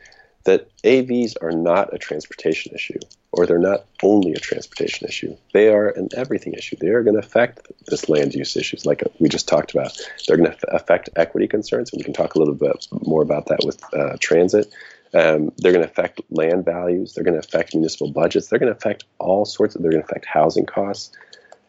that 0.43 0.67
AVs 0.83 1.35
are 1.41 1.51
not 1.51 1.93
a 1.93 1.99
transportation 1.99 2.73
issue, 2.73 2.97
or 3.31 3.45
they're 3.45 3.59
not 3.59 3.85
only 4.01 4.33
a 4.33 4.39
transportation 4.39 5.07
issue. 5.07 5.35
They 5.53 5.67
are 5.67 5.89
an 5.89 6.09
everything 6.15 6.53
issue. 6.53 6.77
They 6.77 6.89
are 6.89 7.03
going 7.03 7.13
to 7.13 7.25
affect 7.25 7.67
this 7.85 8.09
land 8.09 8.33
use 8.33 8.57
issues, 8.57 8.85
like 8.85 9.03
we 9.19 9.29
just 9.29 9.47
talked 9.47 9.71
about. 9.71 9.95
They're 10.27 10.37
going 10.37 10.51
to 10.51 10.75
affect 10.75 11.09
equity 11.15 11.47
concerns, 11.47 11.91
and 11.91 11.99
we 11.99 12.03
can 12.03 12.13
talk 12.13 12.35
a 12.35 12.39
little 12.39 12.55
bit 12.55 12.87
more 13.05 13.21
about 13.21 13.47
that 13.47 13.59
with 13.63 13.81
uh, 13.93 14.17
transit. 14.19 14.73
Um, 15.13 15.51
they're 15.57 15.73
going 15.73 15.83
to 15.83 15.91
affect 15.91 16.21
land 16.29 16.63
values. 16.63 17.13
They're 17.13 17.23
going 17.23 17.39
to 17.39 17.45
affect 17.45 17.75
municipal 17.75 18.11
budgets. 18.11 18.47
They're 18.47 18.59
going 18.59 18.71
to 18.71 18.77
affect 18.77 19.03
all 19.19 19.45
sorts 19.45 19.75
of. 19.75 19.81
They're 19.81 19.91
going 19.91 20.03
to 20.03 20.09
affect 20.09 20.25
housing 20.25 20.65
costs. 20.65 21.15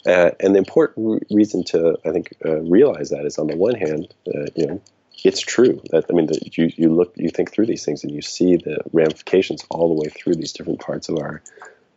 Uh, 0.07 0.31
and 0.41 0.55
the 0.55 0.59
important 0.59 1.07
re- 1.07 1.37
reason 1.37 1.65
to, 1.65 1.97
I 2.05 2.11
think, 2.11 2.35
uh, 2.45 2.61
realize 2.61 3.11
that 3.11 3.25
is 3.25 3.39
on 3.39 3.47
the 3.47 3.57
one 3.57 3.75
hand, 3.75 4.13
uh, 4.27 4.47
you 4.55 4.67
know, 4.67 4.83
it's 5.25 5.41
true 5.41 5.81
that 5.91 6.07
I 6.11 6.13
mean, 6.15 6.27
that 6.27 6.57
you 6.57 6.71
you 6.75 6.93
look, 6.93 7.13
you 7.17 7.29
think 7.29 7.53
through 7.53 7.67
these 7.67 7.85
things, 7.85 8.03
and 8.03 8.13
you 8.13 8.23
see 8.23 8.57
the 8.57 8.79
ramifications 8.93 9.65
all 9.71 9.89
the 9.89 10.01
way 10.01 10.09
through 10.09 10.35
these 10.35 10.53
different 10.53 10.81
parts 10.81 11.09
of 11.09 11.19
our 11.19 11.43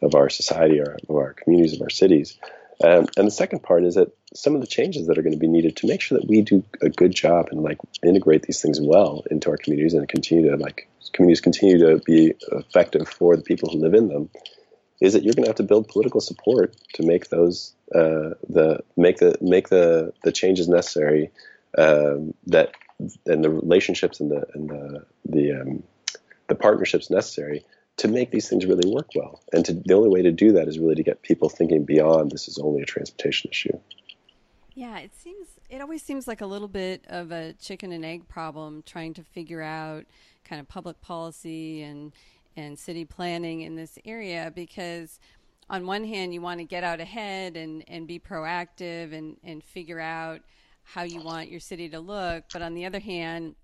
of 0.02 0.14
our 0.14 0.30
society, 0.30 0.80
or 0.80 0.98
of 1.10 1.16
our 1.16 1.34
communities, 1.34 1.74
of 1.74 1.82
our 1.82 1.90
cities. 1.90 2.38
Um, 2.84 3.08
and 3.18 3.28
the 3.28 3.32
second 3.32 3.64
part 3.64 3.86
is 3.86 3.96
that 3.96 4.12
some 4.34 4.54
of 4.54 4.62
the 4.62 4.68
changes 4.68 5.08
that 5.08 5.18
are 5.18 5.22
going 5.22 5.34
to 5.34 5.40
be 5.40 5.48
needed 5.48 5.78
to 5.78 5.88
make 5.88 6.02
sure 6.02 6.18
that 6.18 6.28
we 6.28 6.42
do 6.42 6.64
a 6.82 6.90
good 6.90 7.16
job 7.16 7.48
and 7.52 7.64
like 7.64 7.78
integrate 8.04 8.44
these 8.44 8.62
things 8.62 8.80
well 8.82 9.24
into 9.32 9.50
our 9.50 9.58
communities 9.58 9.94
and 9.94 10.08
continue 10.10 10.50
to 10.50 10.58
like 10.58 10.90
communities 11.14 11.40
continue 11.40 11.78
to 11.78 12.02
be 12.06 12.34
effective 12.52 13.08
for 13.08 13.38
the 13.38 13.44
people 13.44 13.70
who 13.70 13.80
live 13.80 13.94
in 13.94 14.10
them 14.10 14.30
is 15.02 15.14
that 15.14 15.24
you're 15.24 15.34
going 15.34 15.44
to 15.44 15.50
have 15.50 15.58
to 15.58 15.64
build 15.64 15.88
political 15.88 16.22
support 16.22 16.76
to 16.94 17.04
make 17.04 17.30
those 17.30 17.74
uh, 17.94 18.36
the 18.50 18.80
make 18.98 19.18
the 19.18 19.38
make 19.42 19.70
the 19.70 20.14
the 20.24 20.32
changes 20.32 20.68
necessary 20.68 21.32
um, 21.78 22.34
that 22.48 22.74
and 23.26 23.44
the 23.44 23.50
relationships 23.50 24.20
and 24.20 24.32
the 24.32 24.46
and 24.54 24.70
the 24.70 25.06
the 25.26 25.62
um, 25.62 25.84
the 26.48 26.56
partnerships 26.56 27.10
necessary 27.10 27.64
to 27.98 28.08
make 28.08 28.32
these 28.32 28.50
things 28.50 28.66
really 28.66 28.90
work 28.90 29.08
well. 29.16 29.42
And 29.54 29.64
to, 29.66 29.74
the 29.74 29.94
only 29.94 30.10
way 30.10 30.22
to 30.22 30.32
do 30.32 30.52
that 30.54 30.68
is 30.68 30.80
really 30.80 30.96
to 30.96 31.04
get 31.04 31.22
people 31.22 31.50
thinking 31.50 31.86
beyond 31.86 32.32
this 32.32 32.48
is 32.48 32.58
only 32.58 32.82
a 32.82 32.86
transportation 32.86 33.50
issue. 33.50 33.78
Yeah, 34.74 35.00
it 35.00 35.12
seems 35.16 35.48
it 35.70 35.82
always 35.82 36.04
seems 36.04 36.28
like 36.28 36.42
a 36.42 36.46
little 36.46 36.68
bit 36.68 37.06
of 37.08 37.32
a 37.32 37.54
chicken 37.54 37.92
and 37.92 38.06
egg 38.06 38.28
problem 38.28 38.84
trying 38.86 39.14
to 39.16 39.24
figure 39.24 39.62
out 39.62 40.06
kind 40.44 40.60
of 40.60 40.68
public 40.68 41.00
policy 41.02 41.82
and 41.84 42.12
and 42.58 42.78
city 42.78 43.06
planning 43.06 43.62
in 43.62 43.76
this 43.76 43.98
area 44.06 44.52
because 44.54 45.20
on 45.70 45.86
one 45.86 46.04
hand 46.04 46.34
you 46.34 46.42
want 46.42 46.60
to 46.60 46.64
get 46.64 46.84
out 46.84 47.00
ahead 47.00 47.58
and, 47.58 47.84
and 47.88 48.08
be 48.08 48.20
proactive 48.20 49.14
and, 49.14 49.36
and 49.44 49.64
figure 49.64 50.00
out 50.00 50.42
how 50.84 51.04
you 51.04 51.22
want 51.22 51.50
your 51.50 51.60
city 51.60 51.90
to 51.90 52.00
look 52.00 52.44
but 52.54 52.62
on 52.62 52.74
the 52.74 52.86
other 52.86 53.00
hand 53.00 53.56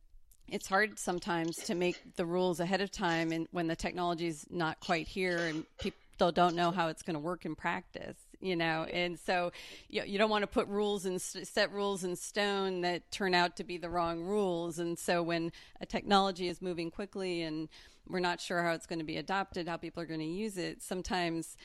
it's 0.48 0.68
hard 0.68 1.00
sometimes 1.00 1.56
to 1.58 1.76
make 1.76 2.16
the 2.16 2.26
rules 2.26 2.60
ahead 2.60 2.82
of 2.82 2.92
time 2.92 3.32
and 3.32 3.48
when 3.52 3.68
the 3.68 3.76
technology 3.76 4.28
is 4.28 4.46
not 4.50 4.80
quite 4.80 5.08
here 5.08 5.38
and 5.38 5.66
people 5.80 6.32
don't 6.32 6.56
know 6.56 6.72
how 6.72 6.88
it's 6.88 7.02
going 7.02 7.16
to 7.16 7.20
work 7.20 7.46
in 7.46 7.56
practice 7.56 8.18
you 8.42 8.56
know? 8.56 8.86
And 8.92 9.18
so 9.20 9.52
you, 9.88 10.04
you 10.04 10.18
don't 10.18 10.30
want 10.30 10.42
to 10.42 10.48
put 10.48 10.68
rules 10.68 11.06
and 11.06 11.22
set 11.22 11.72
rules 11.72 12.04
in 12.04 12.16
stone 12.16 12.82
that 12.82 13.10
turn 13.12 13.34
out 13.34 13.56
to 13.58 13.64
be 13.64 13.78
the 13.78 13.89
wrong 13.89 14.22
rules. 14.22 14.80
And 14.80 14.98
so 14.98 15.24
when 15.24 15.52
a 15.80 15.86
technology 15.86 16.48
is 16.48 16.62
moving 16.62 16.92
quickly 16.92 17.44
and 17.44 17.70
we're 18.10 18.20
not 18.20 18.42
sure 18.42 18.64
how 18.64 18.72
it's 18.72 18.88
going 18.88 19.00
to 19.00 19.06
be 19.06 19.18
adopted 19.18 19.68
how 19.68 19.78
people 19.78 20.02
are 20.02 20.08
going 20.08 20.20
to 20.20 20.26
use 20.26 20.58
it 20.58 20.82
sometimes 20.82 21.56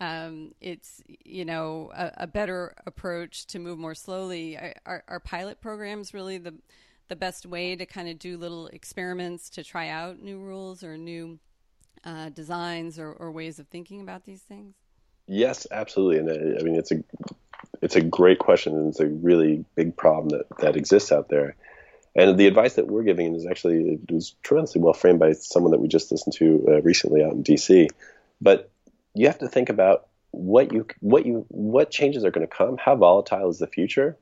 um, 0.00 0.52
it's 0.60 1.02
you 1.06 1.44
know 1.44 1.92
a, 1.94 2.10
a, 2.18 2.26
better 2.26 2.74
approach 2.84 3.46
to 3.46 3.60
move 3.60 3.78
more 3.78 3.94
slowly. 3.94 4.58
Are, 4.84 5.04
are 5.06 5.20
pilot 5.20 5.60
programs 5.60 6.12
really 6.12 6.36
the 6.36 6.52
the 7.08 7.16
best 7.16 7.46
way 7.46 7.76
to 7.76 7.86
kind 7.86 8.08
of 8.08 8.18
do 8.18 8.36
little 8.36 8.66
experiments 8.68 9.50
to 9.50 9.64
try 9.64 9.88
out 9.88 10.20
new 10.20 10.38
rules 10.38 10.82
or 10.82 10.96
new 10.96 11.38
uh, 12.04 12.28
designs 12.30 12.98
or, 12.98 13.12
or, 13.12 13.30
ways 13.30 13.58
of 13.58 13.66
thinking 13.68 14.02
about 14.02 14.24
these 14.24 14.42
things? 14.42 14.74
Yes, 15.26 15.66
absolutely. 15.70 16.18
And 16.18 16.28
uh, 16.28 16.60
I 16.60 16.62
mean, 16.62 16.76
it's 16.76 16.92
a 16.92 17.02
it's 17.80 17.96
a 17.96 18.02
great 18.02 18.38
question, 18.38 18.74
and 18.74 18.88
it's 18.88 19.00
a 19.00 19.06
really 19.06 19.64
big 19.74 19.96
problem 19.96 20.28
that 20.30 20.46
that 20.58 20.76
exists 20.76 21.12
out 21.12 21.28
there. 21.28 21.56
And 22.16 22.38
the 22.38 22.46
advice 22.46 22.74
that 22.74 22.86
we're 22.86 23.02
giving 23.02 23.34
is 23.34 23.46
actually 23.46 23.98
it 24.08 24.12
was 24.12 24.34
tremendously 24.42 24.80
well 24.80 24.92
framed 24.92 25.18
by 25.18 25.32
someone 25.32 25.72
that 25.72 25.80
we 25.80 25.88
just 25.88 26.12
listened 26.12 26.34
to 26.36 26.66
uh, 26.68 26.82
recently 26.82 27.24
out 27.24 27.32
in 27.32 27.42
D.C. 27.42 27.88
But 28.40 28.70
you 29.14 29.26
have 29.26 29.38
to 29.38 29.48
think 29.48 29.70
about 29.70 30.08
what 30.30 30.72
you 30.72 30.86
what 31.00 31.26
you 31.26 31.46
what 31.48 31.90
changes 31.90 32.24
are 32.24 32.30
going 32.30 32.46
to 32.46 32.54
come. 32.54 32.76
How 32.76 32.96
volatile 32.96 33.48
is 33.48 33.58
the 33.58 33.66
future? 33.66 34.18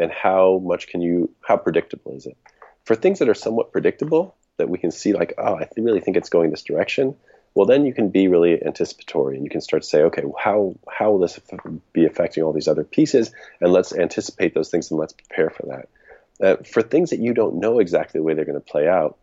And 0.00 0.10
how 0.10 0.60
much 0.64 0.88
can 0.88 1.00
you 1.00 1.30
how 1.42 1.56
predictable 1.56 2.16
is 2.16 2.26
it? 2.26 2.36
For 2.84 2.96
things 2.96 3.18
that 3.20 3.28
are 3.28 3.34
somewhat 3.34 3.72
predictable 3.72 4.34
that 4.56 4.68
we 4.68 4.78
can 4.78 4.90
see 4.90 5.12
like 5.12 5.34
oh 5.38 5.54
i 5.54 5.68
really 5.76 6.00
think 6.00 6.16
it's 6.16 6.28
going 6.28 6.50
this 6.50 6.62
direction 6.62 7.16
well 7.54 7.66
then 7.66 7.86
you 7.86 7.94
can 7.94 8.10
be 8.10 8.28
really 8.28 8.62
anticipatory 8.64 9.36
and 9.36 9.44
you 9.44 9.50
can 9.50 9.60
start 9.60 9.82
to 9.82 9.88
say 9.88 10.02
okay 10.02 10.24
how 10.38 10.74
how 10.88 11.12
will 11.12 11.18
this 11.18 11.38
be 11.92 12.04
affecting 12.04 12.42
all 12.42 12.52
these 12.52 12.68
other 12.68 12.84
pieces? 12.84 13.32
And 13.60 13.72
let's 13.72 13.94
anticipate 13.94 14.54
those 14.54 14.70
things 14.70 14.90
and 14.90 14.98
let's 14.98 15.12
prepare 15.12 15.50
for 15.50 15.66
that. 15.66 15.88
Uh, 16.42 16.56
for 16.64 16.82
things 16.82 17.10
that 17.10 17.20
you 17.20 17.34
don't 17.34 17.56
know 17.56 17.78
exactly 17.80 18.18
the 18.18 18.22
way 18.22 18.32
they're 18.34 18.46
going 18.46 18.60
to 18.60 18.72
play 18.72 18.88
out 18.88 19.18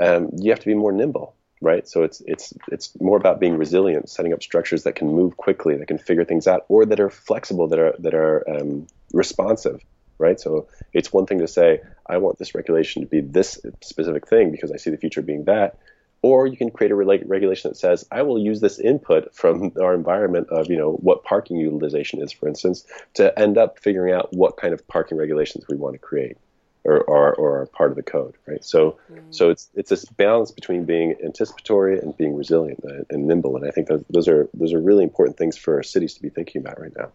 um, 0.00 0.30
you 0.36 0.50
have 0.50 0.60
to 0.60 0.66
be 0.66 0.74
more 0.74 0.92
nimble 0.92 1.34
right? 1.60 1.88
So 1.88 2.02
it's 2.02 2.22
it's 2.26 2.52
it's 2.70 3.00
more 3.00 3.16
about 3.16 3.40
being 3.40 3.56
resilient 3.56 4.08
setting 4.08 4.32
up 4.32 4.42
structures 4.42 4.84
that 4.84 4.94
can 4.94 5.08
move 5.08 5.36
quickly 5.36 5.76
that 5.76 5.88
can 5.88 5.98
figure 5.98 6.24
things 6.24 6.46
out 6.46 6.64
or 6.68 6.86
that 6.86 7.00
are 7.00 7.10
flexible 7.10 7.68
that 7.68 7.78
are 7.78 7.94
that 7.98 8.14
are 8.14 8.48
um, 8.48 8.86
responsive 9.12 9.80
right? 10.18 10.38
So 10.38 10.68
it's 10.92 11.12
one 11.12 11.26
thing 11.26 11.38
to 11.40 11.48
say, 11.48 11.80
I 12.06 12.18
want 12.18 12.38
this 12.38 12.54
regulation 12.54 13.02
to 13.02 13.08
be 13.08 13.20
this 13.20 13.60
specific 13.82 14.26
thing 14.28 14.50
because 14.50 14.72
I 14.72 14.76
see 14.76 14.90
the 14.90 14.96
future 14.96 15.22
being 15.22 15.44
that. 15.44 15.78
Or 16.20 16.48
you 16.48 16.56
can 16.56 16.70
create 16.70 16.90
a 16.90 16.96
re- 16.96 17.22
regulation 17.24 17.70
that 17.70 17.76
says, 17.76 18.04
I 18.10 18.22
will 18.22 18.40
use 18.40 18.60
this 18.60 18.80
input 18.80 19.34
from 19.34 19.72
our 19.80 19.94
environment 19.94 20.48
of, 20.50 20.68
you 20.68 20.76
know, 20.76 20.92
what 20.92 21.24
parking 21.24 21.56
utilization 21.56 22.20
is, 22.20 22.32
for 22.32 22.48
instance, 22.48 22.84
to 23.14 23.36
end 23.38 23.56
up 23.56 23.78
figuring 23.78 24.12
out 24.12 24.32
what 24.32 24.56
kind 24.56 24.74
of 24.74 24.86
parking 24.88 25.16
regulations 25.16 25.66
we 25.68 25.76
want 25.76 25.94
to 25.94 25.98
create 25.98 26.36
or, 26.84 27.02
or, 27.02 27.34
or 27.34 27.60
are 27.60 27.66
part 27.66 27.90
of 27.90 27.96
the 27.96 28.02
code, 28.02 28.34
right? 28.46 28.64
So, 28.64 28.98
mm. 29.12 29.22
so 29.30 29.50
it's 29.50 29.68
it's 29.74 29.90
this 29.90 30.04
balance 30.06 30.50
between 30.50 30.84
being 30.84 31.14
anticipatory 31.22 31.98
and 31.98 32.16
being 32.16 32.34
resilient 32.34 32.80
and, 32.82 33.04
and 33.10 33.26
nimble, 33.26 33.56
and 33.56 33.66
I 33.66 33.70
think 33.70 33.88
those, 33.88 34.04
those 34.08 34.28
are 34.28 34.48
those 34.54 34.72
are 34.72 34.80
really 34.80 35.04
important 35.04 35.36
things 35.36 35.56
for 35.56 35.82
cities 35.82 36.14
to 36.14 36.22
be 36.22 36.30
thinking 36.30 36.62
about 36.62 36.80
right 36.80 36.92
now, 36.96 37.10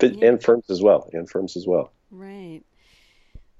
yeah. 0.00 0.28
and 0.28 0.42
firms 0.42 0.70
as 0.70 0.80
well, 0.80 1.10
and 1.12 1.28
firms 1.28 1.56
as 1.56 1.66
well. 1.66 1.92
Right. 2.10 2.62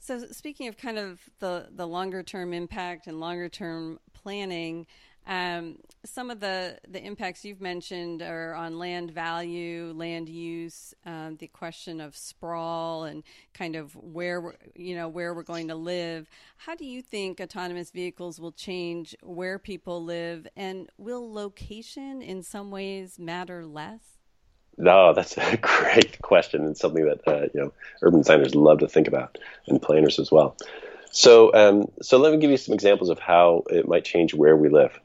So 0.01 0.27
speaking 0.31 0.69
of 0.69 0.77
kind 0.77 0.99
of 0.99 1.21
the 1.41 1.69
the 1.71 1.87
longer 1.87 2.23
term 2.23 2.53
impact 2.53 3.07
and 3.07 3.21
longer 3.21 3.49
term 3.49 3.99
planning, 4.15 4.87
um, 5.27 5.79
some 6.05 6.31
of 6.31 6.41
the 6.41 6.79
the 6.89 7.03
impacts 7.05 7.45
you've 7.45 7.61
mentioned 7.61 8.23
are 8.23 8.55
on 8.55 8.79
land 8.79 9.11
value, 9.11 9.93
land 9.95 10.29
use, 10.29 10.95
um, 11.05 11.37
the 11.37 11.49
question 11.49 12.01
of 12.01 12.17
sprawl, 12.17 13.05
and 13.05 13.23
kind 13.53 13.77
of 13.77 13.95
where 13.97 14.41
we're, 14.41 14.55
you 14.75 14.97
know 14.97 15.09
where 15.09 15.35
we're 15.35 15.43
going 15.43 15.69
to 15.69 15.75
live. 15.75 16.31
How 16.57 16.75
do 16.75 16.87
you 16.87 17.03
think 17.03 17.41
autonomous 17.41 17.91
vehicles 17.91 18.41
will 18.41 18.53
change 18.53 19.15
where 19.23 19.59
people 19.59 20.03
live, 20.03 20.47
and 20.57 20.89
will 20.97 21.31
location 21.33 22.23
in 22.23 22.43
some 22.43 22.71
ways 22.71 23.19
matter 23.19 23.67
less? 23.67 24.18
No, 24.79 25.13
that's 25.13 25.37
a 25.37 25.57
great 25.61 26.23
question 26.23 26.65
and 26.65 26.77
something 26.77 27.05
that 27.05 27.27
uh, 27.27 27.49
you 27.53 27.61
know 27.61 27.73
urban 28.01 28.21
designers 28.21 28.55
love 28.55 28.79
to 28.79 28.89
think 28.89 29.09
about 29.09 29.37
and 29.67 29.83
planners 29.83 30.19
as 30.19 30.31
well. 30.31 30.57
So, 31.11 31.53
um, 31.55 31.91
so 32.03 32.19
let 32.19 32.33
me 32.33 32.39
give 32.39 32.51
you 32.51 32.57
some 32.57 32.75
examples 32.75 33.11
of 33.11 33.19
how 33.19 33.65
it 33.71 33.89
might 33.89 34.05
change 34.05 34.35
where 34.35 34.57
we 34.57 34.69
live. 34.69 34.99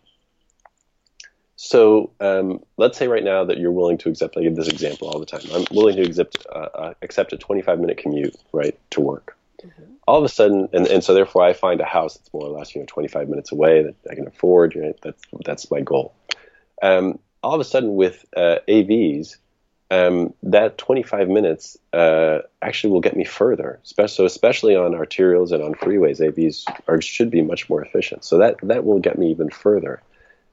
So, 1.56 2.12
um, 2.20 2.62
let's 2.78 2.98
say 2.98 3.08
right 3.08 3.24
now 3.24 3.46
that 3.46 3.58
you're 3.58 3.72
willing 3.72 3.98
to 4.00 4.10
accept. 4.10 4.38
I 4.38 4.42
give 4.44 4.56
this 4.56 4.68
example 4.68 5.08
all 5.08 5.20
the 5.20 5.26
time. 5.26 5.42
I'm 5.54 5.66
willing 5.72 5.96
to 5.96 6.02
accept 6.04 6.46
uh, 6.52 6.70
uh 6.76 6.94
accept 7.02 7.34
a 7.34 7.38
25 7.38 7.80
minute 7.80 7.98
commute 7.98 8.36
right 8.52 8.78
to 8.92 9.02
work. 9.02 9.38
Mm-hmm. 9.64 9.94
All 10.06 10.18
of 10.18 10.26
a 10.26 10.30
sudden, 10.30 10.68
and, 10.74 10.88
and 10.88 11.04
so 11.04 11.14
therefore, 11.14 11.44
I 11.44 11.54
find 11.54 11.80
a 11.80 11.86
house 11.86 12.18
that's 12.18 12.34
more 12.34 12.44
or 12.44 12.58
less 12.58 12.76
you 12.76 12.82
know 12.82 12.86
25 12.88 13.30
minutes 13.30 13.52
away 13.52 13.84
that 13.84 13.96
I 14.12 14.16
can 14.16 14.28
afford. 14.28 14.76
Right? 14.76 15.00
That's 15.02 15.24
that's 15.46 15.72
my 15.72 15.82
goal. 15.82 16.14
Um, 16.82 17.20
all 17.42 17.54
of 17.54 17.62
a 17.62 17.66
sudden, 17.66 17.96
with 17.96 18.26
uh, 18.36 18.58
AVs, 18.68 19.38
um, 19.94 20.34
that 20.42 20.78
25 20.78 21.30
minutes 21.30 21.78
uh, 21.94 22.40
actually 22.62 22.94
will 22.94 23.02
get 23.02 23.16
me 23.16 23.26
further. 23.26 23.80
So 23.84 24.26
especially 24.26 24.76
on 24.76 24.94
arterials 24.94 25.52
and 25.52 25.62
on 25.62 25.76
freeways, 25.76 26.20
AVs 26.20 26.66
are, 26.88 27.02
should 27.02 27.30
be 27.30 27.42
much 27.42 27.70
more 27.70 27.84
efficient. 27.84 28.26
So 28.26 28.40
that 28.40 28.58
that 28.64 28.86
will 28.86 29.00
get 29.00 29.18
me 29.20 29.30
even 29.30 29.50
further. 29.50 30.02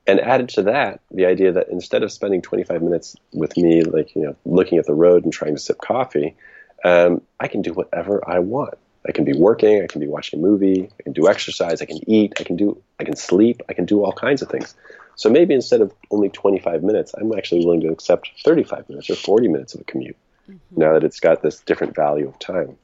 And 0.07 0.21
added 0.21 0.49
to 0.51 0.63
that, 0.63 1.01
the 1.11 1.27
idea 1.27 1.53
that 1.53 1.69
instead 1.69 2.03
of 2.03 2.11
spending 2.13 2.43
25 2.43 2.83
minutes 2.83 3.17
with 3.33 3.57
me, 3.57 3.83
like 3.83 4.15
you 4.15 4.23
know, 4.23 4.37
looking 4.45 4.79
at 4.79 4.87
the 4.87 4.95
road 4.95 5.25
and 5.25 5.33
trying 5.33 5.55
to 5.55 5.61
sip 5.61 5.79
coffee, 5.79 6.37
um, 6.85 7.23
I 7.39 7.49
can 7.49 7.63
do 7.63 7.73
whatever 7.73 8.23
I 8.29 8.41
want. 8.41 8.75
I 9.09 9.13
can 9.13 9.25
be 9.25 9.33
working, 9.33 9.83
I 9.83 9.87
can 9.87 10.01
be 10.01 10.07
watching 10.07 10.41
a 10.41 10.43
movie, 10.43 10.91
I 10.99 11.03
can 11.03 11.15
do 11.15 11.29
exercise, 11.29 11.81
I 11.81 11.87
can 11.87 12.01
eat, 12.11 12.35
I 12.39 12.45
can 12.45 12.57
do, 12.57 12.83
I 12.99 13.05
can 13.05 13.17
sleep, 13.17 13.63
I 13.67 13.73
can 13.73 13.87
do 13.87 14.05
all 14.05 14.13
kinds 14.13 14.43
of 14.43 14.51
things. 14.51 14.75
So 15.21 15.29
maybe 15.29 15.53
instead 15.53 15.83
of 15.83 15.93
only 16.11 16.31
25 16.31 16.83
minutes, 16.83 17.13
I'm 17.13 17.31
actually 17.37 17.63
willing 17.63 17.83
to 17.83 17.89
accept 17.89 18.31
35 18.43 18.89
minutes 18.89 19.11
or 19.11 19.17
40 19.17 19.49
minutes 19.49 19.75
of 19.75 19.83
a 19.83 19.85
commute 19.85 20.17
mm-hmm. 20.51 20.81
now 20.81 20.95
that 20.95 21.05
it's 21.05 21.21
got 21.21 21.43
this 21.43 21.61
different 21.61 21.95
value 21.95 22.27
of 22.27 22.39
time. 22.39 22.79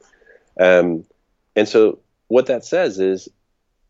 Um, 0.60 1.06
and 1.56 1.66
so 1.66 1.98
what 2.28 2.44
that 2.48 2.62
says 2.62 3.00
is 3.00 3.30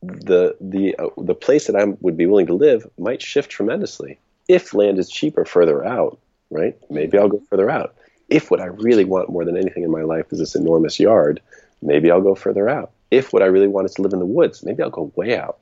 the 0.00 0.56
the 0.60 0.94
uh, 0.96 1.08
the 1.18 1.34
place 1.34 1.66
that 1.66 1.74
I 1.74 1.86
would 2.00 2.16
be 2.16 2.26
willing 2.26 2.46
to 2.46 2.54
live 2.54 2.88
might 2.96 3.20
shift 3.20 3.50
tremendously 3.50 4.20
if 4.46 4.72
land 4.72 5.00
is 5.00 5.10
cheaper 5.10 5.44
further 5.44 5.84
out. 5.84 6.20
Right? 6.48 6.78
Maybe 6.88 7.18
I'll 7.18 7.28
go 7.28 7.42
further 7.50 7.68
out. 7.68 7.96
If 8.30 8.52
what 8.52 8.60
I 8.60 8.66
really 8.66 9.04
want 9.04 9.28
more 9.28 9.44
than 9.44 9.56
anything 9.56 9.82
in 9.82 9.90
my 9.90 10.02
life 10.02 10.26
is 10.30 10.38
this 10.38 10.54
enormous 10.54 11.00
yard, 11.00 11.40
maybe 11.82 12.12
I'll 12.12 12.20
go 12.20 12.36
further 12.36 12.68
out. 12.68 12.92
If 13.10 13.32
what 13.32 13.42
I 13.42 13.46
really 13.46 13.66
want 13.66 13.86
is 13.86 13.94
to 13.94 14.02
live 14.02 14.12
in 14.12 14.20
the 14.20 14.24
woods, 14.24 14.62
maybe 14.62 14.84
I'll 14.84 14.90
go 14.90 15.10
way 15.16 15.36
out. 15.36 15.58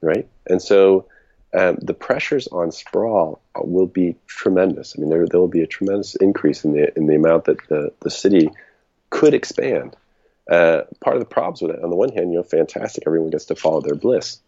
Right? 0.00 0.28
And 0.46 0.62
so 0.62 1.08
um, 1.54 1.76
the 1.82 1.94
pressures 1.94 2.48
on 2.48 2.72
sprawl 2.72 3.40
will 3.56 3.86
be 3.86 4.16
tremendous. 4.26 4.94
I 4.96 5.00
mean, 5.00 5.10
there, 5.10 5.26
there 5.26 5.40
will 5.40 5.48
be 5.48 5.62
a 5.62 5.66
tremendous 5.66 6.14
increase 6.16 6.64
in 6.64 6.72
the 6.72 6.96
in 6.96 7.06
the 7.06 7.16
amount 7.16 7.44
that 7.44 7.58
the, 7.68 7.92
the 8.00 8.10
city 8.10 8.50
could 9.10 9.34
expand. 9.34 9.96
Uh, 10.50 10.82
part 11.00 11.16
of 11.16 11.20
the 11.20 11.26
problems 11.28 11.62
with 11.62 11.70
it, 11.70 11.84
on 11.84 11.90
the 11.90 11.96
one 11.96 12.10
hand, 12.10 12.32
you 12.32 12.38
know, 12.38 12.42
fantastic, 12.42 13.04
everyone 13.06 13.30
gets 13.30 13.44
to 13.46 13.54
follow 13.54 13.80
their 13.80 13.94
bliss. 13.94 14.40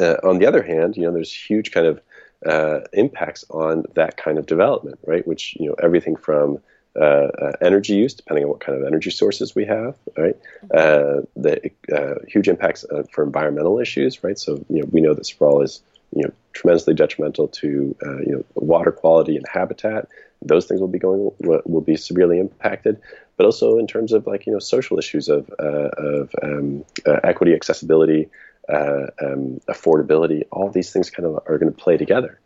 Uh, 0.00 0.16
on 0.22 0.38
the 0.38 0.46
other 0.46 0.62
hand, 0.62 0.96
you 0.96 1.02
know, 1.02 1.12
there's 1.12 1.32
huge 1.32 1.72
kind 1.72 1.86
of 1.86 2.00
uh, 2.46 2.80
impacts 2.92 3.44
on 3.50 3.84
that 3.94 4.16
kind 4.16 4.38
of 4.38 4.46
development, 4.46 4.98
right? 5.06 5.26
Which 5.26 5.56
you 5.58 5.68
know, 5.68 5.74
everything 5.82 6.16
from 6.16 6.58
uh, 6.96 7.04
uh, 7.04 7.52
energy 7.62 7.94
use, 7.94 8.14
depending 8.14 8.44
on 8.44 8.50
what 8.50 8.60
kind 8.60 8.78
of 8.78 8.86
energy 8.86 9.10
sources 9.10 9.54
we 9.54 9.64
have, 9.64 9.96
right? 10.16 10.36
Uh, 10.72 11.22
the 11.36 11.70
uh, 11.92 12.14
huge 12.28 12.48
impacts 12.48 12.84
uh, 12.84 13.04
for 13.12 13.24
environmental 13.24 13.78
issues, 13.78 14.22
right? 14.22 14.38
So 14.38 14.64
you 14.68 14.82
know, 14.82 14.88
we 14.90 15.00
know 15.00 15.14
that 15.14 15.26
sprawl 15.26 15.62
is 15.62 15.82
you 16.12 16.22
know 16.22 16.32
tremendously 16.52 16.94
detrimental 16.94 17.48
to 17.48 17.96
uh, 18.04 18.18
you 18.18 18.32
know 18.32 18.44
water 18.54 18.92
quality 18.92 19.36
and 19.36 19.46
habitat. 19.52 20.08
Those 20.42 20.66
things 20.66 20.80
will 20.80 20.88
be 20.88 20.98
going 20.98 21.30
will 21.38 21.80
be 21.80 21.96
severely 21.96 22.38
impacted, 22.38 23.00
but 23.36 23.44
also 23.46 23.78
in 23.78 23.86
terms 23.86 24.12
of 24.12 24.26
like 24.26 24.46
you 24.46 24.52
know 24.52 24.58
social 24.58 24.98
issues 24.98 25.28
of 25.28 25.50
uh, 25.58 25.90
of 25.96 26.34
um, 26.42 26.84
uh, 27.06 27.20
equity, 27.24 27.54
accessibility, 27.54 28.28
uh, 28.68 29.06
um, 29.22 29.60
affordability. 29.68 30.44
All 30.50 30.70
these 30.70 30.92
things 30.92 31.10
kind 31.10 31.26
of 31.26 31.42
are 31.46 31.58
going 31.58 31.72
to 31.72 31.78
play 31.78 31.96
together. 31.96 32.40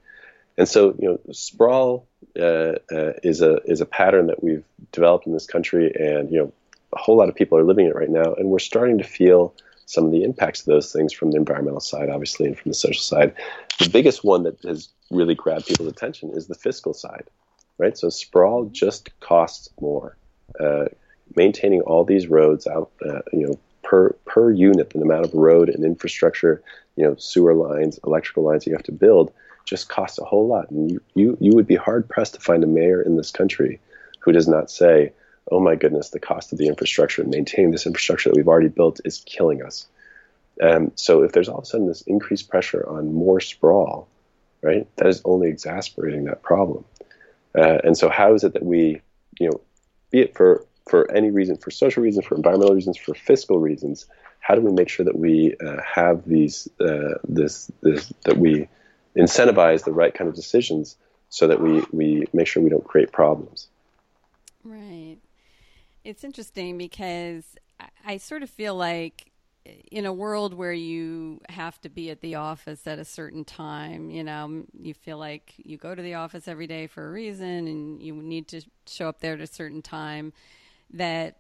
And 0.57 0.69
so, 0.69 0.95
you 0.99 1.09
know, 1.09 1.21
sprawl 1.33 2.07
uh, 2.39 2.77
uh, 2.93 3.13
is 3.23 3.43
a 3.43 3.57
is 3.65 3.81
a 3.81 3.87
pattern 3.87 4.29
that 4.29 4.43
we've 4.43 4.65
developed 4.93 5.27
in 5.27 5.33
this 5.33 5.47
country, 5.47 5.93
and 5.95 6.31
you 6.31 6.39
know, 6.39 6.53
a 6.93 6.99
whole 6.99 7.17
lot 7.17 7.29
of 7.29 7.35
people 7.35 7.59
are 7.59 7.65
living 7.65 7.87
it 7.87 7.95
right 7.95 8.11
now, 8.11 8.35
and 8.35 8.49
we're 8.49 8.61
starting 8.61 8.99
to 8.99 9.05
feel 9.05 9.55
some 9.87 10.05
of 10.05 10.13
the 10.13 10.25
impacts 10.25 10.61
of 10.61 10.67
those 10.67 10.93
things 10.93 11.13
from 11.13 11.31
the 11.31 11.37
environmental 11.37 11.81
side, 11.81 12.09
obviously, 12.09 12.47
and 12.47 12.59
from 12.59 12.71
the 12.71 12.75
social 12.75 13.03
side. 13.03 13.35
The 13.79 13.89
biggest 13.89 14.25
one 14.25 14.43
that 14.45 14.61
has 14.63 14.89
really 15.11 15.35
grabbed 15.35 15.67
people's 15.67 15.89
attention 15.89 16.31
is 16.31 16.47
the 16.47 16.55
fiscal 16.55 16.95
side, 16.95 17.25
right? 17.79 17.97
So 17.97 18.09
sprawl 18.09 18.67
just 18.67 19.09
costs 19.21 19.69
more. 19.81 20.17
Uh, 20.59 20.87
maintaining 21.37 21.81
all 21.83 22.05
these 22.05 22.29
roads 22.29 22.67
out, 22.67 22.91
uh, 23.07 23.21
you 23.33 23.47
know, 23.47 23.59
per 23.83 24.11
per 24.25 24.51
unit, 24.51 24.91
the 24.91 25.01
amount 25.01 25.25
of 25.25 25.35
road 25.35 25.69
and 25.69 25.85
infrastructure, 25.85 26.63
you 26.97 27.05
know, 27.05 27.15
sewer 27.17 27.55
lines, 27.55 27.99
electrical 28.05 28.45
lines 28.45 28.67
you 28.67 28.73
have 28.73 28.83
to 28.85 28.93
build, 28.93 29.33
just 29.65 29.89
costs 29.89 30.19
a 30.19 30.25
whole 30.25 30.47
lot. 30.47 30.71
And 30.71 30.91
you 30.91 31.01
you 31.15 31.37
you 31.41 31.53
would 31.55 31.67
be 31.67 31.77
hard 31.77 32.09
pressed 32.09 32.35
to 32.35 32.41
find 32.41 32.65
a 32.65 32.69
mayor 32.69 33.03
in 33.03 33.17
this 33.17 33.31
country 33.31 33.81
who 34.21 34.33
does 34.33 34.49
not 34.49 34.71
say, 34.71 35.13
"Oh 35.51 35.61
my 35.61 35.75
goodness, 35.77 36.11
the 36.11 36.21
cost 36.21 36.53
of 36.53 36.59
the 36.59 36.69
infrastructure 36.69 37.23
and 37.23 37.31
maintaining 37.31 37.71
this 37.71 37.87
infrastructure 37.87 38.31
that 38.31 38.37
we've 38.37 38.49
already 38.49 38.69
built 38.69 39.01
is 39.05 39.23
killing 39.27 39.63
us." 39.63 39.87
Um, 40.63 40.93
so 40.95 41.23
if 41.23 41.33
there's 41.33 41.49
all 41.49 41.59
of 41.59 41.65
a 41.65 41.67
sudden 41.67 41.87
this 41.87 42.03
increased 42.03 42.49
pressure 42.49 42.89
on 42.89 43.13
more 43.13 43.41
sprawl, 43.41 44.09
right, 44.63 44.87
that 44.97 45.09
is 45.09 45.21
only 45.25 45.49
exacerbating 45.49 46.25
that 46.25 46.43
problem. 46.43 46.85
Uh, 47.57 47.79
and 47.85 47.97
so 47.97 48.09
how 48.09 48.35
is 48.35 48.45
it 48.45 48.55
that 48.55 48.65
we, 48.65 49.01
you 49.39 49.51
know, 49.51 49.61
be 50.11 50.21
it 50.21 50.37
for 50.37 50.67
for 50.89 51.11
any 51.11 51.31
reason, 51.31 51.57
for 51.57 51.71
social 51.71 52.03
reasons, 52.03 52.27
for 52.27 52.35
environmental 52.35 52.75
reasons, 52.75 52.99
for 52.99 53.15
fiscal 53.15 53.59
reasons, 53.59 54.07
how 54.41 54.55
do 54.55 54.61
we 54.61 54.73
make 54.73 54.89
sure 54.89 55.05
that 55.05 55.19
we 55.19 55.57
uh, 55.65 55.81
have 55.83 56.25
these 56.27 56.69
uh, 56.81 57.15
this 57.25 57.71
this 57.83 58.13
that 58.25 58.37
we 58.37 58.69
incentivize 59.17 59.85
the 59.85 59.93
right 59.93 60.13
kind 60.13 60.29
of 60.29 60.37
decisions 60.37 60.97
so 61.31 61.47
that 61.47 61.61
we 61.61 61.83
we 61.93 62.27
make 62.33 62.47
sure 62.47 62.63
we 62.63 62.71
don't 62.71 62.85
create 62.85 63.11
problems. 63.11 63.69
Right. 64.63 65.17
It's 66.05 66.23
interesting 66.23 66.77
because 66.77 67.57
I 68.05 68.19
sort 68.19 68.43
of 68.43 68.51
feel 68.51 68.75
like 68.75 69.33
in 69.91 70.05
a 70.05 70.13
world 70.13 70.53
where 70.53 70.73
you 70.73 71.41
have 71.49 71.81
to 71.81 71.89
be 71.89 72.11
at 72.11 72.21
the 72.21 72.35
office 72.35 72.87
at 72.87 72.99
a 72.99 73.05
certain 73.05 73.45
time, 73.45 74.11
you 74.11 74.23
know, 74.23 74.65
you 74.79 74.93
feel 74.93 75.17
like 75.17 75.55
you 75.57 75.79
go 75.79 75.95
to 75.95 76.03
the 76.03 76.15
office 76.15 76.47
every 76.47 76.67
day 76.67 76.87
for 76.87 77.09
a 77.09 77.11
reason 77.11 77.67
and 77.67 78.03
you 78.03 78.15
need 78.15 78.49
to 78.49 78.61
show 78.87 79.09
up 79.09 79.21
there 79.21 79.33
at 79.33 79.41
a 79.41 79.47
certain 79.47 79.81
time 79.81 80.35
that 80.93 81.39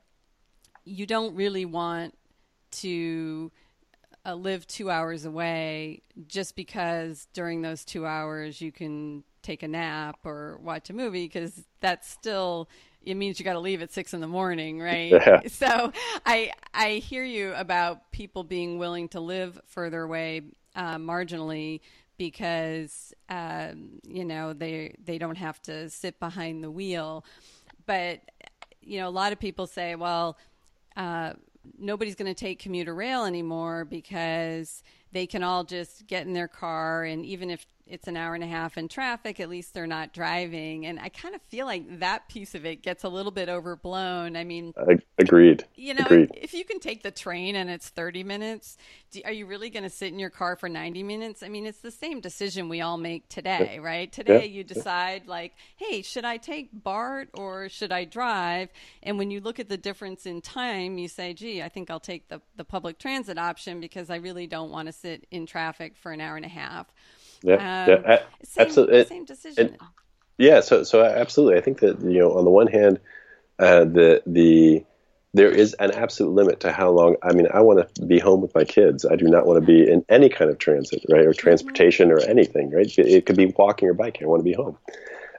you 0.84 1.04
don't 1.04 1.34
really 1.34 1.66
want 1.66 2.16
to 2.70 3.52
uh, 4.24 4.34
live 4.34 4.66
two 4.66 4.90
hours 4.90 5.26
away 5.26 6.00
just 6.26 6.56
because 6.56 7.28
during 7.34 7.60
those 7.60 7.84
two 7.84 8.06
hours 8.06 8.62
you 8.62 8.72
can 8.72 9.22
take 9.42 9.62
a 9.62 9.68
nap 9.68 10.18
or 10.24 10.58
watch 10.62 10.88
a 10.88 10.94
movie 10.94 11.26
because 11.26 11.64
that's 11.80 12.08
still 12.08 12.68
it 13.05 13.14
means 13.14 13.38
you 13.38 13.44
got 13.44 13.55
to 13.55 13.61
leave 13.61 13.82
at 13.82 13.92
six 13.92 14.14
in 14.14 14.20
the 14.20 14.28
morning, 14.28 14.80
right? 14.80 15.12
Yeah. 15.12 15.40
So 15.46 15.92
I 16.26 16.52
I 16.72 16.94
hear 16.94 17.24
you 17.24 17.55
about 17.55 18.11
people 18.12 18.44
being 18.44 18.78
willing 18.78 19.09
to 19.11 19.20
live 19.20 19.61
further 19.66 20.02
away 20.02 20.42
uh, 20.74 20.96
marginally 20.96 21.80
because 22.16 23.12
um, 23.28 24.00
you 24.07 24.24
know 24.24 24.52
they 24.52 24.94
they 25.05 25.18
don't 25.18 25.36
have 25.36 25.61
to 25.62 25.88
sit 25.90 26.18
behind 26.20 26.62
the 26.62 26.70
wheel, 26.70 27.24
but 27.86 28.20
you 28.86 29.00
know, 29.00 29.09
a 29.09 29.11
lot 29.11 29.32
of 29.32 29.38
people 29.38 29.66
say, 29.66 29.94
well, 29.94 30.36
uh, 30.96 31.32
nobody's 31.78 32.14
going 32.14 32.32
to 32.32 32.38
take 32.38 32.59
commuter 32.59 32.94
rail 32.94 33.24
anymore 33.24 33.84
because 33.84 34.82
they 35.12 35.26
can 35.26 35.42
all 35.42 35.64
just 35.64 36.07
get 36.07 36.26
in 36.26 36.32
their 36.32 36.48
car 36.48 37.05
and 37.05 37.24
even 37.24 37.50
if 37.50 37.66
it's 37.87 38.09
an 38.09 38.16
hour 38.16 38.35
and 38.35 38.43
a 38.43 38.47
half 38.47 38.78
in 38.78 38.89
traffic, 38.89 39.41
at 39.41 39.49
least 39.49 39.74
they're 39.74 39.87
not 39.87 40.14
driving. 40.14 40.87
And 40.87 40.99
I 40.99 41.11
kind 41.11 41.35
of 41.35 41.43
feel 41.43 41.66
like 41.66 42.01
that 42.01 42.28
piece 42.28 42.55
of 42.55 42.64
it 42.64 42.82
gets 42.82 43.05
a 43.05 43.09
little 43.09 43.32
bit 43.32 43.49
overblown. 43.49 44.37
I 44.37 44.45
mean, 44.45 44.72
agreed. 45.18 45.64
You 45.74 45.95
know, 45.95 46.05
agreed. 46.07 46.30
if 46.35 46.55
you 46.55 46.64
can 46.64 46.80
take 46.80 47.03
the 47.03 47.11
train 47.11 47.57
and 47.57 47.68
it's 47.68 47.91
30 47.91 48.24
minutes, 48.24 48.78
do, 49.11 49.20
are 49.26 49.32
you 49.32 49.45
really 49.45 49.68
going 49.68 49.82
to 49.82 49.91
sit 49.91 50.12
in 50.12 50.18
your 50.18 50.30
car 50.30 50.57
for 50.57 50.68
90 50.68 51.03
minutes? 51.03 51.43
I 51.43 51.49
mean, 51.49 51.66
it's 51.66 51.80
the 51.80 51.91
same 51.91 52.20
decision 52.20 52.70
we 52.70 52.80
all 52.80 52.97
make 52.97 53.28
today, 53.28 53.72
yeah. 53.74 53.87
right? 53.87 54.11
Today 54.11 54.47
yeah. 54.47 54.57
you 54.57 54.64
decide, 54.64 55.26
like, 55.26 55.53
hey, 55.76 56.01
should 56.01 56.24
I 56.24 56.39
take 56.39 56.70
BART 56.72 57.28
or 57.35 57.68
should 57.68 57.93
I 57.93 58.05
drive? 58.05 58.70
And 59.03 59.18
when 59.18 59.30
you 59.30 59.41
look 59.41 59.61
at 59.61 59.68
the 59.68 59.76
difference 59.76 60.24
in 60.24 60.41
time, 60.41 60.97
you 60.97 61.09
say, 61.09 61.35
gee, 61.35 61.62
I 61.62 61.68
think 61.68 61.91
I'll 61.91 62.01
take 62.01 62.28
the, 62.28 62.41
the 62.57 62.64
public 62.64 62.99
transit 62.99 63.37
option 63.37 63.80
because 63.80 64.09
I 64.09 64.16
really 64.16 64.47
don't 64.47 64.70
want 64.70 64.87
to 64.87 64.93
sit 64.93 65.26
in 65.30 65.45
traffic 65.45 65.97
for 65.97 66.12
an 66.12 66.22
hour 66.22 66.37
and 66.37 66.47
a 66.47 66.49
half. 66.49 66.87
Yeah, 67.45 67.55
um, 67.55 68.05
yeah 68.07 68.22
same, 68.42 68.66
absolutely. 68.66 69.05
Same 69.05 69.24
decision. 69.24 69.76
yeah, 70.38 70.61
so 70.61 70.82
so 70.82 71.05
absolutely. 71.05 71.59
I 71.59 71.61
think 71.61 71.80
that 71.80 72.01
you 72.01 72.18
know, 72.18 72.36
on 72.36 72.45
the 72.45 72.51
one 72.51 72.66
hand, 72.66 72.99
uh, 73.59 73.84
the 73.84 74.22
the 74.26 74.84
there 75.34 75.51
is 75.51 75.74
an 75.74 75.90
absolute 75.90 76.30
limit 76.30 76.61
to 76.61 76.72
how 76.72 76.90
long. 76.90 77.16
I 77.22 77.32
mean, 77.32 77.49
I 77.53 77.61
want 77.61 77.95
to 77.95 78.07
be 78.07 78.18
home 78.18 78.40
with 78.40 78.55
my 78.55 78.64
kids. 78.64 79.05
I 79.05 79.16
do 79.16 79.26
not 79.26 79.47
want 79.47 79.61
to 79.61 79.66
be 79.66 79.88
in 79.88 80.05
any 80.09 80.28
kind 80.28 80.51
of 80.51 80.59
transit, 80.59 81.05
right, 81.11 81.26
or 81.26 81.30
mm-hmm. 81.30 81.38
transportation 81.38 82.11
or 82.11 82.20
anything, 82.20 82.70
right? 82.70 82.86
It 82.99 83.26
could 83.26 83.36
be 83.36 83.47
walking 83.47 83.88
or 83.88 83.95
biking. 83.95 84.24
I 84.24 84.30
want 84.30 84.40
to 84.40 84.45
be 84.45 84.55
home. 84.55 84.78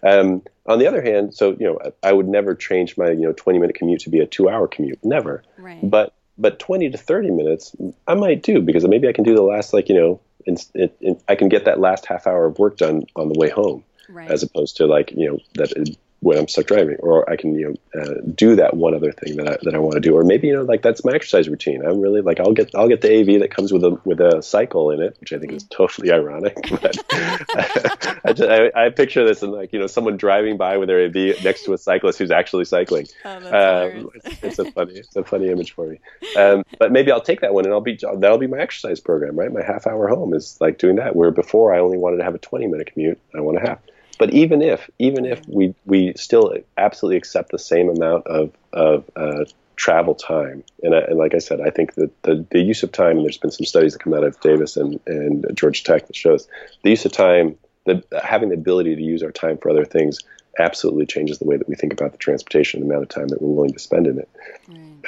Um, 0.03 0.43
on 0.67 0.77
the 0.77 0.87
other 0.87 1.01
hand, 1.01 1.33
so 1.33 1.51
you 1.59 1.65
know, 1.65 1.79
I 2.03 2.13
would 2.13 2.27
never 2.27 2.53
change 2.53 2.97
my 2.97 3.09
you 3.09 3.21
know 3.21 3.33
20 3.33 3.57
minute 3.57 3.75
commute 3.75 4.01
to 4.01 4.09
be 4.11 4.19
a 4.19 4.27
two 4.27 4.47
hour 4.47 4.67
commute, 4.67 4.99
never. 5.03 5.43
Right. 5.57 5.79
But 5.81 6.13
but 6.37 6.59
20 6.59 6.89
to 6.89 6.97
30 6.97 7.31
minutes, 7.31 7.75
I 8.07 8.13
might 8.13 8.43
do 8.43 8.61
because 8.61 8.85
maybe 8.85 9.07
I 9.07 9.13
can 9.13 9.23
do 9.23 9.33
the 9.33 9.41
last 9.41 9.73
like 9.73 9.89
you 9.89 9.95
know 9.95 10.19
in, 10.45 10.57
in, 11.01 11.19
I 11.27 11.35
can 11.35 11.49
get 11.49 11.65
that 11.65 11.79
last 11.79 12.05
half 12.05 12.27
hour 12.27 12.45
of 12.45 12.59
work 12.59 12.77
done 12.77 13.03
on 13.15 13.29
the 13.29 13.39
way 13.39 13.49
home, 13.49 13.83
right. 14.09 14.29
as 14.29 14.43
opposed 14.43 14.77
to 14.77 14.85
like 14.85 15.11
you 15.11 15.29
know 15.29 15.39
that 15.55 15.97
when 16.25 16.39
I'm 16.39 16.47
stuck 16.47 16.65
driving, 16.65 16.97
or 17.01 17.29
I 17.29 17.35
can 17.35 17.53
you 17.53 17.77
know 17.93 18.01
uh, 18.01 18.15
do 18.33 18.55
that 18.55 18.75
one 18.75 18.95
other 18.95 19.11
thing 19.11 19.35
that 19.37 19.47
I, 19.47 19.57
that 19.61 19.75
I 19.75 19.77
want 19.77 19.93
to 19.93 19.99
do, 19.99 20.17
or 20.17 20.23
maybe 20.23 20.47
you 20.47 20.55
know 20.55 20.63
like 20.63 20.81
that's 20.81 21.05
my 21.05 21.11
exercise 21.11 21.47
routine. 21.47 21.85
I'm 21.85 22.01
really 22.01 22.21
like 22.21 22.39
I'll 22.39 22.51
get 22.51 22.73
I'll 22.73 22.87
get 22.87 23.01
the 23.01 23.19
AV 23.19 23.41
that 23.41 23.51
comes 23.51 23.71
with 23.71 23.83
a 23.83 24.01
with 24.05 24.19
a 24.19 24.41
cycle 24.41 24.89
in 24.89 25.03
it, 25.03 25.15
which 25.19 25.33
I 25.33 25.37
think 25.37 25.51
is 25.53 25.63
totally 25.65 26.11
ironic. 26.11 26.57
But 26.81 26.97
I, 28.25 28.33
just, 28.33 28.49
I, 28.49 28.71
I, 28.75 28.89
picture 28.89 29.25
this 29.25 29.41
and 29.41 29.51
like 29.51 29.71
you 29.71 29.79
know 29.79 29.87
someone 29.87 30.17
driving 30.17 30.57
by 30.57 30.77
with 30.77 30.87
their 30.87 31.05
AV 31.05 31.43
next 31.43 31.63
to 31.65 31.73
a 31.73 31.77
cyclist 31.77 32.19
who's 32.19 32.31
actually 32.31 32.65
cycling. 32.65 33.07
Oh, 33.23 33.35
um, 33.35 34.09
it's, 34.15 34.43
it's, 34.43 34.59
a 34.59 34.71
funny 34.71 34.93
it's 34.95 35.15
a 35.15 35.23
funny 35.23 35.49
image 35.49 35.73
for 35.73 35.87
me. 35.87 35.99
Um, 36.35 36.63
but 36.79 36.91
maybe 36.91 37.11
I'll 37.11 37.21
take 37.21 37.41
that 37.41 37.53
one 37.53 37.65
and 37.65 37.73
I'll 37.73 37.81
be 37.81 37.97
that'll 37.97 38.39
be 38.39 38.47
my 38.47 38.59
exercise 38.59 38.99
program, 38.99 39.37
right? 39.37 39.51
My 39.51 39.63
half 39.63 39.87
hour 39.87 40.07
home 40.07 40.33
is 40.33 40.57
like 40.59 40.79
doing 40.79 40.97
that. 40.97 41.15
Where 41.15 41.31
before 41.31 41.73
I 41.73 41.79
only 41.79 41.97
wanted 41.97 42.17
to 42.17 42.23
have 42.23 42.35
a 42.35 42.39
20 42.39 42.67
minute 42.67 42.91
commute, 42.91 43.19
I 43.35 43.41
want 43.41 43.59
to 43.59 43.67
have. 43.67 43.79
But 44.17 44.33
even 44.33 44.61
if 44.61 44.89
even 44.99 45.25
if 45.25 45.41
we 45.47 45.75
we 45.85 46.13
still 46.15 46.55
absolutely 46.77 47.17
accept 47.17 47.51
the 47.51 47.59
same 47.59 47.89
amount 47.89 48.27
of 48.27 48.51
of 48.73 49.09
uh, 49.15 49.45
travel 49.75 50.15
time, 50.15 50.63
and, 50.83 50.95
I, 50.95 50.99
and 50.99 51.17
like 51.17 51.33
I 51.33 51.39
said, 51.39 51.59
I 51.59 51.69
think 51.69 51.95
that 51.95 52.11
the, 52.23 52.45
the 52.51 52.61
use 52.61 52.81
of 52.83 52.91
time, 52.91 53.17
and 53.17 53.25
there's 53.25 53.37
been 53.37 53.51
some 53.51 53.65
studies 53.65 53.93
that 53.93 53.99
come 53.99 54.13
out 54.13 54.23
of 54.23 54.39
Davis 54.41 54.77
and 54.77 54.99
and 55.05 55.45
Georgia 55.53 55.83
Tech 55.83 56.07
that 56.07 56.15
shows 56.15 56.47
the 56.83 56.89
use 56.89 57.05
of 57.05 57.11
time, 57.11 57.57
the 57.85 58.03
having 58.23 58.49
the 58.49 58.55
ability 58.55 58.95
to 58.95 59.01
use 59.01 59.21
our 59.21 59.31
time 59.31 59.57
for 59.57 59.69
other 59.69 59.85
things, 59.85 60.19
absolutely 60.59 61.05
changes 61.05 61.39
the 61.39 61.45
way 61.45 61.57
that 61.57 61.67
we 61.67 61.75
think 61.75 61.93
about 61.93 62.11
the 62.11 62.17
transportation, 62.17 62.81
and 62.81 62.89
the 62.89 62.93
amount 62.93 63.03
of 63.03 63.09
time 63.09 63.27
that 63.27 63.41
we're 63.41 63.53
willing 63.53 63.73
to 63.73 63.79
spend 63.79 64.07
in 64.07 64.19
it. 64.19 64.29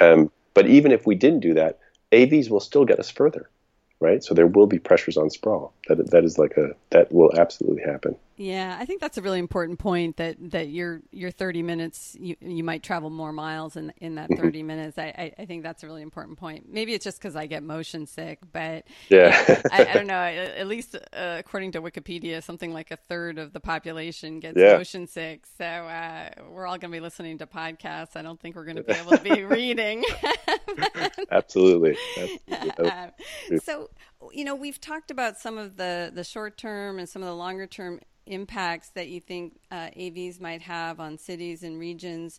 Um, 0.00 0.30
but 0.54 0.66
even 0.66 0.92
if 0.92 1.06
we 1.06 1.14
didn't 1.14 1.40
do 1.40 1.54
that, 1.54 1.78
AVs 2.12 2.50
will 2.50 2.60
still 2.60 2.84
get 2.84 2.98
us 2.98 3.10
further 3.10 3.48
right? 4.00 4.22
So 4.22 4.34
there 4.34 4.46
will 4.46 4.66
be 4.66 4.78
pressures 4.78 5.16
on 5.16 5.30
sprawl. 5.30 5.72
That 5.88 6.10
that 6.10 6.24
is 6.24 6.38
like 6.38 6.56
a 6.56 6.70
that 6.90 7.12
will 7.12 7.32
absolutely 7.38 7.82
happen. 7.82 8.16
Yeah, 8.38 8.76
I 8.78 8.84
think 8.84 9.00
that's 9.00 9.18
a 9.18 9.22
really 9.22 9.40
important 9.40 9.80
point. 9.80 10.16
That 10.18 10.36
that 10.52 10.68
your 10.68 11.02
your 11.10 11.32
thirty 11.32 11.60
minutes, 11.60 12.16
you 12.20 12.36
you 12.40 12.62
might 12.62 12.84
travel 12.84 13.10
more 13.10 13.32
miles 13.32 13.76
in 13.76 13.92
in 13.98 14.14
that 14.14 14.30
mm-hmm. 14.30 14.40
thirty 14.40 14.62
minutes. 14.62 14.96
I, 14.96 15.06
I, 15.06 15.42
I 15.42 15.44
think 15.44 15.64
that's 15.64 15.82
a 15.82 15.86
really 15.86 16.02
important 16.02 16.38
point. 16.38 16.66
Maybe 16.72 16.94
it's 16.94 17.04
just 17.04 17.18
because 17.18 17.34
I 17.34 17.46
get 17.46 17.64
motion 17.64 18.06
sick, 18.06 18.38
but 18.52 18.84
yeah, 19.08 19.60
I, 19.72 19.86
I, 19.86 19.92
don't 19.92 20.06
know. 20.06 20.14
At 20.14 20.68
least 20.68 20.94
uh, 20.94 21.36
according 21.38 21.72
to 21.72 21.82
Wikipedia, 21.82 22.40
something 22.40 22.72
like 22.72 22.92
a 22.92 22.96
third 22.96 23.38
of 23.38 23.52
the 23.52 23.58
population 23.58 24.38
gets 24.38 24.56
yeah. 24.56 24.76
motion 24.76 25.08
sick. 25.08 25.44
So 25.58 25.64
uh, 25.64 26.30
we're 26.48 26.64
all 26.64 26.78
going 26.78 26.92
to 26.92 26.96
be 26.96 27.00
listening 27.00 27.38
to 27.38 27.46
podcasts. 27.46 28.14
I 28.14 28.22
don't 28.22 28.38
think 28.38 28.54
we're 28.54 28.66
going 28.66 28.76
to 28.76 28.84
be 28.84 28.92
able 29.00 29.16
to 29.16 29.22
be 29.22 29.42
reading. 29.42 30.04
Absolutely. 31.32 31.96
Absolutely. 32.16 32.88
Uh, 32.88 33.08
so 33.64 33.90
you 34.32 34.44
know, 34.44 34.54
we've 34.54 34.80
talked 34.80 35.10
about 35.10 35.38
some 35.38 35.58
of 35.58 35.76
the, 35.76 36.10
the 36.14 36.24
short 36.24 36.56
term 36.56 36.98
and 36.98 37.08
some 37.08 37.22
of 37.22 37.26
the 37.26 37.34
longer 37.34 37.66
term 37.66 38.00
impacts 38.28 38.90
that 38.90 39.08
you 39.08 39.20
think 39.20 39.58
uh, 39.70 39.90
AVs 39.96 40.40
might 40.40 40.62
have 40.62 41.00
on 41.00 41.18
cities 41.18 41.62
and 41.62 41.78
regions. 41.78 42.38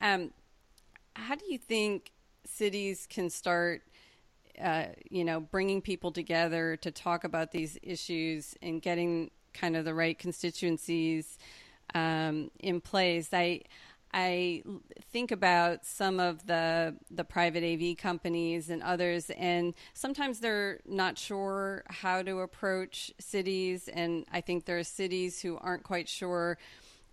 Um, 0.00 0.32
how 1.14 1.34
do 1.34 1.44
you 1.48 1.58
think 1.58 2.12
cities 2.44 3.06
can 3.08 3.30
start, 3.30 3.82
uh, 4.62 4.86
you 5.10 5.24
know, 5.24 5.40
bringing 5.40 5.80
people 5.80 6.12
together 6.12 6.76
to 6.76 6.90
talk 6.90 7.24
about 7.24 7.52
these 7.52 7.78
issues 7.82 8.54
and 8.62 8.82
getting 8.82 9.30
kind 9.54 9.76
of 9.76 9.84
the 9.84 9.94
right 9.94 10.18
constituencies 10.18 11.38
um, 11.94 12.50
in 12.60 12.80
place? 12.80 13.28
I 13.32 13.62
I 14.12 14.62
think 15.12 15.30
about 15.30 15.84
some 15.84 16.18
of 16.18 16.46
the 16.46 16.96
the 17.10 17.24
private 17.24 17.62
AV 17.62 17.96
companies 17.96 18.70
and 18.70 18.82
others, 18.82 19.30
and 19.30 19.74
sometimes 19.94 20.40
they're 20.40 20.80
not 20.86 21.18
sure 21.18 21.84
how 21.88 22.22
to 22.22 22.40
approach 22.40 23.12
cities, 23.18 23.88
and 23.88 24.24
I 24.32 24.40
think 24.40 24.64
there 24.64 24.78
are 24.78 24.84
cities 24.84 25.42
who 25.42 25.58
aren't 25.58 25.82
quite 25.82 26.08
sure 26.08 26.58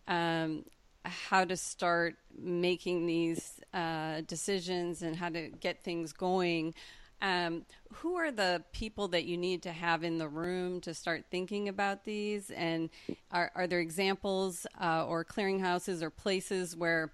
um, 0.08 0.66
how 1.04 1.43
to 1.46 1.58
start 1.58 2.16
making 2.38 3.06
these 3.06 3.60
uh, 3.74 4.22
decisions 4.28 5.02
and 5.02 5.16
how 5.16 5.30
to 5.30 5.50
get 5.50 5.84
things 5.84 6.14
going. 6.14 6.74
Um, 7.26 7.66
who 7.92 8.18
are 8.18 8.30
the 8.30 8.64
people 8.72 9.08
that 9.08 9.26
you 9.26 9.36
need 9.36 9.64
to 9.64 9.72
have 9.72 10.04
in 10.04 10.20
the 10.20 10.28
room 10.28 10.80
to 10.82 10.94
start 10.94 11.26
thinking 11.32 11.68
about 11.68 12.04
these? 12.04 12.52
And 12.52 12.92
are, 13.32 13.52
are 13.56 13.66
there 13.66 13.80
examples 13.80 14.68
uh, 14.80 15.08
or 15.08 15.26
clearinghouses 15.26 16.04
or 16.04 16.12
places 16.12 16.76
where 16.76 17.12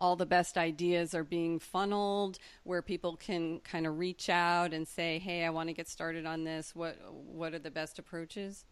all 0.00 0.16
the 0.16 0.26
best 0.26 0.58
ideas 0.58 1.14
are 1.14 1.22
being 1.22 1.60
funneled, 1.60 2.40
where 2.64 2.82
people 2.82 3.16
can 3.16 3.60
kind 3.60 3.86
of 3.86 3.98
reach 4.00 4.28
out 4.28 4.72
and 4.74 4.86
say, 4.86 5.20
"Hey, 5.20 5.44
I 5.44 5.50
want 5.50 5.68
to 5.68 5.72
get 5.72 5.88
started 5.88 6.26
on 6.26 6.42
this. 6.42 6.74
What 6.74 6.96
what 7.12 7.54
are 7.54 7.60
the 7.60 7.70
best 7.70 8.00
approaches?" 8.00 8.64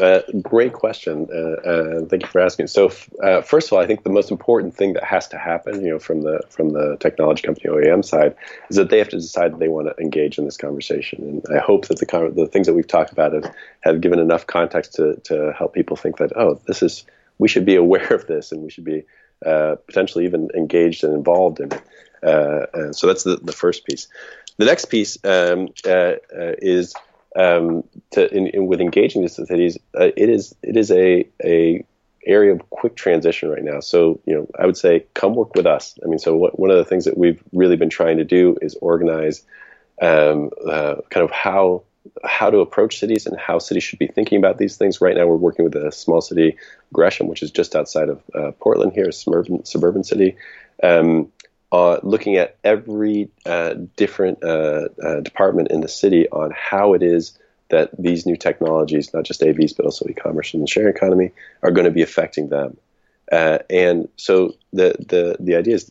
Uh, 0.00 0.20
great 0.42 0.72
question. 0.72 1.28
Uh, 1.32 1.68
uh, 1.68 2.04
thank 2.06 2.22
you 2.22 2.28
for 2.28 2.40
asking. 2.40 2.66
So, 2.66 2.90
uh, 3.22 3.42
first 3.42 3.68
of 3.68 3.74
all, 3.74 3.78
I 3.80 3.86
think 3.86 4.02
the 4.02 4.10
most 4.10 4.30
important 4.30 4.74
thing 4.74 4.94
that 4.94 5.04
has 5.04 5.28
to 5.28 5.38
happen, 5.38 5.84
you 5.84 5.90
know, 5.90 5.98
from 6.00 6.22
the 6.22 6.40
from 6.48 6.70
the 6.70 6.96
technology 6.98 7.42
company 7.42 7.70
OEM 7.70 8.04
side, 8.04 8.34
is 8.70 8.76
that 8.76 8.90
they 8.90 8.98
have 8.98 9.08
to 9.10 9.16
decide 9.16 9.58
they 9.58 9.68
want 9.68 9.86
to 9.86 10.02
engage 10.02 10.36
in 10.36 10.46
this 10.46 10.56
conversation. 10.56 11.22
And 11.22 11.56
I 11.56 11.60
hope 11.60 11.86
that 11.86 12.00
the 12.00 12.32
the 12.34 12.48
things 12.48 12.66
that 12.66 12.74
we've 12.74 12.86
talked 12.86 13.12
about 13.12 13.34
have, 13.34 13.54
have 13.82 14.00
given 14.00 14.18
enough 14.18 14.46
context 14.46 14.94
to 14.94 15.20
to 15.24 15.52
help 15.56 15.74
people 15.74 15.96
think 15.96 16.16
that 16.16 16.36
oh, 16.36 16.60
this 16.66 16.82
is 16.82 17.04
we 17.38 17.46
should 17.46 17.64
be 17.64 17.76
aware 17.84 18.12
of 18.12 18.26
this 18.26 18.50
and 18.50 18.62
we 18.62 18.70
should 18.70 18.84
be 18.84 19.04
uh, 19.46 19.76
potentially 19.86 20.24
even 20.24 20.48
engaged 20.56 21.04
and 21.04 21.14
involved 21.14 21.60
in 21.60 21.72
it. 21.72 21.82
Uh, 22.22 22.66
and 22.72 22.96
so 22.96 23.06
that's 23.06 23.22
the, 23.22 23.36
the 23.36 23.52
first 23.52 23.84
piece. 23.84 24.08
The 24.56 24.64
next 24.64 24.86
piece 24.86 25.18
um, 25.24 25.68
uh, 25.86 26.14
is 26.32 26.94
um, 27.36 27.84
to, 28.12 28.32
in, 28.34 28.46
in, 28.48 28.66
with 28.66 28.80
engaging 28.80 29.22
these 29.22 29.34
cities. 29.34 29.78
it 29.94 30.28
is 30.28 30.54
it 30.62 30.76
is 30.76 30.90
a 30.90 31.28
a 31.44 31.84
area 32.26 32.52
of 32.52 32.70
quick 32.70 32.96
transition 32.96 33.50
right 33.50 33.62
now. 33.64 33.80
So, 33.80 34.20
you 34.24 34.34
know, 34.34 34.48
I 34.58 34.66
would 34.66 34.76
say 34.76 35.04
come 35.14 35.34
work 35.34 35.54
with 35.54 35.66
us. 35.66 35.98
I 36.02 36.08
mean, 36.08 36.18
so 36.18 36.34
what, 36.34 36.58
one 36.58 36.70
of 36.70 36.76
the 36.76 36.84
things 36.84 37.04
that 37.04 37.18
we've 37.18 37.42
really 37.52 37.76
been 37.76 37.90
trying 37.90 38.16
to 38.16 38.24
do 38.24 38.56
is 38.62 38.74
organize 38.76 39.42
um, 40.00 40.50
uh, 40.66 40.96
kind 41.10 41.24
of 41.24 41.30
how 41.30 41.82
how 42.22 42.50
to 42.50 42.58
approach 42.58 42.98
cities 42.98 43.26
and 43.26 43.38
how 43.38 43.58
cities 43.58 43.82
should 43.82 43.98
be 43.98 44.06
thinking 44.06 44.38
about 44.38 44.58
these 44.58 44.76
things. 44.76 45.00
Right 45.00 45.16
now, 45.16 45.26
we're 45.26 45.36
working 45.36 45.64
with 45.64 45.74
a 45.74 45.90
small 45.90 46.20
city, 46.20 46.56
Gresham, 46.92 47.28
which 47.28 47.42
is 47.42 47.50
just 47.50 47.74
outside 47.74 48.08
of 48.08 48.22
uh, 48.34 48.52
Portland 48.60 48.92
here, 48.92 49.08
a 49.08 49.12
suburban, 49.12 49.64
suburban 49.64 50.04
city, 50.04 50.36
um, 50.82 51.32
uh, 51.74 51.98
looking 52.04 52.36
at 52.36 52.56
every 52.62 53.28
uh, 53.44 53.74
different 53.96 54.44
uh, 54.44 54.88
uh, 55.02 55.20
department 55.20 55.72
in 55.72 55.80
the 55.80 55.88
city 55.88 56.28
on 56.28 56.52
how 56.56 56.94
it 56.94 57.02
is 57.02 57.36
that 57.68 57.90
these 57.98 58.26
new 58.26 58.36
technologies, 58.36 59.12
not 59.12 59.24
just 59.24 59.40
AVs, 59.40 59.76
but 59.76 59.84
also 59.84 60.06
e-commerce 60.08 60.54
and 60.54 60.62
the 60.62 60.68
sharing 60.68 60.94
economy, 60.94 61.32
are 61.64 61.72
going 61.72 61.86
to 61.86 61.90
be 61.90 62.02
affecting 62.02 62.48
them. 62.48 62.76
Uh, 63.32 63.58
and 63.68 64.08
so 64.16 64.54
the, 64.72 64.94
the, 65.00 65.36
the 65.40 65.56
idea 65.56 65.74
is 65.74 65.90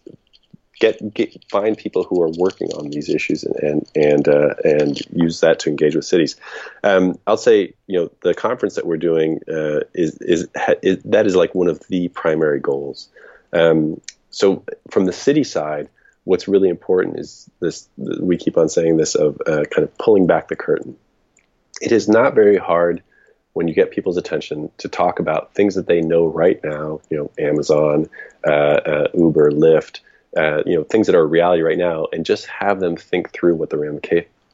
get, 0.80 1.14
get 1.14 1.44
find 1.52 1.78
people 1.78 2.06
who 2.06 2.22
are 2.22 2.30
working 2.30 2.70
on 2.76 2.90
these 2.90 3.10
issues 3.10 3.44
and 3.44 3.56
and 3.58 3.90
and, 3.96 4.28
uh, 4.30 4.54
and 4.64 5.02
use 5.12 5.42
that 5.42 5.60
to 5.60 5.70
engage 5.70 5.96
with 5.96 6.06
cities. 6.06 6.38
Um, 6.86 7.20
I'll 7.28 7.36
say 7.36 7.74
you 7.88 8.00
know 8.00 8.10
the 8.22 8.34
conference 8.34 8.76
that 8.76 8.86
we're 8.86 8.98
doing 8.98 9.40
uh, 9.50 9.82
is, 9.94 10.18
is, 10.22 10.48
is 10.82 11.04
that 11.04 11.26
is 11.26 11.36
like 11.36 11.54
one 11.54 11.68
of 11.68 11.80
the 11.90 12.08
primary 12.08 12.62
goals. 12.62 13.10
Um, 13.52 14.00
so 14.34 14.64
from 14.90 15.06
the 15.06 15.14
city 15.14 15.44
side, 15.44 15.90
what's 16.26 16.48
really 16.48 16.70
important 16.70 17.20
is 17.20 17.50
this. 17.60 17.88
We 17.98 18.38
keep 18.38 18.58
on 18.58 18.70
saying 18.70 18.98
this 18.98 19.16
of 19.16 19.42
uh, 19.46 19.64
kind 19.72 19.84
of 19.84 19.98
pulling 19.98 20.28
back 20.28 20.48
the 20.48 20.56
curtain. 20.56 20.98
It 21.82 21.92
is 21.92 22.08
not 22.08 22.36
very 22.36 22.58
hard 22.58 23.04
when 23.54 23.68
you 23.68 23.74
get 23.74 23.92
people's 23.92 24.18
attention 24.18 24.72
to 24.80 24.88
talk 24.88 25.20
about 25.20 25.54
things 25.54 25.76
that 25.76 25.88
they 25.88 26.02
know 26.02 26.26
right 26.26 26.60
now. 26.64 27.02
You 27.10 27.18
know, 27.18 27.32
Amazon, 27.38 28.10
uh, 28.46 28.52
uh, 28.52 29.08
Uber, 29.14 29.52
Lyft 29.52 30.00
uh, 30.36 30.64
you 30.66 30.76
know 30.76 30.84
things 30.84 31.08
that 31.08 31.16
are 31.16 31.26
reality 31.26 31.62
right 31.62 31.78
now, 31.78 32.08
and 32.12 32.26
just 32.26 32.48
have 32.48 32.80
them 32.80 32.96
think 32.96 33.32
through 33.32 33.56
what 33.56 33.70
the 33.70 33.78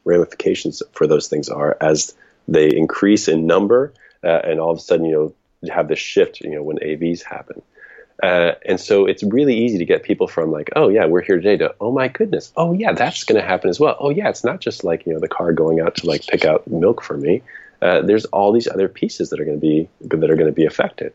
ramifications 0.04 0.82
for 0.92 1.06
those 1.06 1.28
things 1.28 1.48
are 1.48 1.76
as 1.80 2.14
they 2.48 2.68
increase 2.74 3.28
in 3.28 3.46
number, 3.46 3.92
uh, 4.22 4.40
and 4.44 4.60
all 4.60 4.70
of 4.70 4.78
a 4.78 4.80
sudden 4.80 5.06
you 5.06 5.12
know 5.12 5.70
have 5.72 5.88
this 5.88 5.98
shift 5.98 6.40
you 6.40 6.50
know 6.50 6.62
when 6.62 6.78
AVs 6.78 7.22
happen. 7.22 7.62
Uh, 8.22 8.52
and 8.66 8.78
so 8.78 9.06
it's 9.06 9.22
really 9.22 9.56
easy 9.64 9.78
to 9.78 9.84
get 9.84 10.02
people 10.02 10.28
from 10.28 10.50
like, 10.50 10.70
oh 10.76 10.88
yeah, 10.88 11.06
we're 11.06 11.22
here 11.22 11.36
today 11.36 11.56
to, 11.56 11.74
oh 11.80 11.90
my 11.90 12.08
goodness, 12.08 12.52
oh 12.56 12.72
yeah, 12.72 12.92
that's 12.92 13.24
going 13.24 13.40
to 13.40 13.46
happen 13.46 13.70
as 13.70 13.80
well. 13.80 13.96
Oh 13.98 14.10
yeah, 14.10 14.28
it's 14.28 14.44
not 14.44 14.60
just 14.60 14.84
like 14.84 15.06
you 15.06 15.14
know 15.14 15.20
the 15.20 15.28
car 15.28 15.52
going 15.52 15.80
out 15.80 15.96
to 15.96 16.06
like 16.06 16.26
pick 16.26 16.44
out 16.44 16.66
milk 16.66 17.02
for 17.02 17.16
me. 17.16 17.42
Uh, 17.80 18.02
there's 18.02 18.26
all 18.26 18.52
these 18.52 18.68
other 18.68 18.88
pieces 18.88 19.30
that 19.30 19.40
are 19.40 19.44
going 19.44 19.58
to 19.58 19.66
be 19.66 19.88
that 20.02 20.30
are 20.30 20.36
going 20.36 20.46
to 20.46 20.52
be 20.52 20.66
affected. 20.66 21.14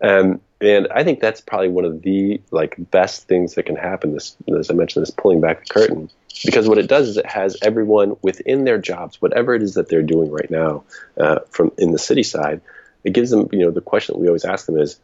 Um, 0.00 0.40
and 0.60 0.88
I 0.92 1.02
think 1.02 1.20
that's 1.20 1.40
probably 1.40 1.68
one 1.68 1.84
of 1.84 2.02
the 2.02 2.40
like 2.50 2.76
best 2.78 3.26
things 3.26 3.54
that 3.54 3.64
can 3.64 3.76
happen. 3.76 4.12
This, 4.12 4.36
as 4.56 4.70
I 4.70 4.74
mentioned, 4.74 5.02
this 5.02 5.10
pulling 5.10 5.40
back 5.40 5.66
the 5.66 5.74
curtain, 5.74 6.10
because 6.44 6.68
what 6.68 6.78
it 6.78 6.88
does 6.88 7.08
is 7.08 7.16
it 7.16 7.26
has 7.26 7.56
everyone 7.62 8.16
within 8.22 8.64
their 8.64 8.78
jobs, 8.78 9.20
whatever 9.20 9.54
it 9.54 9.62
is 9.62 9.74
that 9.74 9.88
they're 9.88 10.02
doing 10.02 10.30
right 10.30 10.50
now, 10.50 10.84
uh, 11.18 11.40
from 11.50 11.72
in 11.78 11.90
the 11.90 11.98
city 11.98 12.22
side, 12.22 12.60
it 13.04 13.12
gives 13.12 13.30
them, 13.30 13.48
you 13.52 13.60
know, 13.60 13.70
the 13.70 13.80
question 13.80 14.14
that 14.14 14.20
we 14.20 14.28
always 14.28 14.44
ask 14.44 14.66
them 14.66 14.78
is, 14.78 14.98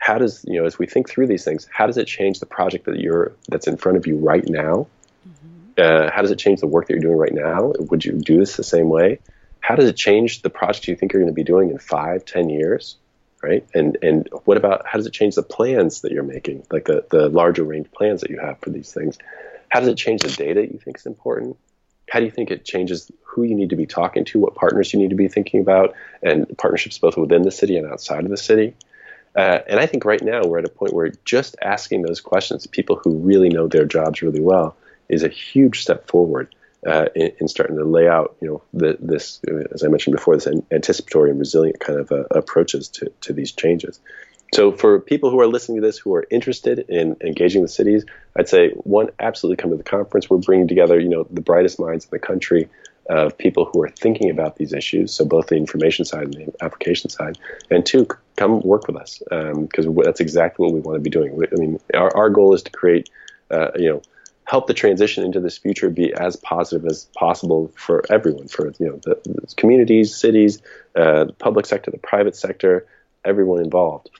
how 0.00 0.18
does, 0.18 0.44
you 0.48 0.58
know, 0.58 0.66
as 0.66 0.78
we 0.78 0.86
think 0.86 1.08
through 1.08 1.28
these 1.28 1.44
things, 1.44 1.68
how 1.72 1.86
does 1.86 1.96
it 1.96 2.06
change 2.06 2.40
the 2.40 2.46
project 2.46 2.86
that 2.86 2.98
you're 2.98 3.32
that's 3.48 3.68
in 3.68 3.76
front 3.76 3.96
of 3.96 4.06
you 4.06 4.16
right 4.16 4.46
now? 4.48 4.88
Mm-hmm. 5.28 5.70
Uh, 5.78 6.10
how 6.10 6.22
does 6.22 6.32
it 6.32 6.38
change 6.38 6.60
the 6.60 6.66
work 6.66 6.88
that 6.88 6.94
you're 6.94 7.00
doing 7.00 7.16
right 7.16 7.34
now? 7.34 7.72
Would 7.78 8.04
you 8.04 8.12
do 8.12 8.38
this 8.38 8.56
the 8.56 8.64
same 8.64 8.88
way? 8.88 9.20
How 9.60 9.76
does 9.76 9.88
it 9.88 9.96
change 9.96 10.42
the 10.42 10.50
project 10.50 10.88
you 10.88 10.96
think 10.96 11.12
you're 11.12 11.22
going 11.22 11.32
to 11.32 11.36
be 11.36 11.44
doing 11.44 11.70
in 11.70 11.78
five, 11.78 12.24
ten 12.24 12.48
years? 12.48 12.96
right? 13.42 13.66
And 13.74 13.96
and 14.02 14.28
what 14.44 14.56
about 14.56 14.86
how 14.86 14.98
does 14.98 15.06
it 15.06 15.12
change 15.12 15.34
the 15.34 15.42
plans 15.42 16.02
that 16.02 16.12
you're 16.12 16.22
making, 16.22 16.66
like 16.70 16.84
the 16.84 17.04
the 17.10 17.28
larger 17.28 17.64
range 17.64 17.90
plans 17.92 18.20
that 18.20 18.30
you 18.30 18.38
have 18.38 18.58
for 18.60 18.70
these 18.70 18.92
things? 18.92 19.18
How 19.68 19.80
does 19.80 19.88
it 19.88 19.96
change 19.96 20.22
the 20.22 20.28
data 20.28 20.62
you 20.62 20.78
think 20.78 20.98
is 20.98 21.06
important? 21.06 21.56
How 22.10 22.18
do 22.18 22.24
you 22.24 22.30
think 22.30 22.50
it 22.50 22.64
changes 22.64 23.10
who 23.22 23.44
you 23.44 23.54
need 23.54 23.70
to 23.70 23.76
be 23.76 23.86
talking 23.86 24.24
to, 24.26 24.40
what 24.40 24.56
partners 24.56 24.92
you 24.92 24.98
need 24.98 25.10
to 25.10 25.16
be 25.16 25.28
thinking 25.28 25.60
about, 25.60 25.94
and 26.22 26.46
partnerships 26.58 26.98
both 26.98 27.16
within 27.16 27.42
the 27.42 27.52
city 27.52 27.76
and 27.76 27.90
outside 27.90 28.24
of 28.24 28.30
the 28.30 28.36
city? 28.36 28.74
Uh, 29.36 29.60
and 29.68 29.78
I 29.78 29.86
think 29.86 30.04
right 30.04 30.22
now 30.22 30.42
we're 30.44 30.58
at 30.58 30.64
a 30.64 30.70
point 30.70 30.92
where 30.92 31.12
just 31.24 31.56
asking 31.62 32.02
those 32.02 32.20
questions 32.20 32.64
to 32.64 32.68
people 32.68 32.96
who 32.96 33.18
really 33.18 33.48
know 33.48 33.68
their 33.68 33.84
jobs 33.84 34.22
really 34.22 34.40
well 34.40 34.76
is 35.08 35.22
a 35.22 35.28
huge 35.28 35.82
step 35.82 36.08
forward 36.08 36.54
uh, 36.86 37.06
in, 37.14 37.32
in, 37.40 37.48
starting 37.48 37.76
to 37.76 37.84
lay 37.84 38.08
out, 38.08 38.36
you 38.40 38.48
know, 38.48 38.62
the, 38.72 38.96
this, 39.00 39.40
as 39.72 39.84
I 39.84 39.88
mentioned 39.88 40.16
before, 40.16 40.34
this 40.34 40.48
anticipatory 40.70 41.30
and 41.30 41.38
resilient 41.38 41.78
kind 41.78 42.00
of 42.00 42.10
uh, 42.10 42.24
approaches 42.30 42.88
to, 42.88 43.12
to 43.22 43.32
these 43.32 43.52
changes. 43.52 44.00
So 44.52 44.72
for 44.72 44.98
people 44.98 45.30
who 45.30 45.40
are 45.40 45.46
listening 45.46 45.80
to 45.80 45.86
this 45.86 45.98
who 45.98 46.14
are 46.14 46.26
interested 46.30 46.86
in 46.88 47.16
engaging 47.20 47.62
with 47.62 47.70
cities, 47.70 48.04
I'd 48.36 48.48
say 48.48 48.70
one, 48.70 49.10
absolutely 49.20 49.62
come 49.62 49.70
to 49.70 49.76
the 49.76 49.84
conference. 49.84 50.28
We're 50.28 50.38
bringing 50.38 50.66
together, 50.66 50.98
you 50.98 51.08
know, 51.08 51.26
the 51.30 51.40
brightest 51.40 51.78
minds 51.78 52.04
in 52.06 52.10
the 52.10 52.18
country 52.18 52.68
of 53.10 53.36
people 53.36 53.64
who 53.64 53.82
are 53.82 53.88
thinking 53.88 54.30
about 54.30 54.56
these 54.56 54.72
issues. 54.72 55.12
So 55.12 55.24
both 55.24 55.48
the 55.48 55.56
information 55.56 56.04
side 56.04 56.22
and 56.22 56.34
the 56.34 56.64
application 56.64 57.10
side. 57.10 57.38
And 57.68 57.84
two, 57.84 58.06
come 58.36 58.60
work 58.60 58.86
with 58.86 58.96
us 58.96 59.18
because 59.28 59.86
um, 59.86 59.96
that's 60.04 60.20
exactly 60.20 60.64
what 60.64 60.72
we 60.72 60.80
want 60.80 60.96
to 60.96 61.00
be 61.00 61.10
doing. 61.10 61.32
I 61.34 61.56
mean, 61.56 61.80
our, 61.92 62.16
our 62.16 62.30
goal 62.30 62.54
is 62.54 62.62
to 62.62 62.70
create, 62.70 63.10
uh, 63.50 63.72
you 63.76 63.88
know, 63.88 64.02
help 64.44 64.68
the 64.68 64.74
transition 64.74 65.24
into 65.24 65.40
this 65.40 65.58
future 65.58 65.90
be 65.90 66.12
as 66.14 66.36
positive 66.36 66.86
as 66.86 67.06
possible 67.16 67.72
for 67.76 68.04
everyone, 68.10 68.48
for 68.48 68.72
you 68.78 68.86
know 68.86 69.00
the, 69.04 69.20
the 69.24 69.54
communities, 69.56 70.14
cities, 70.14 70.62
uh, 70.96 71.24
the 71.24 71.32
public 71.32 71.66
sector, 71.66 71.90
the 71.90 71.98
private 71.98 72.36
sector, 72.36 72.86
everyone 73.24 73.62
involved. 73.62 74.10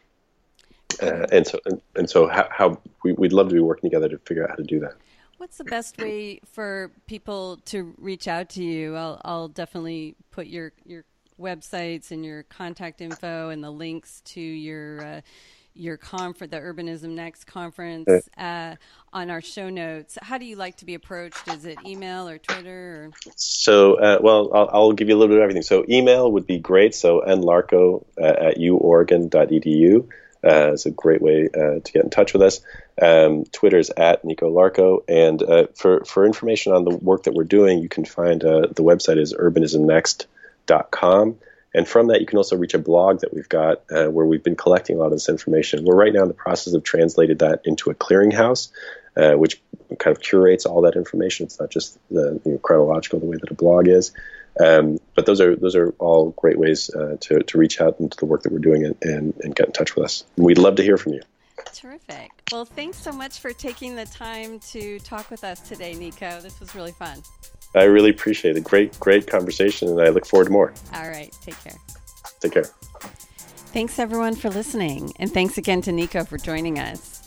Uh, 1.02 1.26
and 1.32 1.46
so 1.46 1.58
and, 1.64 1.80
and 1.96 2.10
so 2.10 2.28
how, 2.28 2.48
how 2.50 2.80
we, 3.04 3.12
would 3.12 3.32
love 3.32 3.48
to 3.48 3.54
be 3.54 3.60
working 3.60 3.88
together 3.88 4.08
to 4.08 4.18
figure 4.18 4.42
out 4.44 4.50
how 4.50 4.56
to 4.56 4.64
do 4.64 4.80
that. 4.80 4.94
What's 5.40 5.56
the 5.56 5.64
best 5.64 5.96
way 5.96 6.42
for 6.52 6.92
people 7.06 7.56
to 7.64 7.94
reach 7.96 8.28
out 8.28 8.50
to 8.50 8.62
you? 8.62 8.94
I'll, 8.94 9.18
I'll 9.24 9.48
definitely 9.48 10.14
put 10.30 10.48
your 10.48 10.72
your 10.84 11.04
websites 11.40 12.10
and 12.10 12.22
your 12.22 12.42
contact 12.42 13.00
info 13.00 13.48
and 13.48 13.64
the 13.64 13.70
links 13.70 14.20
to 14.26 14.40
your 14.42 15.02
uh, 15.02 15.20
your 15.72 15.96
conference, 15.96 16.50
the 16.50 16.58
Urbanism 16.58 17.12
Next 17.12 17.44
conference, 17.44 18.28
uh, 18.36 18.76
on 19.14 19.30
our 19.30 19.40
show 19.40 19.70
notes. 19.70 20.18
How 20.20 20.36
do 20.36 20.44
you 20.44 20.56
like 20.56 20.76
to 20.76 20.84
be 20.84 20.92
approached? 20.92 21.48
Is 21.48 21.64
it 21.64 21.78
email 21.86 22.28
or 22.28 22.36
Twitter? 22.36 23.06
Or? 23.06 23.32
So, 23.36 23.94
uh, 23.94 24.18
well, 24.20 24.50
I'll, 24.52 24.70
I'll, 24.70 24.92
give 24.92 25.08
you 25.08 25.16
a 25.16 25.18
little 25.18 25.34
bit 25.34 25.38
of 25.38 25.42
everything. 25.42 25.62
So, 25.62 25.86
email 25.88 26.30
would 26.32 26.46
be 26.46 26.58
great. 26.58 26.94
So, 26.94 27.22
nlarco 27.26 28.04
uh, 28.20 28.24
at 28.26 28.58
uoregon.edu 28.58 30.06
uh, 30.44 30.72
is 30.72 30.86
a 30.86 30.90
great 30.90 31.22
way 31.22 31.48
uh, 31.48 31.80
to 31.80 31.92
get 31.92 32.04
in 32.04 32.10
touch 32.10 32.32
with 32.32 32.42
us. 32.42 32.60
Um, 33.00 33.44
Twitter 33.44 33.78
is 33.78 33.90
at 33.96 34.24
Nico 34.24 34.50
Larco. 34.50 35.04
And 35.08 35.40
uh, 35.42 35.66
for, 35.74 36.04
for 36.04 36.24
information 36.24 36.72
on 36.72 36.84
the 36.84 36.96
work 36.96 37.24
that 37.24 37.34
we're 37.34 37.44
doing, 37.44 37.80
you 37.80 37.88
can 37.88 38.04
find 38.04 38.44
uh, 38.44 38.68
the 38.74 38.82
website 38.82 39.18
is 39.18 39.34
urbanismnext.com. 39.34 41.38
And 41.72 41.86
from 41.86 42.08
that, 42.08 42.20
you 42.20 42.26
can 42.26 42.38
also 42.38 42.56
reach 42.56 42.74
a 42.74 42.78
blog 42.78 43.20
that 43.20 43.32
we've 43.32 43.48
got 43.48 43.82
uh, 43.90 44.06
where 44.06 44.26
we've 44.26 44.42
been 44.42 44.56
collecting 44.56 44.96
a 44.96 44.98
lot 44.98 45.06
of 45.06 45.12
this 45.12 45.28
information. 45.28 45.84
We're 45.84 45.94
right 45.94 46.12
now 46.12 46.22
in 46.22 46.28
the 46.28 46.34
process 46.34 46.74
of 46.74 46.82
translating 46.82 47.36
that 47.38 47.62
into 47.64 47.90
a 47.90 47.94
clearinghouse, 47.94 48.70
uh, 49.16 49.34
which 49.34 49.62
kind 49.98 50.16
of 50.16 50.22
curates 50.22 50.66
all 50.66 50.82
that 50.82 50.96
information. 50.96 51.46
It's 51.46 51.60
not 51.60 51.70
just 51.70 51.96
the 52.10 52.40
you 52.44 52.52
know, 52.52 52.58
chronological 52.58 53.20
the 53.20 53.26
way 53.26 53.36
that 53.40 53.50
a 53.50 53.54
blog 53.54 53.86
is. 53.86 54.10
Um, 54.58 54.98
but 55.14 55.26
those 55.26 55.40
are 55.40 55.54
those 55.54 55.76
are 55.76 55.90
all 55.98 56.30
great 56.30 56.58
ways 56.58 56.90
uh, 56.90 57.16
to, 57.20 57.42
to 57.42 57.58
reach 57.58 57.80
out 57.80 58.00
into 58.00 58.16
the 58.16 58.26
work 58.26 58.42
that 58.42 58.52
we're 58.52 58.58
doing 58.58 58.84
and, 58.84 58.96
and, 59.02 59.34
and 59.42 59.54
get 59.54 59.66
in 59.66 59.72
touch 59.72 59.94
with 59.94 60.04
us. 60.04 60.24
We'd 60.36 60.58
love 60.58 60.76
to 60.76 60.82
hear 60.82 60.96
from 60.96 61.14
you. 61.14 61.22
Terrific. 61.72 62.30
Well, 62.50 62.64
thanks 62.64 62.98
so 62.98 63.12
much 63.12 63.38
for 63.38 63.52
taking 63.52 63.94
the 63.94 64.06
time 64.06 64.58
to 64.70 64.98
talk 65.00 65.30
with 65.30 65.44
us 65.44 65.60
today, 65.60 65.94
Nico. 65.94 66.40
This 66.40 66.58
was 66.58 66.74
really 66.74 66.92
fun. 66.92 67.22
I 67.74 67.84
really 67.84 68.10
appreciate 68.10 68.56
it. 68.56 68.64
Great, 68.64 68.98
great 68.98 69.26
conversation, 69.26 69.88
and 69.88 70.00
I 70.00 70.08
look 70.08 70.26
forward 70.26 70.46
to 70.46 70.50
more. 70.50 70.74
All 70.94 71.08
right. 71.08 71.34
Take 71.42 71.62
care. 71.62 71.78
Take 72.40 72.52
care. 72.52 72.64
Thanks, 73.72 74.00
everyone, 74.00 74.34
for 74.34 74.50
listening. 74.50 75.12
And 75.20 75.32
thanks 75.32 75.56
again 75.56 75.80
to 75.82 75.92
Nico 75.92 76.24
for 76.24 76.38
joining 76.38 76.80
us. 76.80 77.20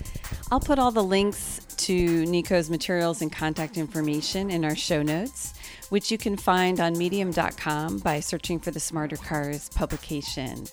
I'll 0.51 0.59
put 0.59 0.79
all 0.79 0.91
the 0.91 1.03
links 1.03 1.61
to 1.77 2.25
Nico's 2.25 2.69
materials 2.69 3.21
and 3.21 3.31
contact 3.31 3.77
information 3.77 4.51
in 4.51 4.63
our 4.63 4.75
show 4.75 5.01
notes, 5.01 5.53
which 5.89 6.11
you 6.11 6.17
can 6.17 6.37
find 6.37 6.79
on 6.79 6.97
medium.com 6.97 7.99
by 7.99 8.19
searching 8.19 8.59
for 8.59 8.71
the 8.71 8.79
Smarter 8.79 9.17
Cars 9.17 9.69
publication. 9.69 10.65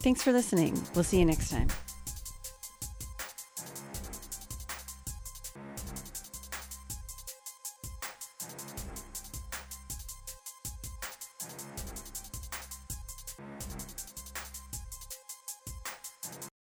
Thanks 0.00 0.22
for 0.22 0.32
listening. 0.32 0.80
We'll 0.94 1.04
see 1.04 1.18
you 1.18 1.24
next 1.24 1.50
time. 1.50 1.68